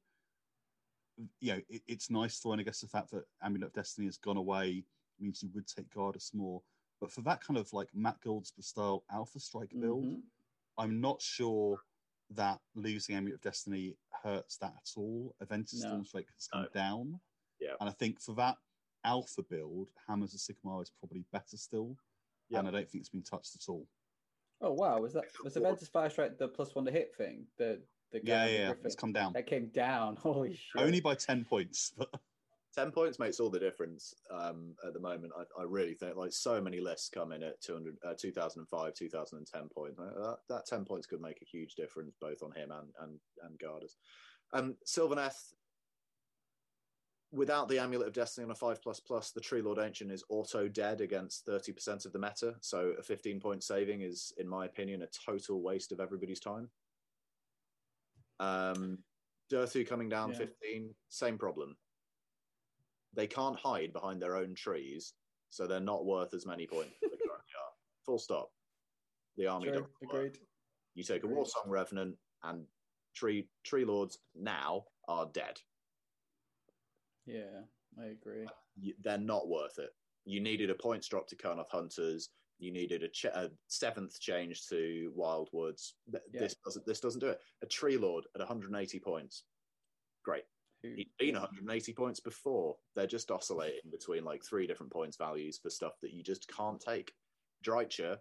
You 1.41 1.53
know, 1.55 1.61
it, 1.69 1.83
it's 1.87 2.11
nice 2.11 2.39
throwing. 2.39 2.61
I 2.61 2.65
guess 2.65 2.81
the 2.81 2.89
fact 2.89 3.11
that 3.13 3.25
Amulet 3.43 3.69
of 3.69 3.73
Destiny 3.73 4.07
has 4.07 4.17
gone 4.17 4.37
away 4.37 4.85
means 5.21 5.43
you 5.43 5.51
would 5.55 5.67
take 5.69 5.89
Gardus 5.91 6.35
more. 6.35 6.61
But 7.01 7.13
for 7.13 7.21
that 7.23 7.41
kind 7.43 7.57
of 7.59 7.73
like 7.73 7.89
Matt 7.95 8.21
Goldsborough 8.25 8.65
style 8.65 9.05
Alpha 9.13 9.39
Strike 9.39 9.73
build, 9.79 10.05
Mhm. 10.05 10.23
I'm 10.77 11.01
not 11.01 11.23
sure 11.23 11.81
that 12.31 12.61
losing 12.75 13.15
Amulet 13.15 13.37
of 13.37 13.41
Destiny 13.43 13.97
hurts 14.11 14.57
that 14.57 14.75
at 14.75 14.91
all. 14.97 15.37
Aventis 15.41 15.83
No. 15.83 15.91
Stormstrike 15.91 16.27
has 16.35 16.49
come 16.49 16.63
No. 16.63 16.69
down. 16.71 17.21
Yeah. 17.61 17.77
And 17.79 17.89
I 17.89 17.93
think 17.93 18.21
for 18.21 18.35
that 18.35 18.59
alpha 19.05 19.43
build, 19.43 19.93
Hammers 20.09 20.35
of 20.35 20.41
Sigmar 20.41 20.83
is 20.83 20.91
probably 20.91 21.23
better 21.31 21.57
still. 21.57 21.97
Yeah. 22.49 22.59
And 22.61 22.69
I 22.69 22.71
don't 22.73 22.91
think 22.91 23.03
it's 23.03 23.09
been 23.11 23.23
touched 23.23 23.55
at 23.55 23.69
all. 23.69 23.87
Oh 24.65 24.73
wow, 24.73 24.99
was 24.99 25.13
that 25.13 25.25
was 25.45 25.55
Aventis 25.57 25.91
Firestrike 25.91 26.39
the 26.39 26.49
plus 26.49 26.75
one 26.75 26.87
to 26.87 26.91
hit 26.91 27.15
thing? 27.17 27.45
The 27.59 27.83
the 28.13 28.21
guy 28.21 28.33
Yeah, 28.33 28.45
yeah, 28.47 28.59
yeah. 28.59 28.67
Griffin? 28.69 28.87
It's 28.87 28.95
come 28.95 29.13
down. 29.13 29.33
that 29.35 29.47
came 29.47 29.67
down. 29.69 30.17
Holy 30.23 30.55
shit! 30.55 30.83
Only 30.83 31.01
by 31.01 31.15
10 31.15 31.45
points. 31.45 31.93
But 31.99 32.09
10 32.75 32.91
points 32.91 33.19
makes 33.19 33.41
all 33.41 33.51
the 33.51 33.59
difference 33.59 34.15
um, 34.31 34.75
at 34.87 34.95
the 34.95 35.01
moment. 35.01 35.33
I, 35.39 35.61
I 35.61 35.65
really 35.65 35.95
think 35.95 36.17
like 36.17 36.33
so 36.33 36.61
many 36.63 36.81
lists 36.81 37.11
come 37.11 37.33
in 37.33 37.43
at 37.43 37.61
200, 37.61 37.97
uh, 38.05 38.15
2005, 38.19 38.95
2010 38.95 39.69
points. 39.69 39.99
That, 39.99 40.37
that 40.49 40.67
10 40.67 40.85
points 40.85 41.07
could 41.07 41.21
make 41.21 41.41
a 41.43 41.45
huge 41.45 41.75
difference 41.75 42.17
both 42.21 42.43
on 42.43 42.53
him 42.53 42.71
and, 42.71 42.89
and, 43.01 43.19
and 43.43 43.59
Gardus. 43.59 43.97
Um, 44.53 44.77
Sylvaneth, 44.87 45.53
without 47.33 47.69
the 47.69 47.79
Amulet 47.79 48.07
of 48.09 48.13
Destiny 48.13 48.45
on 48.45 48.51
a 48.51 48.55
5 48.55 48.83
plus 48.83 49.01
plus, 49.01 49.31
the 49.33 49.41
Tree 49.41 49.63
Lord 49.63 49.79
Ancient 49.79 50.11
is 50.13 50.25
auto 50.29 50.69
dead 50.69 51.01
against 51.01 51.47
30% 51.47 52.07
of 52.07 52.13
the 52.13 52.19
meta. 52.19 52.55
So 52.61 52.95
a 52.99 53.03
15 53.03 53.41
point 53.41 53.63
saving 53.65 54.03
is, 54.03 54.33
in 54.39 54.49
my 54.49 54.67
opinion, 54.67 55.03
a 55.03 55.07
total 55.09 55.63
waste 55.63 55.93
of 55.93 56.01
everybody's 56.01 56.41
time. 56.41 56.71
Um, 58.41 58.99
Durthu 59.53 59.87
coming 59.87 60.09
down 60.09 60.31
Yeah. 60.31 60.39
15, 60.39 60.95
same 61.09 61.39
problem 61.39 61.77
they 63.17 63.29
can't 63.29 63.57
hide 63.57 63.93
behind 63.93 64.21
their 64.21 64.35
own 64.35 64.57
trees, 64.57 65.13
so 65.49 65.69
they're 65.69 65.79
not 65.79 66.05
worth 66.05 66.35
as 66.35 66.45
many 66.47 66.67
points 66.67 66.95
as 67.05 67.11
they 67.13 67.17
currently 67.17 67.29
are. 67.63 67.73
Full 68.05 68.19
stop. 68.19 68.51
The 69.37 69.47
army 69.47 69.71
work. 69.71 69.89
agreed. 70.03 70.39
You 70.97 71.05
take 71.05 71.23
a 71.23 71.27
Agreed. 71.27 71.37
war 71.37 71.47
song 71.47 71.71
revenant, 71.71 72.17
and 72.43 72.67
tree 73.15 73.49
tree 73.63 73.85
lords 73.85 74.19
now 74.35 74.87
are 75.07 75.27
dead. 75.33 75.61
Yeah, 77.27 77.63
I 78.01 78.07
agree. 78.07 78.47
They're 79.03 79.19
not 79.19 79.49
worth 79.49 79.79
it. 79.79 79.91
You 80.25 80.41
needed 80.41 80.71
a 80.71 80.75
points 80.75 81.09
drop 81.09 81.27
to 81.29 81.37
turn 81.37 81.59
hunters. 81.71 82.31
You 82.59 82.71
needed 82.73 83.03
a, 83.03 83.09
ch- 83.09 83.25
a 83.27 83.51
seventh 83.69 84.19
change 84.21 84.67
to 84.69 85.13
Wyldwoods. 85.17 85.93
Th- 86.11 86.23
Yeah. 86.33 86.41
This 86.41 86.57
doesn't. 86.65 86.87
This 86.87 87.01
doesn't 87.01 87.21
do 87.21 87.29
it. 87.29 87.41
A 87.63 87.67
tree 87.67 87.97
lord 87.97 88.25
at 88.35 88.39
180 88.41 88.99
points. 89.01 89.45
Great. 90.25 90.45
Who- 90.83 90.95
He's 90.95 91.07
been 91.19 91.35
180 91.35 91.93
points 91.95 92.21
before. 92.21 92.77
They're 92.95 93.07
just 93.07 93.31
oscillating 93.31 93.91
between 93.91 94.25
like 94.25 94.43
three 94.45 94.67
different 94.67 94.93
points 94.93 95.17
values 95.17 95.59
for 95.59 95.69
stuff 95.71 95.95
that 96.03 96.13
you 96.13 96.23
just 96.23 96.49
can't 96.49 96.81
take. 96.81 97.13
Drycha 97.67 98.19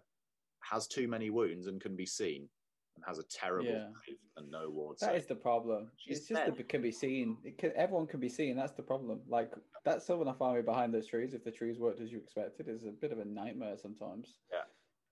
has 0.60 0.86
too 0.88 1.06
many 1.08 1.30
wounds 1.30 1.66
and 1.66 1.80
can 1.80 1.94
be 1.94 2.06
seen, 2.06 2.48
and 2.96 3.04
has 3.06 3.18
a 3.18 3.22
terrible 3.24 3.70
Yeah. 3.70 3.88
and 4.36 4.50
no 4.50 4.70
ward 4.70 4.98
That 5.00 5.16
is 5.16 5.26
the 5.26 5.34
problem. 5.34 5.90
She's 5.96 6.18
it's 6.18 6.28
just 6.28 6.46
that 6.46 6.58
it 6.58 6.68
can 6.68 6.82
be 6.82 6.92
seen. 6.92 7.38
It 7.44 7.58
can, 7.58 7.72
everyone 7.76 8.06
can 8.06 8.20
be 8.20 8.28
seen. 8.28 8.56
That's 8.56 8.72
the 8.72 8.82
problem. 8.82 9.20
Like 9.28 9.52
that 9.84 9.98
Sylvaneth 9.98 10.40
army 10.40 10.62
behind 10.62 10.92
those 10.94 11.06
trees, 11.06 11.34
if 11.34 11.44
the 11.44 11.50
trees 11.50 11.78
worked 11.78 12.00
as 12.00 12.10
you 12.12 12.18
expected, 12.18 12.68
is 12.68 12.84
a 12.84 12.90
bit 12.90 13.12
of 13.12 13.18
a 13.18 13.24
nightmare 13.24 13.76
sometimes. 13.76 14.34
Yeah. 14.52 14.62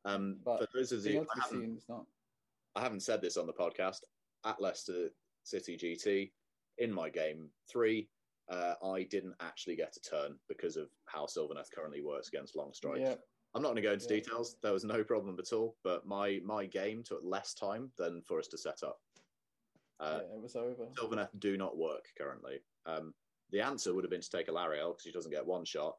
Um, 0.05 0.39
But 0.45 0.61
for 0.61 0.79
those 0.79 0.93
of 0.93 1.05
you, 1.07 1.27
I 1.37 1.41
haven't, 1.43 1.77
is 1.77 1.89
not. 1.89 2.07
I 2.75 2.81
haven't 2.83 3.01
said 3.03 3.21
this 3.21 3.37
on 3.37 3.47
the 3.47 3.53
podcast. 3.53 4.01
At 4.45 4.61
Leicester 4.61 5.11
City 5.45 5.77
GT, 5.77 6.33
in 6.79 6.93
my 6.93 7.09
game 7.09 7.49
three, 7.71 8.09
uh, 8.49 8.75
I 8.85 9.05
didn't 9.05 9.35
actually 9.41 9.77
get 9.77 9.97
a 9.97 10.01
turn 10.01 10.37
because 10.49 10.77
of 10.77 10.89
how 11.07 11.27
Sylvaneth 11.27 11.71
currently 11.73 12.03
works 12.03 12.29
against 12.29 12.57
long 12.57 12.73
strikes. 12.73 13.01
Yeah, 13.01 13.15
I'm 13.55 13.63
not 13.63 13.69
going 13.69 13.77
to 13.77 13.83
go 13.83 13.93
into 13.93 14.05
Yeah. 14.07 14.21
details. 14.21 14.57
There 14.63 14.73
was 14.73 14.85
no 14.85 15.05
problem 15.05 15.39
at 15.39 15.53
all, 15.53 15.77
but 15.83 16.07
my 16.07 16.41
my 16.45 16.67
game 16.67 17.03
took 17.03 17.21
less 17.23 17.55
time 17.55 17.93
than 17.97 18.23
for 18.23 18.39
us 18.39 18.49
to 18.49 18.59
set 18.59 18.83
up. 18.83 19.01
Uh, 20.01 20.21
yeah, 20.29 20.35
it 20.37 20.41
was 20.41 20.57
over. 20.57 20.87
Sylvaneth 20.95 21.39
do 21.39 21.57
not 21.57 21.77
work 21.77 22.07
currently. 22.17 22.61
Um, 22.87 23.15
the 23.51 23.61
answer 23.61 23.95
would 23.95 24.05
have 24.05 24.11
been 24.11 24.21
to 24.23 24.31
take 24.31 24.49
Alarielle 24.49 24.93
because 24.93 25.03
she 25.05 25.13
doesn't 25.13 25.31
get 25.31 25.47
one 25.47 25.65
shot, 25.65 25.99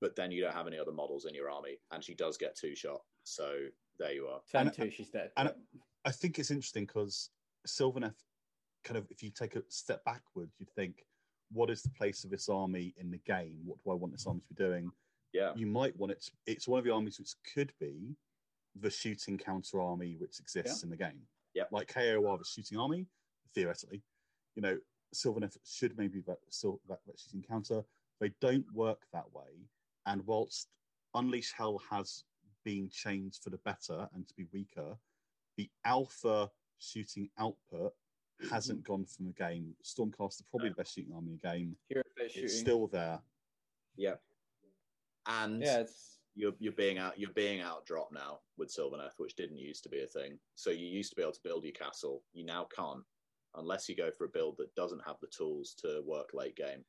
but 0.00 0.16
then 0.16 0.30
you 0.32 0.42
don't 0.42 0.52
have 0.52 0.66
any 0.66 0.78
other 0.78 0.92
models 0.92 1.24
in 1.24 1.34
your 1.34 1.48
army, 1.48 1.78
and 1.92 2.02
she 2.02 2.14
does 2.14 2.36
get 2.36 2.56
two 2.56 2.74
shot. 2.74 3.02
So 3.22 3.68
there 3.98 4.12
you 4.12 4.26
are. 4.26 4.42
Turn 4.50 4.66
And- 4.66 4.76
two, 4.76 4.90
she's 4.90 5.08
dead. 5.10 5.32
and- 5.36 5.54
I 6.04 6.10
think 6.12 6.38
it's 6.38 6.50
interesting 6.50 6.84
because 6.84 7.30
Sylvaneth, 7.66 8.16
kind 8.82 8.98
of, 8.98 9.10
if 9.10 9.22
you 9.22 9.30
take 9.30 9.56
a 9.56 9.62
step 9.70 10.04
backward, 10.04 10.50
you'd 10.58 10.68
think, 10.74 11.06
what 11.50 11.70
is 11.70 11.82
the 11.82 11.88
place 11.90 12.24
of 12.24 12.30
this 12.30 12.50
army 12.50 12.92
in 12.98 13.10
the 13.10 13.16
game? 13.18 13.64
What 13.64 13.82
do 13.84 13.90
I 13.90 13.94
want 13.94 14.12
this 14.12 14.26
army 14.26 14.40
to 14.40 14.46
be 14.48 14.54
doing? 14.54 14.92
Yeah, 15.34 15.50
You 15.56 15.66
might 15.66 15.96
want 15.98 16.12
it. 16.12 16.22
To, 16.22 16.30
it's 16.46 16.68
one 16.68 16.78
of 16.78 16.84
the 16.84 16.92
armies 16.92 17.18
which 17.18 17.34
could 17.54 17.72
be 17.80 18.16
the 18.80 18.88
shooting 18.88 19.36
counter 19.36 19.80
army 19.80 20.16
which 20.18 20.38
exists 20.38 20.84
in 20.84 20.90
the 20.90 20.96
game. 20.96 21.20
Yeah. 21.54 21.64
Like 21.72 21.92
KOR, 21.92 22.38
the 22.38 22.44
shooting 22.44 22.78
army, 22.78 23.06
theoretically. 23.52 24.02
You 24.54 24.62
know, 24.62 24.78
Sylvaneth 25.12 25.56
should 25.64 25.98
maybe 25.98 26.20
be 26.20 26.24
that, 26.28 26.38
that, 26.88 26.98
that 27.06 27.18
shooting 27.18 27.44
counter. 27.48 27.82
They 28.20 28.32
don't 28.40 28.64
work 28.72 29.02
that 29.12 29.24
way. 29.32 29.66
And 30.06 30.24
whilst 30.24 30.68
Unleash 31.14 31.52
Hell 31.52 31.80
has 31.90 32.22
been 32.64 32.88
changed 32.88 33.42
for 33.42 33.50
the 33.50 33.58
better 33.58 34.08
and 34.14 34.26
to 34.28 34.34
be 34.34 34.46
weaker, 34.52 34.96
the 35.56 35.68
alpha 35.84 36.48
shooting 36.78 37.28
output 37.38 37.92
hasn't 38.50 38.84
mm-hmm. 38.84 38.92
gone 38.92 39.04
from 39.04 39.26
the 39.26 39.32
game. 39.32 39.74
Stormcast 39.84 40.40
are 40.40 40.46
probably 40.50 40.68
the 40.68 40.76
best 40.76 40.94
shooting 40.94 41.12
army 41.14 41.32
in 41.32 41.40
the 41.42 41.48
game. 41.48 41.76
Hero 41.88 42.02
face 42.16 42.32
shooting. 42.32 42.44
It's 42.44 42.58
still 42.58 42.86
there. 42.86 43.20
yeah, 43.96 44.14
and 45.26 45.62
yeah, 45.62 45.78
it's 45.78 46.18
you're 46.34 46.52
you're 46.58 46.72
being 46.72 46.98
out 46.98 47.18
you're 47.18 47.32
being 47.32 47.60
out 47.60 47.86
drop 47.86 48.08
now 48.12 48.40
with 48.58 48.74
Sylvaneth, 48.74 49.14
which 49.18 49.36
didn't 49.36 49.58
used 49.58 49.82
to 49.84 49.88
be 49.88 50.02
a 50.02 50.06
thing. 50.06 50.38
So 50.54 50.70
you 50.70 50.86
used 50.86 51.10
to 51.10 51.16
be 51.16 51.22
able 51.22 51.32
to 51.32 51.40
build 51.44 51.64
your 51.64 51.72
castle. 51.72 52.22
You 52.32 52.44
now 52.44 52.66
can't 52.74 53.02
unless 53.56 53.88
you 53.88 53.96
go 53.96 54.10
for 54.10 54.24
a 54.24 54.30
build 54.30 54.56
that 54.58 54.74
doesn't 54.74 55.02
have 55.06 55.16
the 55.20 55.28
tools 55.28 55.74
to 55.80 56.02
work 56.04 56.30
late 56.34 56.56
game. 56.56 56.84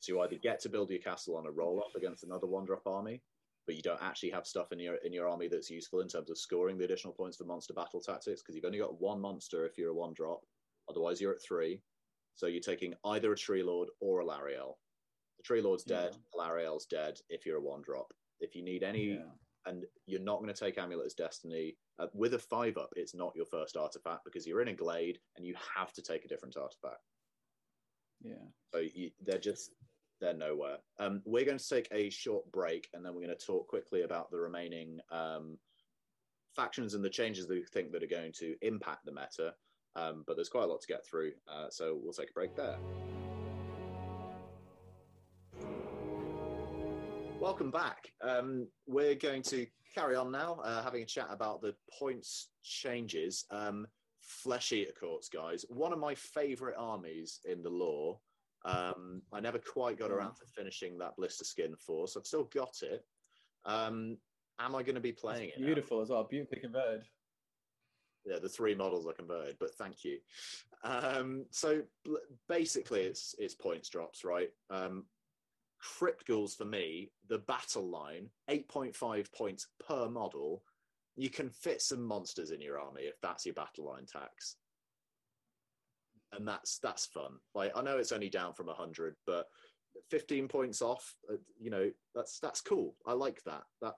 So 0.00 0.12
you 0.12 0.20
either 0.20 0.36
get 0.36 0.60
to 0.60 0.68
build 0.68 0.90
your 0.90 1.00
castle 1.00 1.36
on 1.36 1.46
a 1.46 1.50
roll 1.50 1.80
up 1.80 1.94
against 1.96 2.24
another 2.24 2.46
one 2.46 2.64
drop 2.64 2.86
army, 2.86 3.22
but 3.66 3.76
you 3.76 3.82
don't 3.82 4.02
actually 4.02 4.30
have 4.30 4.46
stuff 4.46 4.72
in 4.72 4.78
your 4.78 4.96
in 5.04 5.12
your 5.12 5.28
army 5.28 5.48
that's 5.48 5.70
useful 5.70 6.00
in 6.00 6.08
terms 6.08 6.30
of 6.30 6.38
scoring 6.38 6.78
the 6.78 6.84
additional 6.84 7.12
points 7.12 7.36
for 7.36 7.44
monster 7.44 7.74
battle 7.74 8.00
tactics 8.00 8.42
because 8.42 8.54
you've 8.54 8.64
only 8.64 8.78
got 8.78 9.00
one 9.00 9.20
monster 9.20 9.64
if 9.64 9.78
you're 9.78 9.90
a 9.90 9.94
one 9.94 10.14
drop. 10.14 10.40
Otherwise, 10.88 11.20
you're 11.20 11.34
at 11.34 11.42
three. 11.42 11.82
So 12.34 12.46
you're 12.46 12.60
taking 12.60 12.94
either 13.04 13.32
a 13.32 13.36
tree 13.36 13.62
lord 13.62 13.88
or 14.00 14.22
Alarielle. 14.22 14.74
The 15.38 15.42
tree 15.44 15.62
lord's 15.62 15.84
dead. 15.84 16.14
Yeah. 16.14 16.40
Alarielle's 16.42 16.86
dead 16.86 17.18
if 17.28 17.46
you're 17.46 17.58
a 17.58 17.62
one 17.62 17.82
drop. 17.82 18.12
If 18.40 18.54
you 18.54 18.62
need 18.62 18.82
any, 18.82 19.12
Yeah. 19.14 19.30
and 19.66 19.84
you're 20.06 20.20
not 20.20 20.40
going 20.40 20.52
to 20.52 20.58
take 20.64 20.76
Amulet's 20.78 21.14
Destiny 21.14 21.76
uh, 21.98 22.06
with 22.14 22.34
a 22.34 22.38
five 22.38 22.76
up, 22.76 22.90
it's 22.96 23.14
not 23.14 23.34
your 23.34 23.46
first 23.46 23.76
artifact 23.76 24.24
because 24.24 24.46
you're 24.46 24.62
in 24.62 24.68
a 24.68 24.74
glade 24.74 25.18
and 25.36 25.44
you 25.46 25.54
have 25.76 25.92
to 25.94 26.02
take 26.02 26.24
a 26.24 26.28
different 26.28 26.56
artifact. 26.56 27.02
Yeah. 28.22 28.34
So 28.72 28.78
you, 28.94 29.10
they're 29.24 29.38
just 29.38 29.70
they're 30.20 30.34
nowhere. 30.34 30.78
Um, 30.98 31.22
we're 31.24 31.44
going 31.44 31.58
to 31.58 31.68
take 31.68 31.88
a 31.92 32.10
short 32.10 32.50
break, 32.50 32.88
and 32.92 33.04
then 33.04 33.14
we're 33.14 33.24
going 33.24 33.36
to 33.38 33.46
talk 33.46 33.68
quickly 33.68 34.02
about 34.02 34.30
the 34.30 34.38
remaining 34.38 34.98
um, 35.12 35.56
factions 36.56 36.94
and 36.94 37.04
the 37.04 37.10
changes 37.10 37.46
that 37.46 37.54
we 37.54 37.62
think 37.64 37.92
that 37.92 38.02
are 38.02 38.06
going 38.08 38.32
to 38.40 38.56
impact 38.62 39.04
the 39.04 39.12
meta. 39.12 39.54
Um, 39.94 40.24
but 40.26 40.34
there's 40.36 40.48
quite 40.48 40.64
a 40.64 40.66
lot 40.66 40.80
to 40.80 40.86
get 40.88 41.06
through, 41.06 41.32
uh, 41.48 41.70
so 41.70 41.98
we'll 42.02 42.12
take 42.12 42.30
a 42.30 42.32
break 42.32 42.56
there. 42.56 42.78
Welcome 47.48 47.70
back. 47.70 48.12
Um, 48.20 48.68
we're 48.86 49.14
going 49.14 49.40
to 49.44 49.66
carry 49.94 50.14
on 50.16 50.30
now, 50.30 50.60
uh, 50.62 50.82
having 50.82 51.02
a 51.02 51.06
chat 51.06 51.28
about 51.30 51.62
the 51.62 51.74
points 51.98 52.50
changes. 52.62 53.46
Um, 53.50 53.86
Flesh 54.20 54.70
Eater 54.70 54.92
Courts, 54.92 55.30
guys. 55.30 55.64
One 55.70 55.94
of 55.94 55.98
my 55.98 56.14
favourite 56.14 56.76
armies 56.76 57.40
in 57.46 57.62
the 57.62 57.70
lore. 57.70 58.18
Um, 58.66 59.22
I 59.32 59.40
never 59.40 59.58
quite 59.58 59.98
got 59.98 60.10
around 60.10 60.34
to 60.34 60.42
finishing 60.54 60.98
that 60.98 61.16
blister 61.16 61.46
skin 61.46 61.74
force. 61.74 62.18
I've 62.18 62.26
still 62.26 62.44
got 62.52 62.82
it. 62.82 63.02
Um, 63.64 64.18
am 64.60 64.74
I 64.74 64.82
going 64.82 64.96
to 64.96 65.00
be 65.00 65.12
playing 65.12 65.48
it? 65.48 65.58
now? 65.58 65.64
beautiful 65.64 66.02
as 66.02 66.10
well. 66.10 66.28
Beautifully 66.28 66.60
converted. 66.60 67.04
Yeah, 68.26 68.40
the 68.42 68.48
three 68.50 68.74
models 68.74 69.06
are 69.06 69.14
converted, 69.14 69.56
but 69.58 69.74
thank 69.76 70.04
you. 70.04 70.18
Um, 70.84 71.46
so 71.50 71.80
basically, 72.46 73.04
it's 73.04 73.34
it's 73.38 73.54
points 73.54 73.88
drops, 73.88 74.22
right? 74.22 74.50
Crypt 75.80 76.26
Ghouls 76.26 76.54
for 76.54 76.64
me, 76.64 77.10
the 77.28 77.38
battle 77.38 77.88
line, 77.88 78.30
eight 78.48 78.68
point 78.68 78.94
five 78.94 79.32
points 79.32 79.66
per 79.86 80.08
model. 80.08 80.62
You 81.16 81.30
can 81.30 81.50
fit 81.50 81.82
some 81.82 82.02
monsters 82.02 82.50
in 82.50 82.60
your 82.60 82.78
army 82.78 83.02
if 83.02 83.20
that's 83.22 83.44
your 83.44 83.54
battle 83.54 83.86
line 83.86 84.06
tax, 84.06 84.56
and 86.32 86.46
that's 86.46 86.78
that's 86.78 87.06
fun. 87.06 87.32
Like 87.54 87.72
I 87.76 87.82
know 87.82 87.98
it's 87.98 88.12
only 88.12 88.28
down 88.28 88.54
from 88.54 88.68
hundred, 88.68 89.16
but 89.26 89.46
fifteen 90.10 90.48
points 90.48 90.82
off, 90.82 91.14
uh, 91.32 91.36
you 91.58 91.70
know, 91.70 91.90
that's 92.14 92.38
that's 92.40 92.60
cool. 92.60 92.94
I 93.06 93.12
like 93.12 93.42
that. 93.44 93.62
That 93.82 93.94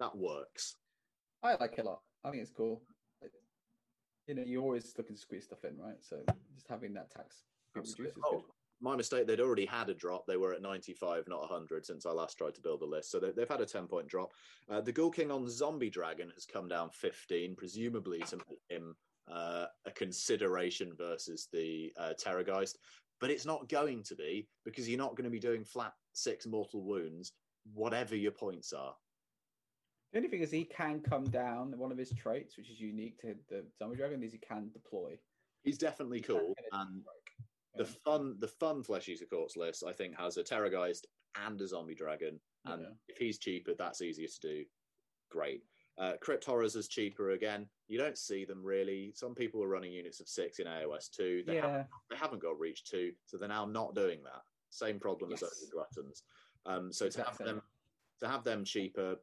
that 0.00 0.16
works. 0.16 0.76
I 1.42 1.54
like 1.56 1.74
it 1.78 1.84
a 1.84 1.88
lot. 1.88 2.00
I 2.24 2.30
think 2.30 2.42
it's 2.42 2.50
cool. 2.50 2.82
You 4.26 4.34
know, 4.34 4.42
you're 4.46 4.62
always 4.62 4.94
looking 4.96 5.16
to 5.16 5.20
squeeze 5.20 5.44
stuff 5.44 5.64
in, 5.64 5.76
right? 5.78 5.98
So 6.00 6.16
just 6.54 6.66
having 6.68 6.94
that 6.94 7.10
tax 7.10 7.42
bit 7.74 7.80
Absolutely. 7.80 8.22
Oh, 8.24 8.38
good. 8.38 8.44
My 8.84 8.94
mistake. 8.94 9.26
They'd 9.26 9.40
already 9.40 9.64
had 9.64 9.88
a 9.88 9.94
drop. 9.94 10.26
They 10.26 10.36
were 10.36 10.52
at 10.52 10.62
95, 10.62 11.24
not 11.26 11.40
100, 11.40 11.86
since 11.86 12.04
I 12.04 12.10
last 12.10 12.36
tried 12.36 12.54
to 12.54 12.60
build 12.60 12.82
a 12.82 12.86
list. 12.86 13.10
So 13.10 13.18
they, 13.18 13.32
they've 13.32 13.48
had 13.48 13.62
a 13.62 13.66
10 13.66 13.86
point 13.86 14.06
drop. 14.06 14.32
Uh, 14.70 14.82
the 14.82 14.92
Ghoul 14.92 15.10
King 15.10 15.30
on 15.30 15.48
Zombie 15.48 15.90
Dragon 15.90 16.30
has 16.34 16.44
come 16.44 16.68
down 16.68 16.90
15, 16.90 17.56
presumably 17.56 18.20
to 18.20 18.36
make 18.36 18.60
him 18.68 18.94
uh, 19.32 19.66
a 19.86 19.90
consideration 19.90 20.92
versus 20.96 21.48
the 21.50 21.92
uh, 21.98 22.12
Terrorgeist. 22.22 22.76
But 23.20 23.30
it's 23.30 23.46
not 23.46 23.68
going 23.68 24.02
to 24.04 24.14
be 24.14 24.48
because 24.64 24.88
you're 24.88 24.98
not 24.98 25.16
going 25.16 25.24
to 25.24 25.30
be 25.30 25.40
doing 25.40 25.64
flat 25.64 25.94
six 26.12 26.46
mortal 26.46 26.82
wounds, 26.82 27.32
whatever 27.72 28.14
your 28.14 28.32
points 28.32 28.74
are. 28.74 28.94
The 30.12 30.18
only 30.18 30.28
thing 30.28 30.42
is 30.42 30.50
he 30.50 30.64
can 30.64 31.00
come 31.00 31.24
down. 31.24 31.72
One 31.78 31.90
of 31.90 31.98
his 31.98 32.12
traits, 32.12 32.58
which 32.58 32.70
is 32.70 32.78
unique 32.78 33.18
to 33.22 33.34
the 33.48 33.64
zombie 33.78 33.96
dragon, 33.96 34.22
is 34.22 34.32
he 34.32 34.38
can 34.38 34.68
deploy. 34.72 35.18
He's 35.62 35.78
definitely 35.78 36.20
cool. 36.20 36.54
And. 36.72 37.02
The 37.76 37.84
fun, 37.84 38.36
the 38.38 38.48
fun 38.48 38.82
Flesh 38.82 39.08
Eater 39.08 39.26
Courts 39.26 39.56
list, 39.56 39.82
I 39.86 39.92
think, 39.92 40.16
has 40.18 40.36
a 40.36 40.44
Terrorgeist 40.44 41.06
and 41.44 41.60
a 41.60 41.66
Zombie 41.66 41.94
Dragon. 41.94 42.38
And 42.66 42.82
Yeah. 42.82 42.88
if 43.08 43.16
he's 43.18 43.38
cheaper, 43.38 43.74
that's 43.74 44.00
easier 44.00 44.28
to 44.28 44.40
do. 44.40 44.64
Great. 45.30 45.64
Uh, 45.98 46.14
Crypt 46.20 46.44
Horrors 46.44 46.76
is 46.76 46.88
cheaper 46.88 47.30
again. 47.30 47.68
You 47.88 47.98
don't 47.98 48.18
see 48.18 48.44
them 48.44 48.62
really. 48.64 49.12
Some 49.14 49.34
people 49.34 49.62
are 49.62 49.68
running 49.68 49.92
units 49.92 50.20
of 50.20 50.28
six 50.28 50.58
in 50.58 50.66
AOS 50.66 51.08
two. 51.08 51.42
They, 51.46 51.56
yeah. 51.56 51.66
haven't, 51.66 51.86
they 52.10 52.16
haven't 52.16 52.42
got 52.42 52.58
Reach 52.58 52.84
two, 52.84 53.12
so 53.26 53.36
they're 53.36 53.48
now 53.48 53.64
not 53.64 53.94
doing 53.94 54.22
that. 54.24 54.42
Same 54.70 54.98
problem 54.98 55.32
as 55.32 55.42
Yes. 55.42 55.64
Ogor 55.64 55.70
Gluttons. 55.72 56.22
Um, 56.66 56.92
so 56.92 57.08
to 57.08 57.22
have 57.22 57.38
them 57.38 57.62
to 58.20 58.28
have 58.28 58.42
them 58.44 58.64
cheaper, 58.64 59.16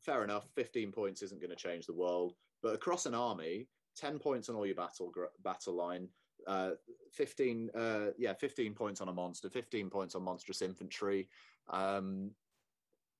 fair 0.00 0.24
enough. 0.24 0.48
Fifteen 0.54 0.92
points 0.92 1.20
isn't 1.22 1.40
going 1.40 1.50
to 1.50 1.56
change 1.56 1.86
the 1.86 1.92
world, 1.94 2.34
but 2.62 2.74
across 2.74 3.04
an 3.06 3.14
army, 3.14 3.68
ten 3.96 4.18
points 4.18 4.48
on 4.48 4.56
all 4.56 4.64
your 4.66 4.76
battle 4.76 5.10
gr- 5.10 5.24
battle 5.42 5.74
line. 5.74 6.08
Uh, 6.46 6.70
15 7.12 7.70
uh 7.76 8.06
yeah 8.18 8.34
15 8.34 8.74
points 8.74 9.00
on 9.00 9.08
a 9.08 9.12
monster 9.12 9.48
15 9.48 9.88
points 9.88 10.14
on 10.16 10.22
monstrous 10.22 10.62
infantry 10.62 11.28
um 11.70 12.30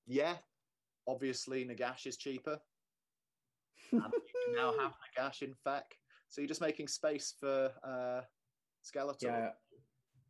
yeah 0.06 0.34
obviously 1.06 1.64
nagash 1.64 2.06
is 2.06 2.16
cheaper 2.16 2.58
and 3.92 4.02
you 4.02 4.56
now 4.56 4.74
have 4.78 4.92
nagash 5.16 5.42
in 5.42 5.54
fact 5.54 5.94
so 6.28 6.40
you're 6.40 6.48
just 6.48 6.60
making 6.60 6.88
space 6.88 7.34
for 7.38 7.70
uh 7.84 8.20
skeletor 8.84 9.22
Yeah. 9.22 9.48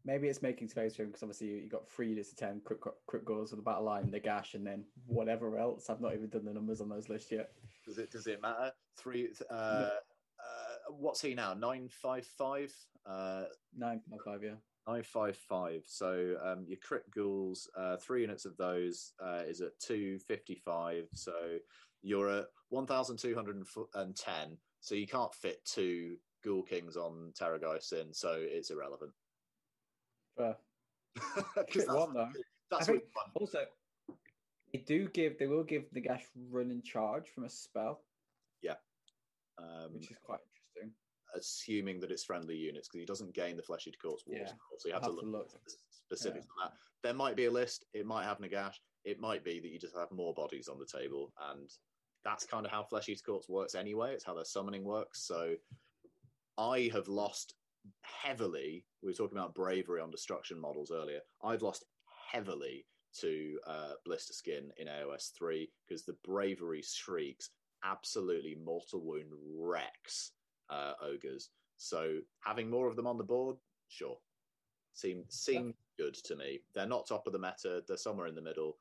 Maybe 0.07 0.29
it's 0.29 0.43
making 0.43 0.69
space 0.69 0.95
for 0.95 1.03
him 1.03 1.09
because 1.09 1.23
obviously 1.23 1.47
you, 1.47 1.57
you 1.57 1.69
got 1.71 1.89
three 1.89 2.11
units 2.11 2.31
of 2.31 2.37
10 2.37 2.61
crypt, 2.63 2.85
crypt 3.07 3.25
ghouls 3.25 3.49
for 3.49 3.57
the 3.57 3.63
battle 3.63 3.85
line, 3.85 4.11
Nagash, 4.11 4.53
and 4.53 4.67
then 4.67 4.85
whatever 5.07 5.57
else. 5.57 5.89
I've 5.89 6.03
not 6.03 6.13
even 6.13 6.29
done 6.29 6.45
the 6.45 6.53
numbers 6.53 6.83
on 6.83 6.91
those 6.91 7.09
lists 7.09 7.33
yet. 7.33 7.53
does 7.87 7.97
it 7.97 8.11
does 8.11 8.27
it 8.27 8.43
matter 8.43 8.71
three 8.99 9.31
uh 9.51 9.89
what's 10.91 11.21
he 11.21 11.35
now 11.35 11.55
955 11.55 12.73
uh 13.07 13.45
955, 13.77 14.43
yeah. 14.43 14.51
955 14.87 15.83
so 15.87 16.37
um 16.45 16.65
your 16.67 16.79
crypt 16.83 17.11
ghouls 17.15 17.69
uh 17.77 17.97
three 17.97 18.23
units 18.23 18.45
of 18.45 18.57
those 18.57 19.13
uh 19.25 19.43
is 19.47 19.61
at 19.61 19.79
255 19.81 21.09
so 21.15 21.33
you're 22.03 22.31
at 22.31 22.47
1210 22.71 24.59
so 24.81 24.95
you 24.95 25.07
can't 25.07 25.35
fit 25.35 25.65
two 25.65 26.17
ghoul 26.45 26.63
kings 26.63 26.97
on 26.97 27.33
terrorgeist 27.39 27.93
in 27.93 28.13
so 28.13 28.37
it's 28.39 28.71
irrelevant 28.71 29.13
Fair. 30.37 30.57
Crit 31.71 31.87
that's, 31.87 31.89
one, 31.89 32.13
though. 32.13 32.29
that's 32.71 32.89
what 32.89 33.03
also 33.35 33.61
they 34.73 34.81
do 34.81 35.09
give 35.09 35.39
they 35.39 35.47
will 35.47 35.63
give 35.63 35.85
Nagash 35.95 36.23
run 36.51 36.71
in 36.71 36.83
charge 36.83 37.29
from 37.29 37.45
a 37.45 37.49
spell, 37.49 38.01
um, 39.59 39.93
which 39.93 40.11
is 40.11 40.17
quite. 40.25 40.41
Assuming 41.37 42.01
that 42.01 42.11
it's 42.11 42.25
friendly 42.25 42.57
units 42.57 42.89
because 42.89 43.01
he 43.01 43.07
doesn't 43.07 43.35
gain 43.35 43.57
the 43.57 43.63
fleshy 43.63 43.93
courts 44.01 44.25
walls 44.27 44.41
Yeah. 44.49 44.53
so 44.79 44.89
you 44.89 44.95
have, 44.95 45.05
I'll 45.05 45.11
to 45.11 45.17
look, 45.17 45.25
look. 45.27 45.51
the 45.65 45.73
specifics 45.91 46.47
on 46.59 46.69
that 46.69 46.73
there 47.03 47.15
might 47.15 47.37
be 47.37 47.47
a 47.47 47.51
list 47.51 47.85
it 47.93 48.07
might 48.07 48.25
have 48.25 48.39
nagash 48.39 48.77
it 49.05 49.21
might 49.21 49.45
be 49.45 49.61
that 49.61 49.69
you 49.71 49.79
just 49.79 49.97
have 49.97 50.11
more 50.11 50.33
bodies 50.35 50.69
on 50.69 50.79
the 50.79 50.87
table 50.87 51.33
and 51.53 51.69
that's 52.25 52.47
kind 52.47 52.65
of 52.65 52.73
how 52.73 52.83
flesh 52.83 53.09
eater 53.09 53.23
courts 53.27 53.49
works 53.49 53.75
anyway 53.75 54.13
it's 54.15 54.25
how 54.25 54.35
their 54.35 54.45
summoning 54.45 54.85
works 54.85 55.27
so 55.27 55.55
i 56.59 56.89
have 56.93 57.09
lost 57.09 57.55
heavily 58.03 58.85
we 59.03 59.11
were 59.11 59.15
talking 59.17 59.37
about 59.37 59.55
bravery 59.55 60.01
on 60.01 60.11
destruction 60.11 60.59
models 60.59 60.91
earlier 60.91 61.21
i've 61.43 61.63
lost 61.63 61.85
heavily 62.33 62.87
to 63.21 63.59
uh, 63.67 63.93
blister 64.05 64.33
skin 64.33 64.71
in 64.79 64.89
aos 64.89 65.31
3 65.37 65.71
because 65.87 66.05
the 66.05 66.17
bravery 66.25 66.83
shrieks 66.83 67.51
absolutely 67.85 68.57
mortal 68.65 69.05
wound 69.05 69.31
wrecks 69.57 70.33
uh, 70.71 70.93
ogres. 71.03 71.51
So 71.77 72.19
having 72.45 72.71
more 72.71 72.87
of 72.87 72.97
them 72.97 73.07
on 73.07 73.19
the 73.19 73.25
board 73.25 73.57
sure. 73.89 74.19
Seem 74.95 75.25
seem 75.29 75.75
good 75.99 76.15
to 76.15 76.37
me. 76.37 76.61
They're 76.75 76.87
not 76.87 77.07
top 77.07 77.27
of 77.27 77.33
the 77.33 77.39
meta. 77.39 77.83
They're 77.87 77.97
somewhere 77.97 78.29
in 78.29 78.35
the 78.35 78.43
middle. 78.43 78.77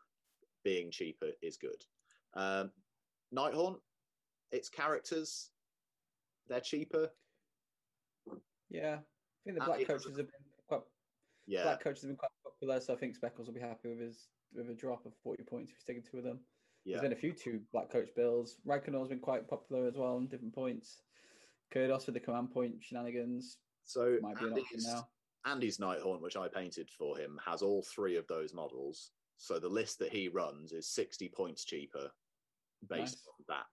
Being 0.63 0.91
cheaper 0.91 1.31
is 1.41 1.57
good. 1.57 1.83
Um, 2.35 2.71
nighthaunt 3.35 3.77
its 4.51 4.69
characters 4.69 5.49
they're 6.47 6.59
cheaper. 6.59 7.09
Yeah, 8.69 8.95
I 8.95 9.43
think 9.43 9.59
the 9.59 9.65
black 9.65 9.87
coaches 9.87 10.17
have 10.17 10.27
been 10.27 10.43
quite 10.67 10.81
yeah. 11.47 11.63
Black 11.63 11.83
coaches 11.83 12.03
have 12.03 12.09
been 12.09 12.17
quite 12.17 12.31
popular, 12.43 12.79
so 12.79 12.93
I 12.93 12.97
think 12.97 13.15
Speckles 13.15 13.47
will 13.47 13.53
be 13.53 13.59
happy 13.59 13.89
with 13.89 13.99
his 13.99 14.27
with 14.53 14.69
a 14.69 14.73
drop 14.73 15.05
of 15.05 15.13
forty 15.23 15.43
points 15.43 15.71
if 15.71 15.77
he's 15.77 15.83
taking 15.83 16.03
two 16.03 16.17
of 16.17 16.23
them. 16.23 16.39
yeah. 16.85 16.93
There's 16.93 17.09
been 17.09 17.17
a 17.17 17.19
few 17.19 17.33
two 17.33 17.61
black 17.71 17.91
coach 17.91 18.09
bills. 18.15 18.57
Reikenor's 18.67 19.09
been 19.09 19.19
quite 19.19 19.47
popular 19.47 19.87
as 19.87 19.95
well 19.95 20.15
on 20.15 20.27
different 20.27 20.53
points. 20.53 21.01
Kurdoss 21.73 22.05
with 22.05 22.13
the 22.15 22.19
command 22.21 22.51
point 22.51 22.75
shenanigans 22.81 23.57
so 23.85 24.17
might 24.21 24.37
be 24.39 24.45
an 24.45 24.51
option 24.53 24.65
Andy's, 24.73 24.85
now. 24.87 25.07
Andy's 25.45 25.77
nighthaunt 25.79 26.21
which 26.21 26.37
i 26.37 26.47
painted 26.47 26.89
for 26.89 27.17
him 27.17 27.39
has 27.45 27.61
all 27.61 27.83
three 27.83 28.15
of 28.17 28.27
those 28.27 28.53
models 28.53 29.11
so 29.37 29.59
the 29.59 29.67
list 29.67 29.99
that 29.99 30.11
he 30.11 30.27
runs 30.29 30.71
is 30.71 30.87
60 30.87 31.27
points 31.29 31.65
cheaper 31.65 32.09
based 32.87 32.99
Nice. 32.99 33.27
on 33.27 33.45
that. 33.49 33.65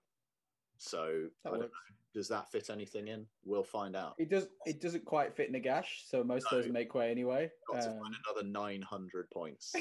So 0.79 1.27
I 1.45 1.51
That 1.51 1.51
don't 1.51 1.61
know. 1.61 1.69
does 2.15 2.29
that 2.29 2.51
fit 2.51 2.71
anything 2.71 3.09
in? 3.09 3.27
We'll 3.45 3.63
find 3.63 3.95
out. 3.95 4.15
It 4.19 4.31
does. 4.31 4.47
It 4.67 4.81
doesn't 4.81 5.05
quite 5.05 5.37
fit 5.37 5.53
Nagash, 5.53 6.07
so 6.09 6.25
most 6.25 6.47
of 6.51 6.63
those 6.63 6.73
make 6.73 6.95
way 6.95 7.11
anyway. 7.11 7.51
Got 7.71 7.83
to 7.83 7.91
Um, 7.91 7.99
find 8.01 8.15
another 8.27 8.49
900 8.49 9.31
points. 9.31 9.75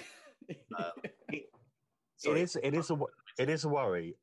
Uh, 0.78 0.91
It 1.32 1.46
Sorry. 2.18 2.41
is. 2.41 2.58
It 2.62 2.74
is 2.74 2.90
a. 2.91 2.98
It 3.38 3.50
is 3.50 3.64
a 3.64 3.70
worry. 3.70 4.18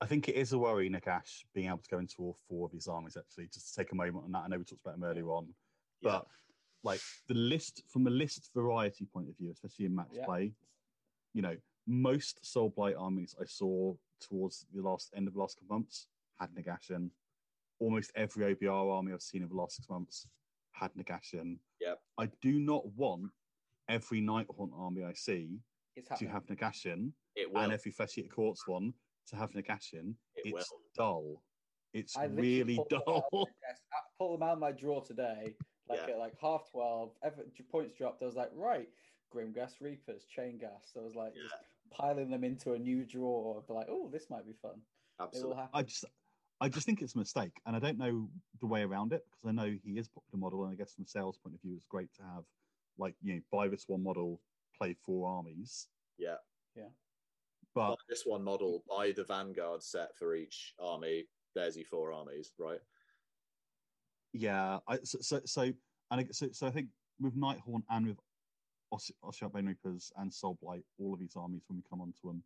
I 0.00 0.06
think 0.06 0.28
it 0.28 0.34
is 0.34 0.52
a 0.52 0.58
worry, 0.58 0.88
Nagash, 0.88 1.44
being 1.54 1.66
able 1.68 1.78
to 1.78 1.88
go 1.90 1.98
into 1.98 2.16
all 2.22 2.36
four 2.48 2.66
of 2.66 2.72
his 2.72 2.88
armies. 2.88 3.16
Actually, 3.18 3.48
just 3.48 3.74
to 3.74 3.80
take 3.82 3.92
a 3.92 3.94
moment 3.94 4.24
on 4.24 4.32
that. 4.32 4.44
I 4.44 4.48
know 4.48 4.58
we 4.58 4.64
talked 4.64 4.80
about 4.82 4.94
him 4.94 5.04
earlier 5.04 5.30
on, 5.30 5.54
Yeah. 6.00 6.10
but 6.12 6.26
like 6.82 7.00
the 7.28 7.34
list 7.34 7.82
from 7.88 8.06
a 8.06 8.10
list 8.10 8.50
variety 8.54 9.04
point 9.04 9.28
of 9.28 9.36
view, 9.36 9.50
especially 9.50 9.84
in 9.84 9.94
match 9.94 10.08
Yeah. 10.12 10.24
play, 10.24 10.54
you 11.34 11.42
know, 11.42 11.56
most 11.86 12.44
Soul 12.44 12.70
Blight 12.70 12.96
armies 12.96 13.34
I 13.40 13.44
saw 13.44 13.94
towards 14.20 14.66
the 14.72 14.80
last 14.82 15.12
end 15.14 15.28
of 15.28 15.34
the 15.34 15.40
last 15.40 15.56
couple 15.58 15.76
months 15.76 16.06
had 16.38 16.54
Nagash 16.54 16.90
in. 16.90 17.10
Almost 17.78 18.12
every 18.14 18.54
OBR 18.54 18.90
army 18.90 19.12
I've 19.12 19.22
seen 19.22 19.42
over 19.42 19.50
the 19.54 19.60
last 19.60 19.76
six 19.76 19.88
months 19.90 20.26
had 20.72 20.92
Nagash 20.94 21.34
in. 21.34 21.58
Yep. 21.80 22.02
I 22.18 22.26
do 22.40 22.58
not 22.60 22.86
want 22.94 23.30
every 23.88 24.20
Nighthaunt 24.22 24.72
army 24.72 25.04
I 25.04 25.12
see 25.12 25.60
to 26.16 26.26
have 26.28 26.46
Nagashin 26.46 27.12
it 27.36 27.50
will. 27.52 27.60
and 27.60 27.72
every 27.72 27.90
Flesh 27.92 28.16
Eater 28.16 28.28
Courts 28.28 28.66
one 28.66 28.94
to 29.30 29.36
have 29.36 29.50
Nagashin. 29.52 30.14
it 30.36 30.46
It's 30.54 30.70
will. 30.70 30.80
dull. 30.96 31.42
It's 31.92 32.16
I 32.16 32.24
really 32.26 32.76
pulled 32.76 32.90
them 32.90 33.00
dull. 33.06 33.28
my 33.32 33.44
desk- 33.68 33.82
I 33.92 33.98
pulled 34.18 34.40
them 34.40 34.48
out 34.48 34.52
of 34.54 34.58
my 34.60 34.72
drawer 34.72 35.02
today, 35.04 35.56
like 35.88 36.00
Yeah. 36.06 36.14
at 36.14 36.18
like 36.18 36.34
half 36.40 36.70
twelve. 36.70 37.12
Ever, 37.22 37.42
points 37.70 37.94
dropped. 37.96 38.22
I 38.22 38.26
was 38.26 38.36
like, 38.36 38.50
right, 38.54 38.88
Grimghast 39.34 39.80
Reapers, 39.80 40.26
Chainghast. 40.36 40.92
So 40.92 41.00
I 41.00 41.04
was 41.04 41.14
like, 41.14 41.34
just 41.34 41.54
piling 41.90 42.30
them 42.30 42.44
into 42.44 42.74
a 42.74 42.78
new 42.78 43.04
drawer. 43.04 43.64
But 43.66 43.74
like, 43.74 43.88
oh, 43.90 44.08
this 44.12 44.30
might 44.30 44.46
be 44.46 44.52
fun. 44.62 44.80
Absolutely. 45.20 45.62
I 45.74 45.82
just, 45.82 46.04
I 46.60 46.68
just 46.68 46.86
think 46.86 47.02
it's 47.02 47.14
a 47.14 47.18
mistake, 47.18 47.52
and 47.66 47.74
I 47.74 47.78
don't 47.78 47.98
know 47.98 48.28
the 48.60 48.66
way 48.66 48.82
around 48.82 49.12
it 49.12 49.24
because 49.30 49.48
I 49.48 49.52
know 49.52 49.76
he 49.84 49.98
is 49.98 50.08
popular 50.08 50.40
model, 50.40 50.64
and 50.64 50.72
I 50.72 50.76
guess 50.76 50.94
from 50.94 51.04
a 51.04 51.08
sales 51.08 51.38
point 51.38 51.54
of 51.56 51.60
view, 51.60 51.74
it's 51.76 51.84
great 51.86 52.12
to 52.14 52.22
have 52.22 52.44
like 52.98 53.14
you 53.22 53.34
know 53.34 53.40
buy 53.50 53.66
this 53.68 53.84
one 53.88 54.02
model, 54.02 54.40
play 54.78 54.94
four 55.04 55.28
armies. 55.28 55.88
Yeah. 56.18 56.36
Yeah. 56.76 56.88
But 57.80 57.92
Buy 57.92 57.96
this 58.10 58.24
one 58.26 58.44
model, 58.44 58.84
buy 58.86 59.12
the 59.12 59.24
Vanguard 59.24 59.82
set 59.82 60.14
for 60.14 60.34
each 60.34 60.74
army. 60.78 61.24
There's 61.54 61.76
your 61.76 61.86
four 61.86 62.12
armies, 62.12 62.52
right? 62.58 62.80
yeah, 64.34 64.78
I, 64.86 64.98
so, 65.02 65.18
so 65.22 65.40
so 65.46 65.62
and 65.62 66.20
I, 66.20 66.26
so 66.30 66.48
so 66.52 66.66
I 66.66 66.70
think 66.70 66.88
with 67.18 67.34
Nighthaunt 67.34 67.84
and 67.88 68.08
with 68.08 68.18
Os- 68.92 69.10
Ossiarch 69.24 69.52
Bone 69.52 69.66
Reapers 69.66 70.12
and 70.18 70.30
Soul 70.32 70.58
Blight, 70.60 70.82
all 70.98 71.14
of 71.14 71.20
these 71.20 71.36
armies 71.36 71.62
when 71.68 71.78
we 71.78 71.82
come 71.88 72.02
onto 72.02 72.20
them, 72.22 72.42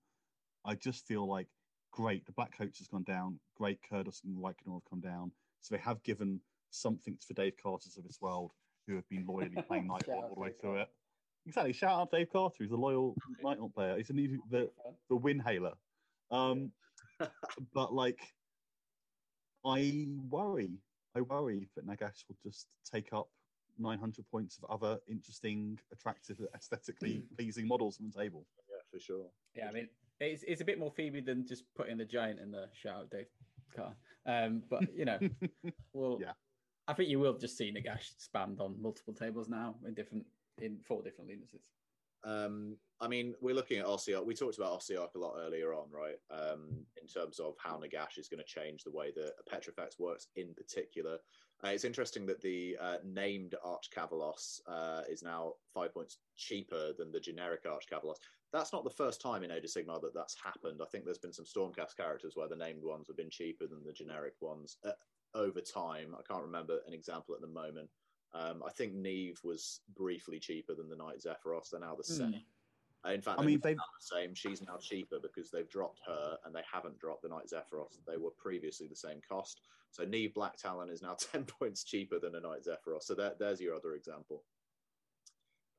I 0.64 0.76
just 0.76 1.04
feel 1.04 1.26
like 1.28 1.48
great. 1.90 2.24
The 2.26 2.32
Black 2.32 2.56
Coach 2.56 2.78
has 2.78 2.86
gone 2.86 3.02
down. 3.02 3.40
Great, 3.56 3.80
Kurdoss 3.90 4.22
and 4.24 4.36
Reikenor 4.36 4.74
have 4.74 4.88
come 4.88 5.00
down. 5.00 5.32
So 5.62 5.74
they 5.74 5.80
have 5.80 6.00
given 6.04 6.40
something 6.70 7.18
for 7.26 7.34
Dave 7.34 7.54
Carter's 7.60 7.96
of 7.96 8.04
this 8.04 8.20
world, 8.20 8.52
who 8.86 8.94
have 8.94 9.08
been 9.08 9.26
loyally 9.26 9.50
playing 9.66 9.88
Shout 10.06 10.06
Nighthaunt 10.06 10.22
all 10.22 10.34
the 10.36 10.40
way 10.40 10.52
through 10.60 10.76
it. 10.76 10.88
Exactly. 11.46 11.72
Shout 11.72 12.00
out 12.00 12.10
Dave 12.10 12.30
Carter, 12.32 12.56
He's 12.64 12.70
a 12.72 12.76
loyal 12.76 13.14
Nighthaunt 13.44 13.74
player. 13.74 13.96
He's 13.96 14.10
a 14.10 14.14
new 14.14 14.42
the 14.50 14.70
Fun. 14.82 14.94
the 15.10 15.16
Windhaler. 15.18 15.74
Um, 16.30 16.72
but 17.74 17.92
like, 17.94 18.20
I 19.64 20.06
worry, 20.30 20.78
I 21.14 21.20
worry 21.22 21.68
that 21.74 21.86
Nagash 21.86 22.24
will 22.28 22.36
just 22.42 22.68
take 22.90 23.12
up 23.12 23.28
900 23.78 24.28
points 24.30 24.58
of 24.62 24.70
other 24.70 24.98
interesting, 25.08 25.78
attractive, 25.92 26.40
aesthetically 26.54 27.24
pleasing 27.36 27.66
models 27.66 27.98
on 28.00 28.10
the 28.10 28.18
table. 28.18 28.46
Yeah, 28.70 28.82
for 28.90 29.00
sure. 29.02 29.26
Yeah, 29.54 29.68
I 29.68 29.72
mean, 29.72 29.88
it's 30.20 30.44
it's 30.46 30.60
a 30.60 30.64
bit 30.64 30.78
more 30.78 30.90
Phoebe 30.92 31.20
than 31.20 31.46
just 31.46 31.64
putting 31.74 31.96
the 31.98 32.04
giant 32.04 32.40
in 32.40 32.50
the 32.50 32.68
shout 32.72 32.96
out 32.96 33.10
Dave 33.10 33.26
car. 33.74 33.94
Um, 34.26 34.62
but 34.70 34.82
you 34.94 35.04
know, 35.04 35.18
well, 35.92 36.18
Yeah. 36.20 36.32
I 36.86 36.92
think 36.92 37.08
you 37.08 37.18
will 37.18 37.38
just 37.38 37.56
see 37.56 37.72
Nagash 37.72 38.12
spammed 38.18 38.60
on 38.60 38.80
multiple 38.80 39.14
tables 39.14 39.48
now 39.48 39.74
in 39.86 39.94
different 39.94 40.26
in 40.60 40.78
four 40.86 41.02
different 41.02 41.30
lineages. 41.30 41.62
Um, 42.24 42.76
I 43.00 43.08
mean, 43.08 43.34
we're 43.40 43.54
looking 43.54 43.78
at 43.78 43.86
Ossiarch. 43.86 44.24
We 44.24 44.34
talked 44.34 44.56
about 44.56 44.80
Ossiarch 44.80 45.14
a 45.14 45.18
lot 45.18 45.34
earlier 45.38 45.74
on, 45.74 45.88
right? 45.90 46.16
Um, 46.30 46.86
in 47.00 47.06
terms 47.06 47.38
of 47.38 47.54
how 47.58 47.78
Nagash 47.78 48.18
is 48.18 48.28
going 48.28 48.42
to 48.42 48.60
change 48.60 48.82
the 48.82 48.90
way 48.90 49.12
that 49.14 49.32
Petrifex 49.48 49.98
works 49.98 50.28
in 50.36 50.54
particular. 50.54 51.18
Uh, 51.62 51.68
it's 51.68 51.84
interesting 51.84 52.26
that 52.26 52.40
the 52.40 52.76
uh, 52.80 52.96
named 53.04 53.54
Arch 53.64 53.88
Kavalos 53.94 54.60
uh, 54.66 55.02
is 55.10 55.22
now 55.22 55.52
five 55.72 55.92
points 55.92 56.18
cheaper 56.36 56.92
than 56.98 57.12
the 57.12 57.20
generic 57.20 57.60
Arch 57.70 57.84
Kavalos. 57.90 58.16
That's 58.52 58.72
not 58.72 58.84
the 58.84 58.90
first 58.90 59.20
time 59.20 59.42
in 59.42 59.50
Age 59.50 59.64
of 59.64 59.70
Sigmar 59.70 60.00
that 60.00 60.14
that's 60.14 60.36
happened. 60.42 60.80
I 60.80 60.86
think 60.86 61.04
there's 61.04 61.18
been 61.18 61.32
some 61.32 61.44
Stormcast 61.44 61.96
characters 61.96 62.32
where 62.36 62.48
the 62.48 62.56
named 62.56 62.84
ones 62.84 63.08
have 63.08 63.16
been 63.16 63.30
cheaper 63.30 63.66
than 63.66 63.84
the 63.84 63.92
generic 63.92 64.34
ones 64.40 64.76
uh, 64.84 64.92
over 65.34 65.60
time. 65.60 66.14
I 66.14 66.22
can't 66.30 66.44
remember 66.44 66.78
an 66.86 66.94
example 66.94 67.34
at 67.34 67.40
the 67.40 67.48
moment. 67.48 67.88
Um, 68.34 68.62
I 68.66 68.70
think 68.70 68.94
Neave 68.94 69.40
was 69.44 69.80
briefly 69.94 70.40
cheaper 70.40 70.74
than 70.74 70.88
the 70.88 70.96
Knight 70.96 71.18
Zephyros. 71.24 71.70
They're 71.70 71.80
now 71.80 71.94
the 71.94 72.02
Hmm. 72.02 72.32
same. 72.32 72.46
Uh, 73.06 73.10
In 73.10 73.20
fact, 73.20 73.38
I 73.38 73.42
they're 73.42 73.46
mean, 73.50 73.58
not 73.58 73.62
they've 73.62 73.76
the 73.76 74.16
same. 74.16 74.34
She's 74.34 74.62
now 74.62 74.76
cheaper 74.78 75.20
because 75.20 75.50
they've 75.50 75.68
dropped 75.68 76.00
her 76.06 76.38
and 76.44 76.54
they 76.54 76.62
haven't 76.70 76.98
dropped 76.98 77.22
the 77.22 77.28
Knight 77.28 77.46
Zephyros. 77.46 78.02
They 78.06 78.16
were 78.16 78.30
previously 78.30 78.88
the 78.88 78.96
same 78.96 79.20
cost. 79.28 79.60
So 79.90 80.04
Neave 80.04 80.34
Black 80.34 80.56
Talon 80.56 80.90
is 80.90 81.02
now 81.02 81.14
10 81.18 81.44
points 81.44 81.84
cheaper 81.84 82.18
than 82.18 82.34
a 82.34 82.40
Knight 82.40 82.64
Zephyros. 82.64 83.02
So 83.04 83.14
there, 83.14 83.34
there's 83.38 83.60
your 83.60 83.74
other 83.74 83.94
example. 83.94 84.44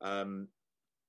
Um, 0.02 0.50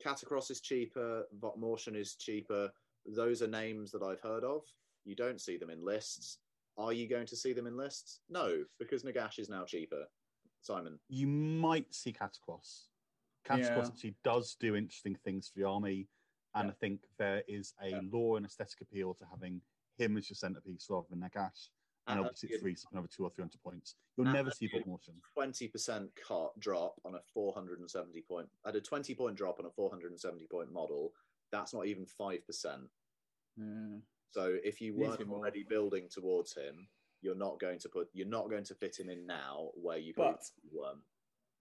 Katakros 0.04 0.50
is 0.50 0.60
cheaper. 0.60 1.26
Vokmortian 1.38 1.96
is 1.96 2.16
cheaper. 2.16 2.72
Those 3.04 3.42
are 3.42 3.46
names 3.46 3.92
that 3.92 4.02
I've 4.02 4.20
heard 4.20 4.42
of. 4.42 4.62
You 5.04 5.14
don't 5.14 5.40
see 5.40 5.56
them 5.58 5.70
in 5.70 5.84
lists. 5.84 6.38
Are 6.78 6.92
you 6.92 7.08
going 7.08 7.26
to 7.26 7.36
see 7.36 7.52
them 7.52 7.66
in 7.66 7.76
lists? 7.76 8.20
No, 8.28 8.64
because 8.78 9.04
Nagash 9.04 9.38
is 9.38 9.48
now 9.48 9.64
cheaper. 9.64 10.06
Simon. 10.66 10.98
you 11.08 11.26
might 11.28 11.94
see 11.94 12.12
Katakros. 12.12 12.88
Katakros 13.46 13.58
Yeah. 13.60 13.86
actually 13.86 14.16
does 14.24 14.56
do 14.56 14.74
interesting 14.74 15.14
things 15.16 15.48
for 15.48 15.58
the 15.60 15.64
army, 15.66 16.08
and 16.54 16.66
Yeah. 16.68 16.72
I 16.72 16.74
think 16.74 17.06
there 17.18 17.44
is 17.46 17.74
a 17.80 17.90
Yeah. 17.90 18.00
lore 18.04 18.36
and 18.36 18.44
aesthetic 18.46 18.80
appeal 18.80 19.14
to 19.14 19.26
having 19.26 19.62
him 19.96 20.16
as 20.16 20.28
your 20.28 20.34
centerpiece 20.34 20.90
rather 20.90 21.08
than 21.08 21.20
Nagash. 21.20 21.70
And 22.08 22.20
Uh, 22.20 22.24
obviously, 22.24 22.50
yeah. 22.50 22.56
it 22.56 22.60
frees 22.60 22.86
another 22.92 23.08
two 23.08 23.24
or 23.24 23.30
three 23.30 23.42
hundred 23.42 23.62
points. 23.62 23.96
You'll 24.16 24.28
Uh, 24.28 24.32
never 24.32 24.50
see 24.50 24.66
yeah. 24.72 24.80
Vokmortian. 24.80 25.20
20% 25.34 26.14
cut 26.16 26.58
drop 26.58 27.00
on 27.04 27.14
a 27.14 27.22
470 27.22 28.22
point 28.22 28.50
at 28.64 28.76
a 28.76 28.80
20 28.80 29.14
point 29.14 29.36
drop 29.36 29.58
on 29.58 29.66
a 29.66 29.70
470 29.70 30.46
point 30.48 30.70
model 30.72 31.14
that's 31.50 31.72
not 31.72 31.86
even 31.86 32.04
5% 32.06 32.90
Mm. 33.58 34.02
so 34.30 34.54
if 34.64 34.80
you 34.80 34.94
weren't 34.94 35.20
already 35.30 35.62
building 35.62 36.08
towards 36.08 36.52
him 36.54 36.88
you're 37.22 37.34
not 37.36 37.58
going 37.60 37.78
to 37.80 37.88
put 37.88 38.08
you're 38.12 38.26
not 38.26 38.48
going 38.50 38.64
to 38.64 38.74
fit 38.74 38.98
him 38.98 39.08
in 39.08 39.26
now 39.26 39.70
where 39.74 39.98
you 39.98 40.12
But- 40.16 40.40
previously 40.72 41.00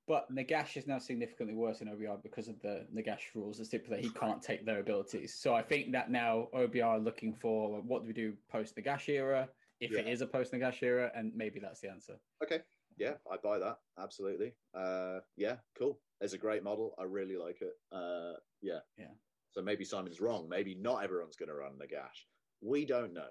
But 0.08 0.30
Nagash 0.32 0.78
is 0.78 0.86
now 0.86 1.00
significantly 1.00 1.56
worse 1.56 1.82
in 1.82 1.88
OBR 1.88 2.22
because 2.22 2.48
of 2.48 2.62
the 2.62 2.86
Nagash 2.96 3.34
rules 3.34 3.58
that 3.58 3.66
stipulate 3.66 4.04
he 4.04 4.10
can't 4.12 4.40
take 4.42 4.64
their 4.64 4.80
abilities. 4.80 5.34
So 5.34 5.56
I 5.56 5.64
think 5.64 5.92
that 5.94 6.12
now 6.12 6.50
OBR 6.54 6.86
are 6.86 7.00
looking 7.00 7.34
for 7.34 7.82
what 7.82 8.02
do 8.04 8.08
we 8.08 8.14
do 8.14 8.34
post 8.52 8.76
Nagash 8.76 9.10
era, 9.10 9.50
if 9.80 9.92
it 9.92 10.06
Yeah. 10.06 10.12
is 10.14 10.22
a 10.22 10.28
post 10.28 10.54
Nagash 10.54 10.84
era, 10.84 11.12
and 11.16 11.34
maybe 11.36 11.60
that's 11.60 11.82
the 11.82 11.90
answer. 11.90 12.20
okay. 12.44 12.62
Yeah 12.98 13.16
i 13.30 13.36
buy 13.36 13.58
that. 13.60 13.78
Absolutely. 14.00 14.54
Uh 14.74 15.20
yeah 15.36 15.58
cool. 15.78 16.00
It's 16.22 16.34
a 16.34 16.38
great 16.38 16.64
model. 16.64 16.94
I 17.00 17.04
really 17.04 17.36
like 17.36 17.60
it. 17.62 17.74
Uh 17.92 18.34
yeah. 18.62 18.80
Yeah. 18.98 19.14
so 19.52 19.62
maybe 19.62 19.84
simon's 19.84 20.22
wrong. 20.22 20.48
Maybe 20.48 20.76
not 20.76 21.04
everyone's 21.04 21.36
going 21.36 21.50
to 21.50 21.56
run 21.56 21.74
nagash. 21.74 22.20
We 22.62 22.86
don't 22.86 23.14
know. 23.14 23.28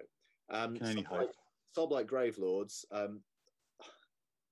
Um 0.50 0.76
Can 0.76 0.86
only 0.88 1.02
stuff 1.02 1.12
like- 1.12 1.20
hope. 1.20 1.34
Sob 1.74 1.90
like 1.90 2.06
Grave 2.06 2.38
Lords, 2.38 2.84
um, 2.92 3.20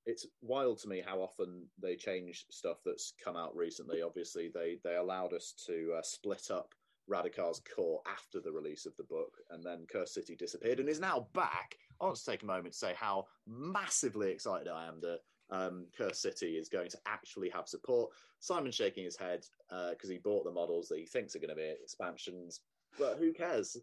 it's 0.07 0.27
wild 0.43 0.79
to 0.81 0.89
me 0.89 1.01
how 1.05 1.21
often 1.21 1.67
they 1.81 1.95
change 1.95 2.47
stuff 2.51 2.79
that's 2.85 3.15
come 3.23 3.37
out 3.37 3.55
recently. 3.55 4.03
Obviously, 4.03 4.51
they 4.53 4.79
they 4.83 4.97
allowed 4.97 5.33
us 5.33 5.55
to 5.67 5.95
uh, 5.97 6.03
split 6.03 6.51
up 6.51 6.75
Radukar's 7.09 7.63
core 7.75 8.01
after 8.11 8.41
the 8.41 8.51
release 8.51 8.87
of 8.87 8.97
the 8.97 9.05
book, 9.05 9.33
and 9.51 9.63
then 9.63 9.87
Cursed 9.91 10.15
City 10.15 10.35
disappeared 10.35 10.81
and 10.81 10.89
is 10.89 10.99
now 10.99 11.29
back. 11.33 11.77
I 12.01 12.07
want 12.07 12.17
to 12.17 12.25
take 12.25 12.43
a 12.43 12.47
moment 12.47 12.73
to 12.73 12.79
say 12.79 12.95
how 12.97 13.27
massively 13.47 14.33
excited 14.33 14.67
I 14.67 14.89
am 14.89 15.01
that 15.03 15.21
um, 15.51 15.87
Cursed 15.97 16.23
City 16.23 16.57
is 16.57 16.69
going 16.69 16.91
to 16.91 16.99
actually 17.07 17.51
have 17.51 17.69
support. 17.69 18.11
Simon's 18.41 18.75
shaking 18.75 19.05
his 19.05 19.17
head 19.17 19.47
because 19.91 20.11
he 20.11 20.19
bought 20.19 20.43
the 20.45 20.51
models 20.51 20.89
that 20.89 20.99
he 20.99 21.07
thinks 21.07 21.37
are 21.37 21.39
going 21.39 21.51
to 21.51 21.55
be 21.55 21.75
expansions, 21.81 22.63
but 22.99 23.19
who 23.19 23.33
cares? 23.33 23.77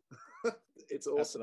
it's 0.90 1.08
awesome. 1.08 1.42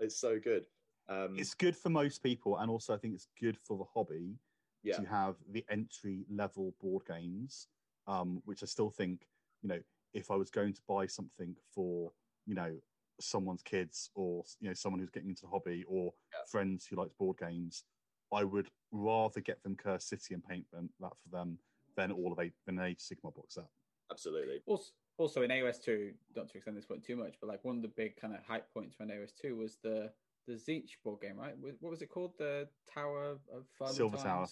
It's 0.00 0.20
so 0.20 0.38
good. 0.38 0.66
Um, 1.10 1.36
It's 1.36 1.54
good 1.54 1.76
for 1.76 1.90
most 1.90 2.22
people, 2.22 2.56
and 2.58 2.70
also 2.70 2.94
I 2.94 2.96
think 2.96 3.14
it's 3.14 3.28
good 3.38 3.58
for 3.58 3.76
the 3.76 3.84
hobby 3.84 4.38
yeah. 4.82 4.96
to 4.96 5.04
have 5.04 5.34
the 5.50 5.64
entry 5.68 6.24
level 6.30 6.72
board 6.80 7.04
games, 7.06 7.66
um, 8.06 8.40
which 8.44 8.62
I 8.62 8.66
still 8.66 8.90
think, 8.90 9.26
you 9.62 9.68
know, 9.68 9.80
if 10.14 10.30
I 10.30 10.36
was 10.36 10.50
going 10.50 10.72
to 10.72 10.80
buy 10.88 11.06
something 11.06 11.54
for, 11.74 12.12
you 12.46 12.54
know, 12.54 12.80
someone's 13.20 13.62
kids 13.62 14.10
or 14.14 14.42
you 14.60 14.68
know 14.68 14.72
someone 14.72 14.98
who's 14.98 15.10
getting 15.10 15.28
into 15.28 15.42
the 15.42 15.48
hobby 15.48 15.84
or 15.86 16.14
Yeah. 16.32 16.38
friends 16.46 16.86
who 16.86 16.96
likes 16.96 17.12
board 17.12 17.36
games, 17.36 17.84
I 18.32 18.44
would 18.44 18.70
rather 18.92 19.40
get 19.40 19.62
them 19.62 19.76
Cursed 19.76 20.08
City 20.08 20.32
and 20.32 20.42
paint 20.42 20.70
them 20.70 20.88
that 21.00 21.12
for 21.18 21.28
them 21.28 21.58
than 21.96 22.12
all 22.12 22.32
of 22.32 22.38
a 22.38 22.50
than 22.64 22.78
an 22.78 22.86
Age 22.86 23.00
Sigmar 23.00 23.34
box 23.34 23.54
set. 23.54 23.68
Absolutely. 24.10 24.62
Also, 24.66 24.92
Also 25.18 25.42
in 25.42 25.50
AOS 25.50 25.78
two, 25.82 26.14
not 26.34 26.48
to 26.48 26.56
extend 26.56 26.76
this 26.78 26.86
point 26.86 27.04
too 27.04 27.16
much, 27.16 27.36
but 27.40 27.48
like 27.48 27.62
one 27.62 27.76
of 27.76 27.82
the 27.82 27.88
big 27.88 28.16
kind 28.16 28.34
of 28.34 28.42
hype 28.42 28.72
points 28.72 28.96
from 28.96 29.10
AOS 29.10 29.32
two 29.32 29.56
was 29.56 29.76
the 29.82 30.10
the 30.46 30.54
Tzeentch 30.54 30.90
board 31.04 31.20
game, 31.20 31.36
right? 31.36 31.54
What 31.58 31.90
was 31.90 32.02
it 32.02 32.08
called? 32.10 32.32
The 32.38 32.68
Tower 32.92 33.38
of 33.52 33.66
Fun 33.78 33.92
Silver 33.92 34.16
Times? 34.16 34.24
Tower. 34.24 34.46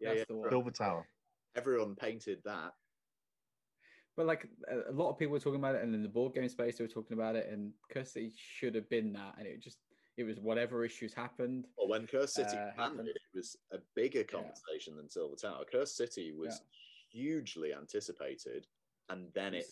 Yeah, 0.00 0.08
That's 0.08 0.18
yeah. 0.20 0.24
the 0.28 0.36
one. 0.36 0.50
Silver 0.50 0.70
Tower. 0.70 1.06
Everyone 1.56 1.94
painted 1.94 2.38
that. 2.44 2.72
But 4.16 4.26
like 4.26 4.48
a 4.68 4.90
a 4.90 4.92
lot 4.92 5.10
of 5.10 5.18
people 5.18 5.32
were 5.32 5.38
talking 5.40 5.60
about 5.60 5.76
it, 5.76 5.82
and 5.82 5.94
in 5.94 6.02
the 6.02 6.08
board 6.08 6.34
game 6.34 6.48
space, 6.48 6.76
they 6.78 6.84
were 6.84 6.88
talking 6.88 7.16
about 7.16 7.36
it, 7.36 7.48
and 7.50 7.72
Cursed 7.92 8.14
City 8.14 8.32
should 8.36 8.74
have 8.74 8.88
been 8.90 9.12
that, 9.12 9.34
and 9.38 9.46
it 9.46 9.60
just 9.62 9.78
it 10.16 10.24
was 10.24 10.40
whatever 10.40 10.84
issues 10.84 11.14
happened. 11.14 11.66
Or 11.76 11.88
when 11.88 12.06
Cursed 12.06 12.34
City 12.34 12.48
Uh, 12.56 12.56
landed, 12.56 12.76
happened. 12.76 13.08
it 13.08 13.18
was 13.34 13.56
a 13.72 13.78
bigger 13.94 14.24
conversation 14.24 14.96
than 14.96 15.08
Silver 15.08 15.36
Tower. 15.36 15.64
Cursed 15.70 15.96
City 15.96 16.32
was 16.32 16.60
hugely 17.10 17.72
anticipated, 17.72 18.66
and 19.08 19.32
then 19.34 19.54
it 19.54 19.66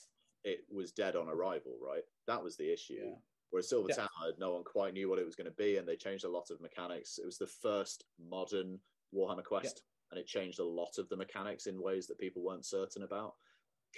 it 0.45 0.65
was 0.71 0.93
dead 0.93 1.17
on 1.17 1.29
arrival. 1.29 1.77
Right, 1.85 2.05
that 2.29 2.43
was 2.43 2.57
the 2.57 2.73
issue. 2.73 3.01
Yeah. 3.03 3.15
Whereas 3.51 3.69
Silver 3.69 3.89
Yeah. 3.89 4.07
Tower, 4.07 4.33
no 4.39 4.53
one 4.55 4.65
quite 4.65 4.93
knew 4.95 5.09
what 5.09 5.19
it 5.19 5.25
was 5.25 5.37
going 5.37 5.51
to 5.51 5.57
be, 5.57 5.77
and 5.77 5.87
they 5.89 5.97
changed 5.97 6.25
a 6.25 6.29
lot 6.29 6.51
of 6.51 6.61
mechanics. 6.61 7.19
It 7.19 7.25
was 7.27 7.39
the 7.39 7.47
first 7.47 8.05
modern 8.19 8.81
Warhammer 9.15 9.45
Quest, 9.45 9.83
and 10.11 10.19
it 10.21 10.27
changed 10.27 10.59
a 10.59 10.65
lot 10.65 10.99
of 10.99 11.09
the 11.09 11.17
mechanics 11.17 11.67
in 11.67 11.81
ways 11.83 12.07
that 12.07 12.19
people 12.19 12.43
weren't 12.43 12.67
certain 12.67 13.03
about. 13.03 13.35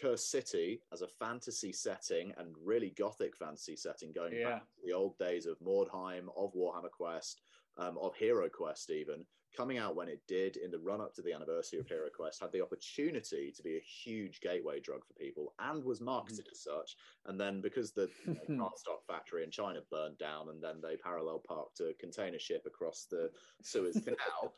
Cursed 0.01 0.31
City, 0.31 0.83
as 0.93 1.03
a 1.03 1.09
fantasy 1.09 1.73
setting 1.73 2.33
and 2.37 2.57
really 2.59 2.91
gothic 2.91 3.37
fantasy 3.37 3.75
setting, 3.75 4.12
going 4.12 4.35
Yeah. 4.35 4.51
back 4.59 4.62
to 4.75 4.81
the 4.85 4.93
old 4.93 5.19
days 5.19 5.47
of 5.47 5.59
Mordheim, 5.61 6.29
of 6.37 6.53
Warhammer 6.55 6.91
Quest, 6.91 7.41
um, 7.77 7.99
of 7.99 8.15
Hero 8.15 8.49
Quest, 8.49 8.91
even 8.91 9.27
coming 9.57 9.79
out 9.79 9.97
when 9.97 10.09
it 10.09 10.20
did 10.29 10.57
in 10.57 10.70
the 10.70 10.79
run 10.79 11.01
up 11.01 11.15
to 11.15 11.23
the 11.23 11.33
anniversary 11.33 11.79
of 11.79 11.87
Hero 11.87 12.09
Quest, 12.15 12.41
had 12.41 12.53
the 12.53 12.62
opportunity 12.62 13.53
to 13.55 13.62
be 13.62 13.77
a 13.77 13.81
huge 13.81 14.41
gateway 14.41 14.81
drug 14.81 15.05
for 15.07 15.15
people 15.15 15.55
and 15.59 15.85
was 15.85 16.01
marketed 16.01 16.47
as 16.51 16.62
such. 16.62 16.97
And 17.27 17.41
then 17.41 17.61
because 17.61 17.93
the 17.93 18.09
you 18.27 18.37
know, 18.49 18.65
cardstock 18.65 19.05
factory 19.07 19.45
in 19.45 19.51
China 19.51 19.81
burned 19.91 20.19
down, 20.19 20.49
and 20.51 20.62
then 20.62 20.81
they 20.83 20.97
parallel 20.97 21.43
parked 21.47 21.81
a 21.81 21.95
container 21.99 22.39
ship 22.39 22.65
across 22.66 23.07
the 23.11 23.31
Suez 23.62 24.01
Canal. 24.05 24.55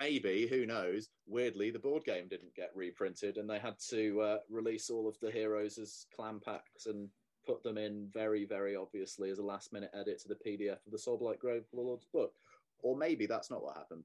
Maybe, 0.00 0.48
who 0.48 0.66
knows? 0.66 1.08
Weirdly, 1.26 1.70
the 1.70 1.78
board 1.78 2.04
game 2.04 2.26
didn't 2.28 2.56
get 2.56 2.72
reprinted, 2.74 3.36
and 3.36 3.48
they 3.48 3.60
had 3.60 3.76
to 3.90 4.20
uh, 4.20 4.38
release 4.50 4.90
all 4.90 5.08
of 5.08 5.18
the 5.20 5.30
heroes 5.30 5.78
as 5.78 6.06
clan 6.16 6.40
packs 6.44 6.86
and 6.86 7.08
put 7.46 7.62
them 7.62 7.78
in 7.78 8.08
very, 8.12 8.44
very 8.44 8.74
obviously 8.74 9.30
as 9.30 9.38
a 9.38 9.44
last 9.44 9.72
minute 9.72 9.90
edit 9.94 10.20
to 10.22 10.28
the 10.28 10.34
PDF 10.34 10.84
of 10.86 10.92
the 10.92 10.98
Soulblight 10.98 11.38
Grave 11.38 11.64
Lord's 11.72 12.06
book. 12.12 12.32
Or 12.82 12.96
maybe 12.96 13.26
that's 13.26 13.50
not 13.50 13.62
what 13.62 13.76
happened. 13.76 14.04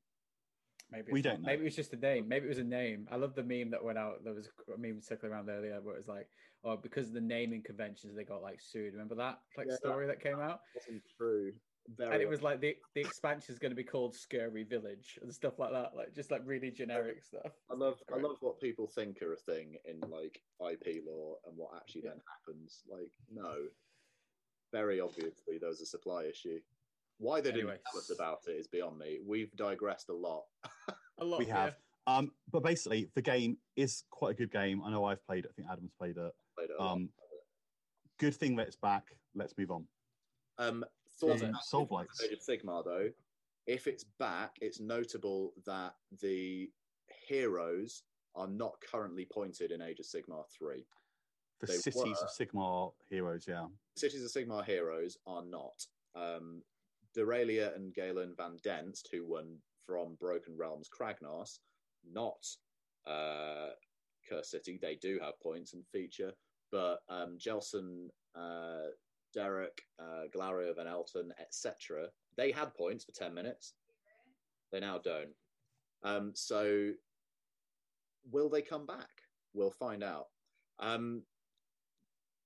Maybe 0.92 1.12
We 1.12 1.22
don't 1.22 1.42
know. 1.42 1.48
Maybe 1.48 1.62
it 1.62 1.66
was 1.66 1.76
just 1.76 1.94
a 1.94 1.98
name. 1.98 2.28
Maybe 2.28 2.46
it 2.46 2.50
was 2.50 2.58
a 2.58 2.64
name. 2.64 3.08
I 3.12 3.16
love 3.16 3.36
the 3.36 3.44
meme 3.44 3.70
that 3.72 3.84
went 3.84 3.98
out. 3.98 4.24
There 4.24 4.34
was 4.34 4.50
a 4.74 4.78
meme 4.78 5.02
circling 5.02 5.32
around 5.32 5.50
earlier 5.50 5.80
where 5.82 5.94
it 5.94 5.98
was 5.98 6.08
like, 6.08 6.28
"Oh, 6.64 6.78
because 6.78 7.08
of 7.08 7.14
the 7.14 7.22
naming 7.22 7.62
conventions, 7.62 8.16
they 8.16 8.24
got 8.24 8.42
like 8.42 8.60
sued." 8.60 8.94
Remember 8.94 9.16
that 9.16 9.42
like 9.56 9.68
Yeah. 9.68 9.76
story 9.76 10.08
that 10.08 10.20
came 10.20 10.40
out? 10.40 10.62
wasn't 10.74 11.04
true. 11.18 11.54
Very 11.96 12.14
And 12.14 12.22
it 12.22 12.30
was 12.30 12.42
like 12.42 12.60
the 12.60 12.78
the 12.94 13.02
expansion 13.02 13.54
is 13.54 13.60
going 13.60 13.72
to 13.72 13.76
be 13.76 13.84
called 13.84 14.16
Scurry 14.16 14.64
Village 14.64 15.18
and 15.22 15.34
stuff 15.34 15.60
like 15.60 15.72
that, 15.72 15.96
like 15.96 16.14
just 16.14 16.32
like 16.32 16.42
really 16.46 16.72
generic 16.72 17.24
stuff. 17.24 17.52
I 17.70 17.74
love 17.76 18.02
I 18.12 18.18
love 18.18 18.38
what 18.42 18.60
people 18.60 18.88
think 18.88 19.22
are 19.22 19.34
a 19.34 19.38
thing 19.38 19.78
in 19.86 20.00
like 20.02 20.42
IP 20.60 21.04
law 21.06 21.36
and 21.46 21.56
what 21.56 21.76
actually 21.76 22.02
then 22.02 22.22
happens. 22.28 22.84
Like, 22.88 23.12
no. 23.32 23.70
Very 24.72 25.00
obviously 25.00 25.58
there 25.58 25.70
was 25.70 25.82
a 25.82 25.86
supply 25.86 26.26
issue. 26.26 26.62
Why 27.20 27.42
they 27.42 27.50
didn't 27.52 27.62
Anyway. 27.70 27.80
tell 27.92 28.00
us 28.00 28.10
about 28.10 28.40
it 28.48 28.52
is 28.52 28.68
beyond 28.68 28.98
me. 28.98 29.20
We've 29.26 29.54
digressed 29.56 30.10
a 30.10 30.14
lot. 30.14 30.44
A 31.20 31.24
lot. 31.26 31.40
We 31.40 31.46
have. 31.46 31.76
Um, 32.08 32.32
but 32.52 32.64
basically, 32.64 33.12
the 33.14 33.22
game 33.22 33.58
is 33.76 34.04
quite 34.10 34.32
a 34.32 34.34
good 34.34 34.52
game. 34.52 34.82
I 34.84 34.90
know 34.90 35.04
I've 35.06 35.24
played 35.26 35.46
it. 35.46 35.52
I 35.52 35.54
think 35.54 35.68
Adam's 35.72 35.92
played 36.00 36.18
it. 36.18 36.34
Played 36.58 36.70
it 36.72 36.76
a 36.80 36.84
lot. 36.84 36.94
Um, 36.94 37.10
good 38.20 38.34
thing 38.36 38.56
that 38.56 38.68
it's 38.68 38.78
back. 38.78 39.04
Let's 39.36 39.54
move 39.58 39.70
on. 39.72 39.86
Um, 40.58 40.84
thoughts 41.20 41.42
about 41.42 41.64
Soul 41.64 41.88
Age 42.24 42.32
of 42.32 42.40
Sigmar, 42.40 42.84
though. 42.84 43.10
If 43.68 43.86
it's 43.86 44.06
back, 44.18 44.56
it's 44.62 44.80
notable 44.80 45.54
that 45.66 45.94
the 46.22 46.70
heroes 47.28 48.04
are 48.36 48.48
not 48.48 48.74
currently 48.90 49.26
pointed 49.32 49.72
in 49.72 49.82
Age 49.82 50.00
of 50.00 50.06
Sigmar 50.06 50.46
3. 50.58 50.86
The 51.60 51.68
They 51.68 51.74
cities 51.74 51.96
were. 52.04 52.12
of 52.12 52.30
Sigmar 52.30 52.94
heroes, 53.10 53.46
yeah. 53.48 53.68
Cities 53.98 54.24
of 54.24 54.32
Sigmar 54.32 54.64
heroes 54.66 55.18
are 55.28 55.44
not. 55.46 55.86
Um, 56.16 56.64
Doralia 57.18 57.76
and 57.76 57.94
Galen 57.94 58.34
Van 58.38 58.58
Denst, 58.66 59.08
who 59.12 59.28
won 59.28 59.58
from 59.86 60.16
Broken 60.20 60.56
Realms 60.58 60.90
Kragnos, 60.90 61.60
not 62.10 62.46
uh, 63.08 63.70
Cursed 64.28 64.52
City. 64.52 64.80
They 64.82 64.96
do 64.96 65.20
have 65.22 65.40
points 65.42 65.74
and 65.74 65.84
feature, 65.92 66.32
but 66.72 67.00
um, 67.10 67.38
Jelsen, 67.40 68.08
uh, 68.36 68.90
Darrock, 69.36 69.80
uh, 70.00 70.28
Glaurio 70.36 70.76
ven 70.76 70.88
Alten, 70.88 71.34
etc., 71.40 72.08
they 72.38 72.52
had 72.52 72.74
points 72.74 73.04
for 73.04 73.12
10 73.12 73.34
minutes. 73.34 73.74
They 74.72 74.80
now 74.80 75.00
don't. 75.00 75.34
Um, 76.04 76.32
so, 76.36 76.92
will 78.32 78.50
they 78.50 78.62
come 78.62 78.86
back? 78.86 79.10
We'll 79.54 79.72
find 79.72 80.04
out. 80.04 80.28
Um, 80.80 81.24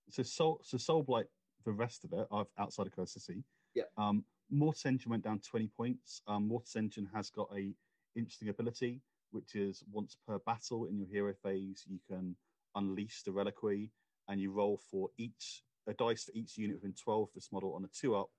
So 0.10 0.24
Soul, 0.24 0.62
so 0.64 0.78
Soulblight, 0.78 1.26
the 1.66 1.72
rest 1.72 2.06
of 2.06 2.14
it, 2.14 2.28
outside 2.58 2.88
of 2.88 2.96
Cursed 2.96 3.22
City. 3.22 3.44
Yeah. 3.76 3.84
Um, 3.98 4.24
Mortis 4.54 4.86
Engine 4.86 5.10
went 5.10 5.24
down 5.24 5.40
20 5.40 5.68
points. 5.76 6.22
Um, 6.28 6.48
Mortis 6.48 6.76
Engine 6.76 7.10
has 7.14 7.30
got 7.30 7.50
a 7.56 7.74
interesting 8.16 8.50
ability, 8.50 9.02
which 9.32 9.56
is 9.56 9.84
once 9.92 10.16
per 10.28 10.38
battle 10.40 10.86
in 10.86 10.98
your 10.98 11.08
hero 11.08 11.34
phase, 11.34 11.84
you 11.88 12.00
can 12.08 12.36
unleash 12.76 13.24
the 13.24 13.32
reliquary 13.32 13.92
and 14.28 14.40
you 14.40 14.52
roll 14.52 14.80
for 14.90 15.10
each 15.18 15.64
a 15.88 15.94
dice 15.94 16.24
for 16.24 16.32
each 16.34 16.58
unit 16.58 16.78
within 16.78 16.94
12 16.94 17.24
of 17.24 17.34
this 17.34 17.52
model 17.52 17.74
on 17.74 17.84
a 17.84 17.88
two 17.88 18.16
up. 18.16 18.30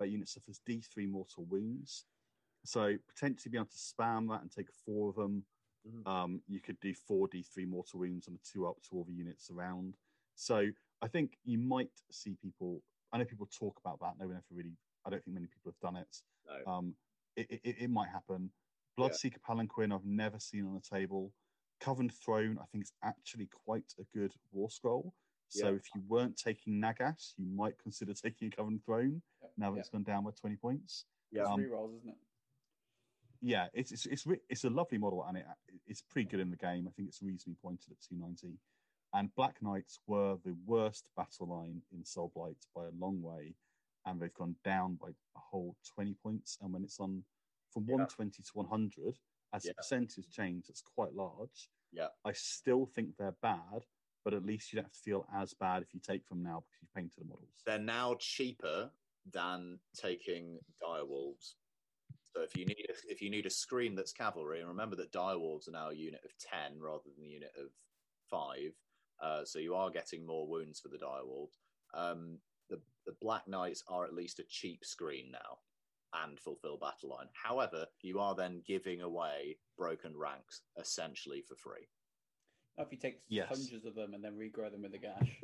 That 0.00 0.08
unit 0.08 0.28
suffers 0.28 0.60
D3 0.66 1.08
mortal 1.08 1.44
wounds. 1.44 2.06
So 2.64 2.96
potentially 3.06 3.50
be 3.50 3.58
able 3.58 3.66
to 3.66 3.76
spam 3.76 4.28
that 4.30 4.40
and 4.40 4.50
take 4.50 4.72
four 4.86 5.10
of 5.10 5.16
them. 5.16 5.44
Mhm. 5.86 6.06
Um, 6.06 6.42
you 6.48 6.60
could 6.60 6.80
do 6.80 6.94
four 6.94 7.28
D3 7.28 7.66
mortal 7.66 8.00
wounds 8.00 8.26
on 8.26 8.34
a 8.34 8.38
two 8.38 8.66
up 8.66 8.80
to 8.84 8.96
all 8.96 9.04
the 9.04 9.12
units 9.12 9.50
around. 9.50 9.98
So 10.34 10.70
I 11.02 11.08
think 11.08 11.38
you 11.44 11.58
might 11.58 11.90
see 12.10 12.36
people. 12.36 12.82
I 13.12 13.18
know 13.18 13.26
people 13.26 13.46
talk 13.46 13.78
about 13.78 14.00
that. 14.00 14.18
No 14.18 14.26
one 14.28 14.36
ever 14.36 14.46
really. 14.50 14.76
I 15.06 15.10
don't 15.10 15.22
think 15.24 15.34
many 15.34 15.46
people 15.46 15.72
have 15.72 15.80
done 15.92 16.00
it. 16.00 16.16
no. 16.46 16.72
Um, 16.72 16.94
it, 17.36 17.50
it, 17.64 17.76
it 17.82 17.90
might 17.90 18.08
happen. 18.10 18.50
Bloodseeker 18.98 19.38
Palanquin, 19.48 19.92
I've 19.92 20.04
never 20.04 20.38
seen 20.38 20.64
on 20.66 20.74
the 20.74 20.96
table. 20.96 21.32
Coven 21.80 22.08
Throne, 22.08 22.58
I 22.62 22.64
think 22.70 22.84
is 22.84 22.92
actually 23.02 23.48
quite 23.66 23.92
a 23.98 24.04
good 24.16 24.32
war 24.52 24.70
scroll. 24.70 25.12
So 25.48 25.70
Yeah. 25.70 25.74
if 25.76 25.82
you 25.94 26.02
weren't 26.06 26.36
taking 26.36 26.74
Nagash, 26.80 27.32
you 27.36 27.46
might 27.46 27.76
consider 27.82 28.14
taking 28.14 28.48
a 28.48 28.50
Coven 28.56 28.78
Throne. 28.86 29.20
Now 29.58 29.70
that 29.70 29.76
Yeah. 29.76 29.80
it's 29.80 29.88
gone 29.90 30.04
down 30.04 30.24
by 30.24 30.30
20 30.30 30.56
points. 30.56 31.06
Yeah. 31.32 31.42
It's 31.42 31.50
Um, 31.50 31.56
three 31.60 31.66
rolls, 31.70 31.94
isn't 31.96 32.10
it? 32.10 32.18
Yeah, 33.40 33.68
it's 33.74 33.92
it's 33.92 34.06
it's, 34.06 34.26
it's 34.48 34.64
a 34.64 34.70
lovely 34.70 34.96
model 34.96 35.22
and 35.24 35.36
it 35.36 35.44
it's 35.86 36.00
pretty 36.00 36.26
good 36.28 36.40
in 36.40 36.50
the 36.50 36.56
game. 36.56 36.86
I 36.88 36.92
think 36.92 37.08
it's 37.08 37.20
reasonably 37.20 37.58
pointed 37.60 37.90
at 37.92 38.00
290. 38.00 38.58
And 39.12 39.34
Black 39.34 39.60
Knights 39.60 40.00
were 40.06 40.36
the 40.44 40.56
worst 40.64 41.08
battle 41.16 41.48
line 41.48 41.82
in 41.92 42.04
Soul 42.04 42.32
Blight 42.34 42.56
by 42.74 42.86
a 42.86 42.90
long 42.98 43.20
way, 43.20 43.54
and 44.06 44.20
they've 44.20 44.34
gone 44.34 44.56
down 44.64 44.96
by 44.96 45.08
a 45.08 45.38
whole 45.38 45.76
20 45.94 46.14
points. 46.14 46.58
And 46.60 46.72
when 46.72 46.84
it's 46.84 47.00
on 47.00 47.24
from 47.70 47.84
Yeah. 47.84 47.94
120 47.96 48.42
to 48.42 48.50
100, 48.54 49.18
as 49.52 49.64
Yeah. 49.64 49.72
a 49.72 49.74
percentage 49.74 50.30
change, 50.30 50.68
it's 50.68 50.82
quite 50.82 51.12
large. 51.14 51.70
Yeah. 51.92 52.08
I 52.24 52.32
still 52.32 52.86
think 52.86 53.16
they're 53.16 53.32
bad, 53.40 53.86
but 54.24 54.34
at 54.34 54.44
least 54.44 54.72
you 54.72 54.76
don't 54.76 54.84
have 54.86 54.92
to 54.92 54.98
feel 55.00 55.26
as 55.32 55.54
bad 55.54 55.82
if 55.82 55.94
you 55.94 56.00
take 56.00 56.26
them 56.28 56.42
now 56.42 56.60
because 56.60 56.80
you've 56.82 56.92
painted 56.94 57.18
the 57.20 57.24
models. 57.24 57.62
they're 57.64 57.78
now 57.78 58.14
cheaper 58.16 58.90
than 59.26 59.80
taking 59.94 60.60
direwolves. 60.82 61.54
So 62.24 62.42
if 62.42 62.56
you 62.56 62.66
need 62.66 62.90
if 63.08 63.22
you 63.22 63.30
need 63.30 63.46
a 63.46 63.50
screen 63.50 63.94
that's 63.94 64.12
cavalry, 64.12 64.58
and 64.60 64.68
remember 64.68 64.96
that 64.96 65.12
direwolves 65.12 65.68
are 65.68 65.72
now 65.72 65.90
a 65.90 65.94
unit 65.94 66.24
of 66.24 66.36
ten 66.36 66.80
rather 66.80 67.08
than 67.16 67.24
a 67.24 67.28
unit 67.28 67.52
of 67.56 67.72
five, 68.28 68.76
uh, 69.20 69.44
so 69.44 69.58
you 69.60 69.74
are 69.76 69.88
getting 69.90 70.26
more 70.26 70.46
wounds 70.48 70.80
for 70.80 70.88
the 70.88 70.98
direwolves. 70.98 71.58
Um, 71.94 72.40
the 73.04 73.12
the 73.12 73.16
black 73.20 73.46
knights 73.48 73.82
are 73.88 74.04
at 74.04 74.14
least 74.14 74.38
a 74.38 74.44
cheap 74.48 74.84
screen 74.84 75.30
now 75.32 75.58
and 76.24 76.38
fulfill 76.38 76.78
battle 76.78 77.10
line. 77.10 77.26
However, 77.32 77.86
you 78.02 78.18
are 78.20 78.34
then 78.34 78.62
giving 78.66 79.00
away 79.02 79.56
broken 79.76 80.16
ranks 80.16 80.62
essentially 80.78 81.42
for 81.46 81.56
free. 81.56 81.88
Not 82.78 82.86
if 82.86 82.92
you 82.92 82.98
take 82.98 83.20
Yes. 83.28 83.48
hundreds 83.48 83.84
of 83.84 83.94
them 83.94 84.14
and 84.14 84.22
then 84.24 84.36
regrow 84.38 84.70
them 84.70 84.82
with 84.82 84.92
Nagash. 84.92 85.42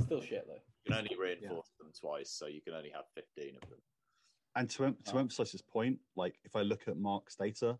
Still 0.00 0.20
shit 0.22 0.46
though. 0.46 0.54
You 0.54 0.92
can 0.92 0.94
only 0.94 1.16
reinforce 1.16 1.70
them 1.78 1.92
twice, 1.98 2.30
so 2.30 2.46
you 2.46 2.60
can 2.62 2.74
only 2.74 2.90
have 2.90 3.04
fifteen 3.14 3.56
of 3.62 3.68
them. 3.68 3.80
And 4.54 4.68
to, 4.70 4.84
em- 4.86 4.96
to 5.04 5.16
Oh. 5.16 5.18
emphasize 5.18 5.52
this 5.52 5.62
point, 5.62 5.98
like 6.16 6.38
if 6.44 6.56
I 6.56 6.62
look 6.62 6.88
at 6.88 6.96
Mark's 6.96 7.36
data, 7.36 7.78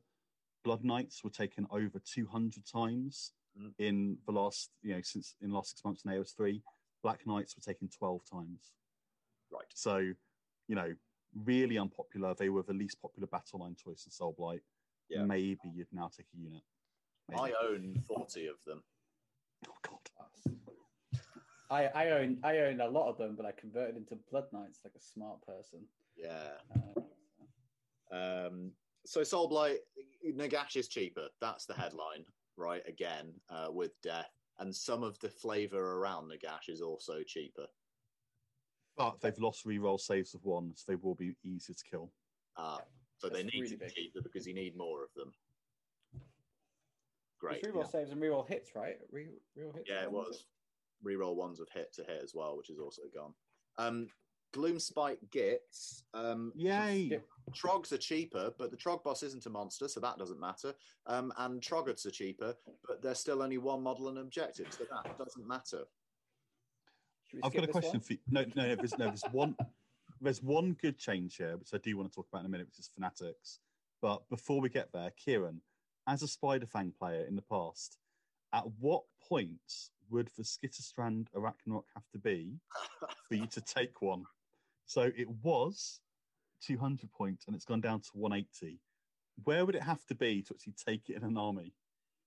Blood 0.65 0.85
Knights 0.85 1.25
were 1.25 1.31
taken 1.31 1.67
over 1.71 1.99
200 1.99 2.65
times 2.67 3.33
Mm. 3.59 3.75
in 3.79 4.19
the 4.27 4.33
last, 4.33 4.71
you 4.81 4.95
know, 4.95 5.03
since 5.03 5.35
in 5.43 5.51
the 5.51 5.55
last 5.55 5.71
six 5.71 5.85
months 5.85 6.05
in 6.05 6.11
AOS 6.11 6.33
3. 6.35 6.63
Black 7.03 7.27
Knights 7.27 7.55
were 7.57 7.61
taken 7.63 7.89
12 7.91 8.25
times. 8.25 8.73
Right. 9.53 9.67
So, 9.75 9.99
you 10.69 10.75
know, 10.75 10.95
really 11.45 11.79
unpopular. 11.79 12.35
They 12.35 12.49
were 12.49 12.63
the 12.63 12.73
least 12.73 13.01
popular 13.03 13.27
battle 13.27 13.61
line 13.61 13.77
choice 13.77 14.05
in 14.07 14.13
Soul 14.13 14.35
Blight. 14.37 14.63
Yeah. 15.09 15.25
Maybe 15.25 15.59
you'd 15.75 15.93
now 15.93 16.11
take 16.17 16.27
a 16.35 16.39
unit. 16.39 16.63
Maybe. 17.29 17.41
I 17.41 17.53
own 17.69 17.97
forty 18.09 18.47
of 18.47 18.57
them. 18.67 18.83
Oh, 19.69 19.75
God. 19.83 19.99
I, 21.71 21.87
I 21.87 22.11
own 22.11 22.39
I 22.43 22.59
own 22.59 22.81
a 22.81 22.89
lot 22.89 23.09
of 23.09 23.17
them, 23.19 23.35
but 23.37 23.47
I 23.47 23.53
converted 23.53 23.97
into 23.97 24.17
Blood 24.31 24.45
Knights 24.53 24.81
like 24.85 24.95
a 24.97 25.01
smart 25.01 25.41
person. 25.47 25.81
Yeah. 26.17 26.59
Uh, 26.75 27.01
Um, 28.13 28.73
so 29.07 29.25
Soul 29.25 29.49
Blight, 29.49 29.79
Nagash 30.37 30.77
is 30.77 30.89
cheaper. 30.89 31.29
That's 31.41 31.65
the 31.65 31.75
headline, 31.75 32.25
right? 32.57 32.83
Again, 32.87 33.33
uh, 33.49 33.69
with 33.71 33.93
death, 34.03 34.31
and 34.59 34.75
some 34.75 35.03
of 35.03 35.19
the 35.21 35.31
flavor 35.31 35.97
around 35.97 36.31
Nagash 36.31 36.69
is 36.69 36.83
also 36.83 37.23
cheaper. 37.27 37.67
But 38.97 39.21
they've 39.21 39.39
lost 39.39 39.67
reroll 39.67 39.99
saves 39.99 40.35
of 40.35 40.45
one, 40.45 40.73
so 40.75 40.85
they 40.89 40.97
will 40.97 41.15
be 41.15 41.35
easier 41.45 41.75
to 41.75 41.85
kill. 41.91 42.13
Uh, 42.57 42.79
so 43.19 43.29
they 43.29 43.43
need 43.43 43.53
really 43.55 43.69
to 43.69 43.77
be 43.77 43.87
big. 43.87 43.95
cheaper 43.95 44.21
because 44.23 44.47
you 44.47 44.55
need 44.55 44.77
more 44.77 45.03
of 45.03 45.09
them. 45.15 45.33
Great. 47.41 47.63
It's 47.63 47.69
reroll 47.69 47.91
saves 47.91 48.11
and 48.11 48.21
reroll 48.21 48.47
hits, 48.49 48.71
right? 48.77 48.99
Re- 49.11 49.29
reroll 49.59 49.75
hits. 49.75 49.89
Yeah, 49.89 50.03
it 50.03 50.13
one, 50.13 50.25
is 50.25 50.29
was. 50.29 50.47
Reroll 51.05 51.35
ones 51.35 51.59
with 51.59 51.71
hit 51.71 51.93
to 51.95 52.05
hit 52.05 52.21
as 52.23 52.35
well, 52.35 52.57
which 52.57 52.71
is 52.71 52.79
also 52.79 53.03
gone. 53.15 53.33
Um, 53.79 54.09
Gloomspite 54.55 55.31
Gits. 55.31 56.05
Um, 56.15 56.53
Yay! 56.55 57.21
Trogs 57.53 57.93
are 57.93 57.99
cheaper, 57.99 58.53
but 58.59 58.71
the 58.71 58.77
Trog 58.77 59.03
boss 59.03 59.23
isn't 59.23 59.47
a 59.47 59.51
monster, 59.51 59.89
so 59.89 59.99
that 60.01 60.19
doesn't 60.19 60.39
matter. 60.39 60.75
Um, 61.07 61.33
and 61.39 61.61
Troggoths 61.61 62.07
are 62.07 62.11
cheaper, 62.11 62.55
but 62.87 63.03
they're 63.03 63.15
still 63.15 63.43
only 63.43 63.59
one 63.59 63.83
model 63.83 64.09
and 64.09 64.19
objective, 64.19 64.67
so 64.71 64.85
that 64.85 65.19
doesn't 65.19 65.47
matter. 65.47 65.85
I've 67.43 67.55
got 67.55 67.65
a 67.65 67.69
question 67.69 67.93
one? 67.93 68.01
for 68.01 68.13
you. 68.13 68.19
No, 68.31 68.45
no, 68.55 68.67
no, 68.69 68.75
there's, 68.77 68.99
no, 68.99 69.07
there's 69.07 69.25
one. 69.33 69.57
There's 70.21 70.43
one 70.43 70.77
good 70.81 70.99
change 70.99 71.37
here, 71.37 71.57
which 71.57 71.71
I 71.75 71.79
do 71.79 71.97
want 71.97 72.11
to 72.11 72.15
talk 72.15 72.29
about 72.31 72.41
in 72.41 72.47
a 72.47 72.49
minute, 72.49 72.69
which 72.69 72.79
is 72.79 72.91
Fanatics. 72.95 73.59
But 74.01 74.29
before 74.29 74.61
we 74.61 74.69
get 74.69 74.93
there, 74.93 75.11
Kieran, 75.17 75.61
as 76.07 76.23
a 76.23 76.29
Spider 76.29 76.67
Fang 76.67 76.93
player 76.97 77.25
in 77.27 77.35
the 77.35 77.43
past, 77.43 77.99
at 78.53 78.65
what 78.79 79.03
point 79.29 79.91
would 80.11 80.31
the 80.37 80.43
Skitterstrand 80.43 81.27
Arachnarok 81.35 81.85
have 81.95 82.09
to 82.13 82.19
be 82.19 82.59
for 83.29 83.35
you 83.35 83.47
to 83.47 83.61
take 83.61 84.03
one? 84.03 84.25
So 84.87 85.11
it 85.17 85.29
was 85.43 86.01
200 86.67 87.11
points 87.13 87.47
and 87.47 87.57
it's 87.57 87.65
gone 87.65 87.81
down 87.81 88.01
to 88.01 88.11
180. 88.15 88.79
Where 89.45 89.65
would 89.65 89.75
it 89.75 89.83
have 89.83 90.05
to 90.07 90.15
be 90.15 90.43
to 90.43 90.55
actually 90.55 90.75
take 90.85 91.09
it 91.09 91.17
in 91.17 91.25
an 91.25 91.39
army? 91.39 91.73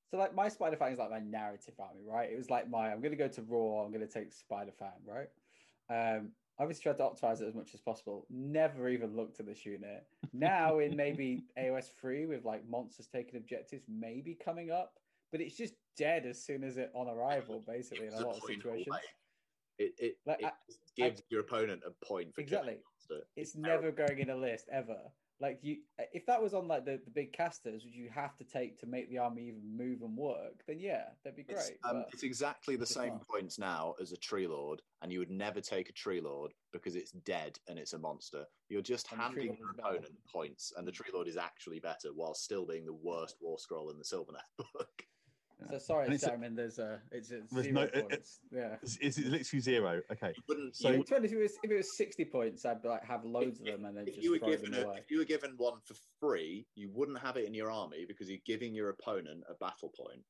So 0.09 0.17
like 0.17 0.35
my 0.35 0.47
Spider 0.49 0.77
Fang 0.77 0.93
is 0.93 0.99
like 0.99 1.09
my 1.09 1.19
narrative 1.19 1.73
army, 1.79 2.01
right? 2.05 2.29
It 2.31 2.37
was 2.37 2.49
like 2.49 2.69
my 2.69 2.91
I'm 2.91 3.01
gonna 3.01 3.15
go 3.15 3.27
to 3.27 3.41
Raw, 3.43 3.83
I'm 3.83 3.91
gonna 3.91 4.07
take 4.07 4.31
Spider 4.31 4.71
Fang, 4.77 4.89
right? 5.05 5.29
Um 5.89 6.31
obviously 6.57 6.83
tried 6.83 6.97
to 6.97 7.03
optimize 7.03 7.41
it 7.41 7.47
as 7.47 7.55
much 7.55 7.73
as 7.73 7.81
possible. 7.81 8.25
Never 8.29 8.87
even 8.87 9.15
looked 9.15 9.39
at 9.39 9.45
this 9.45 9.65
unit. 9.65 10.05
Now 10.31 10.79
in 10.79 10.95
maybe 11.03 11.43
AOS 11.57 11.91
three 11.99 12.25
with 12.25 12.45
like 12.45 12.67
monsters 12.67 13.07
taking 13.07 13.37
objectives 13.37 13.83
maybe 13.89 14.35
coming 14.35 14.71
up, 14.71 14.93
but 15.31 15.41
it's 15.41 15.57
just 15.57 15.73
dead 15.97 16.25
as 16.25 16.41
soon 16.41 16.63
as 16.63 16.77
it 16.77 16.91
on 16.93 17.09
arrival, 17.09 17.59
basically 17.67 18.07
in 18.07 18.13
a 18.13 18.25
lot 18.25 18.37
of 18.37 18.43
situations. 18.43 18.95
It, 19.77 19.93
it, 19.97 20.17
Like, 20.25 20.39
it 20.39 20.45
I- 20.45 20.51
gives 20.95 21.21
your 21.29 21.41
opponent 21.41 21.81
a 21.85 21.91
point 22.05 22.33
for 22.33 22.39
Exactly. 22.39 22.77
monster. 23.09 23.27
It's 23.35 23.55
never 23.55 23.91
going 23.91 24.19
in 24.19 24.29
a 24.29 24.35
list 24.35 24.69
ever. 24.71 24.99
Like 25.41 25.59
you, 25.61 25.77
if 26.13 26.25
that 26.27 26.41
was 26.41 26.53
on 26.53 26.67
like 26.67 26.85
the, 26.85 26.99
the 27.03 27.11
big 27.11 27.33
casters, 27.33 27.83
which 27.83 27.93
you 27.93 28.09
have 28.13 28.37
to 28.37 28.45
take 28.45 28.79
to 28.79 28.85
make 28.85 29.09
the 29.09 29.17
army 29.17 29.47
even 29.47 29.77
move 29.77 30.01
and 30.01 30.15
work, 30.15 30.63
then 30.65 30.79
yeah, 30.79 31.03
that'd 31.23 31.35
be 31.35 31.43
great. 31.43 31.57
It's, 31.57 31.71
um, 31.83 32.05
it's 32.13 32.23
exactly 32.23 32.75
the 32.77 32.83
it's 32.83 32.93
same 32.93 33.13
not. 33.13 33.27
points 33.27 33.59
now 33.59 33.95
as 34.01 34.13
a 34.13 34.17
tree 34.17 34.47
lord, 34.47 34.81
and 35.01 35.11
you 35.11 35.19
would 35.19 35.29
never 35.29 35.59
take 35.59 35.89
a 35.89 35.93
tree 35.93 36.21
lord 36.21 36.53
because 36.71 36.95
it's 36.95 37.11
dead 37.11 37.59
and 37.67 37.77
it's 37.77 37.93
a 37.93 37.99
monster. 37.99 38.45
You're 38.69 38.81
just 38.81 39.11
And 39.11 39.21
handing 39.21 39.57
your 39.57 39.71
opponent 39.77 40.13
points, 40.31 40.71
and 40.77 40.87
the 40.87 40.91
tree 40.91 41.11
lord 41.13 41.27
is 41.27 41.37
actually 41.37 41.79
better 41.79 42.09
while 42.15 42.33
still 42.33 42.65
being 42.65 42.85
the 42.85 42.93
worst 42.93 43.35
war 43.41 43.59
scroll 43.59 43.89
in 43.89 43.97
the 43.97 44.05
Sylvaneth 44.05 44.57
book. 44.73 45.03
So 45.71 45.77
sorry, 45.77 46.05
And 46.05 46.13
it's 46.13 46.23
Simon. 46.23 46.53
There's 46.55 46.79
a 46.79 46.99
it's, 47.11 47.31
it's 47.31 47.51
There's 47.51 47.65
zero 47.65 47.75
no- 47.75 47.81
it- 47.83 48.09
points. 48.09 48.39
yeah. 48.51 48.75
Is, 48.83 48.97
is 48.97 49.17
it 49.17 49.27
literally 49.27 49.61
zero? 49.61 50.01
Okay. 50.11 50.33
So- 50.73 50.91
you, 50.91 51.01
If 51.09 51.11
it 51.11 51.37
was 51.37 51.53
if 51.63 51.71
it 51.71 51.75
was 51.77 51.95
sixty 51.97 52.25
points, 52.25 52.65
I'd 52.65 52.83
like 52.83 53.03
have 53.05 53.23
loads 53.23 53.59
of 53.59 53.65
them 53.65 53.85
and 53.85 53.95
then 53.97 54.05
if 54.07 54.15
just 54.15 54.23
you 54.23 54.31
were 54.31 54.39
throw 54.39 54.49
given 54.49 54.71
them 54.71 54.83
a, 54.83 54.85
away. 54.87 54.97
if 54.99 55.09
you 55.09 55.17
were 55.19 55.25
given 55.25 55.53
one 55.57 55.79
for 55.85 55.95
free, 56.19 56.67
you 56.75 56.89
wouldn't 56.93 57.19
have 57.19 57.37
it 57.37 57.45
in 57.45 57.53
your 57.53 57.71
army 57.71 58.05
because 58.07 58.29
you're 58.29 58.39
giving 58.45 58.75
your 58.75 58.89
opponent 58.89 59.43
a 59.49 59.53
battle 59.53 59.91
point. 59.97 60.21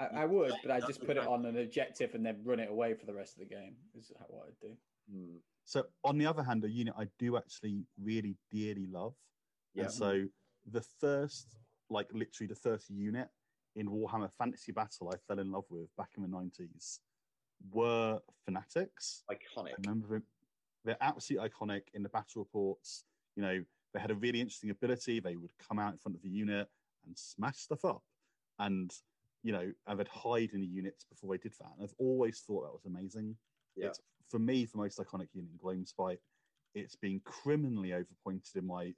I, 0.00 0.22
I 0.22 0.24
would, 0.26 0.52
but 0.62 0.70
I'd 0.72 0.86
just 0.86 1.04
put 1.04 1.16
it 1.16 1.26
on 1.26 1.44
an 1.44 1.56
objective 1.58 2.14
and 2.14 2.24
then 2.24 2.40
run 2.44 2.60
it 2.60 2.70
away 2.70 2.94
for 2.94 3.06
the 3.06 3.14
rest 3.14 3.34
of 3.34 3.40
the 3.48 3.54
game. 3.54 3.74
Is 3.96 4.12
how 4.18 4.26
what 4.28 4.46
I'd 4.48 4.60
do. 4.60 4.74
Hmm. 5.12 5.36
So 5.64 5.84
on 6.04 6.18
the 6.18 6.26
other 6.26 6.42
hand, 6.42 6.64
a 6.64 6.70
unit 6.70 6.94
I 6.98 7.06
do 7.18 7.36
actually 7.36 7.84
really 8.02 8.36
dearly 8.50 8.86
love. 8.86 9.14
Yeah. 9.74 9.84
And 9.84 9.92
so 9.92 10.24
the 10.70 10.82
first, 11.00 11.56
like 11.90 12.08
literally 12.12 12.48
the 12.48 12.54
first 12.54 12.90
unit 12.90 13.28
in 13.78 13.88
Warhammer 13.88 14.30
Fantasy 14.36 14.72
Battle 14.72 15.10
I 15.12 15.16
fell 15.26 15.38
in 15.38 15.52
love 15.52 15.64
with 15.70 15.94
back 15.96 16.10
in 16.16 16.22
the 16.22 16.28
nineties 16.28 17.00
were 17.72 18.18
Fanatics. 18.44 19.22
Iconic. 19.30 19.72
I 19.72 19.74
remember 19.84 20.08
them. 20.08 20.22
They're 20.84 20.96
absolutely 21.00 21.48
iconic 21.48 21.82
in 21.94 22.02
the 22.02 22.08
battle 22.08 22.42
reports. 22.42 23.04
You 23.36 23.42
know, 23.42 23.64
they 23.94 24.00
had 24.00 24.10
a 24.10 24.14
really 24.14 24.40
interesting 24.40 24.70
ability. 24.70 25.20
They 25.20 25.36
would 25.36 25.52
come 25.58 25.78
out 25.78 25.92
in 25.92 25.98
front 25.98 26.16
of 26.16 26.22
the 26.22 26.28
unit 26.28 26.68
and 27.06 27.16
smash 27.16 27.58
stuff 27.58 27.84
up. 27.84 28.02
And, 28.58 28.92
you 29.42 29.52
know, 29.52 29.72
and 29.86 29.98
they'd 29.98 30.08
hide 30.08 30.50
in 30.52 30.60
the 30.60 30.66
units 30.66 31.04
before 31.04 31.34
they 31.34 31.38
did 31.38 31.52
that. 31.60 31.70
And 31.74 31.84
I've 31.84 31.94
always 31.98 32.40
thought 32.40 32.62
that 32.62 32.72
was 32.72 32.86
amazing. 32.86 33.36
Yeah. 33.76 33.88
It's, 33.88 34.00
for 34.28 34.38
me, 34.38 34.64
the 34.64 34.78
most 34.78 34.98
iconic 34.98 35.28
unit 35.34 35.50
in 35.52 35.58
Gloomspite. 35.62 36.18
It's 36.74 36.96
been 36.96 37.20
criminally 37.24 37.92
overpointed 37.94 38.56
in 38.56 38.66
my 38.66 38.94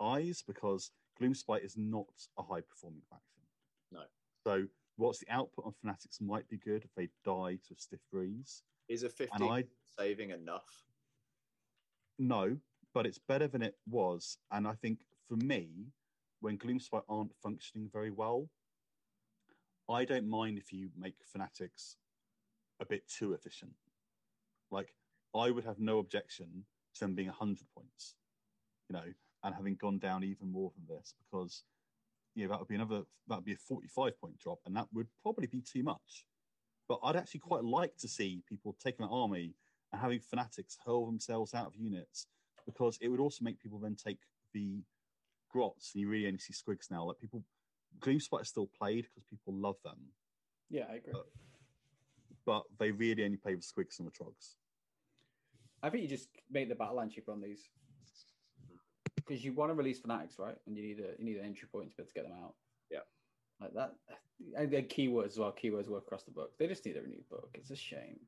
eyes 0.00 0.42
because 0.46 0.90
Gloomspite 1.20 1.64
is 1.64 1.76
not 1.76 2.06
a 2.38 2.42
high 2.42 2.60
performing 2.60 3.02
faction. 3.10 3.37
So, 4.46 4.66
what's 4.96 5.18
the 5.18 5.30
output 5.30 5.66
on 5.66 5.74
Fanatics 5.80 6.20
might 6.20 6.48
be 6.48 6.58
good 6.58 6.84
if 6.84 6.94
they 6.96 7.08
die 7.24 7.58
to 7.68 7.74
a 7.74 7.78
stiff 7.78 8.00
breeze. 8.12 8.62
Is 8.88 9.02
a 9.02 9.06
And 9.06 9.14
50 9.16 9.44
I 9.44 9.64
saving 9.98 10.30
enough? 10.30 10.84
No, 12.18 12.56
but 12.94 13.06
it's 13.06 13.20
better 13.28 13.46
than 13.46 13.62
it 13.62 13.76
was. 13.88 14.38
And 14.50 14.66
I 14.66 14.72
think 14.74 15.00
for 15.28 15.36
me, 15.36 15.92
when 16.40 16.58
Gloomspite 16.58 17.04
aren't 17.08 17.34
functioning 17.42 17.88
very 17.92 18.10
well, 18.10 18.48
I 19.90 20.04
don't 20.04 20.28
mind 20.28 20.58
if 20.58 20.72
you 20.72 20.90
make 20.96 21.14
Fanatics 21.24 21.96
a 22.80 22.86
bit 22.86 23.08
too 23.08 23.32
efficient. 23.32 23.72
Like, 24.70 24.94
I 25.34 25.50
would 25.50 25.64
have 25.64 25.78
no 25.78 25.98
objection 25.98 26.64
to 26.94 27.00
them 27.00 27.14
being 27.14 27.28
100 27.28 27.58
points, 27.74 28.14
you 28.88 28.94
know, 28.94 29.12
and 29.44 29.54
having 29.54 29.76
gone 29.76 29.98
down 29.98 30.24
even 30.24 30.50
more 30.50 30.72
than 30.74 30.96
this 30.96 31.14
because, 31.18 31.62
you 32.34 32.44
know, 32.44 32.50
that 32.50 32.58
would 32.60 32.68
be 32.68 32.74
another, 32.74 33.02
that 33.28 33.36
would 33.36 33.44
be 33.44 33.52
a 33.52 33.56
45 33.56 34.20
point 34.20 34.38
drop, 34.38 34.58
and 34.66 34.76
that 34.76 34.86
would 34.92 35.08
probably 35.22 35.46
be 35.46 35.60
too 35.60 35.82
much. 35.82 36.24
But 36.88 37.00
I'd 37.02 37.16
actually 37.16 37.40
quite 37.40 37.64
like 37.64 37.96
to 37.98 38.08
see 38.08 38.42
people 38.48 38.76
taking 38.82 39.04
an 39.04 39.10
army 39.12 39.54
and 39.92 40.00
having 40.00 40.20
fanatics 40.20 40.78
hurl 40.84 41.06
themselves 41.06 41.54
out 41.54 41.66
of 41.66 41.76
units 41.76 42.26
because 42.66 42.98
it 43.00 43.08
would 43.08 43.20
also 43.20 43.44
make 43.44 43.58
people 43.60 43.78
then 43.78 43.96
take 43.96 44.18
the 44.52 44.82
grots 45.50 45.92
and 45.94 46.00
you 46.02 46.08
really 46.08 46.26
only 46.26 46.38
see 46.38 46.52
squigs 46.52 46.90
now 46.90 47.04
like 47.04 47.18
people 47.18 47.42
gloomspite 48.00 48.42
is 48.42 48.48
still 48.48 48.68
played 48.78 49.04
because 49.04 49.24
people 49.24 49.54
love 49.54 49.76
them 49.82 49.96
Yeah, 50.68 50.84
I 50.90 50.96
agree. 50.96 51.14
but 52.44 52.64
they 52.78 52.90
really 52.90 53.24
only 53.24 53.38
play 53.38 53.54
with 53.54 53.64
squigs 53.64 53.98
and 53.98 54.06
the 54.06 54.12
trogs 54.12 54.56
I 55.82 55.90
think 55.90 56.02
you 56.02 56.08
just 56.08 56.28
make 56.50 56.68
the 56.68 56.74
battle 56.74 56.96
line 56.96 57.08
cheaper 57.10 57.32
on 57.32 57.40
these 57.40 57.68
because 59.28 59.44
you 59.44 59.52
want 59.52 59.70
to 59.70 59.74
release 59.74 60.00
fanatics, 60.00 60.38
right? 60.38 60.56
And 60.66 60.76
you 60.76 60.82
need 60.82 61.00
a 61.00 61.18
you 61.18 61.24
need 61.24 61.36
an 61.36 61.44
entry 61.44 61.68
point 61.70 61.90
to 61.90 61.96
be 61.96 62.02
able 62.02 62.08
to 62.08 62.14
get 62.14 62.24
them 62.24 62.38
out. 62.42 62.54
Yeah. 62.90 63.00
like 63.60 63.74
that. 63.74 63.94
And 64.56 64.70
then 64.70 64.84
keywords 64.84 65.28
as 65.28 65.38
well. 65.38 65.52
Keywords 65.52 65.88
work 65.88 66.04
across 66.04 66.24
the 66.24 66.30
book. 66.30 66.52
They 66.58 66.66
just 66.66 66.86
need 66.86 66.96
a 66.96 67.06
new 67.06 67.22
book. 67.30 67.50
It's 67.54 67.70
a 67.70 67.76
shame. 67.76 68.18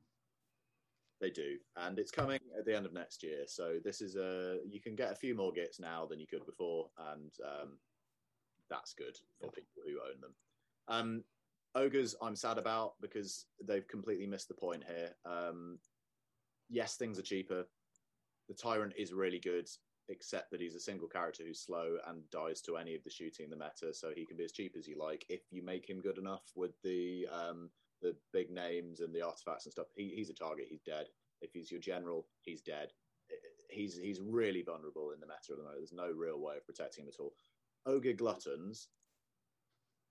They 1.19 1.29
do, 1.29 1.57
and 1.77 1.99
it's 1.99 2.09
coming 2.09 2.39
at 2.57 2.65
the 2.65 2.75
end 2.75 2.87
of 2.87 2.93
next 2.93 3.21
year. 3.21 3.43
So 3.45 3.77
this 3.83 4.01
is 4.01 4.15
a 4.15 4.57
you 4.67 4.81
can 4.81 4.95
get 4.95 5.11
a 5.11 5.15
few 5.15 5.35
more 5.35 5.51
gits 5.51 5.79
now 5.79 6.05
than 6.07 6.19
you 6.19 6.25
could 6.27 6.45
before, 6.45 6.89
and 7.13 7.31
um, 7.45 7.77
that's 8.69 8.93
good 8.93 9.15
for 9.39 9.51
people 9.51 9.83
who 9.85 9.99
own 9.99 10.19
them. 10.19 10.33
Um, 10.87 11.23
ogres, 11.75 12.15
I'm 12.23 12.35
sad 12.35 12.57
about 12.57 12.93
because 13.01 13.45
they've 13.63 13.87
completely 13.87 14.25
missed 14.25 14.47
the 14.47 14.55
point 14.55 14.83
here. 14.87 15.11
Um, 15.23 15.77
yes, 16.71 16.95
things 16.95 17.19
are 17.19 17.23
cheaper. 17.23 17.65
The 18.49 18.55
tyrant 18.55 18.93
is 18.97 19.13
really 19.13 19.39
good, 19.39 19.69
except 20.09 20.51
that 20.51 20.61
he's 20.61 20.75
a 20.75 20.79
single 20.79 21.07
character 21.07 21.43
who's 21.45 21.61
slow 21.61 21.97
and 22.07 22.29
dies 22.29 22.61
to 22.61 22.77
any 22.77 22.95
of 22.95 23.03
the 23.03 23.09
shooting 23.09 23.45
in 23.45 23.49
the 23.49 23.55
meta, 23.55 23.93
so 23.93 24.11
he 24.15 24.25
can 24.25 24.37
be 24.37 24.43
as 24.43 24.51
cheap 24.51 24.75
as 24.77 24.87
you 24.87 24.97
like 24.97 25.25
if 25.29 25.41
you 25.51 25.63
make 25.63 25.89
him 25.89 26.01
good 26.01 26.17
enough 26.17 26.43
with 26.55 26.71
the 26.83 27.27
um, 27.31 27.69
the 28.01 28.15
big 28.33 28.49
names 28.49 28.99
and 28.99 29.13
the 29.13 29.21
artifacts 29.21 29.65
and 29.65 29.71
stuff. 29.71 29.87
He, 29.95 30.11
he's 30.15 30.29
a 30.29 30.33
target. 30.33 30.65
He's 30.69 30.81
dead. 30.81 31.07
If 31.41 31.51
he's 31.53 31.71
your 31.71 31.79
general, 31.79 32.27
he's 32.41 32.61
dead. 32.61 32.91
He's 33.69 33.97
he's 33.97 34.19
really 34.19 34.63
vulnerable 34.63 35.11
in 35.11 35.19
the 35.19 35.27
meta 35.27 35.51
at 35.51 35.57
the 35.57 35.63
moment. 35.63 35.79
There's 35.79 35.93
no 35.93 36.11
real 36.11 36.39
way 36.39 36.57
of 36.57 36.65
protecting 36.65 37.05
him 37.05 37.09
at 37.09 37.19
all. 37.19 37.33
Ogor 37.87 38.17
gluttons 38.17 38.89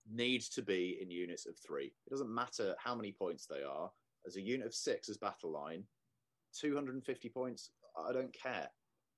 need 0.09 0.41
to 0.41 0.61
be 0.61 0.97
in 1.01 1.11
units 1.11 1.45
of 1.45 1.55
three. 1.57 1.93
It 2.07 2.09
doesn't 2.09 2.33
matter 2.33 2.75
how 2.79 2.95
many 2.95 3.11
points 3.11 3.45
they 3.45 3.63
are. 3.63 3.91
As 4.25 4.35
a 4.35 4.41
unit 4.41 4.67
of 4.67 4.73
six 4.73 5.09
as 5.09 5.17
battle 5.17 5.51
line, 5.51 5.83
250 6.59 7.29
points. 7.29 7.71
I 7.97 8.11
don't 8.11 8.33
care. 8.33 8.67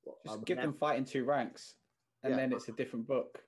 Just 0.06 0.36
I'm 0.36 0.42
give 0.44 0.58
never- 0.58 0.72
them 0.72 0.78
fighting 0.78 1.06
two 1.06 1.24
ranks, 1.26 1.76
and 2.24 2.32
Yeah. 2.32 2.38
then 2.38 2.54
it's 2.54 2.68
a 2.70 2.74
different 2.74 3.08
book. 3.08 3.44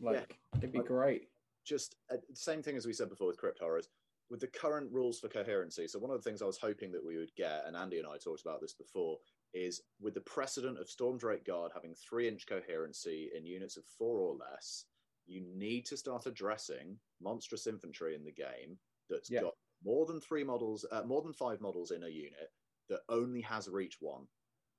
Like 0.00 0.38
it'd 0.56 0.72
be 0.72 0.78
Like- 0.78 0.86
great. 0.88 1.30
just 1.64 1.96
uh, 2.10 2.16
same 2.34 2.62
thing 2.62 2.76
as 2.76 2.86
we 2.86 2.92
said 2.92 3.08
before 3.08 3.26
with 3.28 3.38
crypt 3.38 3.58
horrors 3.58 3.88
with 4.28 4.40
the 4.40 4.48
current 4.48 4.90
rules 4.92 5.20
for 5.20 5.28
coherency. 5.28 5.86
So 5.86 5.98
one 6.00 6.10
of 6.10 6.22
the 6.22 6.28
things 6.28 6.42
I 6.42 6.46
was 6.46 6.58
hoping 6.58 6.90
that 6.92 7.04
we 7.04 7.16
would 7.16 7.32
get, 7.36 7.64
and 7.64 7.76
Andy 7.76 7.98
and 7.98 8.06
I 8.08 8.18
talked 8.18 8.40
about 8.40 8.60
this 8.60 8.74
before, 8.74 9.20
is 9.54 9.80
with 10.00 10.14
the 10.14 10.20
precedent 10.20 10.78
of 10.78 10.88
Stormdrake 10.88 11.44
Guard 11.44 11.70
having 11.72 11.94
three 11.94 12.26
inch 12.28 12.46
coherency 12.46 13.30
in 13.34 13.46
units 13.46 13.76
of 13.76 13.84
four 13.84 14.18
or 14.18 14.34
less, 14.34 14.84
you 15.26 15.40
need 15.42 15.86
to 15.86 15.96
start 15.96 16.26
addressing 16.26 16.98
monstrous 17.20 17.66
infantry 17.68 18.14
in 18.16 18.24
the 18.24 18.32
game 18.32 18.78
that's 19.08 19.30
Yeah. 19.30 19.42
got 19.42 19.56
more 19.82 20.06
than 20.06 20.20
three 20.20 20.42
models, 20.44 20.84
uh, 20.90 21.04
more 21.04 21.22
than 21.22 21.32
five 21.32 21.60
models 21.60 21.90
in 21.92 22.02
a 22.02 22.08
unit 22.08 22.52
that 22.88 23.02
only 23.08 23.40
has 23.42 23.68
reach 23.68 24.00
one, 24.00 24.28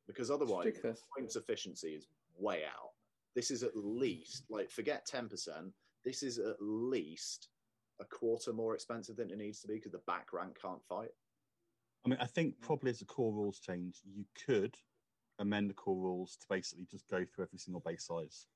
because 0.08 0.32
otherwise 0.32 0.66
ridiculous. 0.66 1.04
points 1.18 1.36
efficiency 1.36 1.90
is 1.90 2.08
way 2.38 2.64
out. 2.66 2.92
This 3.36 3.52
is 3.52 3.64
at 3.64 3.76
least 3.76 4.46
like 4.50 4.70
forget 4.70 5.06
ten 5.06 5.28
percent. 5.28 5.74
This 6.06 6.24
is 6.24 6.40
at 6.40 6.56
least 6.60 7.50
a 8.00 8.06
quarter 8.06 8.54
more 8.54 8.74
expensive 8.76 9.18
than 9.18 9.32
it 9.32 9.38
needs 9.38 9.62
to 9.62 9.68
be 9.68 9.76
because 9.76 9.92
the 9.92 10.02
back 10.08 10.32
rank 10.34 10.58
can't 10.62 10.84
fight. 10.88 11.10
I 12.06 12.10
mean, 12.10 12.20
I 12.22 12.26
think 12.26 12.56
mm. 12.56 12.62
probably 12.62 12.92
as 12.92 13.00
the 13.00 13.06
core 13.06 13.34
rules 13.34 13.60
change, 13.60 14.02
you 14.06 14.26
could 14.46 14.76
amend 15.40 15.70
the 15.70 15.74
core 15.74 15.98
rules 15.98 16.38
to 16.38 16.46
basically 16.50 16.86
just 16.90 17.08
go 17.10 17.18
through 17.26 17.46
every 17.46 17.60
single 17.60 17.82
base 17.86 18.06
size. 18.06 18.48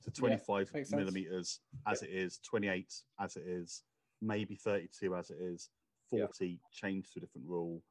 So 0.00 0.10
25 0.14 0.70
makes 0.72 0.90
sense. 0.90 0.98
millimeters 0.98 1.60
as 1.86 2.02
it 2.02 2.10
is, 2.10 2.38
28 2.48 2.92
as 3.20 3.36
it 3.36 3.44
is, 3.46 3.82
maybe 4.20 4.54
32 4.54 5.16
as 5.16 5.30
it 5.30 5.38
is, 5.40 5.70
Yeah. 6.12 6.26
40 6.26 6.60
change 6.72 7.10
to 7.12 7.18
a 7.18 7.20
different 7.20 7.48
rule, 7.48 7.82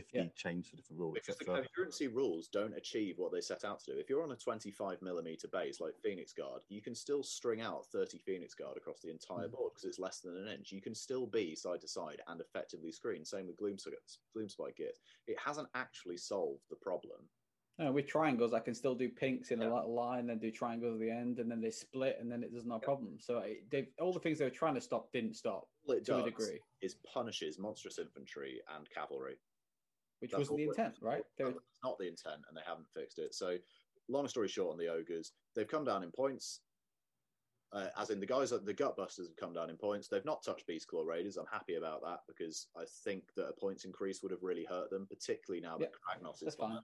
50 0.00 0.18
Yeah. 0.18 0.28
change 0.34 0.70
to 0.70 0.76
different 0.76 0.98
rule, 0.98 1.12
Because 1.12 1.36
the 1.36 1.44
etc. 1.44 1.68
coherency 1.68 2.08
rules 2.08 2.48
don't 2.48 2.74
achieve 2.74 3.16
what 3.18 3.30
they 3.32 3.40
set 3.40 3.64
out 3.64 3.78
to 3.80 3.92
do. 3.92 3.98
If 3.98 4.10
you're 4.10 4.24
on 4.24 4.32
a 4.32 4.36
25 4.36 5.00
millimeter 5.02 5.46
base 5.46 5.80
like 5.80 5.96
Phoenix 6.02 6.32
Guard, 6.32 6.62
you 6.68 6.82
can 6.82 6.94
still 6.96 7.22
string 7.22 7.60
out 7.60 7.86
30 7.86 8.18
Phoenix 8.18 8.54
Guard 8.54 8.76
across 8.76 9.00
the 9.00 9.10
entire 9.10 9.48
Mhm. 9.48 9.52
board 9.52 9.72
because 9.72 9.84
it's 9.84 10.00
less 10.00 10.20
than 10.20 10.36
an 10.36 10.48
inch. 10.48 10.72
You 10.72 10.80
can 10.82 10.94
still 10.96 11.26
be 11.26 11.54
side 11.54 11.80
to 11.82 11.88
side 11.88 12.20
and 12.26 12.40
effectively 12.40 12.90
screen. 12.90 13.24
Same 13.24 13.46
with 13.46 13.56
Gloomspite, 13.56 14.18
Gloomspite 14.34 14.74
Git. 14.76 14.98
It 15.28 15.38
hasn't 15.38 15.68
actually 15.74 16.16
solved 16.16 16.68
the 16.70 16.76
problem. 16.76 17.30
No, 17.78 17.90
with 17.92 18.06
triangles, 18.06 18.52
I 18.52 18.60
can 18.60 18.74
still 18.74 18.94
do 18.94 19.08
pinks 19.08 19.50
in 19.50 19.60
Yeah. 19.60 19.68
a 19.68 19.82
li- 19.82 19.92
line, 19.92 20.26
then 20.26 20.38
do 20.38 20.52
triangles 20.52 20.94
at 20.94 21.00
the 21.00 21.10
end, 21.10 21.40
and 21.40 21.50
then 21.50 21.60
they 21.60 21.72
split, 21.72 22.18
and 22.20 22.30
then 22.30 22.42
it 22.44 22.46
does 22.46 22.52
there's 22.52 22.66
no 22.66 22.78
problem. 22.78 23.18
So 23.18 23.38
it, 23.40 23.68
they 23.70 23.92
all 24.00 24.12
the 24.12 24.20
things 24.20 24.38
they 24.38 24.44
were 24.44 24.50
trying 24.50 24.74
to 24.76 24.80
stop 24.80 25.10
didn't 25.12 25.34
stop 25.34 25.68
All 25.84 25.94
it 25.94 26.04
to 26.04 26.18
a 26.18 26.22
degree, 26.22 26.60
is 26.82 26.94
punishes 27.04 27.58
monstrous 27.58 27.98
infantry 27.98 28.62
and 28.68 28.88
cavalry. 28.90 29.40
Which 30.20 30.30
That's 30.30 30.40
wasn't 30.40 30.58
the 30.58 30.64
intent, 30.64 30.94
right? 31.00 31.22
They 31.38 31.44
were, 31.44 31.50
It's 31.50 31.82
not 31.82 31.98
the 31.98 32.08
intent, 32.08 32.42
and 32.48 32.56
they 32.56 32.62
haven't 32.66 32.86
fixed 32.94 33.18
it. 33.18 33.34
So, 33.34 33.56
long 34.08 34.28
story 34.28 34.48
short, 34.48 34.72
on 34.72 34.78
the 34.78 34.88
ogres, 34.88 35.32
they've 35.54 35.68
come 35.68 35.84
down 35.84 36.02
in 36.02 36.10
points. 36.10 36.60
Uh, 37.72 37.88
as 37.98 38.10
in 38.10 38.20
the 38.20 38.26
guys, 38.26 38.50
the 38.50 38.74
gutbusters 38.74 39.26
have 39.26 39.36
come 39.36 39.52
down 39.52 39.68
in 39.68 39.76
points. 39.76 40.06
They've 40.06 40.24
not 40.24 40.44
touched 40.44 40.64
Beast 40.66 40.86
Claw 40.86 41.02
Raiders. 41.02 41.36
I'm 41.36 41.46
happy 41.50 41.74
about 41.74 42.02
that 42.02 42.20
because 42.28 42.68
I 42.76 42.84
think 43.02 43.24
that 43.36 43.48
a 43.48 43.52
points 43.52 43.84
increase 43.84 44.22
would 44.22 44.30
have 44.30 44.44
really 44.44 44.64
hurt 44.64 44.90
them, 44.90 45.08
particularly 45.10 45.60
now 45.60 45.76
that 45.78 45.90
Kragnos 45.90 46.46
is 46.46 46.54
fine. 46.54 46.78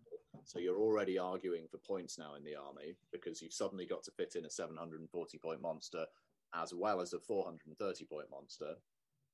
So 0.44 0.58
you're 0.58 0.80
already 0.80 1.16
arguing 1.16 1.66
for 1.70 1.78
points 1.78 2.18
now 2.18 2.34
in 2.34 2.42
the 2.42 2.56
army 2.56 2.96
because 3.12 3.40
you've 3.40 3.52
suddenly 3.52 3.86
got 3.86 4.02
to 4.04 4.10
fit 4.10 4.34
in 4.34 4.46
a 4.46 4.50
740 4.50 5.38
point 5.38 5.62
monster 5.62 6.06
as 6.54 6.74
well 6.74 7.00
as 7.00 7.12
a 7.12 7.20
430 7.20 8.04
point 8.06 8.26
monster, 8.30 8.74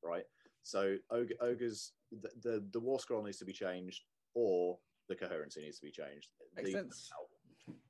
right? 0.02 0.24
So 0.66 0.96
og- 1.10 1.32
ogres, 1.40 1.92
the, 2.10 2.28
the 2.42 2.66
the 2.72 2.80
war 2.80 2.98
scroll 2.98 3.22
needs 3.22 3.38
to 3.38 3.44
be 3.44 3.52
changed, 3.52 4.02
or 4.34 4.76
the 5.08 5.14
coherency 5.14 5.60
needs 5.60 5.78
to 5.78 5.86
be 5.86 5.92
changed. 5.92 6.28
Makes 6.56 6.70
The- 6.70 6.72
sense. 6.72 7.10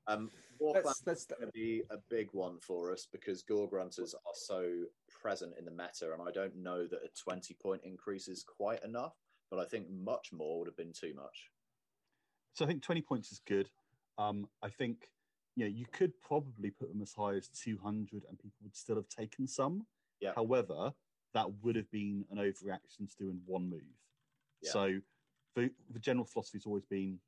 Um, 0.07 0.31
war 0.59 0.73
clan 0.73 0.85
Let's 0.85 1.03
let's 1.07 1.25
going 1.25 1.47
to 1.47 1.53
be 1.53 1.83
a 1.91 1.97
big 2.11 2.29
one 2.33 2.59
for 2.61 2.93
us 2.93 3.09
because 3.11 3.43
Gore-gruntas 3.43 4.15
are 4.15 4.35
so 4.35 4.85
present 5.11 5.55
in 5.59 5.65
the 5.65 5.71
meta, 5.71 6.13
and 6.13 6.23
I 6.23 6.31
don't 6.31 6.55
know 6.57 6.87
that 6.87 7.01
a 7.03 7.09
20 7.19 7.55
point 7.55 7.81
increase 7.83 8.29
is 8.29 8.45
quite 8.45 8.85
enough. 8.85 9.17
But 9.51 9.61
I 9.61 9.65
think 9.65 9.89
much 9.91 10.33
more 10.33 10.59
would 10.59 10.69
have 10.69 10.77
been 10.77 10.93
too 10.93 11.15
much. 11.15 11.51
So 12.53 12.65
I 12.65 12.69
think 12.69 12.83
20 12.83 13.01
points 13.03 13.33
is 13.33 13.41
good. 13.47 13.71
Um, 14.19 14.49
I 14.63 14.69
think 14.69 15.11
you 15.57 15.65
know 15.65 15.71
you 15.71 15.87
could 15.93 16.13
probably 16.21 16.71
put 16.71 16.91
them 16.91 17.01
as 17.01 17.13
high 17.15 17.37
as 17.37 17.49
200 17.49 18.25
and 18.29 18.39
people 18.39 18.59
would 18.65 18.77
still 18.77 18.97
have 18.97 19.09
taken 19.09 19.47
some. 19.47 19.87
Yeah. 20.21 20.33
However, 20.35 20.93
that 21.37 21.47
would 21.63 21.77
have 21.77 21.91
been 21.91 22.25
an 22.31 22.39
overreaction 22.39 23.11
to 23.11 23.17
doing 23.19 23.39
one 23.45 23.69
move. 23.69 23.83
Yeah. 24.63 24.71
So 24.73 24.99
the, 25.55 25.71
the 25.93 25.99
general 25.99 26.25
philosophy 26.25 26.57
has 26.57 26.65
always 26.65 26.87
been, 26.87 27.19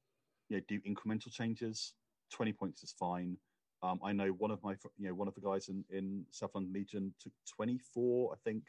you 0.49 0.57
know, 0.57 0.63
do 0.67 0.81
incremental 0.81 1.31
changes. 1.31 1.93
20 2.33 2.55
points 2.55 2.83
is 2.83 2.95
fine. 2.99 3.37
Um, 3.83 4.01
I 4.03 4.13
know 4.13 4.29
one 4.29 4.51
of 4.51 4.63
my, 4.63 4.77
you 4.97 5.09
know, 5.09 5.15
one 5.15 5.29
of 5.29 5.35
the 5.35 5.43
guys 5.43 5.69
in, 5.69 5.85
in 5.91 6.25
South 6.31 6.53
London 6.55 6.73
Legion 6.73 7.13
took 7.23 7.33
24, 7.55 8.33
I 8.33 8.37
think, 8.49 8.63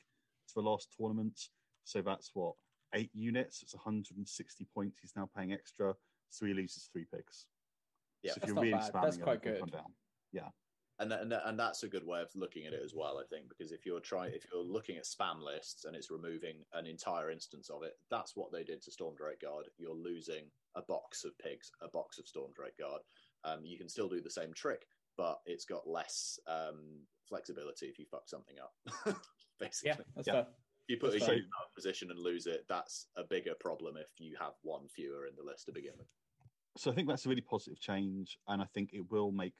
to 0.49 0.53
the 0.55 0.61
last 0.61 0.93
tournament. 0.99 1.39
So 1.85 2.01
that's 2.01 2.31
what, 2.33 2.55
eight 2.93 3.11
units. 3.13 3.63
It's 3.63 3.73
160 3.73 4.67
points. 4.73 4.99
He's 5.01 5.13
now 5.15 5.29
paying 5.37 5.53
extra. 5.53 5.93
So 6.29 6.45
he 6.47 6.53
loses 6.53 6.89
three 6.91 7.05
picks. 7.15 7.45
Yeah. 8.23 8.33
so 8.33 8.39
if 8.41 8.41
That's 8.41 8.61
really 8.61 8.71
That's 8.71 9.17
quite 9.17 9.41
good. 9.41 9.59
come 9.59 9.69
down. 9.69 9.93
And 10.99 11.11
and 11.13 11.33
and 11.33 11.59
that's 11.59 11.83
a 11.83 11.87
good 11.87 12.05
way 12.05 12.21
of 12.21 12.29
looking 12.35 12.65
at 12.65 12.73
it 12.73 12.81
as 12.83 12.93
well. 12.95 13.17
I 13.19 13.25
think 13.33 13.49
because 13.49 13.71
if 13.71 13.85
you're 13.85 13.99
trying, 13.99 14.33
if 14.33 14.43
you're 14.51 14.63
looking 14.63 14.97
at 14.97 15.05
spam 15.05 15.41
lists 15.41 15.85
and 15.85 15.95
it's 15.95 16.11
removing 16.11 16.57
an 16.73 16.85
entire 16.85 17.31
instance 17.31 17.69
of 17.69 17.83
it, 17.83 17.93
that's 18.11 18.35
what 18.35 18.51
they 18.51 18.63
did 18.63 18.81
to 18.83 18.91
Stormdrake 18.91 19.41
Guard. 19.41 19.65
You're 19.77 19.93
losing 19.95 20.45
a 20.75 20.81
box 20.81 21.23
of 21.23 21.37
pigs, 21.39 21.71
a 21.81 21.87
box 21.89 22.17
of 22.19 22.25
Stormdrake 22.25 22.77
Guard. 22.79 23.01
Um, 23.43 23.59
you 23.63 23.77
can 23.77 23.87
still 23.89 24.09
do 24.09 24.21
the 24.21 24.29
same 24.29 24.53
trick, 24.53 24.85
but 25.17 25.39
it's 25.45 25.65
got 25.65 25.87
less 25.87 26.37
um, 26.47 26.99
flexibility 27.27 27.85
if 27.87 27.97
you 27.97 28.05
fuck 28.11 28.27
something 28.27 28.55
up. 28.61 29.15
Basically, 29.59 29.89
yeah, 29.91 29.95
that's 30.15 30.27
Yeah. 30.27 30.33
fair. 30.33 30.41
if 30.41 30.89
you 30.89 30.97
put 30.97 31.09
a 31.09 31.11
that's 31.13 31.25
fine. 31.25 31.35
unit 31.35 31.49
out 31.59 31.67
of 31.67 31.73
position 31.75 32.11
and 32.11 32.19
lose 32.19 32.45
it, 32.45 32.65
that's 32.67 33.07
a 33.15 33.23
bigger 33.23 33.53
problem 33.59 33.95
if 33.97 34.07
you 34.19 34.35
have 34.39 34.53
one 34.63 34.87
fewer 34.89 35.25
in 35.27 35.35
the 35.37 35.43
list 35.43 35.65
to 35.67 35.71
begin 35.71 35.93
with. 35.97 36.07
So 36.77 36.91
I 36.91 36.93
think 36.93 37.07
that's 37.07 37.25
a 37.25 37.29
really 37.29 37.41
positive 37.41 37.79
change, 37.79 38.37
and 38.47 38.61
I 38.61 38.65
think 38.73 38.91
it 38.93 39.09
will 39.09 39.31
make 39.31 39.53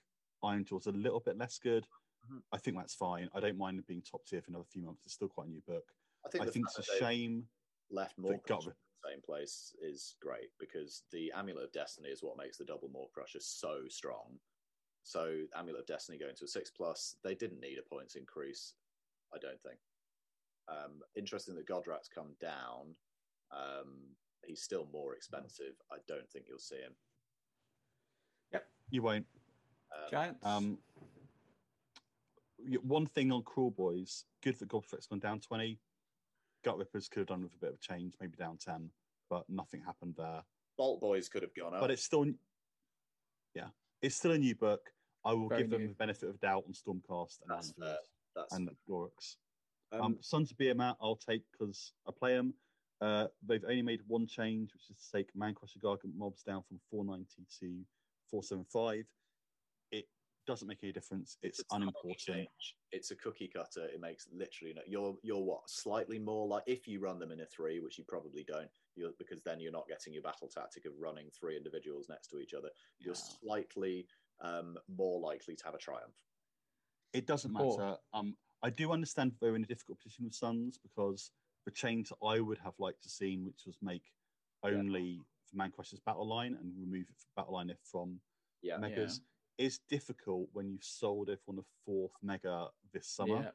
Ironjawz 0.43 0.87
a 0.87 0.91
little 0.91 1.19
bit 1.19 1.37
less 1.37 1.57
good. 1.59 1.87
Mhm. 2.29 2.43
I 2.51 2.57
think 2.57 2.77
that's 2.77 2.95
fine. 2.95 3.29
I 3.33 3.39
don't 3.39 3.57
mind 3.57 3.79
it 3.79 3.87
being 3.87 4.01
top 4.01 4.25
tier 4.25 4.41
for 4.41 4.51
another 4.51 4.65
few 4.65 4.83
months. 4.83 5.05
It's 5.05 5.13
still 5.13 5.29
quite 5.29 5.47
a 5.47 5.51
new 5.51 5.61
book. 5.61 5.93
I 6.25 6.29
think, 6.29 6.43
I 6.43 6.49
think 6.49 6.65
it's 6.67 6.79
a 6.79 6.97
shame. 6.97 7.49
left 7.89 8.17
more 8.17 8.37
got 8.45 8.63
in 8.63 8.69
the 8.69 9.09
same 9.09 9.21
place 9.21 9.73
is 9.81 10.15
great 10.21 10.49
because 10.59 11.03
the 11.11 11.31
Amulet 11.31 11.63
of 11.63 11.71
Destiny 11.71 12.09
is 12.09 12.21
what 12.21 12.37
makes 12.37 12.57
the 12.57 12.65
double 12.65 12.89
Maw-krusha 12.89 13.41
so 13.41 13.87
strong. 13.87 14.39
So 15.03 15.45
Amulet 15.55 15.81
of 15.81 15.87
Destiny 15.87 16.19
going 16.19 16.35
to 16.35 16.43
a 16.43 16.47
six 16.47 16.69
plus, 16.69 17.15
they 17.23 17.33
didn't 17.33 17.61
need 17.61 17.79
a 17.79 17.81
points 17.81 18.15
increase, 18.15 18.75
I 19.33 19.37
don't 19.37 19.61
think. 19.63 19.79
Um, 20.67 21.01
interesting 21.15 21.55
that 21.55 21.67
Gordrakk's 21.67 22.09
come 22.09 22.35
down. 22.39 22.95
Um, 23.51 24.15
he's 24.45 24.61
still 24.61 24.85
more 24.91 25.15
expensive. 25.15 25.81
I 25.91 25.97
don't 26.07 26.29
think 26.29 26.45
you'll 26.47 26.59
see 26.59 26.77
him. 26.77 26.95
Yep, 28.51 28.67
you 28.91 29.01
won't. 29.01 29.25
Um, 29.91 30.09
Giants. 30.11 30.45
Um, 30.45 30.77
one 32.83 33.05
thing 33.05 33.31
on 33.31 33.43
Kruleboyz, 33.43 34.23
good 34.43 34.57
that 34.59 34.67
Gobflet's 34.69 35.07
gone 35.07 35.19
down 35.19 35.39
20. 35.39 35.79
Gutrippaz 36.65 37.09
could 37.09 37.19
have 37.19 37.27
done 37.27 37.43
with 37.43 37.53
a 37.53 37.57
bit 37.57 37.69
of 37.69 37.75
a 37.75 37.93
change, 37.93 38.15
maybe 38.19 38.35
down 38.37 38.57
10, 38.57 38.89
but 39.29 39.43
nothing 39.49 39.81
happened 39.85 40.15
there. 40.17 40.43
Boltboyz 40.79 41.29
could 41.31 41.41
have 41.41 41.53
gone 41.55 41.73
up. 41.73 41.81
But 41.81 41.91
it's 41.91 42.03
still, 42.03 42.25
yeah, 43.55 43.67
it's 44.01 44.15
still 44.15 44.31
a 44.31 44.37
new 44.37 44.55
book. 44.55 44.81
I 45.25 45.33
will 45.33 45.47
Very 45.49 45.63
give 45.63 45.71
them 45.71 45.87
the 45.87 45.93
benefit 45.93 46.29
of 46.29 46.39
doubt 46.39 46.63
on 46.67 46.73
Stormcast 46.73 47.39
and, 47.41 47.49
That's 47.49 47.71
fair. 47.71 47.97
That's 48.35 48.53
and 48.53 48.69
Glorix. 48.89 49.35
um, 49.91 50.01
Um, 50.01 50.17
Sons 50.21 50.51
of 50.51 50.57
Behemat, 50.57 50.95
I'll 51.01 51.15
take 51.17 51.43
because 51.51 51.93
I 52.07 52.11
play 52.17 52.35
them. 52.35 52.53
Uh, 53.01 53.27
they've 53.45 53.63
only 53.63 53.81
made 53.81 54.01
one 54.07 54.27
change, 54.27 54.73
which 54.73 54.89
is 54.89 55.05
to 55.05 55.17
take 55.17 55.33
Mancrusher 55.33 55.79
Gargant 55.81 56.15
mobs 56.17 56.43
down 56.43 56.63
from 56.67 56.79
490 56.91 57.45
to 57.59 57.85
475. 58.29 59.05
It 60.49 60.53
doesn't 60.53 60.67
make 60.67 60.79
any 60.81 60.91
difference. 60.91 61.37
It's, 61.43 61.59
a 61.59 61.63
tiny 61.65 61.83
unimportant. 61.83 62.47
It's 62.91 63.11
a 63.11 63.15
cookie 63.15 63.47
cutter. 63.47 63.85
It 63.85 64.01
makes 64.01 64.27
literally 64.33 64.73
no. 64.73 64.81
You're 64.87 65.15
you're 65.21 65.43
what 65.43 65.69
slightly 65.69 66.17
more 66.17 66.47
like 66.47 66.63
if 66.65 66.87
you 66.87 66.99
run 66.99 67.19
them 67.19 67.31
in 67.31 67.41
a 67.41 67.45
three, 67.45 67.79
which 67.79 67.99
you 67.99 68.03
probably 68.03 68.43
don't, 68.43 68.67
you're, 68.95 69.11
because 69.19 69.43
then 69.43 69.59
you're 69.59 69.71
not 69.71 69.87
getting 69.87 70.11
your 70.11 70.23
battle 70.23 70.47
tactic 70.47 70.85
of 70.85 70.93
running 70.99 71.29
three 71.39 71.55
individuals 71.55 72.07
next 72.09 72.29
to 72.29 72.39
each 72.39 72.55
other. 72.55 72.69
You're 72.97 73.13
Yeah. 73.13 73.37
slightly 73.43 74.07
um, 74.41 74.79
more 74.87 75.19
likely 75.19 75.55
to 75.55 75.65
have 75.65 75.75
a 75.75 75.77
triumph. 75.77 76.15
It 77.13 77.27
doesn't 77.27 77.53
Cool. 77.53 77.77
matter. 77.77 77.97
Um, 78.13 78.35
I 78.63 78.71
do 78.71 78.91
understand 78.91 79.33
they're 79.39 79.55
in 79.55 79.63
a 79.63 79.67
difficult 79.67 79.99
position 79.99 80.25
with 80.25 80.33
Sons 80.33 80.79
because 80.79 81.29
the 81.65 81.71
change 81.71 82.09
that 82.09 82.25
I 82.25 82.39
would 82.39 82.57
have 82.57 82.73
liked 82.79 83.03
to 83.03 83.09
seen, 83.09 83.45
which 83.45 83.67
was 83.67 83.77
make 83.83 84.11
only 84.63 85.21
for 85.45 85.57
Mancrusher's 85.57 85.99
battle 85.99 86.27
line 86.27 86.57
and 86.59 86.73
remove 86.75 87.07
it 87.07 87.17
from 87.19 87.29
battle 87.35 87.53
line 87.53 87.69
if 87.69 87.77
from 87.83 88.19
Yeah, 88.63 88.77
megas, 88.77 89.21
is 89.59 89.79
difficult 89.89 90.47
when 90.53 90.71
you've 90.71 90.83
sold 90.83 91.29
everyone 91.29 91.63
a 91.63 91.67
fourth 91.85 92.13
mega 92.23 92.67
this 92.93 93.07
summer. 93.07 93.51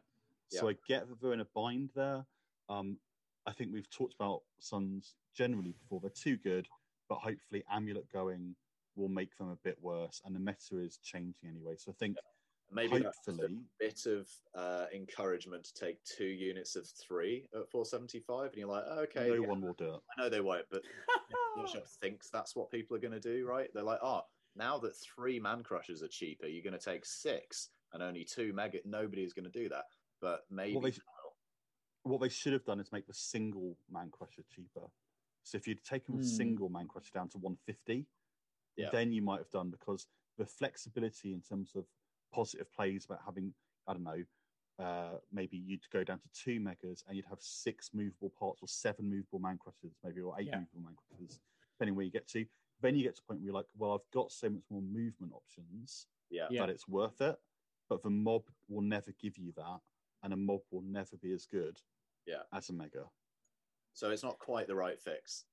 Yeah. 0.52 0.60
So 0.60 0.68
I 0.68 0.76
get 0.86 1.08
that 1.08 1.20
they're 1.20 1.32
in 1.32 1.40
a 1.40 1.46
bind 1.54 1.90
there. 1.96 2.24
Um, 2.68 2.98
I 3.46 3.52
think 3.52 3.72
we've 3.72 3.90
talked 3.90 4.14
about 4.14 4.42
Sons 4.60 5.14
generally 5.34 5.72
before. 5.72 6.00
They're 6.00 6.10
too 6.10 6.36
good, 6.36 6.68
but 7.08 7.18
hopefully 7.18 7.64
Amulet 7.72 8.12
going 8.12 8.54
will 8.96 9.08
make 9.08 9.36
them 9.38 9.48
a 9.48 9.56
bit 9.64 9.78
worse. 9.80 10.20
And 10.24 10.36
the 10.36 10.40
meta 10.40 10.78
is 10.78 10.98
changing 11.02 11.48
anyway. 11.48 11.74
So 11.78 11.90
I 11.90 11.94
think 11.98 12.16
Maybe 12.72 12.98
that's 12.98 13.28
a 13.28 13.30
hopefully, 13.30 13.58
bit 13.78 14.06
of 14.06 14.28
uh, 14.54 14.86
encouragement 14.94 15.64
to 15.64 15.74
take 15.74 15.98
two 16.04 16.24
units 16.24 16.76
of 16.76 16.86
three 16.86 17.46
at 17.54 17.70
475, 17.70 18.50
and 18.50 18.56
you're 18.56 18.68
like, 18.68 18.84
oh, 18.88 19.00
okay, 19.00 19.28
no 19.28 19.34
yeah, 19.34 19.46
one 19.46 19.60
will 19.60 19.74
do 19.74 19.94
it. 19.94 20.00
I 20.16 20.22
know 20.22 20.28
they 20.28 20.40
won't, 20.40 20.66
but 20.70 20.82
Photoshop 21.58 21.86
thinks 22.00 22.30
that's 22.30 22.56
what 22.56 22.70
people 22.70 22.96
are 22.96 23.00
going 23.00 23.12
to 23.12 23.20
do, 23.20 23.46
right? 23.46 23.68
They're 23.74 23.84
like, 23.84 24.00
oh, 24.02 24.22
now 24.56 24.78
that 24.78 24.96
three 24.96 25.40
man 25.40 25.62
crushers 25.62 26.02
are 26.02 26.08
cheaper, 26.08 26.46
you're 26.46 26.62
going 26.62 26.78
to 26.78 26.84
take 26.84 27.04
six 27.04 27.70
and 27.92 28.02
only 28.02 28.24
two 28.24 28.52
mega. 28.52 28.78
Nobody 28.84 29.22
is 29.24 29.32
going 29.32 29.50
to 29.50 29.50
do 29.62 29.68
that, 29.68 29.84
but 30.20 30.44
maybe. 30.50 30.74
Well, 30.74 30.82
they- 30.90 30.98
What 32.02 32.20
they 32.20 32.28
should 32.28 32.52
have 32.52 32.64
done 32.64 32.80
is 32.80 32.92
make 32.92 33.06
the 33.06 33.14
single 33.14 33.78
man 33.88 34.10
crusher 34.10 34.42
cheaper. 34.50 34.86
So 35.42 35.56
if 35.56 35.66
you'd 35.66 35.82
taken 35.84 36.16
the 36.16 36.22
Hmm. 36.22 36.28
single 36.28 36.68
man 36.68 36.86
crusher 36.86 37.12
down 37.14 37.28
to 37.30 37.38
150, 37.38 38.06
Yeah. 38.76 38.90
then 38.90 39.10
you 39.12 39.22
might 39.22 39.38
have 39.38 39.50
done 39.50 39.70
because 39.70 40.06
the 40.36 40.44
flexibility 40.46 41.32
in 41.32 41.40
terms 41.40 41.74
of 41.74 41.86
positive 42.30 42.70
plays 42.72 43.04
about 43.06 43.22
having, 43.24 43.54
I 43.86 43.94
don't 43.94 44.02
know, 44.02 44.24
uh, 44.78 45.18
maybe 45.30 45.56
you'd 45.56 45.88
go 45.90 46.02
down 46.04 46.18
to 46.20 46.28
two 46.34 46.60
megas 46.60 47.04
and 47.06 47.16
you'd 47.16 47.26
have 47.26 47.40
six 47.40 47.94
movable 47.94 48.30
parts 48.30 48.60
or 48.60 48.68
seven 48.68 49.08
movable 49.08 49.38
man 49.38 49.56
crushers, 49.56 49.94
maybe 50.02 50.20
or 50.20 50.38
eight 50.40 50.48
Yeah. 50.48 50.58
movable 50.60 50.80
man 50.80 50.96
crushers, 50.96 51.40
depending 51.72 51.94
where 51.94 52.04
you 52.04 52.10
get 52.10 52.26
to. 52.28 52.46
Then 52.80 52.96
you 52.96 53.02
get 53.04 53.16
to 53.16 53.22
a 53.24 53.28
point 53.28 53.40
where 53.40 53.46
you're 53.46 53.54
like, 53.54 53.66
well, 53.76 53.92
I've 53.92 54.10
got 54.12 54.30
so 54.32 54.50
much 54.50 54.62
more 54.70 54.82
movement 54.82 55.32
options 55.32 56.06
yeah, 56.30 56.46
Yeah. 56.50 56.60
that 56.62 56.70
it's 56.70 56.88
worth 56.88 57.20
it. 57.20 57.36
But 57.88 58.02
the 58.02 58.10
mob 58.10 58.44
will 58.68 58.82
never 58.82 59.12
give 59.20 59.36
you 59.38 59.52
that, 59.56 59.80
and 60.22 60.32
a 60.32 60.36
mob 60.36 60.60
will 60.70 60.82
never 60.82 61.16
be 61.18 61.32
as 61.32 61.46
good 61.46 61.80
Yeah. 62.26 62.42
as 62.52 62.68
a 62.70 62.72
mega. 62.72 63.10
so 63.92 64.10
it's 64.10 64.24
not 64.24 64.38
quite 64.40 64.66
the 64.66 64.74
right 64.74 64.98
fix. 65.00 65.44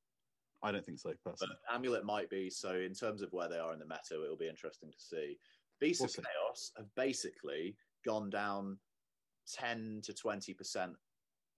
I 0.63 0.71
don't 0.71 0.83
think 0.85 0.97
so, 0.99 1.09
But 1.23 1.23
personally. 1.37 1.55
Amulet 1.69 2.05
might 2.05 2.29
be. 2.29 2.49
So 2.49 2.73
in 2.75 2.93
terms 2.95 3.21
of 3.21 3.31
where 3.33 3.47
they 3.49 3.59
are 3.59 3.71
in 3.73 3.79
the 3.79 3.85
meta, 3.85 4.23
it'll 4.23 4.35
be 4.37 4.47
interesting 4.49 4.91
to 4.91 4.99
see. 4.99 5.37
Beasts 5.79 6.01
We'll 6.01 6.05
of 6.07 6.11
see. 6.11 6.21
Chaos 6.23 6.71
have 6.77 6.93
basically 6.95 7.75
gone 8.03 8.29
down 8.31 8.79
10 9.47 10.01
to 10.03 10.13
20% 10.13 10.95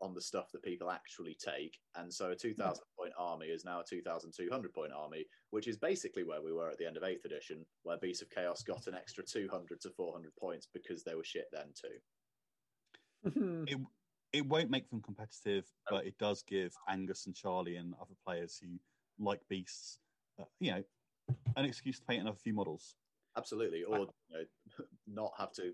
on 0.01 0.13
the 0.13 0.21
stuff 0.21 0.51
that 0.51 0.61
people 0.63 0.89
actually 0.91 1.35
take. 1.35 1.79
And 1.95 2.13
so 2.13 2.31
a 2.31 2.35
2,000 2.35 2.83
point 3.03 3.13
army 3.17 3.47
is 3.47 3.65
now 3.65 3.81
a 3.81 3.83
2,200 3.83 4.73
point 4.73 4.91
army, 4.93 5.25
which 5.51 5.67
is 5.67 5.77
basically 5.77 6.23
where 6.23 6.41
we 6.41 6.53
were 6.53 6.69
at 6.69 6.77
the 6.77 6.85
end 6.85 6.97
of 6.97 7.03
8th 7.03 7.25
edition, 7.25 7.65
where 7.83 7.97
Beasts 7.97 8.21
of 8.21 8.29
Chaos 8.29 8.63
got 8.63 8.87
an 8.87 8.95
extra 8.95 9.23
200 9.23 9.81
to 9.81 9.89
400 9.89 10.31
points 10.39 10.67
because 10.73 11.03
they 11.03 11.15
were 11.15 11.23
shit 11.23 11.47
then 11.51 11.67
too. 11.79 13.65
It, 13.67 13.77
it 14.33 14.45
won't 14.47 14.69
make 14.69 14.89
them 14.89 15.01
competitive, 15.01 15.65
No. 15.89 15.97
but 15.97 16.05
it 16.05 16.17
does 16.17 16.43
give 16.43 16.73
Angus 16.89 17.25
and 17.25 17.35
Charlie 17.35 17.77
and 17.77 17.93
other 18.01 18.15
players 18.25 18.59
who 18.61 18.79
like 19.23 19.41
beasts, 19.49 19.99
uh, 20.39 20.45
you 20.59 20.71
know, 20.71 20.83
an 21.55 21.65
excuse 21.65 21.99
to 21.99 22.05
paint 22.05 22.21
another 22.21 22.37
few 22.37 22.53
models. 22.53 22.95
Absolutely. 23.37 23.83
Or 23.83 23.99
you 23.99 24.07
know, 24.31 24.43
not 25.07 25.31
have 25.37 25.51
to. 25.53 25.73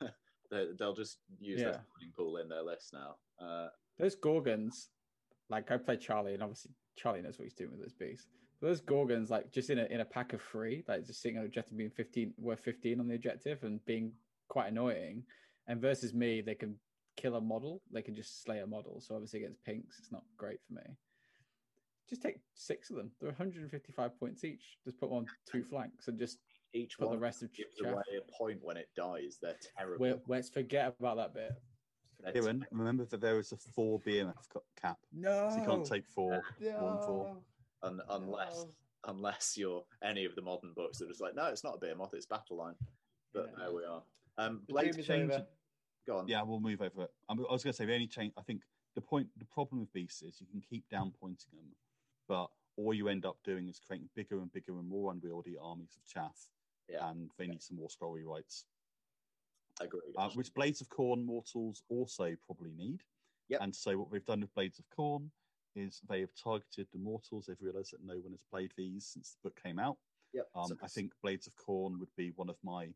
they- 0.50 0.68
They'll 0.78 0.94
just 0.94 1.18
use 1.38 1.60
Yeah. 1.60 1.70
their 1.72 1.84
pool 2.16 2.36
in 2.38 2.48
their 2.48 2.62
list 2.62 2.92
now. 2.92 3.16
Uh, 3.40 3.68
those 3.98 4.16
gorgons, 4.16 4.88
like 5.50 5.70
I 5.70 5.76
played 5.76 6.00
Charlie, 6.00 6.34
and 6.34 6.42
obviously 6.42 6.72
Charlie 6.96 7.22
knows 7.22 7.38
what 7.38 7.44
he's 7.44 7.54
doing 7.54 7.72
with 7.72 7.82
his 7.82 7.92
beast. 7.92 8.28
But 8.60 8.68
those 8.68 8.80
gorgons, 8.80 9.30
like 9.30 9.50
just 9.52 9.70
in 9.70 9.78
a 9.78 9.84
in 9.84 10.00
a 10.00 10.04
pack 10.04 10.32
of 10.32 10.40
three, 10.42 10.84
like 10.88 11.06
just 11.06 11.20
sitting 11.20 11.38
on 11.38 11.44
objective 11.44 11.76
being 11.76 11.90
fifteen, 11.90 12.32
worth 12.38 12.60
fifteen 12.60 13.00
on 13.00 13.08
the 13.08 13.14
objective, 13.14 13.62
and 13.64 13.84
being 13.84 14.12
quite 14.48 14.70
annoying. 14.70 15.24
And 15.66 15.80
versus 15.80 16.14
me, 16.14 16.40
they 16.40 16.54
can 16.54 16.76
kill 17.16 17.36
a 17.36 17.40
model. 17.40 17.82
They 17.92 18.02
can 18.02 18.14
just 18.14 18.42
slay 18.42 18.58
a 18.60 18.66
model. 18.66 19.00
So 19.00 19.14
obviously 19.14 19.40
against 19.40 19.64
pinks, 19.64 19.98
it's 19.98 20.12
not 20.12 20.22
great 20.36 20.58
for 20.66 20.74
me. 20.74 20.96
Just 22.08 22.22
take 22.22 22.40
six 22.54 22.90
of 22.90 22.96
them. 22.96 23.12
They're 23.20 23.30
155 23.30 24.18
points 24.18 24.42
each. 24.42 24.78
Just 24.84 24.98
put 24.98 25.10
on 25.10 25.26
two 25.50 25.62
flanks 25.62 26.08
and 26.08 26.18
just 26.18 26.38
each 26.74 26.98
put 26.98 27.08
one 27.08 27.16
the 27.16 27.20
rest 27.20 27.42
of 27.42 27.52
gives 27.54 27.76
chaff. 27.76 27.92
away 27.92 28.02
a 28.18 28.32
point 28.32 28.58
when 28.62 28.76
it 28.76 28.88
dies. 28.96 29.38
They're 29.40 29.54
terrible. 29.78 30.04
Wait, 30.04 30.16
let's 30.26 30.48
forget 30.48 30.94
about 30.98 31.16
that 31.16 31.34
bit. 31.34 31.52
They're 32.22 32.32
Kieran, 32.32 32.66
remember 32.70 33.04
that 33.06 33.20
there 33.20 33.38
is 33.38 33.52
a 33.52 33.56
four 33.56 34.00
BMF 34.00 34.34
cap, 34.80 34.98
No, 35.12 35.48
so 35.50 35.56
you 35.58 35.64
can't 35.66 35.86
take 35.86 36.06
four. 36.06 36.42
one 36.60 37.02
four. 37.02 37.36
un- 37.82 38.02
unless 38.10 38.66
unless 39.04 39.56
you're 39.56 39.82
any 40.02 40.26
of 40.26 40.34
the 40.34 40.42
modern 40.42 40.74
books 40.74 40.98
that 40.98 41.06
are 41.08 41.14
like, 41.24 41.34
no, 41.34 41.46
it's 41.46 41.64
not 41.64 41.76
a 41.76 41.78
behemoth, 41.78 42.12
it's 42.12 42.26
battle 42.26 42.58
line. 42.58 42.74
But 43.32 43.46
Yeah. 43.50 43.64
there 43.64 43.72
we 43.74 43.84
are. 43.84 44.02
Um, 44.36 44.62
The 44.66 44.72
Blade 44.74 45.04
change- 45.04 45.32
Go 46.06 46.18
on. 46.18 46.28
Yeah, 46.28 46.42
we'll 46.42 46.60
move 46.60 46.82
over 46.82 47.04
it. 47.04 47.14
I 47.28 47.32
I 47.32 47.36
was 47.36 47.62
going 47.62 47.72
to 47.72 47.76
say 47.76 47.84
the 47.86 47.94
only 47.94 48.06
change. 48.08 48.32
I 48.36 48.42
think 48.42 48.62
the 48.94 49.00
point, 49.00 49.28
the 49.38 49.44
problem 49.46 49.80
with 49.80 49.92
beasts 49.92 50.22
is 50.22 50.40
you 50.40 50.46
can 50.46 50.60
keep 50.60 50.86
down 50.90 51.12
pointing 51.12 51.54
them, 51.54 51.74
but 52.28 52.50
all 52.76 52.92
you 52.92 53.08
end 53.08 53.24
up 53.24 53.38
doing 53.42 53.68
is 53.68 53.78
creating 53.80 54.08
bigger 54.14 54.40
and 54.40 54.50
bigger 54.52 54.78
and 54.78 54.88
more 54.88 55.12
unwieldy 55.12 55.56
armies 55.58 55.96
of 55.96 56.04
chaff, 56.06 56.48
Yeah. 56.88 57.08
and 57.10 57.30
they 57.38 57.46
need 57.46 57.62
some 57.62 57.76
more 57.76 57.88
scroll 57.90 58.14
rewrites. 58.14 58.64
Agreed. 59.80 60.14
uh, 60.16 60.28
which 60.30 60.52
Blades 60.54 60.80
of 60.80 60.88
Khorne 60.88 61.24
mortals 61.24 61.82
also 61.88 62.34
probably 62.46 62.72
need. 62.76 63.00
Yep. 63.48 63.60
And 63.62 63.74
so 63.74 63.98
what 63.98 64.10
we've 64.10 64.24
done 64.24 64.40
with 64.40 64.54
Blades 64.54 64.78
of 64.78 64.84
Khorne 64.96 65.28
is 65.74 66.00
they 66.08 66.20
have 66.20 66.34
targeted 66.42 66.86
the 66.92 66.98
mortals. 66.98 67.46
They've 67.46 67.56
realised 67.60 67.92
that 67.92 68.04
no 68.04 68.14
one 68.14 68.32
has 68.32 68.42
played 68.50 68.72
these 68.76 69.06
since 69.06 69.32
the 69.32 69.48
book 69.48 69.60
came 69.62 69.78
out. 69.78 69.96
yep. 70.32 70.46
Um, 70.54 70.66
so 70.68 70.76
I 70.82 70.86
think 70.86 71.12
Blades 71.22 71.46
of 71.46 71.54
Khorne 71.56 71.98
would 71.98 72.14
be 72.16 72.32
one 72.36 72.48
of 72.48 72.56
my 72.62 72.88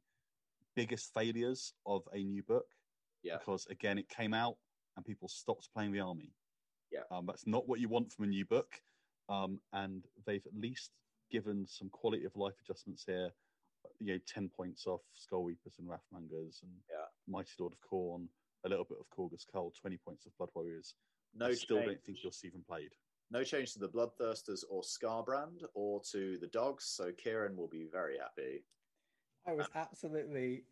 biggest 0.77 1.13
failures 1.15 1.73
of 1.87 2.03
a 2.13 2.19
new 2.19 2.43
book. 2.43 2.67
Yeah. 3.23 3.39
Because 3.39 3.67
again, 3.71 3.99
it 3.99 4.09
came 4.09 4.35
out 4.35 4.57
and 4.97 5.05
people 5.05 5.29
stopped 5.29 5.69
playing 5.75 5.93
the 5.93 6.01
army. 6.01 6.33
Yeah. 6.93 7.01
Um, 7.11 7.27
that's 7.27 7.47
not 7.47 7.69
what 7.69 7.81
you 7.81 7.89
want 7.89 8.13
from 8.13 8.27
a 8.27 8.29
new 8.29 8.45
book. 8.45 8.81
Um, 9.29 9.59
and 9.73 10.05
they've 10.27 10.47
at 10.47 10.55
least 10.61 10.91
given 11.31 11.67
some 11.67 11.89
quality 11.89 12.25
of 12.25 12.37
life 12.37 12.55
adjustments 12.63 13.05
here. 13.07 13.31
You 14.01 14.15
know, 14.15 14.19
10 14.27 14.49
points 14.49 14.87
off 14.87 15.01
Skullreapers 15.17 15.79
and 15.79 15.89
Wrathmongers 15.89 16.63
and 16.63 16.73
Yeah. 16.91 17.07
Mighty 17.27 17.53
Lord 17.59 17.73
of 17.73 17.81
Khorne, 17.81 18.29
a 18.65 18.69
little 18.69 18.85
bit 18.85 18.99
of 19.01 19.09
Korg's 19.11 19.45
Cull, 19.45 19.73
20 19.81 19.97
points 19.99 20.27
of 20.27 20.37
Blood 20.37 20.51
Warriors. 20.55 20.95
no 21.35 21.47
I 21.47 21.55
still 21.55 21.79
change, 21.79 21.87
don't 21.89 22.05
think 22.05 22.19
you'll 22.23 22.33
see 22.33 22.49
them 22.51 22.63
played. 22.67 22.91
no 23.31 23.43
change 23.43 23.73
to 23.73 23.79
the 23.79 23.89
Bloodthirsters 23.89 24.63
or 24.71 24.83
Skarbrand 24.83 25.65
or 25.75 26.01
to 26.13 26.39
the 26.39 26.47
dogs. 26.49 26.85
So 26.85 27.11
Kieran 27.13 27.57
will 27.57 27.69
be 27.69 27.87
very 27.91 28.19
happy. 28.19 28.65
I 29.47 29.53
was 29.53 29.67
um, 29.67 29.73
absolutely 29.75 30.65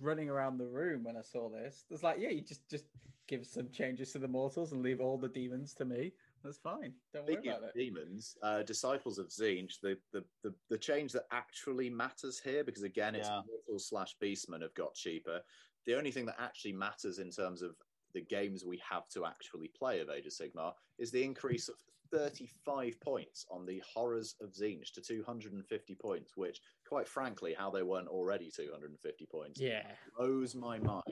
running 0.00 0.30
around 0.30 0.58
the 0.58 0.66
room 0.66 1.04
when 1.04 1.16
I 1.16 1.22
saw 1.22 1.48
this. 1.50 1.84
It's 1.90 2.02
like, 2.02 2.18
yeah, 2.18 2.30
you 2.30 2.40
just 2.42 2.68
just 2.70 2.86
give 3.26 3.44
some 3.44 3.68
changes 3.70 4.12
to 4.12 4.18
the 4.18 4.28
mortals 4.28 4.72
and 4.72 4.82
leave 4.82 5.00
all 5.00 5.18
the 5.18 5.28
demons 5.28 5.74
to 5.74 5.84
me. 5.84 6.12
That's 6.46 6.58
fine. 6.58 6.92
Don't 7.12 7.26
worry 7.26 7.48
about 7.48 7.64
of 7.64 7.70
it. 7.70 7.78
demons, 7.78 8.36
uh, 8.42 8.62
disciples 8.62 9.18
of 9.18 9.26
Tzeentch, 9.28 9.80
the, 9.82 9.98
the, 10.12 10.24
the, 10.44 10.54
the 10.70 10.78
change 10.78 11.10
that 11.12 11.24
actually 11.32 11.90
matters 11.90 12.38
here, 12.38 12.62
because 12.62 12.84
again, 12.84 13.16
it's 13.16 13.28
Yeah. 13.28 13.42
mortals 13.46 13.88
slash 13.88 14.16
beastmen 14.22 14.62
have 14.62 14.74
got 14.74 14.94
cheaper. 14.94 15.40
The 15.86 15.96
only 15.96 16.12
thing 16.12 16.24
that 16.26 16.36
actually 16.38 16.72
matters 16.72 17.18
in 17.18 17.30
terms 17.30 17.62
of 17.62 17.74
the 18.14 18.20
games 18.20 18.64
we 18.64 18.80
have 18.88 19.08
to 19.08 19.26
actually 19.26 19.68
play 19.76 19.98
of 20.00 20.08
Age 20.08 20.26
of 20.26 20.32
Sigmar 20.32 20.72
is 20.98 21.10
the 21.10 21.22
increase 21.22 21.68
of 21.68 21.74
35 22.12 23.00
points 23.00 23.44
on 23.50 23.66
the 23.66 23.82
horrors 23.92 24.36
of 24.40 24.52
Tzeentch 24.52 24.92
to 24.94 25.00
250 25.00 25.94
points, 25.96 26.36
which, 26.36 26.60
quite 26.88 27.08
frankly, 27.08 27.54
how 27.58 27.70
they 27.70 27.82
weren't 27.82 28.06
already 28.06 28.52
250 28.52 29.26
points 29.26 29.60
Yeah, 29.60 29.82
blows 30.16 30.54
my 30.54 30.78
mind. 30.78 31.02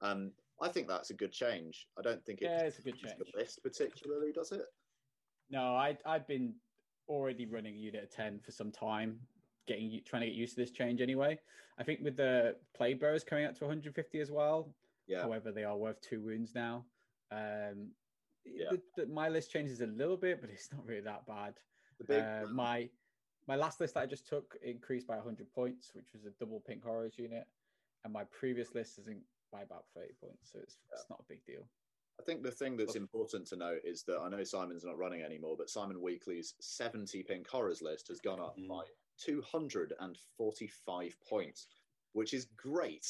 Um, 0.00 0.32
I 0.62 0.68
think 0.68 0.88
that's 0.88 1.10
a 1.10 1.14
good 1.14 1.32
change. 1.32 1.88
I 1.98 2.02
don't 2.02 2.24
think 2.24 2.40
it 2.40 2.44
yeah, 2.46 2.60
it's 2.60 2.78
a 2.78 2.82
good 2.82 2.96
change. 2.96 3.14
the 3.18 3.38
list 3.38 3.62
particularly, 3.62 4.32
does 4.32 4.52
it? 4.52 4.64
No, 5.50 5.74
I 5.74 5.96
I've 6.06 6.26
been 6.26 6.54
already 7.08 7.46
running 7.46 7.74
a 7.74 7.78
unit 7.78 8.04
of 8.04 8.10
ten 8.10 8.38
for 8.38 8.52
some 8.52 8.70
time, 8.70 9.18
getting 9.66 10.00
trying 10.06 10.22
to 10.22 10.28
get 10.28 10.36
used 10.36 10.54
to 10.54 10.60
this 10.60 10.70
change 10.70 11.00
anyway. 11.00 11.38
I 11.78 11.82
think 11.82 12.00
with 12.02 12.16
the 12.16 12.56
plague 12.76 13.00
bearers 13.00 13.24
coming 13.24 13.44
up 13.44 13.56
to 13.58 13.64
150 13.64 14.20
as 14.20 14.30
well. 14.30 14.74
Yeah. 15.06 15.22
However, 15.22 15.50
they 15.50 15.64
are 15.64 15.76
worth 15.76 16.00
two 16.00 16.20
wounds 16.20 16.54
now. 16.54 16.84
Um, 17.32 17.90
Yeah. 18.44 18.70
the, 18.70 18.80
the, 18.96 19.06
my 19.06 19.28
list 19.28 19.50
changes 19.50 19.80
a 19.80 19.86
little 19.86 20.16
bit, 20.16 20.40
but 20.40 20.50
it's 20.50 20.70
not 20.72 20.86
really 20.86 21.00
that 21.02 21.26
bad. 21.26 21.54
The 21.98 22.04
big 22.04 22.22
Uh, 22.22 22.46
my 22.52 22.88
my 23.48 23.56
last 23.56 23.80
list 23.80 23.94
that 23.94 24.00
I 24.00 24.06
just 24.06 24.28
took 24.28 24.56
increased 24.62 25.08
by 25.08 25.16
100 25.16 25.52
points, 25.52 25.90
which 25.94 26.12
was 26.12 26.24
a 26.24 26.30
double 26.38 26.60
pink 26.60 26.84
horrors 26.84 27.18
unit, 27.18 27.48
and 28.04 28.12
my 28.12 28.24
previous 28.24 28.74
list 28.74 28.98
is 28.98 29.08
in 29.08 29.20
by 29.52 29.62
about 29.62 29.84
30 29.94 30.14
points, 30.20 30.50
so 30.50 30.58
it's, 30.62 30.78
it's 30.92 31.06
not 31.10 31.20
a 31.20 31.24
big 31.28 31.44
deal. 31.44 31.62
I 32.20 32.24
think 32.24 32.42
the 32.42 32.50
thing 32.50 32.76
that's 32.76 32.94
important 32.96 33.46
to 33.48 33.56
note 33.56 33.80
is 33.84 34.02
that 34.04 34.18
I 34.18 34.28
know 34.28 34.44
Simon's 34.44 34.84
not 34.84 34.98
running 34.98 35.22
anymore, 35.22 35.56
but 35.56 35.70
Simon 35.70 36.00
Weekly's 36.00 36.54
70 36.60 37.22
pink 37.24 37.48
horrors 37.48 37.82
list 37.82 38.08
has 38.08 38.20
gone 38.20 38.40
up 38.40 38.56
Mm. 38.58 38.68
by 38.68 38.82
245 39.18 41.16
points, 41.28 41.66
which 42.12 42.34
is 42.34 42.46
great 42.56 43.06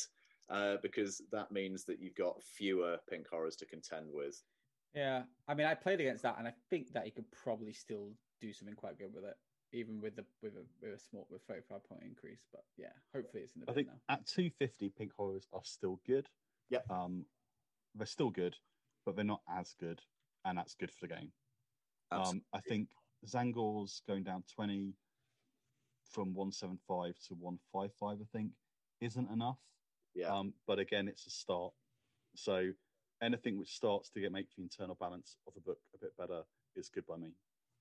uh, 0.51 0.77
because 0.82 1.23
that 1.31 1.51
means 1.52 1.85
that 1.85 2.01
you've 2.01 2.14
got 2.14 2.43
fewer 2.43 2.98
pink 3.09 3.27
horrors 3.28 3.56
to 3.56 3.66
contend 3.66 4.06
with. 4.12 4.43
Yeah, 4.94 5.23
I 5.48 5.55
mean, 5.55 5.66
I 5.66 5.74
played 5.74 6.01
against 6.01 6.23
that, 6.24 6.36
and 6.39 6.47
I 6.47 6.52
think 6.69 6.93
that 6.93 7.05
he 7.05 7.10
could 7.10 7.31
probably 7.31 7.73
still 7.73 8.12
do 8.40 8.52
something 8.52 8.74
quite 8.77 8.98
good 8.98 9.14
with 9.14 9.24
it, 9.24 9.36
even 9.73 10.01
with 10.01 10.16
the 10.16 10.24
with 10.43 10.55
a 10.55 10.65
with 10.81 10.93
a 10.94 10.99
small 10.99 11.27
with 11.31 11.43
35 11.49 11.85
point 11.85 12.03
increase. 12.05 12.44
But 12.53 12.65
yeah, 12.77 12.93
hopefully 13.15 13.43
it's 13.43 13.55
in 13.55 13.62
the 13.62 13.70
I 13.70 13.74
think 13.74 13.89
now. 13.89 14.15
at 14.15 14.27
250, 14.27 14.90
Pink 14.90 15.12
Horrors 15.16 15.47
are 15.53 15.65
still 15.65 16.01
good. 16.07 16.28
Yep. 16.70 16.90
Um, 16.90 17.24
they're 17.94 18.07
still 18.07 18.31
good, 18.31 18.57
but 19.05 19.16
they're 19.16 19.24
not 19.24 19.43
as 19.49 19.74
good, 19.78 20.01
and 20.44 20.57
that's 20.57 20.74
good 20.74 20.90
for 20.90 21.07
the 21.07 21.15
game. 21.15 21.32
Um, 22.11 22.43
I 22.53 22.61
think 22.61 22.89
Tzaangor's 23.27 24.03
going 24.07 24.23
down 24.23 24.44
20 24.55 24.93
from 26.11 26.35
175 26.35 27.15
to 27.28 27.35
155, 27.35 28.19
I 28.20 28.39
think, 28.39 28.51
isn't 29.01 29.31
enough. 29.31 29.59
Yeah. 30.15 30.28
Um, 30.28 30.53
but 30.66 30.78
again, 30.78 31.09
it's 31.09 31.27
a 31.27 31.31
start. 31.31 31.73
So 32.35 32.73
anything 33.23 33.59
which 33.59 33.74
starts 33.74 34.11
to 34.11 34.20
get 34.20 34.32
make 34.32 34.49
the 34.57 34.62
internal 34.62 34.97
balance 35.01 35.36
of 35.47 35.55
a 35.57 35.61
book 35.61 35.78
a 35.94 35.99
bit 35.99 36.16
better 36.19 36.43
is 36.77 36.89
good 36.89 37.07
by 37.07 37.16
me. 37.16 37.32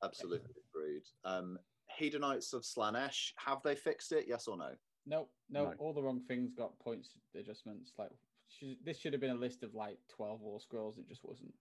Absolutely 0.04 0.52
agreed. 0.74 1.04
Um, 1.24 1.58
Hedonites 2.00 2.54
of 2.54 2.62
Slaanesh, 2.64 3.32
have 3.38 3.62
they 3.64 3.76
fixed 3.76 4.12
it? 4.12 4.26
Yes 4.28 4.48
or 4.48 4.58
no? 4.58 4.72
No, 5.06 5.28
no, 5.50 5.66
No. 5.66 5.74
all 5.80 5.94
the 5.94 6.02
wrong 6.04 6.22
things 6.28 6.52
got 6.54 6.78
points 6.80 7.10
adjustments. 7.36 7.92
Like 7.98 8.12
should, 8.48 8.78
this 8.84 9.00
should 9.00 9.14
have 9.14 9.22
been 9.22 9.32
a 9.32 9.36
list 9.36 9.64
of 9.64 9.74
like 9.74 9.98
twelve 10.08 10.42
war 10.42 10.60
scrolls. 10.60 10.98
It 10.98 11.08
just 11.08 11.24
wasn't. 11.24 11.54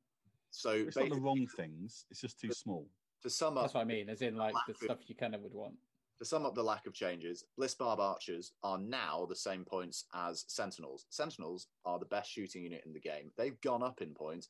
So 0.50 0.70
It's 0.72 0.96
not 0.96 1.08
the 1.10 1.20
wrong 1.20 1.46
things. 1.56 2.04
It's 2.10 2.20
just 2.20 2.38
too 2.40 2.52
small. 2.52 2.86
to 3.22 3.30
sum 3.30 3.56
up, 3.56 3.64
That's 3.64 3.74
what 3.74 3.82
I 3.82 3.84
mean. 3.84 4.08
As 4.08 4.22
in 4.22 4.34
like 4.36 4.52
the 4.52 4.58
Lack 4.58 4.68
of- 4.70 4.76
stuff 4.76 4.98
you 5.08 5.14
kind 5.14 5.34
of 5.34 5.42
would 5.42 5.54
want. 5.54 5.74
to 6.18 6.24
sum 6.24 6.44
up 6.44 6.54
the 6.54 6.62
lack 6.62 6.86
of 6.86 6.92
changes, 6.92 7.44
Blissbarb 7.58 7.98
Archers 7.98 8.52
are 8.62 8.78
now 8.78 9.24
the 9.26 9.36
same 9.36 9.64
points 9.64 10.04
as 10.14 10.44
Sentinels. 10.48 11.06
Sentinels 11.10 11.68
are 11.84 11.98
the 11.98 12.04
best 12.06 12.30
shooting 12.30 12.62
unit 12.64 12.82
in 12.84 12.92
the 12.92 13.00
game. 13.00 13.30
They've 13.38 13.58
gone 13.62 13.82
up 13.82 14.02
in 14.02 14.12
points. 14.14 14.48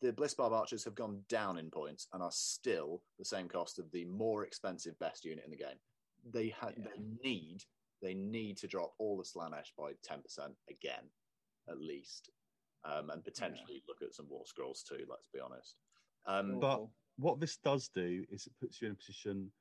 The 0.00 0.12
Blissbarb 0.12 0.52
Archers 0.52 0.84
have 0.84 0.94
gone 0.94 1.20
down 1.28 1.58
in 1.58 1.70
points 1.70 2.08
and 2.12 2.22
are 2.22 2.30
still 2.32 3.02
the 3.18 3.24
same 3.24 3.48
cost 3.48 3.78
of 3.78 3.90
the 3.92 4.04
more 4.06 4.44
expensive 4.44 4.98
best 4.98 5.24
unit 5.24 5.44
in 5.44 5.50
the 5.50 5.56
game. 5.56 5.78
They 6.32 6.48
ha- 6.50 6.72
Yeah. 6.76 6.84
they 6.96 7.02
need 7.22 7.64
they 8.02 8.12
need 8.14 8.58
to 8.58 8.66
drop 8.66 8.94
all 8.98 9.16
the 9.16 9.22
Slaanesh 9.24 9.74
by 9.78 9.92
ten 10.02 10.20
percent 10.20 10.54
again, 10.68 11.10
at 11.68 11.78
least, 11.80 12.28
um, 12.84 13.08
and 13.08 13.24
potentially 13.24 13.82
look 13.88 14.02
at 14.02 14.12
some 14.14 14.28
War 14.28 14.44
Scrolls 14.44 14.82
too. 14.82 15.06
Let's 15.08 15.28
be 15.28 15.40
honest. 15.40 15.76
Um, 16.26 16.60
But- 16.60 16.86
What 17.16 17.38
this 17.40 17.56
does 17.58 17.88
do 17.88 18.26
is 18.28 18.46
it 18.46 18.52
puts 18.58 18.82
you 18.82 18.88
in 18.88 18.92
a 18.92 18.96
position 18.96 19.52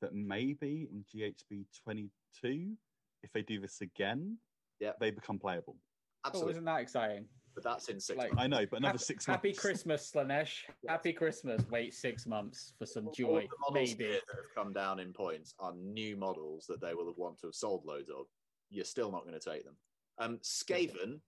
that 0.00 0.14
maybe 0.14 0.88
in 0.92 1.04
GHB 1.04 1.66
22, 1.74 2.78
if 3.24 3.32
they 3.32 3.42
do 3.42 3.60
this 3.60 3.80
again, 3.80 4.38
Yep. 4.78 4.98
they 5.00 5.10
become 5.10 5.38
playable. 5.38 5.76
oh, 6.24 6.28
absolutely, 6.28 6.52
isn't 6.52 6.64
that 6.64 6.80
exciting? 6.80 7.28
But 7.54 7.64
that's 7.64 7.88
in 7.88 7.98
six 8.00 8.16
Like- 8.16 8.32
months. 8.32 8.42
I 8.44 8.46
know, 8.46 8.66
but 8.66 8.76
another 8.78 8.92
Happy, 8.92 9.04
six 9.04 9.26
happy. 9.26 9.52
Christmas, 9.52 10.10
Slaanesh. 10.10 10.64
Happy 10.86 11.12
Christmas. 11.12 11.62
Wait 11.68 11.92
six 11.94 12.26
months 12.26 12.74
for 12.78 12.86
some 12.86 13.08
All 13.08 13.12
joy, 13.12 13.40
the 13.50 13.56
models 13.58 13.74
maybe. 13.90 14.04
here 14.04 14.20
that 14.28 14.36
have 14.36 14.54
come 14.54 14.72
down 14.72 15.00
in 15.00 15.12
points 15.12 15.54
are 15.58 15.74
new 15.74 16.16
models 16.16 16.66
that 16.68 16.80
they 16.80 16.94
will 16.94 17.06
have 17.06 17.18
want 17.18 17.38
to 17.40 17.48
have 17.48 17.54
sold 17.54 17.84
loads 17.84 18.08
of. 18.08 18.26
You're 18.70 18.84
still 18.84 19.10
not 19.10 19.26
going 19.26 19.38
to 19.38 19.50
take 19.50 19.64
them. 19.64 19.76
Um, 20.18 20.38
Skaven, 20.38 21.20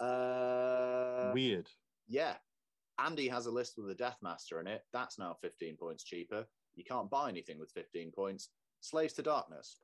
uh, 0.00 1.30
Weird. 1.34 1.68
yeah, 2.08 2.34
Andy 2.98 3.28
has 3.28 3.46
a 3.46 3.50
list 3.50 3.78
with 3.78 3.90
a 3.90 3.94
Deathmaster 3.94 4.60
in 4.60 4.66
it. 4.66 4.82
That's 4.92 5.18
now 5.18 5.36
15 5.40 5.76
points 5.76 6.02
cheaper. 6.04 6.46
You 6.74 6.84
can't 6.84 7.10
buy 7.10 7.28
anything 7.28 7.58
with 7.58 7.70
15 7.72 8.10
points. 8.12 8.48
Slaves 8.80 9.12
to 9.14 9.22
Darkness. 9.22 9.78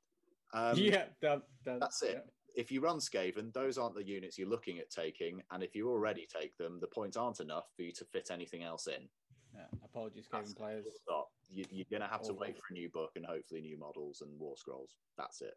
Um, 0.53 0.77
yeah, 0.79 1.05
done, 1.23 1.43
done, 1.65 1.79
that's 1.79 2.03
it. 2.03 2.15
yeah. 2.25 2.31
If 2.55 2.71
you 2.71 2.81
run 2.81 2.99
Skaven, 2.99 3.53
those 3.53 3.79
aren't 3.79 3.97
the 3.97 4.07
units 4.07 4.39
you're 4.39 4.49
looking 4.49 4.79
at 4.79 4.91
taking, 4.91 5.43
and 5.51 5.63
if 5.63 5.75
you 5.75 5.91
already 5.91 6.27
take 6.27 6.57
them, 6.57 6.79
the 6.81 6.87
points 6.87 7.17
aren't 7.17 7.41
enough 7.41 7.67
for 7.75 7.83
you 7.83 7.93
to 7.93 8.05
fit 8.05 8.29
anything 8.31 8.63
else 8.63 8.87
in. 8.87 9.09
Yeah, 9.55 9.67
Apologies, 9.85 10.27
That's 10.33 10.55
players. 10.55 10.85
Stop. 11.03 11.29
You, 11.49 11.65
you're 11.71 11.87
going 11.91 12.03
to 12.03 12.09
have 12.09 12.23
to 12.23 12.31
Awful. 12.31 12.41
wait 12.41 12.57
for 12.57 12.63
a 12.71 12.73
new 12.73 12.89
book 12.91 13.11
and 13.17 13.25
hopefully 13.25 13.61
new 13.61 13.79
models 13.79 14.23
and 14.23 14.39
war 14.39 14.57
scrolls. 14.57 14.95
That's 15.17 15.43
it. 15.43 15.55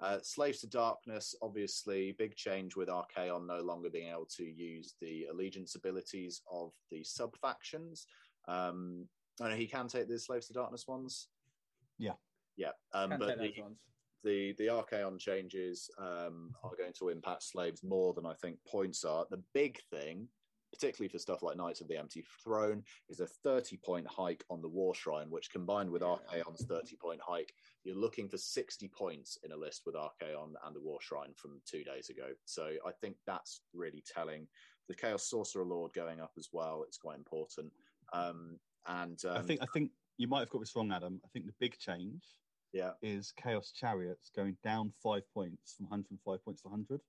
Uh, 0.00 0.18
Slaves 0.22 0.60
to 0.60 0.68
Darkness, 0.68 1.34
obviously, 1.42 2.12
big 2.12 2.36
change 2.36 2.76
with 2.76 2.88
Archaon 2.88 3.46
no 3.46 3.60
longer 3.60 3.90
being 3.90 4.10
able 4.10 4.28
to 4.36 4.44
use 4.44 4.94
the 5.00 5.26
allegiance 5.30 5.74
abilities 5.74 6.42
of 6.50 6.72
the 6.90 7.02
sub 7.02 7.36
factions. 7.36 8.06
Um, 8.46 9.06
I 9.40 9.50
know 9.50 9.56
he 9.56 9.66
can 9.66 9.88
take 9.88 10.08
the 10.08 10.18
Slaves 10.18 10.46
to 10.48 10.52
Darkness 10.52 10.86
ones. 10.86 11.28
Yeah. 11.98 12.12
Yeah. 12.56 12.70
Um, 12.92 13.10
Can't 13.10 13.20
but 13.20 13.28
take 13.28 13.38
the, 13.38 13.48
those 13.48 13.64
ones. 13.64 13.78
The 14.24 14.54
the 14.58 14.66
Archaon 14.66 15.18
changes 15.18 15.90
um, 15.98 16.52
are 16.62 16.76
going 16.76 16.92
to 16.98 17.08
impact 17.08 17.42
slaves 17.42 17.82
more 17.82 18.12
than 18.14 18.26
I 18.26 18.34
think 18.34 18.58
points 18.66 19.04
are. 19.04 19.26
The 19.30 19.42
big 19.54 19.80
thing, 19.90 20.28
particularly 20.72 21.08
for 21.08 21.18
stuff 21.18 21.42
like 21.42 21.56
Knights 21.56 21.80
of 21.80 21.88
the 21.88 21.96
Empty 21.96 22.24
Throne, 22.42 22.82
is 23.08 23.20
a 23.20 23.26
30 23.26 23.76
point 23.78 24.06
hike 24.06 24.44
on 24.50 24.60
the 24.60 24.68
War 24.68 24.94
Shrine, 24.94 25.30
which 25.30 25.50
combined 25.50 25.90
with 25.90 26.02
Yeah. 26.02 26.16
Archaon's 26.42 26.64
30 26.64 26.96
point 26.96 27.20
hike, 27.22 27.52
you're 27.84 27.96
looking 27.96 28.28
for 28.28 28.38
60 28.38 28.88
points 28.88 29.38
in 29.44 29.52
a 29.52 29.56
list 29.56 29.82
with 29.86 29.94
Archaon 29.94 30.52
and 30.64 30.74
the 30.74 30.80
War 30.80 30.98
Shrine 31.00 31.34
from 31.36 31.60
two 31.64 31.84
days 31.84 32.10
ago. 32.10 32.28
So 32.44 32.72
I 32.86 32.92
think 33.00 33.16
that's 33.26 33.62
really 33.72 34.02
telling. 34.06 34.46
The 34.88 34.94
Chaos 34.94 35.28
Sorcerer 35.28 35.64
Lord 35.64 35.92
going 35.92 36.20
up 36.20 36.32
as 36.38 36.48
well, 36.52 36.82
it's 36.86 36.96
quite 36.96 37.18
important. 37.18 37.70
Um, 38.12 38.58
and 38.86 39.22
um, 39.26 39.36
I 39.36 39.42
think 39.42 39.60
I 39.62 39.66
think 39.66 39.90
you 40.16 40.28
might 40.28 40.40
have 40.40 40.50
got 40.50 40.60
this 40.60 40.74
wrong, 40.74 40.90
Adam. 40.90 41.20
I 41.24 41.28
think 41.28 41.44
the 41.46 41.52
big 41.60 41.78
change 41.78 42.24
yeah, 42.72 42.92
is 43.02 43.32
Chaos 43.32 43.72
Chariots 43.72 44.30
going 44.34 44.56
down 44.62 44.92
five 45.02 45.22
points 45.32 45.74
from 45.76 45.86
105 45.86 46.44
points 46.44 46.62
to 46.62 46.68
100. 46.68 47.00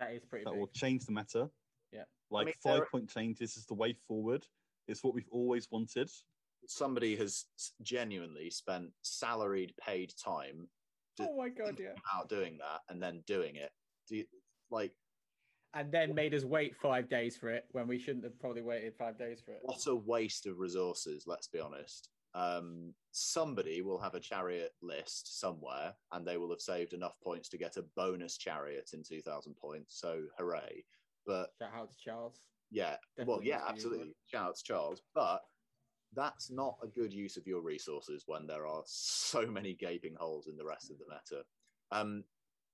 That 0.00 0.12
is 0.12 0.24
pretty 0.24 0.44
That 0.44 0.52
big. 0.52 0.60
will 0.60 0.70
change 0.74 1.06
the 1.06 1.12
meta. 1.12 1.50
Yeah. 1.92 2.04
Like 2.30 2.46
mean, 2.46 2.54
five 2.62 2.76
there- 2.78 2.86
point 2.86 3.08
changes 3.10 3.56
is 3.56 3.66
the 3.66 3.74
way 3.74 3.94
forward. 4.06 4.46
It's 4.86 5.02
what 5.04 5.14
we've 5.14 5.28
always 5.30 5.70
wanted. 5.70 6.10
somebody 6.66 7.16
has 7.16 7.46
genuinely 7.82 8.50
spent 8.50 8.90
salaried 9.02 9.72
paid 9.80 10.12
time 10.22 10.68
Oh 11.20 11.34
my 11.36 11.48
god, 11.48 11.78
yeah. 11.80 11.94
out 12.14 12.28
doing 12.28 12.58
that 12.58 12.80
and 12.88 13.02
then 13.02 13.22
doing 13.26 13.56
it. 13.56 13.70
Do 14.08 14.16
you, 14.16 14.24
like 14.70 14.92
And 15.74 15.90
then 15.90 16.14
made 16.14 16.34
us 16.34 16.44
wait 16.44 16.76
five 16.76 17.08
days 17.08 17.36
for 17.36 17.48
it 17.50 17.64
when 17.72 17.86
we 17.88 17.98
shouldn't 17.98 18.24
have 18.24 18.38
probably 18.38 18.62
waited 18.62 18.94
five 18.96 19.18
days 19.18 19.40
for 19.40 19.52
it. 19.52 19.60
what 19.62 19.84
a 19.86 19.94
waste 19.96 20.46
of 20.46 20.58
resources? 20.58 21.24
Let's 21.26 21.46
be 21.48 21.58
honest. 21.60 22.08
Um, 22.34 22.94
somebody 23.10 23.82
will 23.82 23.98
have 24.00 24.14
a 24.14 24.20
chariot 24.20 24.72
list 24.82 25.40
somewhere, 25.40 25.94
and 26.12 26.26
they 26.26 26.36
will 26.36 26.50
have 26.50 26.60
saved 26.60 26.92
enough 26.92 27.14
points 27.22 27.48
to 27.50 27.58
get 27.58 27.76
a 27.76 27.84
bonus 27.96 28.36
chariot 28.36 28.90
in 28.92 29.02
two 29.02 29.20
thousand 29.22 29.54
points. 29.56 29.98
So 30.00 30.22
hooray! 30.38 30.84
But 31.26 31.50
Shout 31.58 31.72
out 31.76 31.90
to 31.90 31.96
Charles. 31.98 32.40
yeah, 32.70 32.96
well, 33.26 33.40
yeah, 33.42 33.56
needs 33.56 33.64
to 33.64 33.70
use 33.70 33.70
absolutely. 33.70 34.14
Shout 34.26 34.48
out 34.48 34.56
to 34.56 34.62
Charles, 34.64 35.02
but 35.14 35.40
that's 36.14 36.50
not 36.50 36.76
a 36.82 36.86
good 36.86 37.12
use 37.12 37.36
of 37.36 37.46
your 37.46 37.60
resources 37.60 38.24
when 38.26 38.46
there 38.46 38.66
are 38.66 38.82
so 38.86 39.46
many 39.46 39.74
gaping 39.74 40.14
holes 40.18 40.46
in 40.48 40.56
the 40.56 40.64
rest 40.64 40.90
of 40.90 40.98
the 40.98 41.04
meta. 41.08 41.44
Um, 41.90 42.24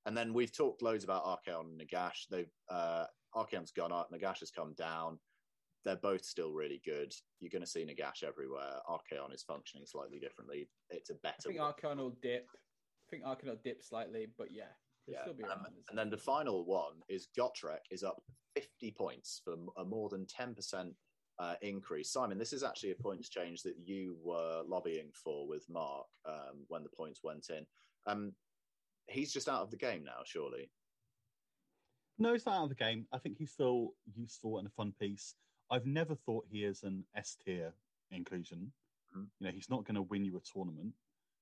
and 0.06 0.16
then 0.16 0.34
we've 0.34 0.56
talked 0.56 0.82
loads 0.82 1.02
about 1.04 1.24
Archaon 1.24 1.60
and 1.70 1.80
Nagash. 1.80 2.26
They've 2.30 2.50
uh, 2.70 3.06
Archaon's 3.34 3.72
gone 3.72 3.90
up, 3.92 4.10
Nagash 4.12 4.40
has 4.40 4.50
come 4.50 4.74
down. 4.74 5.18
They're 5.84 5.96
both 5.96 6.24
still 6.24 6.52
really 6.52 6.80
good. 6.84 7.12
You're 7.40 7.50
going 7.50 7.62
to 7.62 7.68
see 7.68 7.84
Nagash 7.84 8.22
everywhere. 8.22 8.80
Archaon 8.88 9.34
is 9.34 9.42
functioning 9.42 9.86
slightly 9.86 10.18
differently. 10.18 10.68
It's 10.90 11.10
a 11.10 11.14
better. 11.14 11.36
I 11.40 11.48
think 11.48 11.60
one. 11.60 11.72
Archaon 11.72 11.96
will 11.98 12.16
dip. 12.22 12.48
I 12.52 13.10
think 13.10 13.24
Archaon 13.24 13.48
will 13.48 13.60
dip 13.62 13.82
slightly, 13.82 14.28
but 14.38 14.48
yeah, 14.50 14.72
Yeah, 15.06 15.22
still 15.22 15.34
be 15.34 15.44
um, 15.44 15.50
around. 15.50 15.66
and 15.90 15.98
then 15.98 16.08
the 16.10 16.16
final 16.16 16.64
one 16.64 16.94
is 17.08 17.28
Gotrek 17.38 17.84
is 17.90 18.02
up 18.02 18.22
50 18.56 18.92
points 18.92 19.42
for 19.44 19.54
a 19.76 19.84
more 19.84 20.08
than 20.08 20.24
10% 20.26 20.90
uh, 21.38 21.54
increase. 21.60 22.10
Simon, 22.10 22.38
this 22.38 22.52
is 22.54 22.62
actually 22.62 22.92
a 22.92 23.02
points 23.02 23.28
change 23.28 23.62
that 23.62 23.74
you 23.84 24.16
were 24.22 24.62
lobbying 24.66 25.10
for 25.12 25.46
with 25.46 25.66
Mark 25.68 26.06
um, 26.26 26.64
when 26.68 26.82
the 26.82 26.88
points 26.96 27.20
went 27.22 27.50
in. 27.50 27.66
Um, 28.06 28.32
he's 29.08 29.32
just 29.32 29.48
out 29.48 29.62
of 29.62 29.70
the 29.70 29.76
game 29.76 30.04
now, 30.04 30.22
surely. 30.24 30.70
No, 32.18 32.32
he's 32.32 32.46
not 32.46 32.56
out 32.56 32.62
of 32.64 32.68
the 32.68 32.74
game. 32.76 33.06
I 33.12 33.18
think 33.18 33.36
he's 33.38 33.50
still 33.52 33.90
useful 34.14 34.58
and 34.58 34.68
a 34.68 34.70
fun 34.70 34.94
piece. 35.00 35.34
I've 35.70 35.86
never 35.86 36.14
thought 36.14 36.46
he 36.48 36.64
is 36.64 36.82
an 36.82 37.04
S 37.14 37.36
tier 37.36 37.72
inclusion. 38.10 38.72
Mhm. 39.14 39.30
You 39.38 39.46
know, 39.46 39.52
he's 39.52 39.70
not 39.70 39.84
going 39.84 39.94
to 39.96 40.02
win 40.02 40.24
you 40.24 40.36
a 40.36 40.40
tournament. 40.40 40.94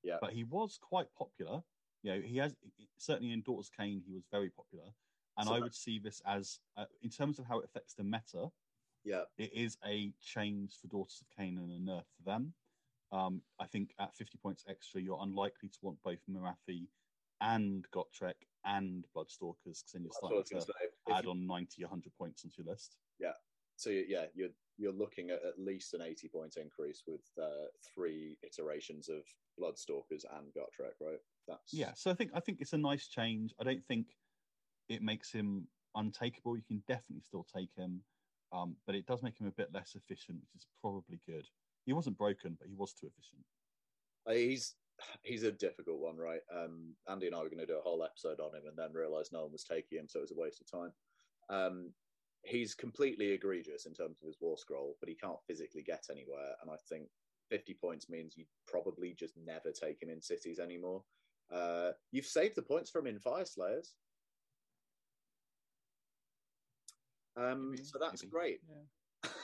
Yeah. 0.02 0.18
But 0.20 0.32
he 0.32 0.44
was 0.44 0.78
quite 0.78 1.12
popular. 1.14 1.62
You 2.02 2.12
know, 2.14 2.20
he 2.20 2.36
has 2.38 2.56
certainly 2.96 3.32
in 3.32 3.42
Daughters 3.42 3.70
Khaine, 3.70 4.02
he 4.04 4.12
was 4.12 4.24
very 4.30 4.50
popular. 4.50 4.92
And 5.36 5.46
So 5.48 5.54
I 5.54 5.60
would 5.60 5.74
see 5.74 5.98
this 5.98 6.20
as, 6.26 6.60
uh, 6.76 6.86
in 7.00 7.10
terms 7.10 7.38
of 7.38 7.46
how 7.46 7.58
it 7.60 7.64
affects 7.64 7.94
the 7.94 8.04
meta, 8.04 8.50
Yeah. 9.04 9.24
it 9.38 9.52
is 9.52 9.78
a 9.84 10.10
change 10.20 10.76
for 10.78 10.88
Daughters 10.88 11.20
of 11.22 11.28
Khaine 11.30 11.56
and 11.58 11.72
a 11.72 11.78
nerf 11.78 12.06
for 12.16 12.22
them. 12.22 12.54
Um, 13.12 13.42
I 13.58 13.66
think 13.66 13.94
at 13.98 14.14
50 14.16 14.38
points 14.38 14.64
extra, 14.66 15.00
you're 15.00 15.22
unlikely 15.22 15.68
to 15.68 15.78
want 15.84 16.02
both 16.02 16.24
Morathi 16.26 16.88
and 17.40 17.88
Gotrek 17.90 18.46
and 18.64 19.06
Bloodstalkers 19.12 19.82
because 19.82 19.92
then 19.92 20.02
you're 20.02 20.10
That's 20.10 20.22
what 20.22 20.32
I 20.32 20.36
was 20.38 20.46
starting 20.48 20.66
to 20.66 20.72
to 20.72 20.78
say. 20.78 20.84
If 20.86 21.12
add 21.14 21.24
you- 21.24 21.30
on 21.30 21.46
90, 21.46 21.82
100 21.84 22.14
points 22.14 22.44
onto 22.44 22.62
your 22.62 22.72
list. 22.72 22.96
So 23.82 23.90
yeah, 23.90 24.26
you're 24.34 24.50
you're 24.78 24.92
looking 24.92 25.30
at 25.30 25.40
at 25.44 25.58
least 25.58 25.94
an 25.94 26.02
80 26.02 26.28
point 26.28 26.56
increase 26.56 27.02
with 27.06 27.22
uh, 27.40 27.66
three 27.94 28.38
iterations 28.42 29.08
of 29.08 29.22
Bloodstalkers 29.60 30.24
and 30.36 30.48
Gotrek, 30.56 30.94
right? 31.00 31.18
That's 31.48 31.72
Yeah, 31.72 31.92
so 31.94 32.10
I 32.10 32.14
think 32.14 32.30
I 32.34 32.40
think 32.40 32.58
it's 32.60 32.72
a 32.72 32.78
nice 32.78 33.08
change. 33.08 33.52
I 33.60 33.64
don't 33.64 33.84
think 33.84 34.06
it 34.88 35.02
makes 35.02 35.32
him 35.32 35.66
untakeable. 35.96 36.56
You 36.56 36.62
can 36.66 36.82
definitely 36.86 37.22
still 37.22 37.46
take 37.54 37.70
him, 37.76 38.00
um, 38.52 38.76
but 38.86 38.94
it 38.94 39.06
does 39.06 39.22
make 39.22 39.38
him 39.38 39.46
a 39.46 39.52
bit 39.52 39.70
less 39.74 39.94
efficient, 39.96 40.38
which 40.38 40.62
is 40.62 40.66
probably 40.80 41.20
good. 41.26 41.46
He 41.84 41.92
wasn't 41.92 42.18
broken, 42.18 42.56
but 42.58 42.68
he 42.68 42.74
was 42.76 42.92
too 42.92 43.08
efficient. 43.08 43.42
Uh, 44.26 44.32
he's 44.32 44.76
he's 45.22 45.42
a 45.42 45.52
difficult 45.52 45.98
one, 45.98 46.16
right? 46.16 46.40
Um, 46.56 46.94
Andy 47.08 47.26
and 47.26 47.34
I 47.34 47.40
were 47.40 47.50
going 47.50 47.58
to 47.58 47.66
do 47.66 47.78
a 47.78 47.82
whole 47.82 48.04
episode 48.04 48.40
on 48.40 48.54
him, 48.54 48.62
and 48.68 48.76
then 48.76 48.92
realised 48.92 49.32
no 49.32 49.42
one 49.42 49.52
was 49.52 49.64
taking 49.64 49.98
him, 49.98 50.06
so 50.08 50.20
it 50.20 50.22
was 50.22 50.32
a 50.32 50.40
waste 50.40 50.62
of 50.62 50.70
time. 50.70 50.92
Um, 51.50 51.90
he's 52.44 52.74
completely 52.74 53.30
egregious 53.30 53.86
in 53.86 53.94
terms 53.94 54.18
of 54.20 54.26
his 54.26 54.36
war 54.40 54.58
scroll, 54.58 54.96
but 55.00 55.08
he 55.08 55.14
can't 55.14 55.42
physically 55.46 55.82
get 55.82 56.04
anywhere. 56.10 56.54
And 56.60 56.70
I 56.70 56.76
think 56.88 57.08
50 57.50 57.74
points 57.80 58.08
means 58.08 58.36
you 58.36 58.44
probably 58.66 59.14
just 59.18 59.34
never 59.36 59.70
take 59.70 60.02
him 60.02 60.10
in 60.10 60.20
cities 60.20 60.58
anymore. 60.58 61.02
Uh, 61.52 61.90
you've 62.10 62.26
saved 62.26 62.56
the 62.56 62.62
points 62.62 62.90
from 62.90 63.06
in 63.06 63.18
Fyreslayers. 63.18 63.88
Um, 67.36 67.70
maybe, 67.70 67.84
so 67.84 67.98
that's 68.00 68.22
maybe. 68.22 68.30
great. 68.30 68.60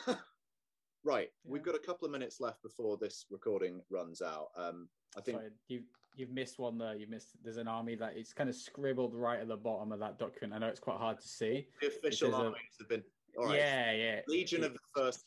Yeah. 0.08 0.14
right, 1.04 1.28
yeah. 1.44 1.52
we've 1.52 1.62
got 1.62 1.74
a 1.74 1.86
couple 1.86 2.06
of 2.06 2.12
minutes 2.12 2.40
left 2.40 2.62
before 2.62 2.96
this 2.96 3.26
recording 3.30 3.80
runs 3.90 4.22
out. 4.22 4.48
Um, 4.56 4.88
I 5.16 5.20
think 5.20 5.38
Sorry, 5.38 5.50
you've 5.68 5.84
you've 6.16 6.30
missed 6.30 6.58
one 6.58 6.78
there. 6.78 6.94
You 6.96 7.06
missed. 7.08 7.36
There's 7.42 7.56
an 7.56 7.68
army 7.68 7.94
that 7.96 8.16
it's 8.16 8.32
kind 8.32 8.48
of 8.50 8.56
scribbled 8.56 9.14
right 9.14 9.40
at 9.40 9.48
the 9.48 9.56
bottom 9.56 9.92
of 9.92 10.00
that 10.00 10.18
document. 10.18 10.52
I 10.52 10.58
know 10.58 10.66
it's 10.68 10.80
quite 10.80 10.98
hard 10.98 11.20
to 11.20 11.28
see. 11.28 11.68
the 11.80 11.88
official 11.88 12.34
a- 12.34 12.44
armies 12.44 12.76
have 12.78 12.88
been 12.88 13.02
all 13.38 13.46
right. 13.46 13.56
Yeah, 13.58 13.92
yeah. 13.92 14.20
Legion 14.26 14.62
It- 14.64 14.66
of 14.66 14.72
the 14.74 14.78
first 15.00 15.24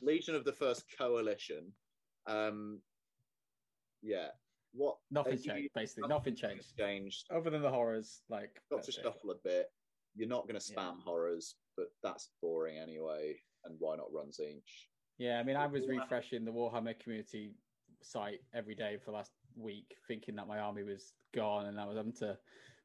Legion 0.00 0.34
of 0.34 0.44
the 0.44 0.52
first 0.52 0.84
coalition. 0.98 1.72
Um, 2.26 2.80
yeah. 4.02 4.28
What 4.74 4.96
nothing 5.10 5.34
are 5.34 5.36
you- 5.36 5.42
changed. 5.42 5.74
Basically, 5.74 6.08
nothing 6.08 6.34
nothing 6.34 6.50
changed 6.50 6.76
changed? 6.78 7.26
other 7.30 7.50
than 7.50 7.62
the 7.62 7.70
horrors. 7.70 8.22
Like 8.28 8.60
Got 8.70 8.82
to 8.84 8.90
it. 8.90 8.94
shuffle 9.02 9.30
a 9.30 9.36
bit. 9.44 9.70
You're 10.14 10.28
not 10.28 10.46
going 10.48 10.58
to 10.58 10.72
Yeah. 10.72 10.76
spam 10.78 11.02
horrors, 11.02 11.56
but 11.76 11.86
that's 12.02 12.30
boring 12.40 12.78
anyway. 12.78 13.42
And 13.64 13.78
why 13.78 13.96
not 13.96 14.12
run 14.12 14.30
Tzeentch? 14.30 14.88
Yeah, 15.18 15.38
I 15.38 15.42
mean, 15.42 15.56
I 15.56 15.66
was 15.66 15.86
refreshing 15.86 16.44
the 16.44 16.50
Warhammer 16.52 16.98
community 16.98 17.54
site 18.04 18.40
every 18.54 18.74
day 18.74 18.96
for 18.98 19.10
the 19.10 19.16
last 19.16 19.32
week, 19.56 19.96
thinking 20.08 20.36
that 20.36 20.48
my 20.48 20.58
army 20.58 20.82
was 20.82 21.14
gone, 21.34 21.66
and 21.66 21.80
I 21.80 21.86
was 21.86 21.96
having 21.96 22.12
to 22.14 22.38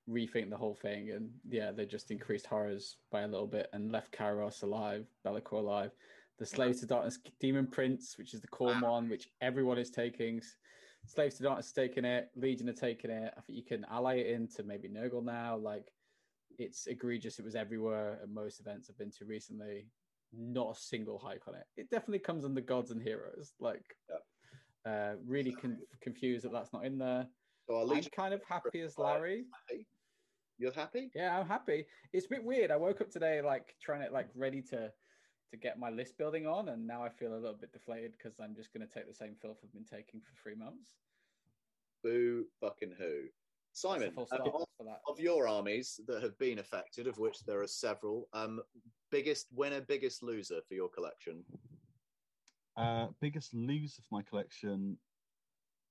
rethink 0.10 0.50
the 0.50 0.58
whole 0.58 0.76
thing. 0.76 1.12
And 1.12 1.30
yeah, 1.50 1.72
they 1.72 1.86
just 1.86 2.12
increased 2.12 2.48
horrors 2.48 2.98
by 3.12 3.22
a 3.22 3.28
little 3.28 3.48
bit 3.48 3.68
and 3.74 3.92
left 3.92 4.18
Kairos 4.18 4.64
alive, 4.64 5.06
Be'lakor 5.24 5.60
alive. 5.60 5.92
The 6.40 6.46
Slaves 6.46 6.82
to 6.82 6.86
Darkness 6.86 7.20
Demon 7.40 7.68
Prince, 7.68 8.18
which 8.18 8.34
is 8.34 8.42
the 8.42 8.48
core 8.48 8.74
Wow. 8.74 8.94
one, 8.94 9.10
which 9.10 9.30
everyone 9.42 9.80
is 9.80 9.90
taking. 9.90 10.42
Slaves 11.06 11.36
to 11.38 11.44
Darkness 11.44 11.72
taking 11.72 12.06
it. 12.06 12.30
Legion 12.36 12.70
are 12.70 12.74
taking 12.74 13.10
it. 13.12 13.34
I 13.36 13.42
think 13.42 13.58
you 13.58 13.64
can 13.64 13.86
ally 13.90 14.16
it 14.16 14.28
into 14.28 14.64
maybe 14.64 14.88
Nurgle 14.88 15.24
now. 15.24 15.58
Like, 15.58 15.92
it's 16.60 16.88
egregious. 16.88 17.40
It 17.40 17.46
was 17.46 17.56
everywhere 17.56 18.20
at 18.22 18.30
most 18.30 18.60
events 18.60 18.90
I've 18.90 18.98
been 18.98 19.12
to 19.12 19.26
recently 19.26 19.88
not 20.34 20.76
a 20.76 20.80
single 20.80 21.18
hike 21.18 21.48
on 21.48 21.56
it. 21.56 21.66
It 21.76 21.90
definitely 21.90 22.20
comes 22.20 22.46
under 22.46 22.62
gods 22.62 22.92
and 22.92 23.02
heroes. 23.02 23.54
Like, 23.60 23.96
uh, 24.86 25.14
really 25.26 25.52
con- 25.52 25.80
confused 26.02 26.46
that 26.46 26.52
that's 26.52 26.74
not 26.74 26.86
in 26.86 26.98
there. 26.98 27.28
So 27.70 27.76
I'm 27.78 28.02
kind 28.16 28.34
of 28.34 28.42
happy 28.48 28.82
as 28.82 28.98
Larry. 28.98 29.46
you're 30.58 30.72
happy? 30.72 31.12
Yeah, 31.14 31.38
I'm 31.38 31.48
happy. 31.48 31.86
It's 32.14 32.26
a 32.26 32.30
bit 32.30 32.44
weird. 32.44 32.72
I 32.72 32.78
woke 32.78 33.02
up 33.02 33.10
today 33.10 33.42
like 33.42 33.76
trying 33.82 34.06
to 34.06 34.12
like 34.12 34.30
ready 34.36 34.62
to 34.70 34.92
to 35.52 35.58
get 35.58 35.80
my 35.80 35.90
list 35.90 36.18
building 36.18 36.46
on, 36.46 36.70
and 36.70 36.86
now 36.86 37.04
I 37.04 37.10
feel 37.10 37.34
a 37.34 37.40
little 37.40 37.58
bit 37.60 37.72
deflated 37.72 38.14
because 38.18 38.40
I'm 38.40 38.56
just 38.56 38.74
going 38.74 38.86
to 38.86 38.94
take 38.94 39.08
the 39.08 39.14
same 39.14 39.36
filth 39.42 39.58
I've 39.64 39.74
been 39.74 39.86
taking 39.86 40.20
for 40.22 40.34
three 40.42 40.56
months. 40.56 40.92
Boo 42.04 42.46
fucking 42.60 42.94
who? 42.98 43.24
Simon, 43.72 44.12
stop 44.12 44.42
of, 44.48 44.66
for 44.78 44.86
that. 44.86 45.02
of 45.08 45.20
your 45.20 45.48
armies 45.48 46.00
that 46.08 46.24
have 46.24 46.38
been 46.40 46.60
affected, 46.60 47.06
of 47.08 47.20
which 47.20 47.44
there 47.46 47.62
are 47.62 47.68
several, 47.68 48.28
um, 48.34 48.60
biggest 49.12 49.48
winner, 49.54 49.82
biggest 49.82 50.24
loser 50.24 50.62
for 50.68 50.74
your 50.74 50.90
collection? 50.90 51.44
Uh, 52.78 53.08
biggest 53.20 53.54
loser 53.54 54.02
for 54.02 54.16
my 54.16 54.22
collection. 54.22 54.98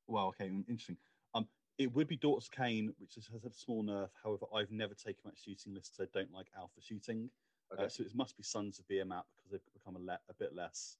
Well, 0.07 0.29
okay, 0.29 0.47
interesting. 0.69 0.97
Um, 1.35 1.49
it 1.79 1.93
would 1.93 2.07
be 2.07 2.17
Daughters 2.17 2.49
of 2.53 2.59
Khaine, 2.59 2.91
which 2.99 3.17
has, 3.17 3.27
has 3.33 3.45
a 3.45 3.53
small 3.53 3.83
nerf. 3.83 4.09
However, 4.23 4.47
I've 4.55 4.71
never 4.71 4.95
taken 4.95 5.23
much 5.25 5.43
shooting 5.45 5.75
lists. 5.75 5.99
I 6.01 6.05
don't 6.15 6.33
like 6.33 6.47
alpha 6.57 6.81
shooting. 6.81 7.29
Okay. 7.73 7.85
Uh, 7.85 7.89
so 7.89 8.05
it 8.05 8.15
must 8.15 8.37
be 8.37 8.45
Sons 8.45 8.79
of 8.79 8.87
Behemoth 8.87 9.27
because 9.37 9.51
they've 9.51 9.75
become 9.75 9.97
a, 9.97 9.99
le- 9.99 10.21
a 10.31 10.35
bit 10.39 10.55
less 10.55 10.99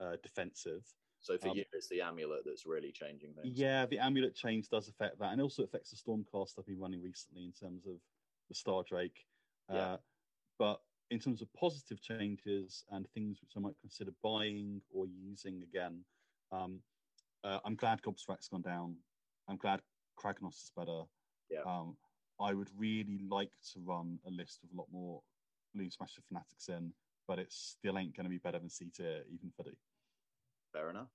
uh, 0.00 0.16
defensive. 0.22 0.84
so 1.20 1.36
for 1.36 1.48
um, 1.48 1.56
you, 1.56 1.64
it's 1.72 1.88
the 1.88 2.00
amulet 2.00 2.40
that's 2.46 2.64
really 2.64 2.90
changing 2.90 3.34
things. 3.34 3.58
Yeah, 3.58 3.84
the 3.84 3.98
amulet 3.98 4.34
change 4.34 4.68
does 4.70 4.88
affect 4.88 5.18
that, 5.18 5.32
and 5.32 5.42
also 5.42 5.62
affects 5.62 5.90
the 5.90 5.96
Stormcast 5.96 6.58
I've 6.58 6.66
been 6.66 6.80
running 6.80 7.02
recently 7.02 7.44
in 7.44 7.52
terms 7.52 7.86
of 7.86 7.96
the 8.48 8.54
Star 8.54 8.82
Drake. 8.88 9.26
Yeah. 9.70 9.76
Uh, 9.76 9.96
but 10.58 10.80
in 11.10 11.18
terms 11.18 11.42
of 11.42 11.52
positive 11.54 12.00
changes 12.00 12.84
and 12.90 13.06
things 13.14 13.38
which 13.40 13.52
I 13.56 13.60
might 13.60 13.78
consider 13.80 14.12
buying 14.22 14.80
or 14.92 15.06
using 15.06 15.62
again, 15.62 16.04
um, 16.52 16.80
uh, 17.44 17.58
I'm 17.64 17.76
glad 17.76 18.02
Gobsprakk's 18.02 18.48
gone 18.48 18.62
down. 18.62 18.96
I'm 19.48 19.56
glad 19.56 19.80
Kragnos 20.18 20.64
is 20.64 20.72
better. 20.76 21.02
Yeah. 21.50 21.60
Um, 21.64 21.96
I 22.40 22.52
would 22.52 22.68
really 22.76 23.20
like 23.28 23.52
to 23.72 23.80
run 23.84 24.18
a 24.26 24.30
list 24.30 24.60
with 24.62 24.72
a 24.72 24.76
lot 24.76 24.88
more 24.92 25.22
Loonsmasha 25.76 26.22
fanatics 26.28 26.68
in, 26.68 26.92
but 27.28 27.38
it 27.38 27.52
still 27.52 27.98
ain't 27.98 28.16
going 28.16 28.24
to 28.24 28.30
be 28.30 28.38
better 28.38 28.58
than 28.58 28.68
C 28.68 28.90
tier, 28.94 29.22
even 29.32 29.50
for 29.56 29.62
the. 29.62 29.72
Fair 30.72 30.90
enough. 30.90 31.10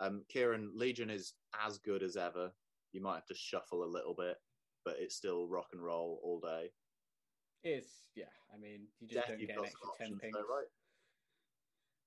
Um, 0.00 0.22
Kieran, 0.28 0.70
Legion 0.74 1.10
is 1.10 1.34
as 1.64 1.78
good 1.78 2.02
as 2.02 2.16
ever. 2.16 2.52
You 2.92 3.00
might 3.00 3.16
have 3.16 3.26
to 3.26 3.34
shuffle 3.34 3.84
a 3.84 3.86
little 3.86 4.14
bit, 4.14 4.36
but 4.84 4.96
it's 4.98 5.14
still 5.14 5.48
rock 5.48 5.68
and 5.72 5.82
roll 5.82 6.20
all 6.22 6.40
day. 6.40 6.70
It's 7.62 8.04
yeah. 8.14 8.24
I 8.54 8.58
mean, 8.58 8.86
you 9.00 9.08
just 9.08 9.28
don't 9.28 9.40
get 9.40 9.50
an 9.56 9.64
extra 9.64 9.88
ten 9.98 10.18
pings. 10.18 10.34
though, 10.34 10.40
right? 10.54 10.66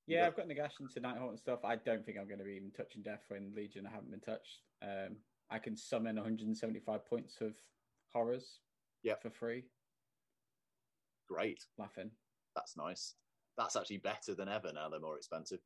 Yeah, 0.07 0.21
Yeah. 0.21 0.27
I've 0.27 0.35
got 0.35 0.47
Nagash 0.47 0.93
to 0.93 0.99
Nighthawk 0.99 1.29
and 1.29 1.39
stuff. 1.39 1.59
I 1.63 1.75
don't 1.75 2.05
think 2.05 2.17
I'm 2.17 2.27
going 2.27 2.39
to 2.39 2.45
be 2.45 2.53
even 2.53 2.71
touching 2.71 3.01
Death 3.01 3.23
when 3.27 3.53
Legion 3.55 3.85
I 3.85 3.91
haven't 3.91 4.11
been 4.11 4.19
touched. 4.19 4.61
Um, 4.81 5.17
I 5.49 5.59
can 5.59 5.75
summon 5.75 6.15
175 6.15 7.05
points 7.05 7.41
of 7.41 7.53
horrors 8.11 8.59
Yep. 9.03 9.21
for 9.23 9.29
free. 9.29 9.65
Great. 11.27 11.65
Laughing. 11.77 12.11
That's 12.55 12.75
nice. 12.77 13.15
That's 13.57 13.75
actually 13.75 13.97
better 13.97 14.33
than 14.33 14.47
ever 14.49 14.71
now. 14.73 14.89
They're 14.89 14.99
more 14.99 15.17
expensive. 15.17 15.59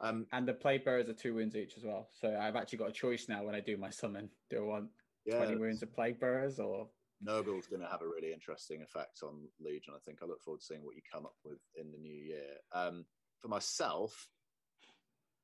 Um, 0.00 0.26
And 0.32 0.46
the 0.48 0.54
plague 0.54 0.84
bearers 0.84 1.08
are 1.08 1.14
two 1.14 1.34
wounds 1.34 1.54
each 1.56 1.76
as 1.76 1.84
well. 1.84 2.08
So 2.12 2.36
I've 2.36 2.56
actually 2.56 2.78
got 2.78 2.88
a 2.88 2.92
choice 2.92 3.28
now 3.28 3.44
when 3.44 3.54
I 3.54 3.60
do 3.60 3.76
my 3.76 3.90
summon. 3.90 4.30
Do 4.50 4.58
I 4.58 4.66
want 4.66 4.90
yeah, 5.24 5.36
20 5.38 5.56
wounds 5.56 5.82
of 5.82 5.92
plague 5.92 6.18
bearers 6.20 6.58
or 6.58 6.88
Nurgle's 7.22 7.66
going 7.66 7.82
to 7.82 7.88
have 7.88 8.02
a 8.02 8.06
really 8.08 8.32
interesting 8.32 8.82
effect 8.82 9.20
on 9.22 9.48
Legion. 9.60 9.94
I 9.94 10.00
think 10.04 10.18
I 10.22 10.26
look 10.26 10.42
forward 10.42 10.60
to 10.60 10.66
seeing 10.66 10.84
what 10.84 10.96
you 10.96 11.02
come 11.10 11.24
up 11.24 11.36
with 11.44 11.58
in 11.76 11.90
the 11.90 11.98
new 11.98 12.14
year. 12.14 12.56
Um, 12.72 13.04
for 13.40 13.48
myself, 13.48 14.28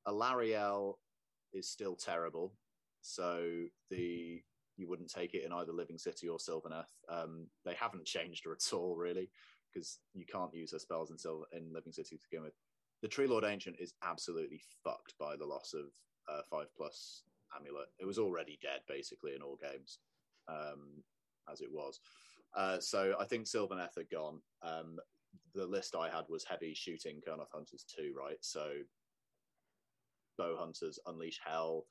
Alarielle 0.07 0.95
is 1.53 1.69
still 1.69 1.97
terrible, 1.97 2.55
so 3.03 3.45
the 3.91 4.43
you 4.77 4.89
wouldn't 4.89 5.13
take 5.13 5.35
it 5.35 5.45
in 5.45 5.53
either 5.53 5.73
Living 5.73 5.99
City 5.99 6.27
or 6.27 6.39
Sylvaneth. 6.39 6.89
Um, 7.09 7.49
they 7.67 7.75
haven't 7.75 8.07
changed 8.07 8.45
her 8.47 8.53
at 8.53 8.73
all, 8.73 8.97
really, 8.97 9.31
because 9.73 9.99
you 10.15 10.25
can't 10.25 10.55
use 10.55 10.73
her 10.73 10.79
spells 10.79 11.11
in 11.11 11.19
Silver 11.19 11.45
in 11.53 11.73
Living 11.73 11.93
City 11.93 12.17
to 12.17 12.27
begin 12.31 12.45
with. 12.45 12.55
The 13.03 13.09
Tree 13.09 13.27
Lord 13.27 13.45
Ancient 13.45 13.77
is 13.79 13.93
absolutely 14.03 14.61
fucked 14.83 15.15
by 15.19 15.37
the 15.37 15.45
loss 15.45 15.75
of 15.75 15.87
uh, 16.33 16.41
five 16.51 16.67
plus 16.77 17.25
amulet. 17.59 17.89
It 17.99 18.07
was 18.07 18.19
already 18.19 18.59
dead 18.63 18.81
basically 18.89 19.35
in 19.35 19.43
all 19.43 19.59
games. 19.61 19.99
Um, 20.49 21.03
as 21.51 21.61
it 21.61 21.69
was. 21.71 22.01
Uh, 22.57 22.81
so 22.81 23.15
I 23.21 23.25
think 23.25 23.47
Sylvaneth 23.47 23.97
are 23.97 24.09
gone. 24.11 24.41
Um, 24.62 24.99
the 25.55 25.67
list 25.67 25.95
I 25.95 26.11
had 26.11 26.25
was 26.29 26.45
heavy 26.45 26.75
shooting 26.75 27.21
Kurnoth 27.27 27.53
Hunters 27.53 27.85
2, 27.97 28.12
right? 28.17 28.39
So 28.41 28.71
Bow 30.39 30.57
Hunters, 30.59 30.99
Unleash 31.07 31.41
Hell. 31.45 31.87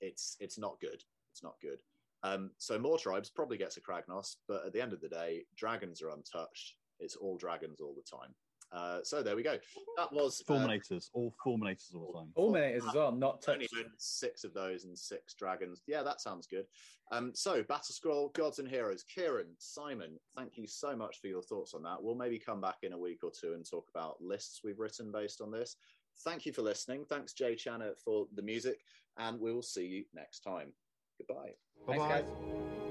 It's 0.00 0.36
it's 0.40 0.58
not 0.58 0.80
good. 0.80 1.02
It's 1.32 1.42
not 1.42 1.54
good. 1.60 1.78
Um, 2.22 2.50
so 2.58 2.78
Mawtribes 2.78 3.32
probably 3.34 3.56
gets 3.58 3.76
a 3.76 3.80
Kragnos, 3.80 4.36
but 4.48 4.64
at 4.66 4.72
the 4.72 4.80
end 4.80 4.92
of 4.92 5.00
the 5.00 5.08
day, 5.08 5.44
dragons 5.56 6.02
are 6.02 6.10
untouched. 6.10 6.76
It's 6.98 7.16
all 7.16 7.36
dragons 7.36 7.80
all 7.80 7.94
the 7.94 8.16
time. 8.18 8.34
Uh, 8.72 8.98
so 9.02 9.22
there 9.22 9.34
we 9.34 9.42
go. 9.42 9.56
That 9.96 10.12
was 10.12 10.42
uh, 10.48 10.52
Fulminators, 10.52 11.10
all 11.12 11.34
fulminators 11.44 11.94
all 11.94 12.12
the 12.12 12.18
time. 12.20 12.28
Fulminators 12.36 12.88
as 12.88 12.94
well, 12.94 13.12
not 13.12 13.44
only 13.48 13.66
touched. 13.66 13.74
owned 13.84 13.94
six 13.98 14.44
of 14.44 14.54
those 14.54 14.84
and 14.84 14.96
six 14.96 15.34
dragons. 15.34 15.82
Yeah, 15.86 16.02
that 16.02 16.20
sounds 16.20 16.46
good. 16.46 16.66
Um, 17.12 17.32
so, 17.34 17.64
Battle 17.64 17.92
Scroll, 17.92 18.28
Gods 18.34 18.60
and 18.60 18.68
Heroes. 18.68 19.02
Kieran, 19.02 19.48
Simon, 19.58 20.18
thank 20.36 20.56
you 20.56 20.68
so 20.68 20.94
much 20.94 21.20
for 21.20 21.26
your 21.26 21.42
thoughts 21.42 21.74
on 21.74 21.82
that. 21.82 22.00
We'll 22.00 22.14
maybe 22.14 22.38
come 22.38 22.60
back 22.60 22.76
in 22.82 22.92
a 22.92 22.98
week 22.98 23.24
or 23.24 23.32
two 23.32 23.54
and 23.54 23.68
talk 23.68 23.88
about 23.92 24.20
lists 24.20 24.60
we've 24.62 24.78
written 24.78 25.10
based 25.10 25.40
on 25.40 25.50
this. 25.50 25.76
Thank 26.24 26.46
you 26.46 26.52
for 26.52 26.62
listening. 26.62 27.04
Thanks, 27.08 27.32
Jay 27.32 27.54
Channer, 27.56 27.92
for 28.04 28.26
the 28.34 28.42
music, 28.42 28.78
and 29.18 29.40
we 29.40 29.52
will 29.52 29.62
see 29.62 29.86
you 29.86 30.04
next 30.14 30.40
time. 30.40 30.72
Goodbye. 31.18 31.54
Thanks, 31.86 32.02
Bye-bye. 32.04 32.22
guys. 32.22 32.89